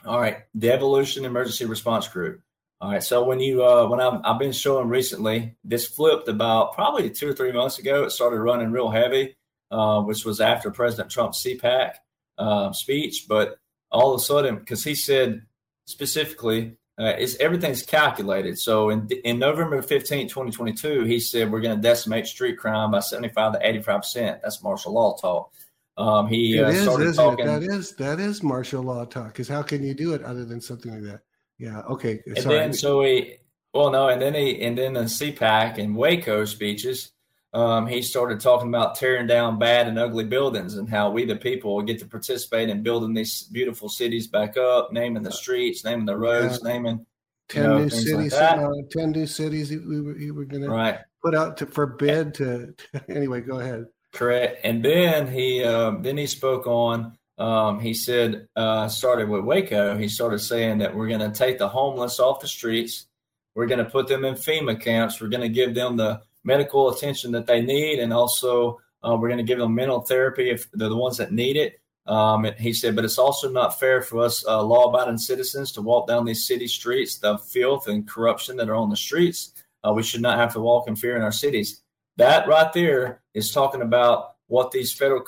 All 0.05 0.21
right, 0.21 0.43
Devolution 0.57 1.25
Emergency 1.25 1.65
Response 1.65 2.07
Group. 2.07 2.43
All 2.83 2.93
right. 2.93 3.03
So 3.03 3.25
when 3.25 3.41
you 3.41 3.65
uh, 3.65 3.89
when 3.89 3.99
I've, 3.99 4.21
I've 4.25 4.39
been 4.39 4.53
showing 4.53 4.89
recently, 4.89 5.57
this 5.65 5.87
flipped 5.87 6.29
about 6.29 6.75
probably 6.75 7.09
two 7.09 7.31
or 7.31 7.33
three 7.33 7.51
months 7.51 7.79
ago. 7.79 8.05
It 8.05 8.11
started 8.11 8.41
running 8.41 8.73
real 8.73 8.91
heavy, 8.91 9.37
uh, 9.71 10.03
which 10.03 10.27
was 10.27 10.41
after 10.41 10.71
President 10.71 11.11
Trump's 11.11 11.43
CPAC 11.43 11.95
uh, 12.39 12.73
speech. 12.73 13.27
But 13.29 13.59
all 13.91 14.15
of 14.15 14.21
a 14.21 14.25
sudden, 14.25 14.57
because 14.57 14.85
he 14.85 14.95
said 14.95 15.43
specifically, 15.87 16.77
uh, 16.99 17.15
is 17.19 17.37
everything's 17.39 17.83
calculated. 17.83 18.59
So 18.59 18.91
in 18.91 19.09
in 19.25 19.39
November 19.39 19.81
15, 19.83 20.29
2022, 20.29 21.05
he 21.05 21.21
said 21.21 21.51
we're 21.51 21.61
going 21.61 21.77
to 21.77 21.83
decimate 21.83 22.27
street 22.27 22.59
crime 22.59 22.91
by 22.91 23.01
75 23.01 23.55
to 23.55 23.67
85 23.67 24.01
percent. 24.01 24.43
That's 24.43 24.63
martial 24.63 24.93
law 24.93 25.17
talk. 25.17 25.53
Um, 25.97 26.29
he 26.29 26.61
uh, 26.61 26.73
started 26.73 27.15
talking. 27.15 27.47
It? 27.47 27.49
That 27.49 27.63
is 27.63 27.95
that 27.97 28.21
is 28.21 28.43
martial 28.43 28.83
law 28.83 29.05
talk. 29.05 29.29
Because 29.29 29.49
how 29.49 29.63
can 29.63 29.83
you 29.85 29.95
do 29.95 30.15
it 30.15 30.23
other 30.23 30.45
than 30.45 30.61
something 30.61 30.93
like 30.93 31.03
that? 31.03 31.21
Yeah. 31.59 31.81
Okay. 31.81 32.23
And 32.27 32.37
then 32.37 32.73
so 32.73 33.03
he, 33.03 33.35
well, 33.75 33.91
no, 33.91 34.09
and 34.09 34.23
then 34.23 34.35
he, 34.35 34.61
and 34.63 34.79
then 34.79 34.95
the 34.95 35.03
CPAC 35.03 35.79
and 35.79 35.97
Waco 35.97 36.45
speeches, 36.45 37.11
um, 37.53 37.87
he 37.87 38.03
started 38.03 38.41
talking 38.41 38.69
about 38.69 38.95
tearing 38.95 39.27
down 39.27 39.59
bad 39.59 39.89
and 39.89 39.99
ugly 39.99 40.25
buildings 40.25 40.75
and 40.75 40.89
how 40.89 41.11
we, 41.11 41.25
the 41.25 41.37
people, 41.37 41.81
get 41.83 41.99
to 42.01 42.07
participate 42.07 42.69
in 42.69 42.83
building 42.83 43.15
these 43.15 43.45
beautiful 43.45 43.89
cities 43.89 44.27
back 44.27 44.57
up, 44.57 44.93
naming 44.93 45.23
the 45.23 45.33
streets, 45.33 45.85
naming 45.85 46.07
the 46.07 46.17
roads, 46.17 46.61
yeah. 46.63 46.73
naming 46.73 47.07
ten 47.49 47.63
you 47.63 47.69
know, 47.69 47.79
new 47.79 47.91
cities. 47.91 48.33
Like 48.35 48.59
uh, 48.59 48.73
ten 48.91 49.13
new 49.13 49.27
cities 49.27 49.71
we 49.71 50.01
were, 50.01 50.15
we 50.15 50.31
were 50.31 50.45
going 50.45 50.65
right. 50.65 50.99
to 50.99 51.05
put 51.23 51.35
out 51.35 51.57
to 51.59 51.67
forbid 51.67 52.35
to. 52.35 52.75
anyway, 53.09 53.41
go 53.41 53.61
ahead. 53.61 53.87
Correct. 54.13 54.61
And 54.65 54.85
then 54.85 55.27
he 55.27 55.65
um, 55.65 56.03
then 56.03 56.17
he 56.17 56.27
spoke 56.27 56.67
on 56.67 57.19
um, 57.39 57.79
he 57.79 57.95
said, 57.95 58.49
uh, 58.57 58.89
started 58.89 59.29
with 59.29 59.45
Waco. 59.45 59.97
He 59.97 60.09
started 60.09 60.41
saying 60.41 60.79
that 60.79 60.95
we're 60.95 61.09
going 61.09 61.21
to 61.21 61.31
take 61.31 61.59
the 61.59 61.69
homeless 61.69 62.19
off 62.19 62.41
the 62.41 62.49
streets. 62.49 63.07
We're 63.55 63.67
going 63.67 63.85
to 63.85 63.91
put 63.91 64.09
them 64.09 64.25
in 64.25 64.35
FEMA 64.35 64.81
camps. 64.81 65.21
We're 65.21 65.29
going 65.29 65.43
to 65.43 65.49
give 65.49 65.75
them 65.75 65.97
the 65.97 66.21
medical 66.45 66.91
attention 66.91 67.33
that 67.33 67.47
they 67.47 67.61
need. 67.61 67.99
And 67.99 68.13
also, 68.13 68.81
uh, 69.03 69.17
we're 69.19 69.29
going 69.29 69.39
to 69.39 69.45
give 69.45 69.59
them 69.59 69.75
mental 69.75 70.01
therapy 70.01 70.51
if 70.51 70.71
they're 70.73 70.89
the 70.89 70.97
ones 70.97 71.17
that 71.19 71.33
need 71.33 71.57
it. 71.57 71.81
Um, 72.07 72.47
he 72.57 72.73
said, 72.73 72.97
but 72.97 73.05
it's 73.05 73.19
also 73.19 73.51
not 73.51 73.79
fair 73.79 74.01
for 74.01 74.25
us 74.25 74.45
uh, 74.47 74.63
law 74.63 74.89
abiding 74.89 75.19
citizens 75.19 75.73
to 75.73 75.83
walk 75.83 76.09
down 76.09 76.25
these 76.25 76.47
city 76.47 76.67
streets, 76.67 77.19
the 77.19 77.37
filth 77.37 77.87
and 77.87 78.09
corruption 78.09 78.57
that 78.57 78.71
are 78.71 78.75
on 78.75 78.89
the 78.89 78.97
streets. 78.97 79.53
Uh, 79.87 79.93
we 79.93 80.03
should 80.03 80.23
not 80.23 80.39
have 80.39 80.53
to 80.55 80.61
walk 80.61 80.89
in 80.89 80.97
fear 80.97 81.17
in 81.17 81.23
our 81.23 81.33
cities. 81.33 81.83
That 82.17 82.49
right 82.49 82.73
there 82.73 83.21
is 83.35 83.53
talking 83.53 83.83
about 83.83 84.37
what 84.47 84.71
these 84.71 84.93
federal 84.93 85.23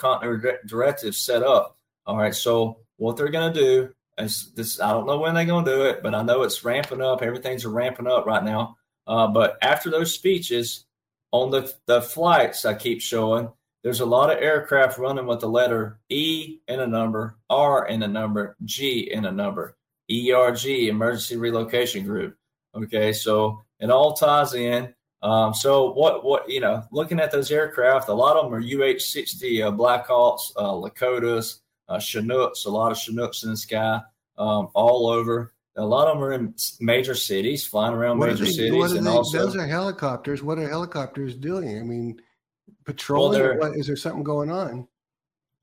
directives 0.67 1.19
set 1.19 1.43
up. 1.43 1.77
All 2.07 2.17
right. 2.17 2.35
So 2.35 2.79
what 2.97 3.17
they're 3.17 3.29
going 3.29 3.53
to 3.53 3.61
do 3.61 3.95
is 4.19 4.51
this. 4.55 4.81
I 4.81 4.93
don't 4.93 5.07
know 5.07 5.19
when 5.19 5.35
they're 5.35 5.45
going 5.45 5.65
to 5.67 5.71
do 5.71 5.83
it, 5.83 6.03
but 6.03 6.15
I 6.15 6.23
know 6.23 6.43
it's 6.43 6.65
ramping 6.65 7.03
up. 7.03 7.23
Everything's 7.23 7.67
ramping 7.67 8.07
up 8.07 8.27
right 8.27 8.43
now. 8.43 8.77
Uh, 9.07 9.29
but 9.29 9.59
after 9.63 9.91
those 9.91 10.15
speeches 10.15 10.87
on 11.33 11.51
the 11.51 11.73
the 11.87 12.03
flights, 12.03 12.65
I 12.65 12.75
keep 12.75 13.01
showing 13.01 13.51
there's 13.83 14.01
a 14.01 14.07
lot 14.07 14.31
of 14.31 14.43
aircraft 14.43 14.99
running 14.99 15.27
with 15.27 15.41
the 15.41 15.49
letter 15.49 16.01
E 16.09 16.59
in 16.69 16.81
a 16.81 16.87
number, 16.87 17.37
R 17.49 17.87
in 17.89 18.03
a 18.03 18.09
number, 18.09 18.57
G 18.65 19.11
in 19.13 19.25
a 19.25 19.33
number, 19.33 19.77
ERG, 20.11 20.67
Emergency 20.67 21.37
Relocation 21.37 22.05
Group. 22.05 22.37
Okay, 22.75 23.13
so 23.13 23.63
it 23.79 23.91
all 23.91 24.13
ties 24.13 24.55
in. 24.55 24.95
Um, 25.23 25.53
so 25.53 25.93
what 25.93 26.25
what 26.25 26.49
you 26.49 26.61
know, 26.61 26.83
looking 26.93 27.21
at 27.21 27.31
those 27.31 27.51
aircraft, 27.51 28.09
a 28.09 28.15
lot 28.15 28.37
of 28.37 28.45
them 28.45 28.55
are 28.55 28.61
UH-60 28.61 29.67
uh, 29.67 29.71
Blackhawks, 29.73 30.53
uh, 30.57 30.73
Lakotas, 30.73 31.61
uh, 31.89 31.99
Chinooks, 31.99 32.65
a 32.65 32.71
lot 32.71 32.93
of 32.93 32.99
Chinooks 32.99 33.45
in 33.45 33.51
the 33.51 33.57
sky 33.57 34.01
um, 34.39 34.69
all 34.75 35.09
over. 35.09 35.53
A 35.77 35.85
lot 35.85 36.09
of 36.09 36.17
them 36.17 36.25
are 36.25 36.33
in 36.33 36.55
major 36.81 37.15
cities, 37.15 37.65
flying 37.65 37.95
around 37.95 38.19
what 38.19 38.31
major 38.31 38.45
they, 38.45 38.51
cities, 38.51 38.93
and 38.93 39.07
they, 39.07 39.11
also 39.11 39.39
those 39.39 39.57
are 39.57 39.67
helicopters. 39.67 40.43
What 40.43 40.59
are 40.59 40.69
helicopters 40.69 41.37
doing? 41.37 41.79
I 41.79 41.83
mean, 41.83 42.21
patrolling. 42.85 43.41
Well, 43.41 43.59
what, 43.59 43.79
is 43.79 43.87
there 43.87 43.97
something 43.97 44.25
going 44.25 44.51
on? 44.51 44.89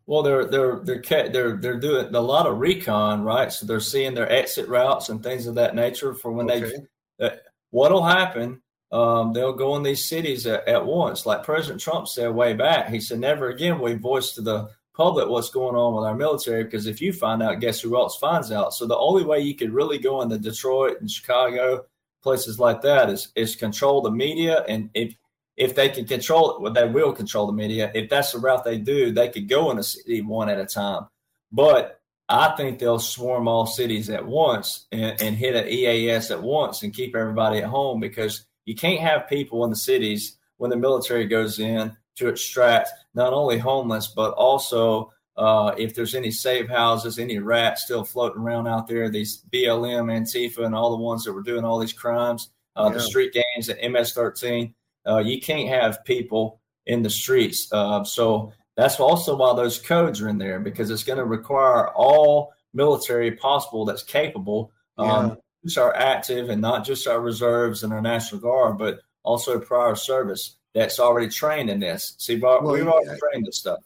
Well, 0.05 0.23
they're 0.23 0.45
they're 0.45 0.79
they're 0.83 1.29
they're 1.29 1.57
they're 1.57 1.79
doing 1.79 2.15
a 2.15 2.21
lot 2.21 2.47
of 2.47 2.59
recon, 2.59 3.23
right? 3.23 3.51
So 3.51 3.65
they're 3.65 3.81
seeing 3.81 4.13
their 4.13 4.31
exit 4.31 4.69
routes 4.69 5.09
and 5.09 5.21
things 5.21 5.45
of 5.45 5.55
that 5.55 5.75
nature 5.75 6.13
for 6.13 6.31
when 6.31 6.49
okay. 6.49 6.71
they. 7.19 7.25
Uh, 7.25 7.35
what'll 7.71 8.03
happen? 8.03 8.61
Um, 8.89 9.33
they'll 9.33 9.53
go 9.53 9.75
in 9.75 9.83
these 9.83 10.05
cities 10.05 10.47
at, 10.47 10.65
at, 10.65 10.85
once, 10.85 11.25
like 11.25 11.43
President 11.43 11.81
Trump 11.81 12.07
said 12.07 12.33
way 12.33 12.53
back. 12.53 12.87
He 12.87 13.01
said, 13.01 13.19
"Never 13.19 13.49
again 13.49 13.79
we 13.79 13.95
voice 13.95 14.31
to 14.35 14.41
the 14.41 14.69
public 14.97 15.29
what's 15.29 15.51
going 15.51 15.75
on 15.75 15.93
with 15.93 16.03
our 16.03 16.15
military 16.15 16.63
because 16.63 16.87
if 16.87 16.99
you 16.99 17.13
find 17.13 17.43
out, 17.43 17.59
guess 17.59 17.79
who 17.79 17.95
else 17.95 18.17
finds 18.17 18.51
out? 18.51 18.73
So 18.73 18.87
the 18.87 18.97
only 18.97 19.23
way 19.23 19.39
you 19.39 19.53
could 19.53 19.71
really 19.71 19.99
go 19.99 20.23
into 20.23 20.39
Detroit 20.39 20.99
and 20.99 21.09
Chicago, 21.09 21.85
places 22.23 22.59
like 22.59 22.81
that, 22.81 23.09
is 23.09 23.29
is 23.35 23.55
control 23.55 24.01
the 24.01 24.11
media. 24.11 24.65
And 24.67 24.89
if 24.95 25.13
if 25.55 25.75
they 25.75 25.89
can 25.89 26.05
control 26.05 26.55
it, 26.55 26.61
well, 26.61 26.73
they 26.73 26.87
will 26.87 27.13
control 27.13 27.45
the 27.45 27.53
media. 27.53 27.91
If 27.93 28.09
that's 28.09 28.31
the 28.31 28.39
route 28.39 28.63
they 28.63 28.79
do, 28.79 29.11
they 29.11 29.29
could 29.29 29.47
go 29.47 29.69
in 29.69 29.77
a 29.77 29.83
city 29.83 30.21
one 30.21 30.49
at 30.49 30.59
a 30.59 30.65
time. 30.65 31.07
But 31.51 32.01
I 32.27 32.55
think 32.57 32.79
they'll 32.79 32.99
swarm 32.99 33.47
all 33.47 33.67
cities 33.67 34.09
at 34.09 34.25
once 34.25 34.87
and, 34.91 35.21
and 35.21 35.35
hit 35.35 35.55
an 35.55 35.67
EAS 35.67 36.31
at 36.31 36.41
once 36.41 36.83
and 36.83 36.93
keep 36.93 37.15
everybody 37.15 37.59
at 37.59 37.65
home 37.65 37.99
because 37.99 38.45
you 38.65 38.75
can't 38.75 38.99
have 38.99 39.29
people 39.29 39.63
in 39.63 39.69
the 39.69 39.77
cities 39.77 40.37
when 40.57 40.69
the 40.69 40.75
military 40.75 41.25
goes 41.25 41.59
in 41.59 41.95
to 42.17 42.27
extract 42.27 42.89
not 43.13 43.33
only 43.33 43.57
homeless 43.57 44.07
but 44.07 44.31
also 44.33 45.11
uh, 45.37 45.75
if 45.77 45.93
there's 45.93 46.15
any 46.15 46.31
safe 46.31 46.67
houses, 46.67 47.19
any 47.19 47.37
rats 47.37 47.83
still 47.83 48.03
floating 48.03 48.41
around 48.41 48.67
out 48.67 48.87
there, 48.87 49.07
these 49.07 49.43
BLM, 49.53 50.11
Antifa, 50.11 50.65
and 50.65 50.73
all 50.73 50.89
the 50.89 51.03
ones 51.03 51.23
that 51.23 51.33
were 51.33 51.43
doing 51.43 51.63
all 51.63 51.77
these 51.77 51.93
crimes, 51.93 52.49
uh, 52.75 52.87
yeah. 52.87 52.93
the 52.97 52.99
street 52.99 53.33
gangs 53.33 53.69
at 53.69 53.77
MS-13, 53.77 54.73
uh, 55.07 55.19
you 55.19 55.39
can't 55.39 55.69
have 55.69 56.03
people 56.05 56.59
in 56.87 57.03
the 57.03 57.09
streets. 57.09 57.71
Uh, 57.71 58.03
so 58.03 58.51
that's 58.75 58.99
also 58.99 59.35
why 59.35 59.55
those 59.55 59.77
codes 59.77 60.21
are 60.21 60.29
in 60.29 60.39
there 60.39 60.59
because 60.59 60.89
it's 60.89 61.03
going 61.03 61.19
to 61.19 61.25
require 61.25 61.89
all 61.89 62.53
military 62.73 63.31
possible 63.31 63.85
that's 63.85 64.03
capable, 64.03 64.71
um, 64.97 65.29
yeah. 65.29 65.35
just 65.63 65.77
our 65.77 65.95
active 65.95 66.49
and 66.49 66.61
not 66.61 66.83
just 66.83 67.07
our 67.07 67.21
reserves 67.21 67.83
and 67.83 67.93
our 67.93 68.01
National 68.01 68.41
Guard, 68.41 68.79
but 68.79 69.01
also 69.23 69.59
prior 69.59 69.95
service 69.95 70.56
that's 70.77 70.99
already 70.99 71.29
trained 71.29 71.69
in 71.69 71.79
this. 71.79 72.15
See, 72.17 72.35
Bob, 72.37 72.63
we've 72.63 72.87
already 72.87 73.19
trained 73.19 73.45
this 73.45 73.57
stuff. 73.57 73.79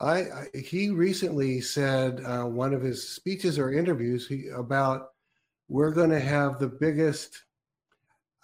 I, 0.00 0.20
I, 0.20 0.46
he 0.54 0.90
recently 0.90 1.60
said 1.60 2.22
uh, 2.24 2.44
one 2.44 2.72
of 2.72 2.82
his 2.82 3.08
speeches 3.08 3.58
or 3.58 3.72
interviews 3.72 4.28
he, 4.28 4.48
about 4.48 5.08
we're 5.68 5.90
going 5.90 6.10
to 6.10 6.20
have 6.20 6.58
the 6.58 6.68
biggest 6.68 7.42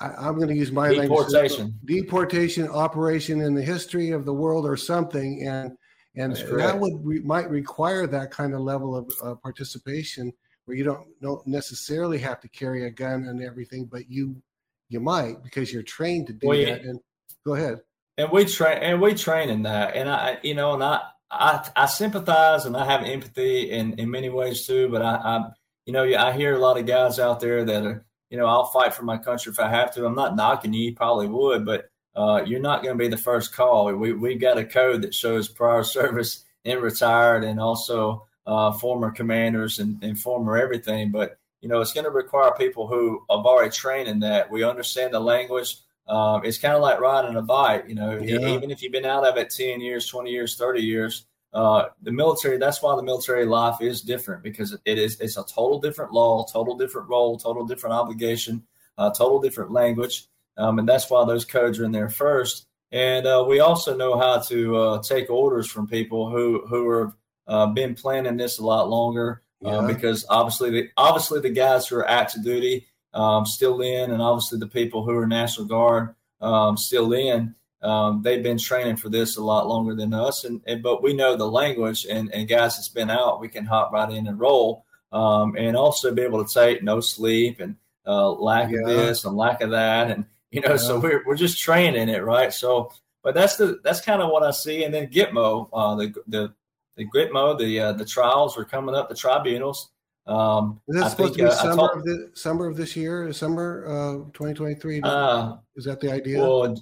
I, 0.01 0.29
am 0.29 0.37
going 0.37 0.49
to 0.49 0.55
use 0.55 0.73
my 0.73 0.93
deportation 0.93 1.65
language, 1.65 1.75
deportation 1.85 2.69
operation 2.69 3.41
in 3.41 3.55
the 3.55 3.63
history 3.63 4.11
of 4.11 4.25
the 4.25 4.35
world 4.35 4.67
or 4.67 4.77
something, 4.77 5.47
and 5.47 5.77
and 6.17 6.37
that 6.37 6.79
would 6.79 7.05
re, 7.05 7.21
might 7.21 7.49
require 7.49 8.07
that 8.07 8.31
kind 8.31 8.55
of 8.55 8.61
level 8.61 8.97
of 8.97 9.13
uh, 9.23 9.35
participation 9.37 10.33
where 10.65 10.77
you 10.77 10.85
don't 10.85 11.07
don't 11.23 11.47
necessarily 11.47 12.19
have 12.19 12.41
to 12.41 12.49
carry 12.49 12.87
a 12.87 12.91
gun 12.91 13.27
and 13.27 13.43
everything, 13.43 13.85
but 13.85 14.11
you 14.11 14.37
you 14.89 15.01
might 15.01 15.43
because 15.43 15.73
you're 15.73 15.83
trained 15.83 16.27
to 16.27 16.33
do 16.33 16.49
well, 16.49 16.65
that. 16.65 16.83
And 16.83 17.01
go 17.47 17.55
ahead. 17.55 17.81
And 18.17 18.31
we 18.31 18.45
train 18.45 18.79
and 18.79 19.01
we 19.01 19.15
train 19.15 19.51
in 19.51 19.63
that, 19.63 19.97
and 19.97 20.09
I 20.09 20.39
you 20.43 20.55
know, 20.55 20.75
and 20.75 20.85
I 20.85 21.01
I, 21.31 21.69
I 21.75 21.87
sympathize 21.87 22.65
and 22.65 22.77
I 22.77 22.85
have 22.85 23.05
empathy 23.05 23.71
in 23.71 23.95
in 23.95 24.11
many 24.11 24.29
ways 24.29 24.67
too, 24.67 24.89
but 24.89 25.03
I, 25.03 25.15
I 25.17 25.45
you 25.87 25.93
know 25.93 26.05
I 26.05 26.33
hear 26.33 26.55
a 26.55 26.59
lot 26.59 26.79
of 26.79 26.87
guys 26.87 27.19
out 27.19 27.41
there 27.41 27.65
that 27.65 27.85
are 27.85 28.05
you 28.35 28.41
know, 28.41 28.47
I'll 28.47 28.67
fight 28.67 28.93
for 28.93 29.05
my 29.05 29.17
country 29.17 29.53
if 29.53 29.61
I 29.61 29.69
have 29.71 29.95
to. 29.95 30.05
I'm 30.05 30.17
not 30.17 30.35
knocking 30.35 30.73
you, 30.73 30.87
you 30.87 30.97
probably 30.97 31.29
would, 31.29 31.65
but 31.65 31.89
uh, 32.17 32.43
you're 32.45 32.59
not 32.59 32.83
going 32.83 32.99
to 32.99 33.03
be 33.03 33.07
the 33.07 33.17
first 33.17 33.55
call. 33.55 33.93
We 33.95 34.13
we've 34.13 34.41
got 34.41 34.59
a 34.59 34.65
code 34.65 35.03
that 35.03 35.15
shows 35.15 35.47
prior 35.47 35.85
service 35.85 36.45
and 36.65 36.83
retired, 36.83 37.45
and 37.45 37.61
also 37.61 38.27
uh, 38.45 38.73
former 38.73 39.13
commanders 39.13 39.79
and, 39.79 40.03
and 40.03 40.19
former 40.19 40.57
everything. 40.57 41.13
But 41.13 41.39
you 41.61 41.69
know, 41.69 41.81
it's 41.81 41.93
going 41.93 42.07
to 42.07 42.11
require 42.11 42.51
people 42.59 42.89
who 42.89 43.23
have 43.31 43.47
already 43.47 43.71
trained 43.71 44.09
in 44.09 44.19
that. 44.21 44.51
We 44.51 44.65
understand 44.65 45.15
the 45.15 45.21
language. 45.21 45.77
Um, 46.07 46.45
it's 46.45 46.59
kind 46.59 46.75
of 46.75 46.83
like 46.83 47.01
riding 47.01 47.37
a 47.37 47.43
bike. 47.43 47.85
You 47.89 47.95
know, 47.95 48.19
yeah. 48.19 48.49
even 48.49 48.71
if 48.71 48.83
you've 48.83 48.93
been 48.93 49.07
out 49.07 49.27
of 49.27 49.37
it 49.37 49.51
ten 49.51 49.81
years, 49.81 50.07
twenty 50.07 50.31
years, 50.31 50.57
thirty 50.57 50.83
years, 50.83 51.27
uh, 51.55 51.87
the 52.03 52.11
military 52.11 52.59
that's 52.59 52.83
why 52.83 52.97
the 52.97 53.03
military 53.03 53.47
life 53.47 53.81
is 53.81 54.03
different 54.03 54.43
because 54.43 54.77
it 54.85 54.99
is 54.99 55.19
it's 55.21 55.37
a 55.37 55.45
total 55.45 55.81
different 55.81 56.13
law 56.13 56.45
total 56.45 56.77
different 56.77 57.09
role 57.09 57.39
total 57.39 57.65
different 57.65 57.95
obligation 57.95 58.61
uh, 58.99 59.11
total 59.11 59.41
different 59.41 59.71
language 59.71 60.27
um, 60.57 60.81
and 60.81 60.89
that's 60.89 61.09
why 61.09 61.25
those 61.25 61.45
codes 61.45 61.79
are 61.79 61.85
in 61.85 61.93
there 61.93 62.09
first 62.09 62.67
and 62.91 63.25
uh, 63.27 63.45
we 63.49 63.61
also 63.61 63.97
know 63.97 64.19
how 64.19 64.39
to 64.41 64.77
uh, 64.77 65.03
take 65.03 65.31
orders 65.31 65.71
from 65.71 65.87
people 65.87 66.29
who 66.29 66.67
who 66.67 66.91
have 66.99 67.13
uh, 67.47 67.67
been 67.69 67.95
planning 67.95 68.37
this 68.37 68.59
a 68.59 68.65
lot 68.65 68.89
longer 68.89 69.41
yeah. 69.61 69.87
because 69.87 70.27
obviously 70.29 70.71
the 70.71 70.89
obviously 70.97 71.41
the 71.41 71.51
guys 71.51 71.87
who 71.87 71.95
are 71.95 72.09
active 72.09 72.43
duty 72.43 72.89
um, 73.15 73.47
still 73.47 73.81
in 73.81 74.11
and 74.11 74.21
obviously 74.21 74.59
the 74.59 74.67
people 74.67 75.05
who 75.05 75.17
are 75.17 75.27
national 75.27 75.67
guard 75.67 76.15
um, 76.41 76.77
still 76.77 77.13
in 77.13 77.55
um, 77.85 78.23
they've 78.23 78.43
been 78.43 78.59
training 78.59 78.97
for 78.97 79.11
this 79.11 79.37
a 79.37 79.45
lot 79.45 79.69
longer 79.69 79.95
than 79.95 80.15
us, 80.15 80.45
and, 80.45 80.63
and 80.67 80.83
but 80.83 81.03
we 81.03 81.13
know 81.13 81.37
the 81.37 81.45
language, 81.45 82.07
and, 82.07 82.33
and 82.33 82.49
guys 82.49 82.77
that's 82.77 82.89
been 82.89 83.11
out, 83.11 83.41
we 83.41 83.49
can 83.49 83.67
hop 83.67 83.93
right 83.93 84.11
in 84.11 84.27
and 84.27 84.41
roll, 84.41 84.87
um, 85.13 85.55
and 85.59 85.77
also 85.77 86.13
be 86.15 86.23
able 86.23 86.43
to 86.43 86.53
take 86.53 86.83
no 86.83 87.01
sleep 87.01 87.61
and 87.61 87.77
uh, 88.07 88.31
lack 88.33 88.71
yeah. 88.71 88.81
of 88.81 88.87
this 88.87 89.25
and 89.27 89.37
lack 89.37 89.61
of 89.61 89.71
that, 89.71 90.11
and 90.11 90.25
you 90.51 90.63
know, 90.63 90.71
yeah. 90.71 90.77
so 90.77 90.99
we're 90.99 91.23
we're 91.27 91.37
just 91.37 91.61
training 91.61 92.09
it, 92.09 92.25
right? 92.25 92.55
So, 92.55 92.91
but 93.23 93.35
that's 93.35 93.57
the 93.57 93.81
that's 93.85 94.01
kind 94.01 94.23
of 94.23 94.31
what 94.31 94.43
I 94.43 94.51
see, 94.51 94.85
and 94.85 94.95
then 94.95 95.09
Gitmo, 95.09 95.69
uh, 95.71 95.95
the 95.97 96.15
the 96.27 96.55
the 96.97 97.07
Gitmo, 97.11 97.59
the 97.59 97.81
uh, 97.81 97.93
the 97.93 98.07
trials 98.07 98.57
are 98.57 98.65
coming 98.65 98.95
up, 98.95 99.11
the 99.11 99.15
tribunals. 99.15 99.91
Um, 100.27 100.81
Is 100.89 100.97
that 100.97 101.11
supposed 101.11 101.35
think, 101.35 101.51
to 101.51 101.57
be 101.57 101.69
uh, 101.69 101.75
summer, 101.75 101.89
of 101.93 102.05
the, 102.05 102.31
summer 102.35 102.67
of 102.67 102.77
this 102.77 102.97
year, 102.97 103.33
summer 103.33 103.85
uh, 103.87 104.15
2023? 104.33 105.03
Uh, 105.03 105.57
Is 105.77 105.85
that 105.85 106.01
the 106.01 106.11
idea? 106.11 106.41
Well, 106.41 106.75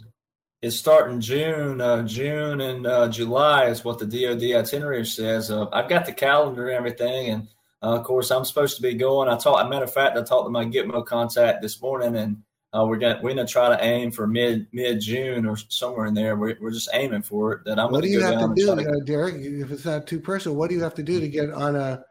it's 0.63 0.77
starting 0.77 1.21
June, 1.21 1.81
uh, 1.81 2.05
June 2.05 2.61
and 2.61 2.87
uh, 2.87 3.09
July 3.09 3.67
is 3.67 3.85
what 3.85 3.99
the 3.99 4.07
DoD 4.07 4.65
itinerary 4.65 5.05
says. 5.05 5.51
Uh, 5.51 5.67
I've 5.73 5.89
got 5.89 6.07
the 6.07 6.13
calendar 6.13 6.69
and 6.69 6.77
everything, 6.77 7.31
and 7.31 7.49
uh, 7.83 7.97
of 7.97 8.05
course 8.05 8.31
I'm 8.31 8.45
supposed 8.45 8.77
to 8.77 8.83
be 8.83 8.95
going. 8.95 9.29
I 9.29 9.37
talked, 9.37 9.69
matter 9.69 9.85
of 9.85 9.93
fact, 9.93 10.17
I 10.17 10.23
talked 10.23 10.47
to 10.47 10.51
my 10.51 10.65
Gitmo 10.65 11.05
contact 11.05 11.63
this 11.63 11.83
morning, 11.83 12.15
and 12.15 12.43
uh, 12.73 12.87
we're 12.87 12.99
gonna 12.99 13.19
we're 13.21 13.35
gonna 13.35 13.45
try 13.45 13.71
to 13.71 13.85
aim 13.85 14.13
for 14.13 14.29
mid 14.29 14.69
mid 14.73 15.01
June 15.01 15.47
or 15.47 15.57
somewhere 15.57 16.07
in 16.07 16.15
there. 16.15 16.37
We're, 16.37 16.57
we're 16.61 16.71
just 16.71 16.91
aiming 16.93 17.23
for 17.23 17.55
it. 17.55 17.65
That 17.65 17.81
I'm. 17.81 17.91
What 17.91 18.05
do 18.05 18.09
you 18.09 18.23
have 18.23 18.39
to 18.39 18.53
do, 18.55 18.67
to... 18.67 18.89
Uh, 18.89 19.05
Derek? 19.05 19.35
If 19.35 19.73
it's 19.73 19.85
not 19.85 20.07
too 20.07 20.21
personal, 20.21 20.57
what 20.57 20.71
do 20.71 20.77
you 20.77 20.83
have 20.83 20.95
to 20.95 21.03
do 21.03 21.19
to 21.19 21.29
get 21.29 21.51
on 21.51 21.75
a? 21.75 22.05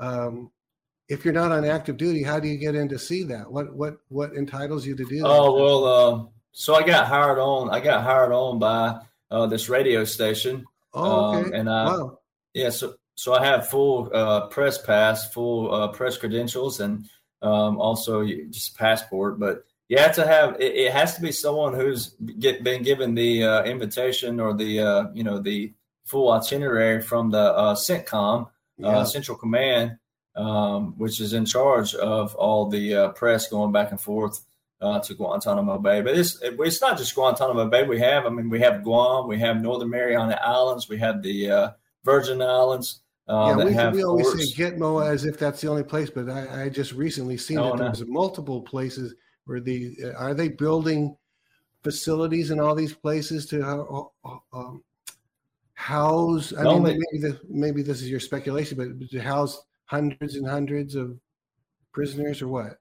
Um, 0.00 0.50
if 1.08 1.24
you're 1.24 1.34
not 1.34 1.52
on 1.52 1.64
active 1.64 1.96
duty, 1.96 2.22
how 2.22 2.40
do 2.40 2.48
you 2.48 2.56
get 2.56 2.74
in 2.74 2.88
to 2.88 2.98
see 2.98 3.22
that? 3.24 3.50
What 3.50 3.74
what 3.74 3.96
what 4.08 4.34
entitles 4.34 4.86
you 4.86 4.96
to 4.96 5.04
do? 5.04 5.18
That? 5.18 5.26
Oh 5.26 5.54
well 5.54 6.32
so 6.52 6.74
I 6.74 6.82
got 6.82 7.06
hired 7.06 7.38
on. 7.38 7.70
I 7.70 7.80
got 7.80 8.04
hired 8.04 8.30
on 8.30 8.58
by 8.58 9.00
uh, 9.30 9.46
this 9.46 9.68
radio 9.68 10.04
station. 10.04 10.64
Oh, 10.94 11.34
okay. 11.34 11.48
Um, 11.48 11.54
and 11.54 11.70
I, 11.70 11.84
wow. 11.86 12.18
yeah, 12.54 12.70
so 12.70 12.94
so 13.14 13.34
I 13.34 13.44
have 13.44 13.68
full 13.68 14.10
uh, 14.12 14.46
press 14.48 14.80
pass, 14.80 15.32
full 15.32 15.72
uh, 15.74 15.88
press 15.88 16.18
credentials, 16.18 16.80
and 16.80 17.06
um, 17.40 17.80
also 17.80 18.24
just 18.24 18.76
passport. 18.76 19.40
But 19.40 19.64
you 19.88 19.98
have 19.98 20.14
to 20.16 20.26
have 20.26 20.60
it, 20.60 20.74
it 20.74 20.92
has 20.92 21.14
to 21.16 21.22
be 21.22 21.32
someone 21.32 21.74
who's 21.74 22.14
get, 22.38 22.62
been 22.62 22.82
given 22.82 23.14
the 23.14 23.44
uh, 23.44 23.62
invitation 23.64 24.38
or 24.38 24.54
the 24.54 24.80
uh, 24.80 25.04
you 25.14 25.24
know 25.24 25.38
the 25.38 25.72
full 26.04 26.30
itinerary 26.32 27.00
from 27.00 27.30
the 27.30 27.38
uh, 27.38 27.74
CENTCOM, 27.74 28.50
yeah. 28.76 29.04
Central 29.04 29.38
Command, 29.38 29.96
um, 30.36 30.94
which 30.98 31.20
is 31.20 31.32
in 31.32 31.44
charge 31.44 31.94
of 31.94 32.34
all 32.34 32.68
the 32.68 33.12
press 33.16 33.48
going 33.48 33.72
back 33.72 33.90
and 33.90 34.00
forth 34.00 34.44
uh, 34.82 34.98
to 35.00 35.14
Guantanamo 35.14 35.78
Bay. 35.78 36.00
But 36.02 36.16
it's 36.18 36.38
it's 36.42 36.80
not 36.80 36.98
just 36.98 37.14
Guantanamo 37.14 37.66
Bay. 37.68 37.84
We 37.84 38.00
have, 38.00 38.26
I 38.26 38.30
mean, 38.30 38.50
we 38.50 38.60
have 38.60 38.82
Guam, 38.82 39.28
we 39.28 39.38
have 39.38 39.62
Northern 39.62 39.90
Mariana 39.90 40.38
Islands, 40.42 40.88
we 40.88 40.98
have 40.98 41.22
the 41.22 41.50
uh, 41.50 41.70
Virgin 42.04 42.42
Islands. 42.42 43.00
Uh, 43.28 43.54
yeah, 43.56 43.90
we, 43.90 43.98
we 43.98 44.04
always 44.04 44.32
say 44.32 44.62
Gitmo 44.62 45.08
as 45.08 45.24
if 45.24 45.38
that's 45.38 45.60
the 45.60 45.68
only 45.68 45.84
place, 45.84 46.10
but 46.10 46.28
I, 46.28 46.64
I 46.64 46.68
just 46.68 46.92
recently 46.92 47.36
seen 47.36 47.58
oh, 47.58 47.70
that 47.70 47.78
no. 47.78 47.84
there's 47.84 48.04
multiple 48.04 48.60
places 48.60 49.14
where 49.44 49.60
the 49.60 49.96
uh, 50.04 50.12
are 50.18 50.34
they 50.34 50.48
building 50.48 51.16
facilities 51.82 52.50
in 52.50 52.60
all 52.60 52.74
these 52.74 52.92
places 52.92 53.46
to 53.46 53.62
uh, 53.64 54.04
uh, 54.24 54.38
um, 54.52 54.82
house. 55.74 56.52
I 56.56 56.62
no, 56.62 56.80
mean, 56.80 57.00
maybe 57.12 57.22
this, 57.22 57.40
maybe 57.48 57.82
this 57.82 58.02
is 58.02 58.10
your 58.10 58.20
speculation, 58.20 58.76
but 58.76 59.10
to 59.10 59.20
house 59.20 59.62
hundreds 59.92 60.36
and 60.36 60.48
hundreds 60.48 60.94
of 60.94 61.18
prisoners 61.92 62.40
or 62.40 62.48
what? 62.48 62.78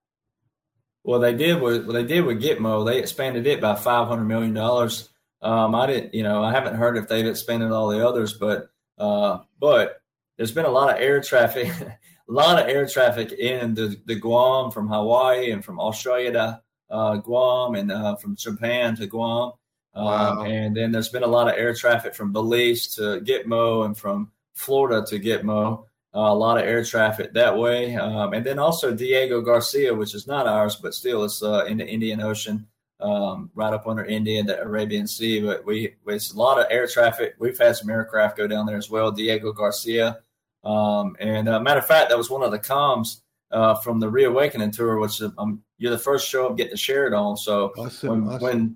Well, 1.04 1.20
they 1.20 1.34
did 1.34 1.62
with 1.62 1.86
what 1.86 1.94
they 1.94 2.06
did 2.06 2.22
with 2.22 2.42
Gitmo. 2.42 2.86
They 2.86 3.00
expanded 3.00 3.46
it 3.46 3.60
by 3.60 3.76
five 3.76 4.08
hundred 4.08 4.26
million 4.26 4.54
dollars. 4.54 5.10
Um, 5.42 5.76
I 5.76 5.88
didn't, 5.88 6.14
you 6.14 6.24
know, 6.24 6.44
I 6.44 6.52
haven't 6.52 6.76
heard 6.76 6.98
if 6.98 7.08
they've 7.08 7.26
expanded 7.26 7.72
all 7.72 7.90
the 7.90 8.08
others, 8.08 8.34
but 8.34 8.70
uh, 8.98 9.40
but 9.60 10.02
there's 10.38 10.54
been 10.54 10.66
a 10.66 10.70
lot 10.70 10.94
of 10.94 11.02
air 11.02 11.22
traffic, 11.22 11.70
a 11.82 12.32
lot 12.32 12.62
of 12.62 12.70
air 12.70 12.88
traffic 12.88 13.34
in 13.34 13.74
the, 13.74 14.00
the 14.06 14.16
Guam 14.16 14.72
from 14.72 14.88
Hawaii 14.88 15.52
and 15.52 15.66
from 15.66 15.80
Australia 15.80 16.32
to 16.32 16.62
uh, 16.90 17.16
Guam 17.18 17.76
and 17.76 17.92
uh, 17.92 18.16
from 18.16 18.36
Japan 18.36 18.96
to 18.96 19.08
Guam. 19.08 19.54
Um, 19.94 20.06
wow. 20.06 20.44
and 20.44 20.78
then 20.78 20.94
there's 20.94 21.10
been 21.10 21.24
a 21.24 21.28
lot 21.28 21.50
of 21.50 21.56
air 21.56 21.76
traffic 21.76 22.16
from 22.16 22.32
Belize 22.32 22.96
to 22.96 23.20
Gitmo 23.20 23.86
and 23.86 23.98
from 23.98 24.32
Florida 24.54 25.06
to 25.08 25.20
Gitmo 25.20 25.86
a 26.14 26.36
lot 26.36 26.58
of 26.58 26.66
air 26.66 26.84
traffic 26.84 27.34
that 27.34 27.58
way. 27.58 27.96
Um, 27.96 28.34
and 28.34 28.46
then 28.46 28.60
also 28.60 28.94
Diego 28.94 29.42
Garcia, 29.42 29.94
which 29.94 30.14
is 30.14 30.28
not 30.28 30.48
ours, 30.48 30.76
but 30.76 30.94
still 30.94 31.24
it's 31.24 31.42
uh, 31.42 31.66
in 31.66 31.78
the 31.78 31.88
Indian 31.88 32.22
Ocean, 32.22 32.68
um, 33.00 33.50
right 33.56 33.74
up 33.74 33.88
under 33.88 34.06
India 34.06 34.40
and 34.40 34.50
the 34.50 34.62
Arabian 34.62 35.08
Sea. 35.08 35.42
But 35.42 35.66
we 35.66 35.96
it's 36.08 36.34
a 36.34 36.38
lot 36.38 36.60
of 36.60 36.68
air 36.70 36.88
traffic. 36.88 37.36
We've 37.40 37.58
had 37.58 37.76
some 37.76 37.90
aircraft 37.90 38.38
go 38.38 38.48
down 38.48 38.66
there 38.66 38.78
as 38.78 38.90
well. 38.90 39.12
Diego 39.12 39.54
Garcia, 39.54 40.20
um, 40.64 41.16
and 41.20 41.48
uh, 41.48 41.60
matter 41.60 41.80
of 41.80 41.88
fact, 41.88 42.10
that 42.10 42.18
was 42.18 42.30
one 42.30 42.44
of 42.44 42.52
the 42.52 42.60
comms 42.60 43.22
uh, 43.52 43.76
from 43.76 44.00
the 44.00 44.10
Reawakening 44.10 44.72
tour, 44.72 45.00
which 45.00 45.22
um, 45.38 45.64
you're 45.78 45.92
the 45.92 45.98
first 45.98 46.28
show 46.28 46.48
I'm 46.48 46.56
getting 46.56 46.72
to 46.72 46.78
share 46.78 47.08
it 47.08 47.14
on. 47.14 47.38
So 47.38 47.74
awesome, 47.78 48.26
when 48.26 48.36
awesome. 48.36 48.42
when 48.42 48.76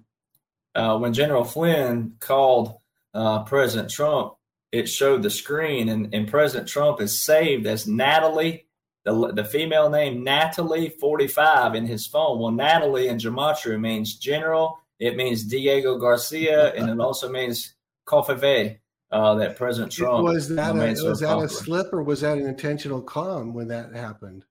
uh, 0.75 0.97
when 0.99 1.13
General 1.13 1.43
Flynn 1.43 2.15
called 2.19 2.75
uh, 3.13 3.43
President 3.43 3.89
Trump 3.89 4.35
it 4.71 4.89
showed 4.89 5.23
the 5.23 5.29
screen, 5.29 5.89
and, 5.89 6.13
and 6.13 6.27
President 6.27 6.67
Trump 6.67 7.01
is 7.01 7.23
saved 7.23 7.65
as 7.65 7.87
Natalie, 7.87 8.65
the, 9.03 9.31
the 9.33 9.45
female 9.45 9.89
name 9.89 10.23
Natalie 10.23 10.89
45 10.89 11.75
in 11.75 11.85
his 11.85 12.07
phone. 12.07 12.39
Well, 12.39 12.51
Natalie 12.51 13.07
in 13.07 13.17
Gematria 13.17 13.79
means 13.79 14.15
general, 14.15 14.79
it 14.99 15.15
means 15.15 15.43
Diego 15.43 15.97
Garcia, 15.97 16.73
and 16.75 16.89
it 16.89 16.99
also 16.99 17.29
means 17.29 17.73
covfefe. 18.05 18.79
Uh, 19.11 19.35
that 19.35 19.55
President 19.55 19.91
Trump 19.91 20.23
was 20.23 20.49
that 20.49 20.75
a, 20.75 21.07
was 21.07 21.19
that 21.19 21.37
a 21.37 21.47
slip 21.47 21.93
or 21.93 22.03
was 22.03 22.21
that 22.21 22.39
an 22.39 22.47
intentional 22.47 23.01
comm 23.01 23.53
when 23.53 23.67
that 23.67 23.93
happened? 23.93 24.43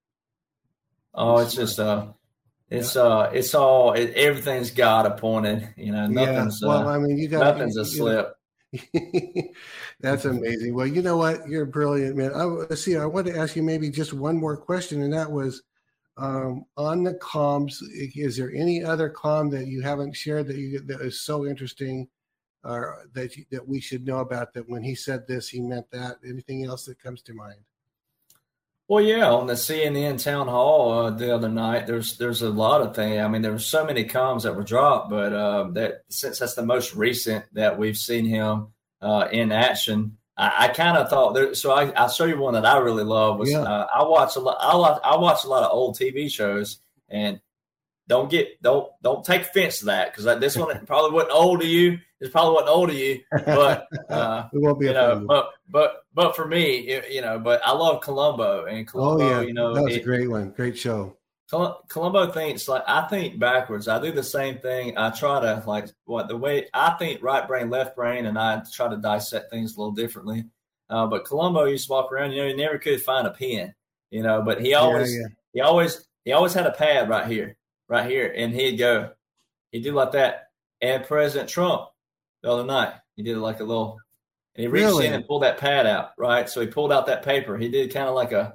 Oh, 1.13 1.39
it's 1.39 1.55
just 1.55 1.79
uh, 1.79 2.07
it's 2.71 2.97
yeah. 2.97 3.03
uh, 3.03 3.31
it's 3.33 3.55
all 3.55 3.93
it, 3.93 4.15
everything's 4.15 4.71
God 4.71 5.07
appointed. 5.07 5.75
You 5.77 5.93
know, 5.93 6.07
nothing's 6.07 6.61
yeah. 6.63 6.69
well. 6.69 6.89
Uh, 6.89 6.97
I 6.97 6.99
mean, 6.99 7.19
you 7.19 7.29
got 7.29 7.41
nothing's 7.41 7.77
you, 7.77 7.83
a 7.83 7.85
slip. 7.85 8.37
That's 10.05 10.27
amazing. 10.27 10.75
Well, 10.75 10.87
you 10.87 11.01
know 11.01 11.17
what? 11.17 11.49
You're 11.49 11.65
brilliant, 11.65 12.17
man. 12.17 12.35
I 12.35 12.75
see. 12.75 12.99
I 12.99 13.07
want 13.07 13.27
to 13.27 13.37
ask 13.37 13.57
you 13.57 13.63
maybe 13.63 13.89
just 13.89 14.13
one 14.13 14.37
more 14.37 14.55
question, 14.55 15.01
and 15.01 15.11
that 15.15 15.33
was 15.33 15.63
um, 16.19 16.67
on 16.77 17.05
the 17.05 17.15
comms. 17.15 17.77
Is 17.91 18.37
there 18.37 18.53
any 18.53 18.85
other 18.85 19.09
com 19.09 19.49
that 19.51 19.67
you 19.67 19.81
haven't 19.81 20.15
shared 20.15 20.47
that 20.49 20.57
you 20.57 20.81
that 20.81 21.01
is 21.01 21.23
so 21.23 21.47
interesting, 21.47 22.07
or 22.65 23.07
that 23.15 23.35
you, 23.35 23.47
that 23.51 23.67
we 23.67 23.81
should 23.81 24.07
know 24.07 24.19
about? 24.19 24.53
That 24.53 24.69
when 24.69 24.83
he 24.83 24.95
said 24.95 25.27
this, 25.27 25.49
he 25.49 25.61
meant 25.61 25.91
that. 25.93 26.19
Anything 26.23 26.67
else 26.67 26.85
that 26.85 27.03
comes 27.03 27.23
to 27.23 27.33
mind? 27.33 27.61
Well, 28.87 29.03
yeah, 29.03 29.31
on 29.31 29.47
the 29.47 29.55
CNN 29.55 30.23
town 30.23 30.49
hall 30.49 30.93
uh, 30.93 31.11
the 31.13 31.35
other 31.35 31.49
night, 31.49 31.87
there's 31.87 32.19
there's 32.19 32.43
a 32.43 32.51
lot 32.51 32.83
of 32.83 32.95
things. 32.95 33.23
I 33.23 33.29
mean, 33.29 33.41
there 33.41 33.53
were 33.53 33.59
so 33.59 33.87
many 33.87 34.05
comms 34.05 34.43
that 34.43 34.55
were 34.55 34.65
dropped, 34.65 35.09
but 35.09 35.33
uh, 35.33 35.71
that 35.71 36.03
since 36.11 36.41
that's 36.41 36.53
the 36.53 36.67
most 36.67 36.95
recent 36.95 37.47
that 37.55 37.79
we've 37.79 37.97
seen 37.97 38.27
him 38.27 38.74
uh, 39.05 39.29
in 39.31 39.53
action, 39.53 40.17
I, 40.37 40.65
I 40.65 40.69
kind 40.69 40.97
of 40.97 41.09
thought 41.09 41.35
there. 41.35 41.55
So 41.55 41.73
I 41.73 41.91
I'll 41.91 42.09
show 42.09 42.25
you 42.25 42.39
one 42.39 42.55
that 42.55 42.67
I 42.67 42.79
really 42.79 43.05
love. 43.05 43.39
Was 43.39 43.51
yeah. 43.51 43.61
Uh, 43.61 43.87
I 43.95 44.03
watch 44.05 44.37
a 44.37 44.41
lot. 44.41 44.57
I 44.61 44.75
watch 44.77 45.01
I 45.05 45.17
watch 45.17 45.45
a 45.45 45.49
lot 45.49 45.63
of 45.63 45.73
old 45.73 45.97
TV 45.97 46.31
shows, 46.31 46.79
and 47.09 47.41
don't 48.09 48.31
get 48.31 48.61
don't 48.63 48.89
don't 49.03 49.25
take 49.25 49.43
offense 49.43 49.81
to 49.81 49.87
that 49.87 50.13
because 50.13 50.25
this 50.41 50.57
one 50.57 50.85
probably 50.87 51.13
wasn't 51.13 51.33
old 51.33 51.61
to 51.61 51.67
you. 51.67 51.99
It 52.21 52.33
probably 52.33 52.55
wasn't 52.55 52.71
old 52.71 52.89
to 52.91 52.97
you, 52.97 53.21
but 53.31 53.87
uh, 54.09 54.49
it 54.53 54.59
won't 54.59 54.81
be. 54.81 54.87
You 54.87 54.95
know, 54.95 55.25
but 55.27 55.51
but 55.69 56.05
but 56.15 56.35
for 56.35 56.47
me, 56.47 56.79
it, 56.79 57.13
you 57.13 57.21
know, 57.21 57.39
but 57.39 57.61
I 57.65 57.73
love 57.73 58.01
Columbo 58.01 58.65
and 58.65 58.87
Columbo. 58.87 59.25
Oh, 59.25 59.41
yeah. 59.41 59.47
You 59.47 59.53
know, 59.53 59.75
that 59.75 59.85
was 59.85 59.97
it, 59.97 60.01
a 60.01 60.05
great 60.05 60.31
one, 60.31 60.51
great 60.51 60.79
show. 60.79 61.17
Columbo 61.89 62.33
thinks 62.33 62.69
like 62.69 62.83
I 62.87 63.07
think 63.09 63.39
backwards. 63.39 63.89
I 63.89 64.01
do 64.01 64.13
the 64.13 64.23
same 64.23 64.59
thing. 64.59 64.97
I 64.97 65.11
try 65.11 65.41
to 65.41 65.63
like 65.67 65.89
what 66.05 66.29
the 66.29 66.37
way 66.37 66.69
I 66.73 66.91
think 66.93 67.23
right 67.23 67.47
brain, 67.47 67.71
left 67.71 67.97
brain, 67.97 68.27
and 68.27 68.39
I 68.39 68.63
try 68.73 68.89
to 68.89 68.97
dissect 68.97 69.51
things 69.51 69.75
a 69.75 69.79
little 69.79 69.93
differently. 69.93 70.45
Uh, 70.89 71.07
but 71.07 71.25
Columbo 71.25 71.65
used 71.65 71.87
to 71.87 71.93
walk 71.93 72.13
around. 72.13 72.33
You 72.33 72.43
know, 72.43 72.49
he 72.49 72.55
never 72.55 72.79
could 72.79 73.03
find 73.03 73.27
a 73.27 73.31
pen. 73.31 73.75
You 74.11 74.23
know, 74.23 74.43
but 74.43 74.61
he 74.61 74.75
always 74.75 75.13
yeah, 75.15 75.23
yeah. 75.23 75.29
he 75.53 75.61
always 75.61 76.07
he 76.25 76.33
always 76.33 76.55
had 76.55 76.67
a 76.67 76.73
pad 76.73 77.09
right 77.09 77.27
here 77.27 77.57
right 77.89 78.09
here, 78.09 78.33
and 78.35 78.53
he'd 78.53 78.77
go, 78.77 79.11
he'd 79.71 79.83
do 79.83 79.93
like 79.93 80.13
that. 80.13 80.49
And 80.81 81.05
President 81.05 81.49
Trump 81.49 81.89
the 82.43 82.51
other 82.51 82.65
night, 82.65 82.95
he 83.17 83.23
did 83.23 83.39
like 83.39 83.61
a 83.61 83.65
little, 83.65 83.99
and 84.55 84.63
he 84.63 84.69
reached 84.69 84.87
really? 84.87 85.07
in 85.07 85.15
and 85.15 85.27
pulled 85.27 85.43
that 85.43 85.59
pad 85.59 85.87
out, 85.87 86.11
right? 86.19 86.49
So 86.49 86.61
he 86.61 86.67
pulled 86.67 86.93
out 86.93 87.07
that 87.07 87.25
paper. 87.25 87.57
He 87.57 87.69
did 87.69 87.93
kind 87.93 88.09
of 88.09 88.15
like 88.15 88.33
a, 88.33 88.55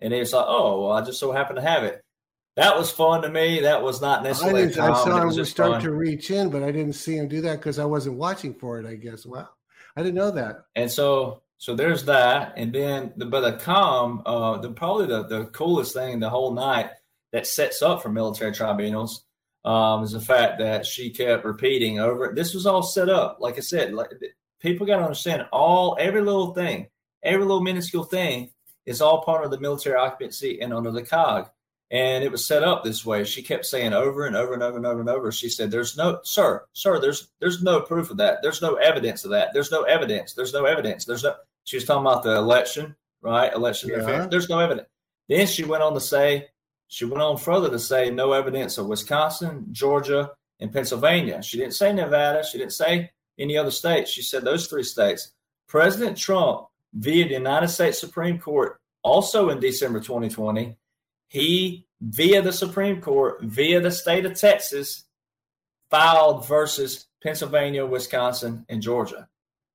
and 0.00 0.12
he 0.12 0.20
was 0.20 0.32
like, 0.32 0.44
oh, 0.46 0.82
well, 0.82 0.92
I 0.92 1.02
just 1.02 1.18
so 1.18 1.32
happened 1.32 1.56
to 1.56 1.62
have 1.62 1.84
it. 1.84 2.04
That 2.56 2.76
was 2.76 2.90
fun 2.90 3.20
to 3.22 3.28
me. 3.28 3.60
That 3.60 3.82
was 3.82 4.00
not 4.00 4.22
necessarily. 4.22 4.74
I, 4.78 4.90
I 4.90 5.04
saw 5.04 5.28
him 5.28 5.44
start 5.44 5.72
fun. 5.72 5.82
to 5.82 5.92
reach 5.92 6.30
in, 6.30 6.48
but 6.48 6.62
I 6.62 6.72
didn't 6.72 6.94
see 6.94 7.16
him 7.16 7.28
do 7.28 7.42
that 7.42 7.58
because 7.58 7.78
I 7.78 7.84
wasn't 7.84 8.16
watching 8.16 8.54
for 8.54 8.80
it. 8.80 8.86
I 8.86 8.94
guess. 8.94 9.26
Wow, 9.26 9.48
I 9.94 10.02
didn't 10.02 10.14
know 10.14 10.30
that. 10.30 10.64
And 10.74 10.90
so, 10.90 11.42
so 11.58 11.74
there's 11.74 12.06
that, 12.06 12.54
and 12.56 12.72
then 12.72 13.12
the 13.16 13.26
but 13.26 13.42
the 13.42 13.62
comm, 13.62 14.22
uh, 14.24 14.56
the 14.58 14.70
probably 14.70 15.06
the 15.06 15.24
the 15.24 15.44
coolest 15.46 15.92
thing 15.92 16.18
the 16.18 16.30
whole 16.30 16.54
night 16.54 16.90
that 17.32 17.46
sets 17.46 17.82
up 17.82 18.02
for 18.02 18.08
military 18.08 18.52
tribunals 18.52 19.26
um, 19.66 20.02
is 20.02 20.12
the 20.12 20.20
fact 20.20 20.58
that 20.58 20.86
she 20.86 21.10
kept 21.10 21.44
repeating 21.44 21.98
over. 21.98 22.32
This 22.34 22.54
was 22.54 22.64
all 22.64 22.82
set 22.82 23.10
up, 23.10 23.36
like 23.38 23.58
I 23.58 23.60
said. 23.60 23.92
Like 23.92 24.12
people 24.60 24.86
got 24.86 24.96
to 24.96 25.02
understand, 25.02 25.46
all 25.52 25.96
every 26.00 26.22
little 26.22 26.54
thing, 26.54 26.86
every 27.22 27.44
little 27.44 27.62
minuscule 27.62 28.04
thing 28.04 28.50
is 28.86 29.02
all 29.02 29.24
part 29.24 29.44
of 29.44 29.50
the 29.50 29.60
military 29.60 29.96
occupancy 29.96 30.62
and 30.62 30.72
under 30.72 30.90
the 30.90 31.02
COG. 31.02 31.50
And 31.90 32.24
it 32.24 32.32
was 32.32 32.44
set 32.44 32.64
up 32.64 32.82
this 32.82 33.06
way. 33.06 33.22
She 33.24 33.42
kept 33.42 33.64
saying 33.64 33.92
over 33.92 34.26
and 34.26 34.34
over 34.34 34.54
and 34.54 34.62
over 34.62 34.76
and 34.76 34.86
over 34.86 35.00
and 35.00 35.08
over. 35.08 35.30
She 35.30 35.48
said, 35.48 35.70
"There's 35.70 35.96
no, 35.96 36.18
sir, 36.24 36.64
sir. 36.72 36.98
There's 36.98 37.28
there's 37.38 37.62
no 37.62 37.80
proof 37.80 38.10
of 38.10 38.16
that. 38.16 38.42
There's 38.42 38.60
no 38.60 38.74
evidence 38.74 39.24
of 39.24 39.30
that. 39.30 39.50
There's 39.52 39.70
no 39.70 39.82
evidence. 39.82 40.34
There's 40.34 40.52
no 40.52 40.64
evidence. 40.64 41.04
There's 41.04 41.22
no." 41.22 41.34
She 41.62 41.76
was 41.76 41.84
talking 41.84 42.04
about 42.04 42.24
the 42.24 42.36
election, 42.36 42.96
right? 43.22 43.52
Election 43.52 43.90
yeah. 43.90 44.26
There's 44.28 44.48
no 44.48 44.58
evidence. 44.58 44.88
Then 45.28 45.46
she 45.46 45.64
went 45.64 45.82
on 45.82 45.94
to 45.94 46.00
say, 46.00 46.48
she 46.88 47.04
went 47.04 47.22
on 47.22 47.36
further 47.36 47.70
to 47.70 47.78
say 47.78 48.10
no 48.10 48.32
evidence 48.32 48.78
of 48.78 48.86
Wisconsin, 48.86 49.66
Georgia, 49.72 50.30
and 50.60 50.72
Pennsylvania. 50.72 51.42
She 51.42 51.58
didn't 51.58 51.74
say 51.74 51.92
Nevada. 51.92 52.44
She 52.44 52.58
didn't 52.58 52.72
say 52.72 53.10
any 53.38 53.56
other 53.56 53.70
states. 53.70 54.10
She 54.10 54.22
said 54.22 54.44
those 54.44 54.66
three 54.66 54.84
states. 54.84 55.32
President 55.68 56.16
Trump, 56.16 56.68
via 56.94 57.26
the 57.26 57.34
United 57.34 57.68
States 57.68 57.98
Supreme 57.98 58.38
Court, 58.38 58.80
also 59.02 59.50
in 59.50 59.58
December 59.58 60.00
2020, 60.00 60.76
he, 61.36 61.86
via 62.00 62.42
the 62.42 62.52
Supreme 62.52 63.00
Court, 63.00 63.42
via 63.42 63.80
the 63.80 63.90
state 63.90 64.26
of 64.26 64.38
Texas, 64.38 65.04
filed 65.90 66.46
versus 66.46 67.06
Pennsylvania, 67.22 67.84
Wisconsin, 67.86 68.64
and 68.68 68.82
Georgia. 68.82 69.28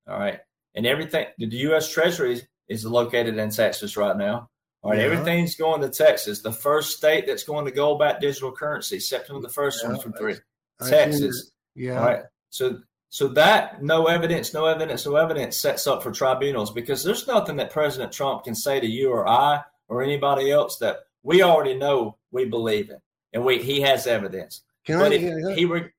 All 0.07 0.20
right. 0.20 0.39
And 0.76 0.86
everything, 0.86 1.28
the 1.38 1.47
U.S. 1.47 1.91
Treasury 1.91 2.41
is 2.68 2.86
located 2.86 3.38
in 3.38 3.49
Texas 3.49 3.97
right 3.97 4.16
now. 4.16 4.49
All 4.84 4.91
right, 4.91 4.99
yeah. 4.99 5.05
everything's 5.05 5.55
going 5.55 5.82
to 5.82 5.89
Texas. 5.89 6.41
The 6.41 6.51
first 6.51 6.97
state 6.97 7.28
that's 7.28 7.43
going 7.43 7.66
to 7.66 7.72
go 7.72 7.95
back 7.99 8.20
digital 8.20 8.51
currency, 8.51 8.99
September 8.99 9.39
the 9.39 9.53
first 9.53 9.84
yeah, 9.84 9.95
from 9.97 10.14
three, 10.14 10.36
Texas. 10.84 11.51
Yeah. 11.76 11.99
All 11.99 12.05
right. 12.05 12.24
So 12.49 12.80
so 13.09 13.28
that 13.28 13.84
no 13.84 14.07
evidence, 14.07 14.55
no 14.55 14.66
evidence, 14.66 15.05
no 15.05 15.18
evidence 15.18 15.57
sets 15.57 15.86
up 15.86 16.01
for 16.01 16.12
tribunals 16.12 16.72
because 16.72 17.03
there's 17.03 17.28
nothing 17.28 17.57
that 17.57 17.70
President 17.70 18.12
Trump 18.12 18.45
can 18.45 18.55
say 18.55 18.80
to 18.80 18.88
you 18.88 19.12
or 19.12 19.28
I 19.28 19.62
or 19.88 20.01
anybody 20.01 20.49
else 20.49 20.78
that 20.78 21.01
we 21.24 21.43
already 21.43 21.76
know 21.76 22.17
we 22.32 22.45
believe 22.45 22.89
in, 22.89 22.97
and 23.34 23.43
we 23.43 23.61
he 23.61 23.82
has 23.82 24.07
evidence. 24.07 24.63
Can 24.86 24.99
but 24.99 25.11
I, 25.11 25.15
if 25.15 25.57
he 25.57 25.65
were 25.65 25.93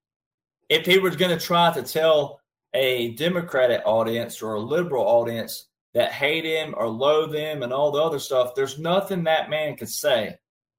if 0.69 0.87
he 0.87 0.99
was 0.99 1.17
going 1.17 1.37
to 1.37 1.45
try 1.45 1.73
to 1.73 1.83
tell 1.83 2.41
a 2.75 3.13
Democratic 3.15 3.83
audience 3.85 4.41
or 4.41 4.55
a 4.55 4.61
liberal 4.61 5.05
audience 5.05 5.69
that 5.95 6.13
hate 6.13 6.45
him 6.45 6.75
or 6.77 6.89
loathe 6.89 7.35
him 7.35 7.63
and 7.63 7.73
all 7.73 7.93
the 7.93 8.03
other 8.03 8.19
stuff, 8.19 8.55
there's 8.55 8.79
nothing 8.79 9.25
that 9.25 9.51
man 9.51 9.77
could 9.77 9.91
say 9.91 10.39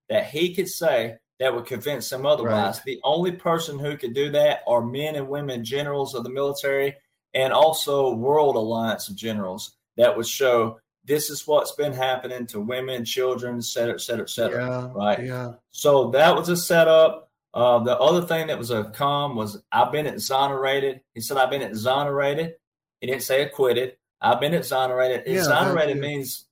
that 0.09 0.25
he 0.25 0.55
could 0.55 0.67
say 0.67 1.17
that 1.39 1.53
would 1.53 1.65
convince 1.65 2.11
him 2.11 2.25
otherwise. 2.25 2.77
Right. 2.77 2.85
The 2.85 3.01
only 3.03 3.31
person 3.33 3.77
who 3.77 3.97
could 3.97 4.13
do 4.13 4.31
that 4.31 4.61
are 4.67 4.83
men 4.83 5.15
and 5.15 5.27
women 5.27 5.63
generals 5.63 6.15
of 6.15 6.23
the 6.23 6.29
military 6.29 6.95
and 7.33 7.53
also 7.53 8.13
World 8.13 8.55
Alliance 8.55 9.09
of 9.09 9.15
Generals 9.15 9.75
that 9.97 10.15
would 10.15 10.27
show 10.27 10.79
this 11.05 11.29
is 11.29 11.45
what's 11.45 11.73
been 11.73 11.93
happening 11.93 12.45
to 12.47 12.59
women, 12.59 13.03
children, 13.03 13.57
et 13.57 13.63
cetera, 13.63 13.95
et 13.95 14.01
cetera, 14.01 14.23
et 14.23 14.29
cetera. 14.29 14.65
Yeah, 14.65 14.91
right. 14.93 15.23
Yeah. 15.23 15.53
So 15.71 16.11
that 16.11 16.35
was 16.35 16.49
a 16.49 16.57
setup. 16.57 17.29
Uh, 17.53 17.79
the 17.79 17.97
other 17.99 18.25
thing 18.25 18.47
that 18.47 18.57
was 18.57 18.71
a 18.71 18.85
comm 18.85 19.35
was 19.35 19.61
I've 19.71 19.91
been 19.91 20.07
exonerated. 20.07 21.01
He 21.13 21.21
said 21.21 21.37
I've 21.37 21.51
been 21.51 21.61
exonerated. 21.61 22.55
He 22.99 23.07
didn't 23.07 23.23
say 23.23 23.43
acquitted. 23.43 23.97
I've 24.21 24.39
been 24.39 24.53
exonerated. 24.53 25.23
Yeah, 25.27 25.39
exonerated 25.39 25.99
means 25.99 26.45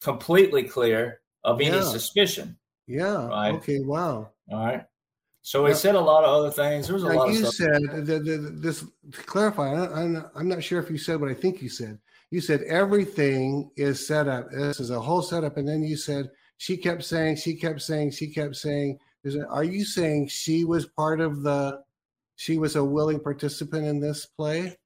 completely 0.00 0.62
clear 0.62 1.20
of 1.44 1.60
any 1.60 1.76
yeah. 1.76 1.82
suspicion. 1.82 2.56
Yeah. 2.86 3.26
Right. 3.26 3.54
Okay. 3.54 3.80
Wow. 3.80 4.30
All 4.50 4.64
right. 4.64 4.84
So 5.42 5.66
he 5.66 5.74
said 5.74 5.94
a 5.94 6.00
lot 6.00 6.22
of 6.22 6.30
other 6.30 6.50
things. 6.50 6.86
There 6.86 6.94
was 6.94 7.02
a 7.02 7.06
like 7.06 7.16
lot 7.16 7.32
you 7.32 7.46
of 7.46 7.54
said 7.54 7.82
the, 7.82 8.18
the, 8.18 8.50
this 8.60 8.80
to 9.12 9.22
clarify. 9.24 9.72
I, 9.72 10.22
I'm 10.34 10.48
not 10.48 10.62
sure 10.62 10.80
if 10.80 10.90
you 10.90 10.98
said 10.98 11.20
what 11.20 11.30
I 11.30 11.34
think 11.34 11.62
you 11.62 11.68
said. 11.68 11.98
You 12.30 12.40
said 12.40 12.62
everything 12.62 13.70
is 13.76 14.06
set 14.06 14.28
up. 14.28 14.50
This 14.50 14.80
is 14.80 14.90
a 14.90 15.00
whole 15.00 15.22
setup, 15.22 15.56
and 15.56 15.66
then 15.66 15.82
you 15.82 15.96
said 15.96 16.30
she 16.58 16.76
kept 16.76 17.04
saying, 17.04 17.36
she 17.36 17.56
kept 17.56 17.82
saying, 17.82 18.12
she 18.12 18.28
kept 18.28 18.56
saying. 18.56 18.98
Are 19.48 19.64
you 19.64 19.84
saying 19.84 20.28
she 20.28 20.64
was 20.64 20.86
part 20.86 21.20
of 21.20 21.42
the? 21.42 21.80
She 22.36 22.56
was 22.58 22.76
a 22.76 22.84
willing 22.84 23.20
participant 23.20 23.86
in 23.86 24.00
this 24.00 24.26
play. 24.26 24.76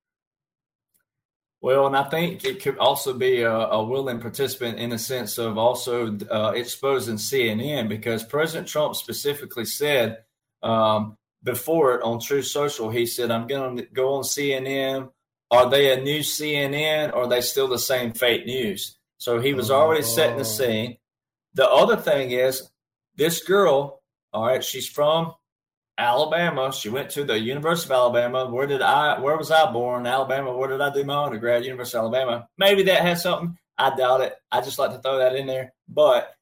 Well, 1.61 1.87
and 1.87 1.97
I 1.97 2.03
think 2.05 2.45
it 2.45 2.63
could 2.63 2.79
also 2.79 3.15
be 3.15 3.41
a, 3.41 3.51
a 3.51 3.83
willing 3.83 4.21
participant 4.21 4.79
in 4.79 4.91
the 4.91 4.99
sense 4.99 5.39
of 5.39 5.57
also 5.57 6.19
uh, 6.31 6.53
exposing 6.55 7.17
CNN 7.17 7.89
because 7.89 8.23
President 8.23 8.69
Trump 8.69 8.97
specifically 8.97 9.65
said 9.65 10.19
um, 10.63 11.17
before 11.43 11.95
it 11.95 12.03
on 12.03 12.21
Truth 12.21 12.47
Social, 12.47 12.91
he 12.91 13.07
said, 13.07 13.31
I'm 13.31 13.47
going 13.47 13.79
to 13.79 13.83
go 13.85 14.15
on 14.15 14.25
CNN. 14.25 15.11
Are 15.55 15.71
they 15.71 15.93
a 15.93 16.03
new 16.03 16.21
CNN 16.21 17.13
or 17.13 17.23
are 17.23 17.29
they 17.29 17.41
still 17.41 17.69
the 17.69 17.79
same 17.79 18.13
fake 18.13 18.47
news? 18.47 18.97
So 19.19 19.41
he 19.41 19.55
was 19.55 19.71
already 19.71 20.03
oh. 20.03 20.07
setting 20.07 20.37
the 20.37 20.43
oh. 20.43 20.45
scene. 20.45 20.99
The 21.55 21.69
other 21.69 21.97
thing 21.97 22.33
is 22.33 22.69
this 23.17 23.43
girl, 23.43 24.03
all 24.33 24.47
right, 24.47 24.65
she's 24.65 24.89
from 24.89 25.33
Alabama. 25.97 26.73
She 26.73 26.89
went 26.89 27.11
to 27.11 27.25
the 27.25 27.39
University 27.39 27.93
of 27.93 27.97
Alabama. 27.97 28.47
Where 28.51 28.67
did 28.67 28.83
I? 28.83 29.21
Where 29.21 29.37
was 29.37 29.51
I 29.51 29.71
born? 29.71 30.07
Alabama. 30.07 30.57
Where 30.57 30.69
did 30.69 30.81
I 30.81 30.93
do 30.93 31.05
my 31.05 31.25
undergrad? 31.25 31.65
University 31.65 31.99
of 31.99 32.05
Alabama. 32.05 32.49
Maybe 32.59 32.83
that 32.85 33.03
has 33.03 33.23
something. 33.23 33.57
I 33.79 33.95
doubt 33.97 34.21
it. 34.21 34.35
I 34.51 34.61
just 34.61 34.79
like 34.79 34.91
to 34.91 34.99
throw 34.99 35.19
that 35.19 35.37
in 35.37 35.47
there. 35.47 35.73
But 35.89 36.35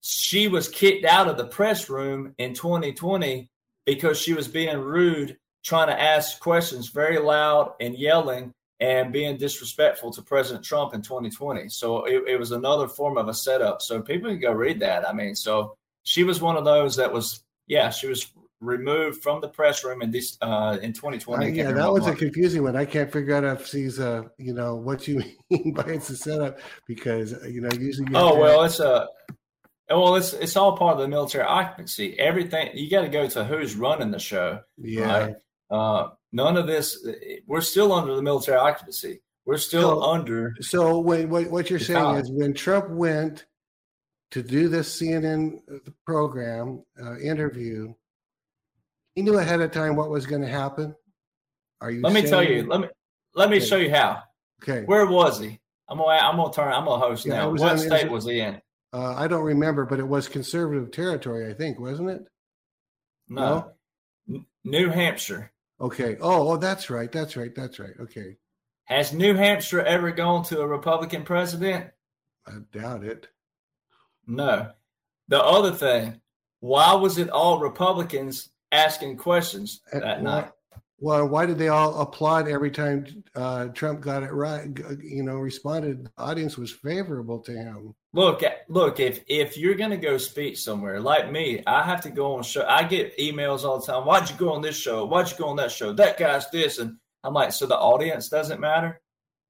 she 0.00 0.48
was 0.48 0.68
kicked 0.68 1.04
out 1.04 1.28
of 1.28 1.36
the 1.36 1.46
press 1.46 1.90
room 1.90 2.34
in 2.38 2.54
2020 2.54 3.50
because 3.84 4.18
she 4.18 4.32
was 4.32 4.48
being 4.48 4.78
rude, 4.78 5.36
trying 5.68 5.88
to 5.88 6.00
ask 6.00 6.40
questions 6.40 6.88
very 6.88 7.18
loud 7.18 7.74
and 7.78 7.94
yelling 7.94 8.52
and 8.80 9.12
being 9.12 9.36
disrespectful 9.36 10.10
to 10.12 10.22
President 10.22 10.64
Trump 10.64 10.94
in 10.94 11.02
2020. 11.02 11.68
So 11.68 12.04
it, 12.04 12.24
it 12.26 12.38
was 12.38 12.52
another 12.52 12.88
form 12.88 13.18
of 13.18 13.28
a 13.28 13.34
setup. 13.34 13.82
So 13.82 14.00
people 14.00 14.30
can 14.30 14.40
go 14.40 14.52
read 14.52 14.80
that. 14.80 15.06
I 15.06 15.12
mean, 15.12 15.34
so 15.34 15.74
she 16.04 16.24
was 16.24 16.40
one 16.40 16.56
of 16.56 16.64
those 16.64 16.96
that 16.96 17.12
was, 17.12 17.42
yeah, 17.66 17.90
she 17.90 18.06
was 18.06 18.32
removed 18.60 19.22
from 19.22 19.42
the 19.42 19.48
press 19.48 19.84
room 19.84 20.00
in 20.00 20.10
this 20.10 20.38
uh, 20.40 20.78
in 20.80 20.94
2020. 20.94 21.44
Uh, 21.44 21.48
yeah, 21.48 21.72
that 21.72 21.92
was 21.92 22.04
month. 22.04 22.16
a 22.16 22.18
confusing 22.18 22.62
one. 22.62 22.74
I 22.74 22.86
can't 22.86 23.12
figure 23.12 23.34
out 23.34 23.44
if 23.44 23.66
she's 23.66 24.00
uh, 24.00 24.22
you 24.38 24.54
know, 24.54 24.74
what 24.74 25.06
you 25.06 25.22
mean 25.50 25.74
by 25.74 25.84
it's 25.84 26.08
a 26.08 26.16
setup 26.16 26.58
because 26.86 27.34
uh, 27.34 27.46
you 27.46 27.60
know 27.60 27.70
usually. 27.78 28.08
oh 28.14 28.38
well, 28.38 28.64
it's 28.64 28.80
a. 28.80 29.06
Well, 29.90 30.16
it's 30.16 30.32
it's 30.34 30.56
all 30.56 30.76
part 30.76 30.94
of 30.94 31.00
the 31.00 31.08
military 31.08 31.44
occupancy. 31.44 32.18
Everything 32.18 32.70
you 32.74 32.90
got 32.90 33.02
to 33.02 33.08
go 33.08 33.26
to 33.28 33.44
who's 33.44 33.74
running 33.74 34.10
the 34.10 34.18
show. 34.18 34.60
Yeah. 34.76 35.18
Right? 35.18 35.36
Uh, 35.70 36.08
none 36.32 36.56
of 36.56 36.66
this. 36.66 37.06
We're 37.46 37.60
still 37.60 37.92
under 37.92 38.14
the 38.14 38.22
military 38.22 38.58
occupancy. 38.58 39.20
We're 39.44 39.58
still 39.58 40.00
so, 40.00 40.02
under. 40.02 40.54
So 40.60 40.98
when, 40.98 41.30
what 41.30 41.50
what 41.50 41.70
you're 41.70 41.78
saying 41.78 42.16
is 42.16 42.30
when 42.30 42.54
Trump 42.54 42.90
went 42.90 43.46
to 44.30 44.42
do 44.42 44.68
this 44.68 45.00
CNN 45.00 45.58
uh, 45.72 45.78
program 46.04 46.84
uh, 47.02 47.18
interview, 47.18 47.94
he 49.14 49.22
knew 49.22 49.38
ahead 49.38 49.60
of 49.60 49.70
time 49.70 49.96
what 49.96 50.10
was 50.10 50.26
going 50.26 50.42
to 50.42 50.48
happen. 50.48 50.94
Are 51.80 51.90
you? 51.90 52.02
Let 52.02 52.12
me 52.12 52.22
tell 52.22 52.42
you. 52.42 52.66
Let 52.66 52.80
me 52.80 52.88
let 53.34 53.50
me 53.50 53.56
okay. 53.56 53.66
show 53.66 53.76
you 53.76 53.90
how. 53.90 54.22
Okay. 54.62 54.84
Where 54.84 55.06
was 55.06 55.40
he? 55.40 55.58
I'm 55.88 55.98
gonna 55.98 56.10
I'm 56.10 56.36
gonna 56.36 56.52
turn. 56.52 56.72
I'm 56.72 56.84
gonna 56.84 57.00
host 57.00 57.24
yeah, 57.24 57.34
now. 57.34 57.50
What 57.50 57.78
state 57.78 58.10
was, 58.10 58.24
was 58.24 58.32
he 58.32 58.40
in? 58.40 58.60
Uh, 58.92 59.14
I 59.14 59.28
don't 59.28 59.44
remember, 59.44 59.84
but 59.84 59.98
it 59.98 60.06
was 60.06 60.28
conservative 60.28 60.90
territory, 60.90 61.50
I 61.50 61.54
think, 61.54 61.78
wasn't 61.78 62.10
it? 62.10 62.22
No. 63.28 63.72
no? 64.26 64.44
New 64.64 64.90
Hampshire. 64.90 65.52
Okay. 65.80 66.16
Oh, 66.20 66.50
oh, 66.50 66.56
that's 66.56 66.90
right. 66.90 67.10
That's 67.10 67.36
right. 67.36 67.54
That's 67.54 67.78
right. 67.78 67.94
Okay. 68.00 68.36
Has 68.84 69.12
New 69.12 69.34
Hampshire 69.34 69.82
ever 69.82 70.10
gone 70.10 70.44
to 70.44 70.60
a 70.60 70.66
Republican 70.66 71.22
president? 71.22 71.90
I 72.46 72.52
doubt 72.72 73.04
it. 73.04 73.28
No. 74.26 74.70
The 75.28 75.42
other 75.42 75.72
thing, 75.72 76.20
why 76.60 76.94
was 76.94 77.18
it 77.18 77.28
all 77.28 77.60
Republicans 77.60 78.50
asking 78.72 79.16
questions 79.16 79.80
that 79.92 80.02
why, 80.02 80.20
night. 80.22 80.50
Well, 81.00 81.28
why 81.28 81.46
did 81.46 81.58
they 81.58 81.68
all 81.68 82.00
applaud 82.00 82.48
every 82.48 82.70
time 82.70 83.06
uh, 83.34 83.66
Trump 83.66 84.00
got 84.00 84.22
it 84.22 84.32
right? 84.32 84.66
You 85.02 85.22
know, 85.22 85.36
responded. 85.36 86.04
The 86.04 86.10
audience 86.18 86.58
was 86.58 86.72
favorable 86.72 87.38
to 87.40 87.52
him. 87.52 87.94
Look, 88.14 88.42
look. 88.68 89.00
If 89.00 89.22
if 89.28 89.58
you're 89.58 89.74
going 89.74 89.90
to 89.90 89.98
go 89.98 90.16
speak 90.16 90.56
somewhere, 90.56 90.98
like 90.98 91.30
me, 91.30 91.62
I 91.66 91.82
have 91.82 92.00
to 92.02 92.10
go 92.10 92.34
on 92.34 92.42
show. 92.42 92.64
I 92.66 92.84
get 92.84 93.16
emails 93.18 93.64
all 93.64 93.80
the 93.80 93.86
time. 93.86 94.06
Why'd 94.06 94.30
you 94.30 94.36
go 94.36 94.52
on 94.52 94.62
this 94.62 94.78
show? 94.78 95.04
Why'd 95.04 95.30
you 95.30 95.36
go 95.36 95.48
on 95.48 95.56
that 95.56 95.70
show? 95.70 95.92
That 95.92 96.18
guy's 96.18 96.48
this, 96.50 96.78
and 96.78 96.96
I'm 97.22 97.34
like, 97.34 97.52
so 97.52 97.66
the 97.66 97.76
audience 97.76 98.30
doesn't 98.30 98.60
matter, 98.60 99.00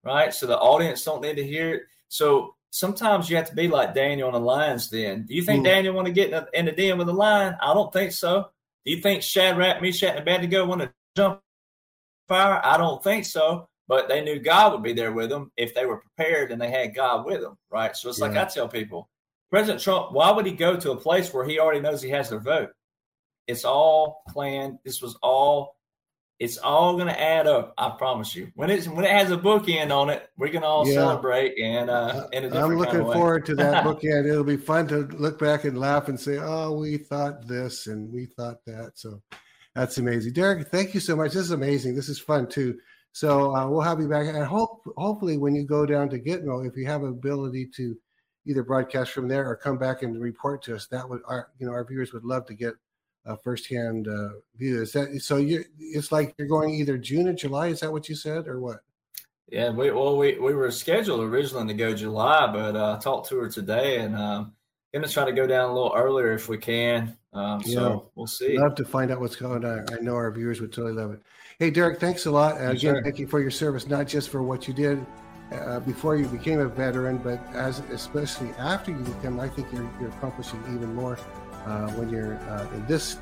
right? 0.04 0.34
So 0.34 0.46
the 0.46 0.58
audience 0.58 1.04
don't 1.04 1.22
need 1.22 1.36
to 1.36 1.46
hear 1.46 1.74
it. 1.74 1.82
So 2.08 2.56
sometimes 2.70 3.30
you 3.30 3.36
have 3.36 3.48
to 3.48 3.54
be 3.54 3.68
like 3.68 3.94
Daniel 3.94 4.28
in 4.28 4.34
the 4.34 4.40
lion's 4.40 4.88
den. 4.88 5.26
Do 5.26 5.34
you 5.34 5.42
think 5.42 5.62
mm. 5.62 5.66
Daniel 5.66 5.94
want 5.94 6.06
to 6.06 6.12
get 6.12 6.26
in 6.26 6.32
the, 6.32 6.58
in 6.58 6.64
the 6.66 6.72
den 6.72 6.98
with 6.98 7.06
the 7.06 7.12
lion? 7.12 7.56
I 7.60 7.74
don't 7.74 7.92
think 7.92 8.12
so. 8.12 8.50
Do 8.84 8.90
you 8.92 9.00
think 9.00 9.22
Shadrach, 9.22 9.80
Meshach, 9.80 10.10
and 10.10 10.18
Abednego 10.18 10.66
want 10.66 10.80
to 10.80 10.92
jump 11.16 11.40
fire? 12.26 12.60
I 12.64 12.76
don't 12.76 13.02
think 13.04 13.24
so. 13.24 13.68
But 13.88 14.08
they 14.08 14.20
knew 14.20 14.38
God 14.38 14.72
would 14.72 14.82
be 14.82 14.92
there 14.92 15.12
with 15.12 15.30
them 15.30 15.50
if 15.56 15.74
they 15.74 15.86
were 15.86 15.96
prepared 15.96 16.52
and 16.52 16.60
they 16.60 16.70
had 16.70 16.94
God 16.94 17.24
with 17.24 17.40
them, 17.40 17.56
right? 17.70 17.96
So 17.96 18.10
it's 18.10 18.18
yeah. 18.18 18.26
like 18.26 18.36
I 18.36 18.44
tell 18.44 18.68
people, 18.68 19.08
President 19.50 19.80
Trump, 19.80 20.12
why 20.12 20.30
would 20.30 20.44
he 20.44 20.52
go 20.52 20.76
to 20.76 20.92
a 20.92 20.96
place 20.96 21.32
where 21.32 21.46
he 21.46 21.58
already 21.58 21.80
knows 21.80 22.02
he 22.02 22.10
has 22.10 22.28
their 22.28 22.38
vote? 22.38 22.70
It's 23.46 23.64
all 23.64 24.22
planned. 24.28 24.78
This 24.84 25.00
was 25.00 25.16
all 25.22 25.78
it's 26.38 26.56
all 26.56 26.94
going 26.94 27.08
to 27.08 27.20
add 27.20 27.48
up. 27.48 27.74
I 27.76 27.90
promise 27.90 28.34
you. 28.34 28.52
When 28.54 28.70
it's 28.70 28.86
when 28.86 29.04
it 29.04 29.10
has 29.10 29.30
a 29.32 29.36
bookend 29.36 29.90
on 29.90 30.08
it, 30.08 30.28
we 30.36 30.50
can 30.50 30.62
all 30.62 30.86
yeah. 30.86 30.94
celebrate 30.94 31.58
and 31.58 31.90
uh, 31.90 32.28
in 32.32 32.44
a 32.44 32.48
different. 32.48 32.72
I'm 32.72 32.78
looking 32.78 32.94
kind 32.94 33.06
of 33.06 33.12
forward 33.12 33.46
to 33.46 33.54
that 33.56 33.84
bookend. 33.84 34.28
It'll 34.28 34.44
be 34.44 34.56
fun 34.56 34.86
to 34.88 34.98
look 35.18 35.38
back 35.38 35.64
and 35.64 35.78
laugh 35.78 36.08
and 36.08 36.18
say, 36.18 36.38
"Oh, 36.38 36.78
we 36.78 36.96
thought 36.96 37.48
this 37.48 37.88
and 37.88 38.12
we 38.12 38.26
thought 38.26 38.64
that." 38.66 38.92
So 38.94 39.20
that's 39.74 39.98
amazing, 39.98 40.32
Derek. 40.32 40.68
Thank 40.68 40.94
you 40.94 41.00
so 41.00 41.16
much. 41.16 41.32
This 41.32 41.42
is 41.42 41.50
amazing. 41.50 41.96
This 41.96 42.08
is 42.08 42.20
fun 42.20 42.48
too. 42.48 42.78
So 43.12 43.54
uh, 43.54 43.68
we'll 43.68 43.80
have 43.80 44.00
you 44.00 44.08
back, 44.08 44.26
and 44.26 44.44
hope 44.44 44.82
hopefully 44.96 45.38
when 45.38 45.54
you 45.54 45.64
go 45.64 45.86
down 45.86 46.08
to 46.10 46.18
Gitmo, 46.18 46.66
if 46.66 46.76
you 46.76 46.86
have 46.86 47.02
ability 47.02 47.68
to 47.76 47.96
either 48.46 48.62
broadcast 48.62 49.12
from 49.12 49.28
there 49.28 49.48
or 49.48 49.56
come 49.56 49.78
back 49.78 50.02
and 50.02 50.20
report 50.20 50.62
to 50.64 50.74
us, 50.74 50.86
that 50.88 51.08
would 51.08 51.20
our 51.26 51.48
you 51.58 51.66
know 51.66 51.72
our 51.72 51.84
viewers 51.84 52.12
would 52.12 52.24
love 52.24 52.46
to 52.46 52.54
get 52.54 52.74
a 53.26 53.36
firsthand 53.36 54.08
uh, 54.08 54.30
view. 54.56 54.82
Is 54.82 54.92
that 54.92 55.20
so? 55.20 55.36
You 55.36 55.64
it's 55.78 56.12
like 56.12 56.34
you're 56.38 56.48
going 56.48 56.74
either 56.74 56.96
June 56.96 57.28
or 57.28 57.32
July. 57.32 57.68
Is 57.68 57.80
that 57.80 57.92
what 57.92 58.08
you 58.08 58.14
said, 58.14 58.46
or 58.46 58.60
what? 58.60 58.80
Yeah, 59.50 59.70
we 59.70 59.90
well 59.90 60.16
we 60.16 60.38
we 60.38 60.54
were 60.54 60.70
scheduled 60.70 61.20
originally 61.20 61.66
to 61.68 61.74
go 61.74 61.94
July, 61.94 62.46
but 62.52 62.76
uh, 62.76 62.96
I 62.96 63.02
talked 63.02 63.28
to 63.30 63.38
her 63.38 63.48
today, 63.48 63.98
and 63.98 64.14
um, 64.14 64.52
going 64.92 65.06
to 65.06 65.12
try 65.12 65.24
to 65.24 65.32
go 65.32 65.46
down 65.46 65.70
a 65.70 65.72
little 65.72 65.92
earlier 65.94 66.32
if 66.32 66.48
we 66.48 66.58
can. 66.58 67.16
Um, 67.32 67.60
yeah. 67.64 67.74
So 67.74 68.10
we'll 68.14 68.26
see. 68.26 68.58
Love 68.58 68.74
to 68.76 68.84
find 68.84 69.10
out 69.10 69.20
what's 69.20 69.36
going 69.36 69.64
on. 69.64 69.86
I 69.92 70.00
know 70.00 70.14
our 70.14 70.30
viewers 70.30 70.60
would 70.60 70.72
totally 70.72 70.94
love 70.94 71.12
it. 71.12 71.20
Hey, 71.60 71.70
Derek, 71.70 71.98
thanks 71.98 72.26
a 72.26 72.30
lot. 72.30 72.54
Uh, 72.54 72.66
again, 72.66 72.78
sure. 72.78 73.02
thank 73.02 73.18
you 73.18 73.26
for 73.26 73.40
your 73.40 73.50
service, 73.50 73.88
not 73.88 74.06
just 74.06 74.28
for 74.28 74.44
what 74.44 74.68
you 74.68 74.74
did 74.74 75.04
uh, 75.50 75.80
before 75.80 76.14
you 76.14 76.24
became 76.26 76.60
a 76.60 76.68
veteran, 76.68 77.18
but 77.18 77.40
as 77.52 77.80
especially 77.90 78.50
after 78.60 78.92
you 78.92 78.98
become, 78.98 79.40
I 79.40 79.48
think 79.48 79.66
you're, 79.72 79.90
you're 80.00 80.10
accomplishing 80.10 80.62
even 80.68 80.94
more 80.94 81.18
uh, 81.66 81.88
when 81.94 82.10
you're 82.10 82.36
uh, 82.36 82.72
in 82.74 82.86
this 82.86 83.18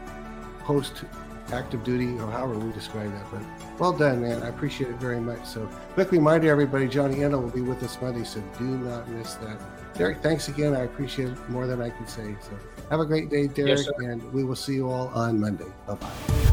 post 0.65 1.05
active 1.51 1.83
duty 1.83 2.09
or 2.19 2.31
however 2.31 2.59
we 2.59 2.71
describe 2.73 3.11
that. 3.11 3.25
But 3.33 3.81
well 3.81 3.95
done, 3.95 4.21
man. 4.21 4.43
I 4.43 4.49
appreciate 4.49 4.91
it 4.91 4.97
very 4.97 5.21
much. 5.21 5.43
So, 5.47 5.65
quick 5.95 6.13
reminder 6.13 6.51
everybody 6.51 6.89
Johnny 6.89 7.23
Enlow 7.23 7.41
will 7.41 7.49
be 7.49 7.63
with 7.63 7.83
us 7.83 7.97
Monday, 8.03 8.25
so 8.25 8.43
do 8.59 8.65
not 8.65 9.09
miss 9.09 9.33
that. 9.37 9.59
Derek, 9.95 10.23
thanks 10.23 10.49
again. 10.49 10.77
I 10.77 10.81
appreciate 10.81 11.29
it 11.29 11.49
more 11.49 11.67
than 11.67 11.81
I 11.81 11.89
can 11.89 12.07
say. 12.07 12.37
So, 12.43 12.51
have 12.91 13.01
a 13.01 13.07
great 13.07 13.31
day, 13.31 13.47
Derek, 13.47 13.79
yes, 13.79 13.89
and 14.01 14.31
we 14.35 14.45
will 14.45 14.57
see 14.57 14.75
you 14.75 14.91
all 14.91 15.09
on 15.15 15.41
Monday. 15.41 15.73
Bye 15.87 15.95
bye. 15.95 16.53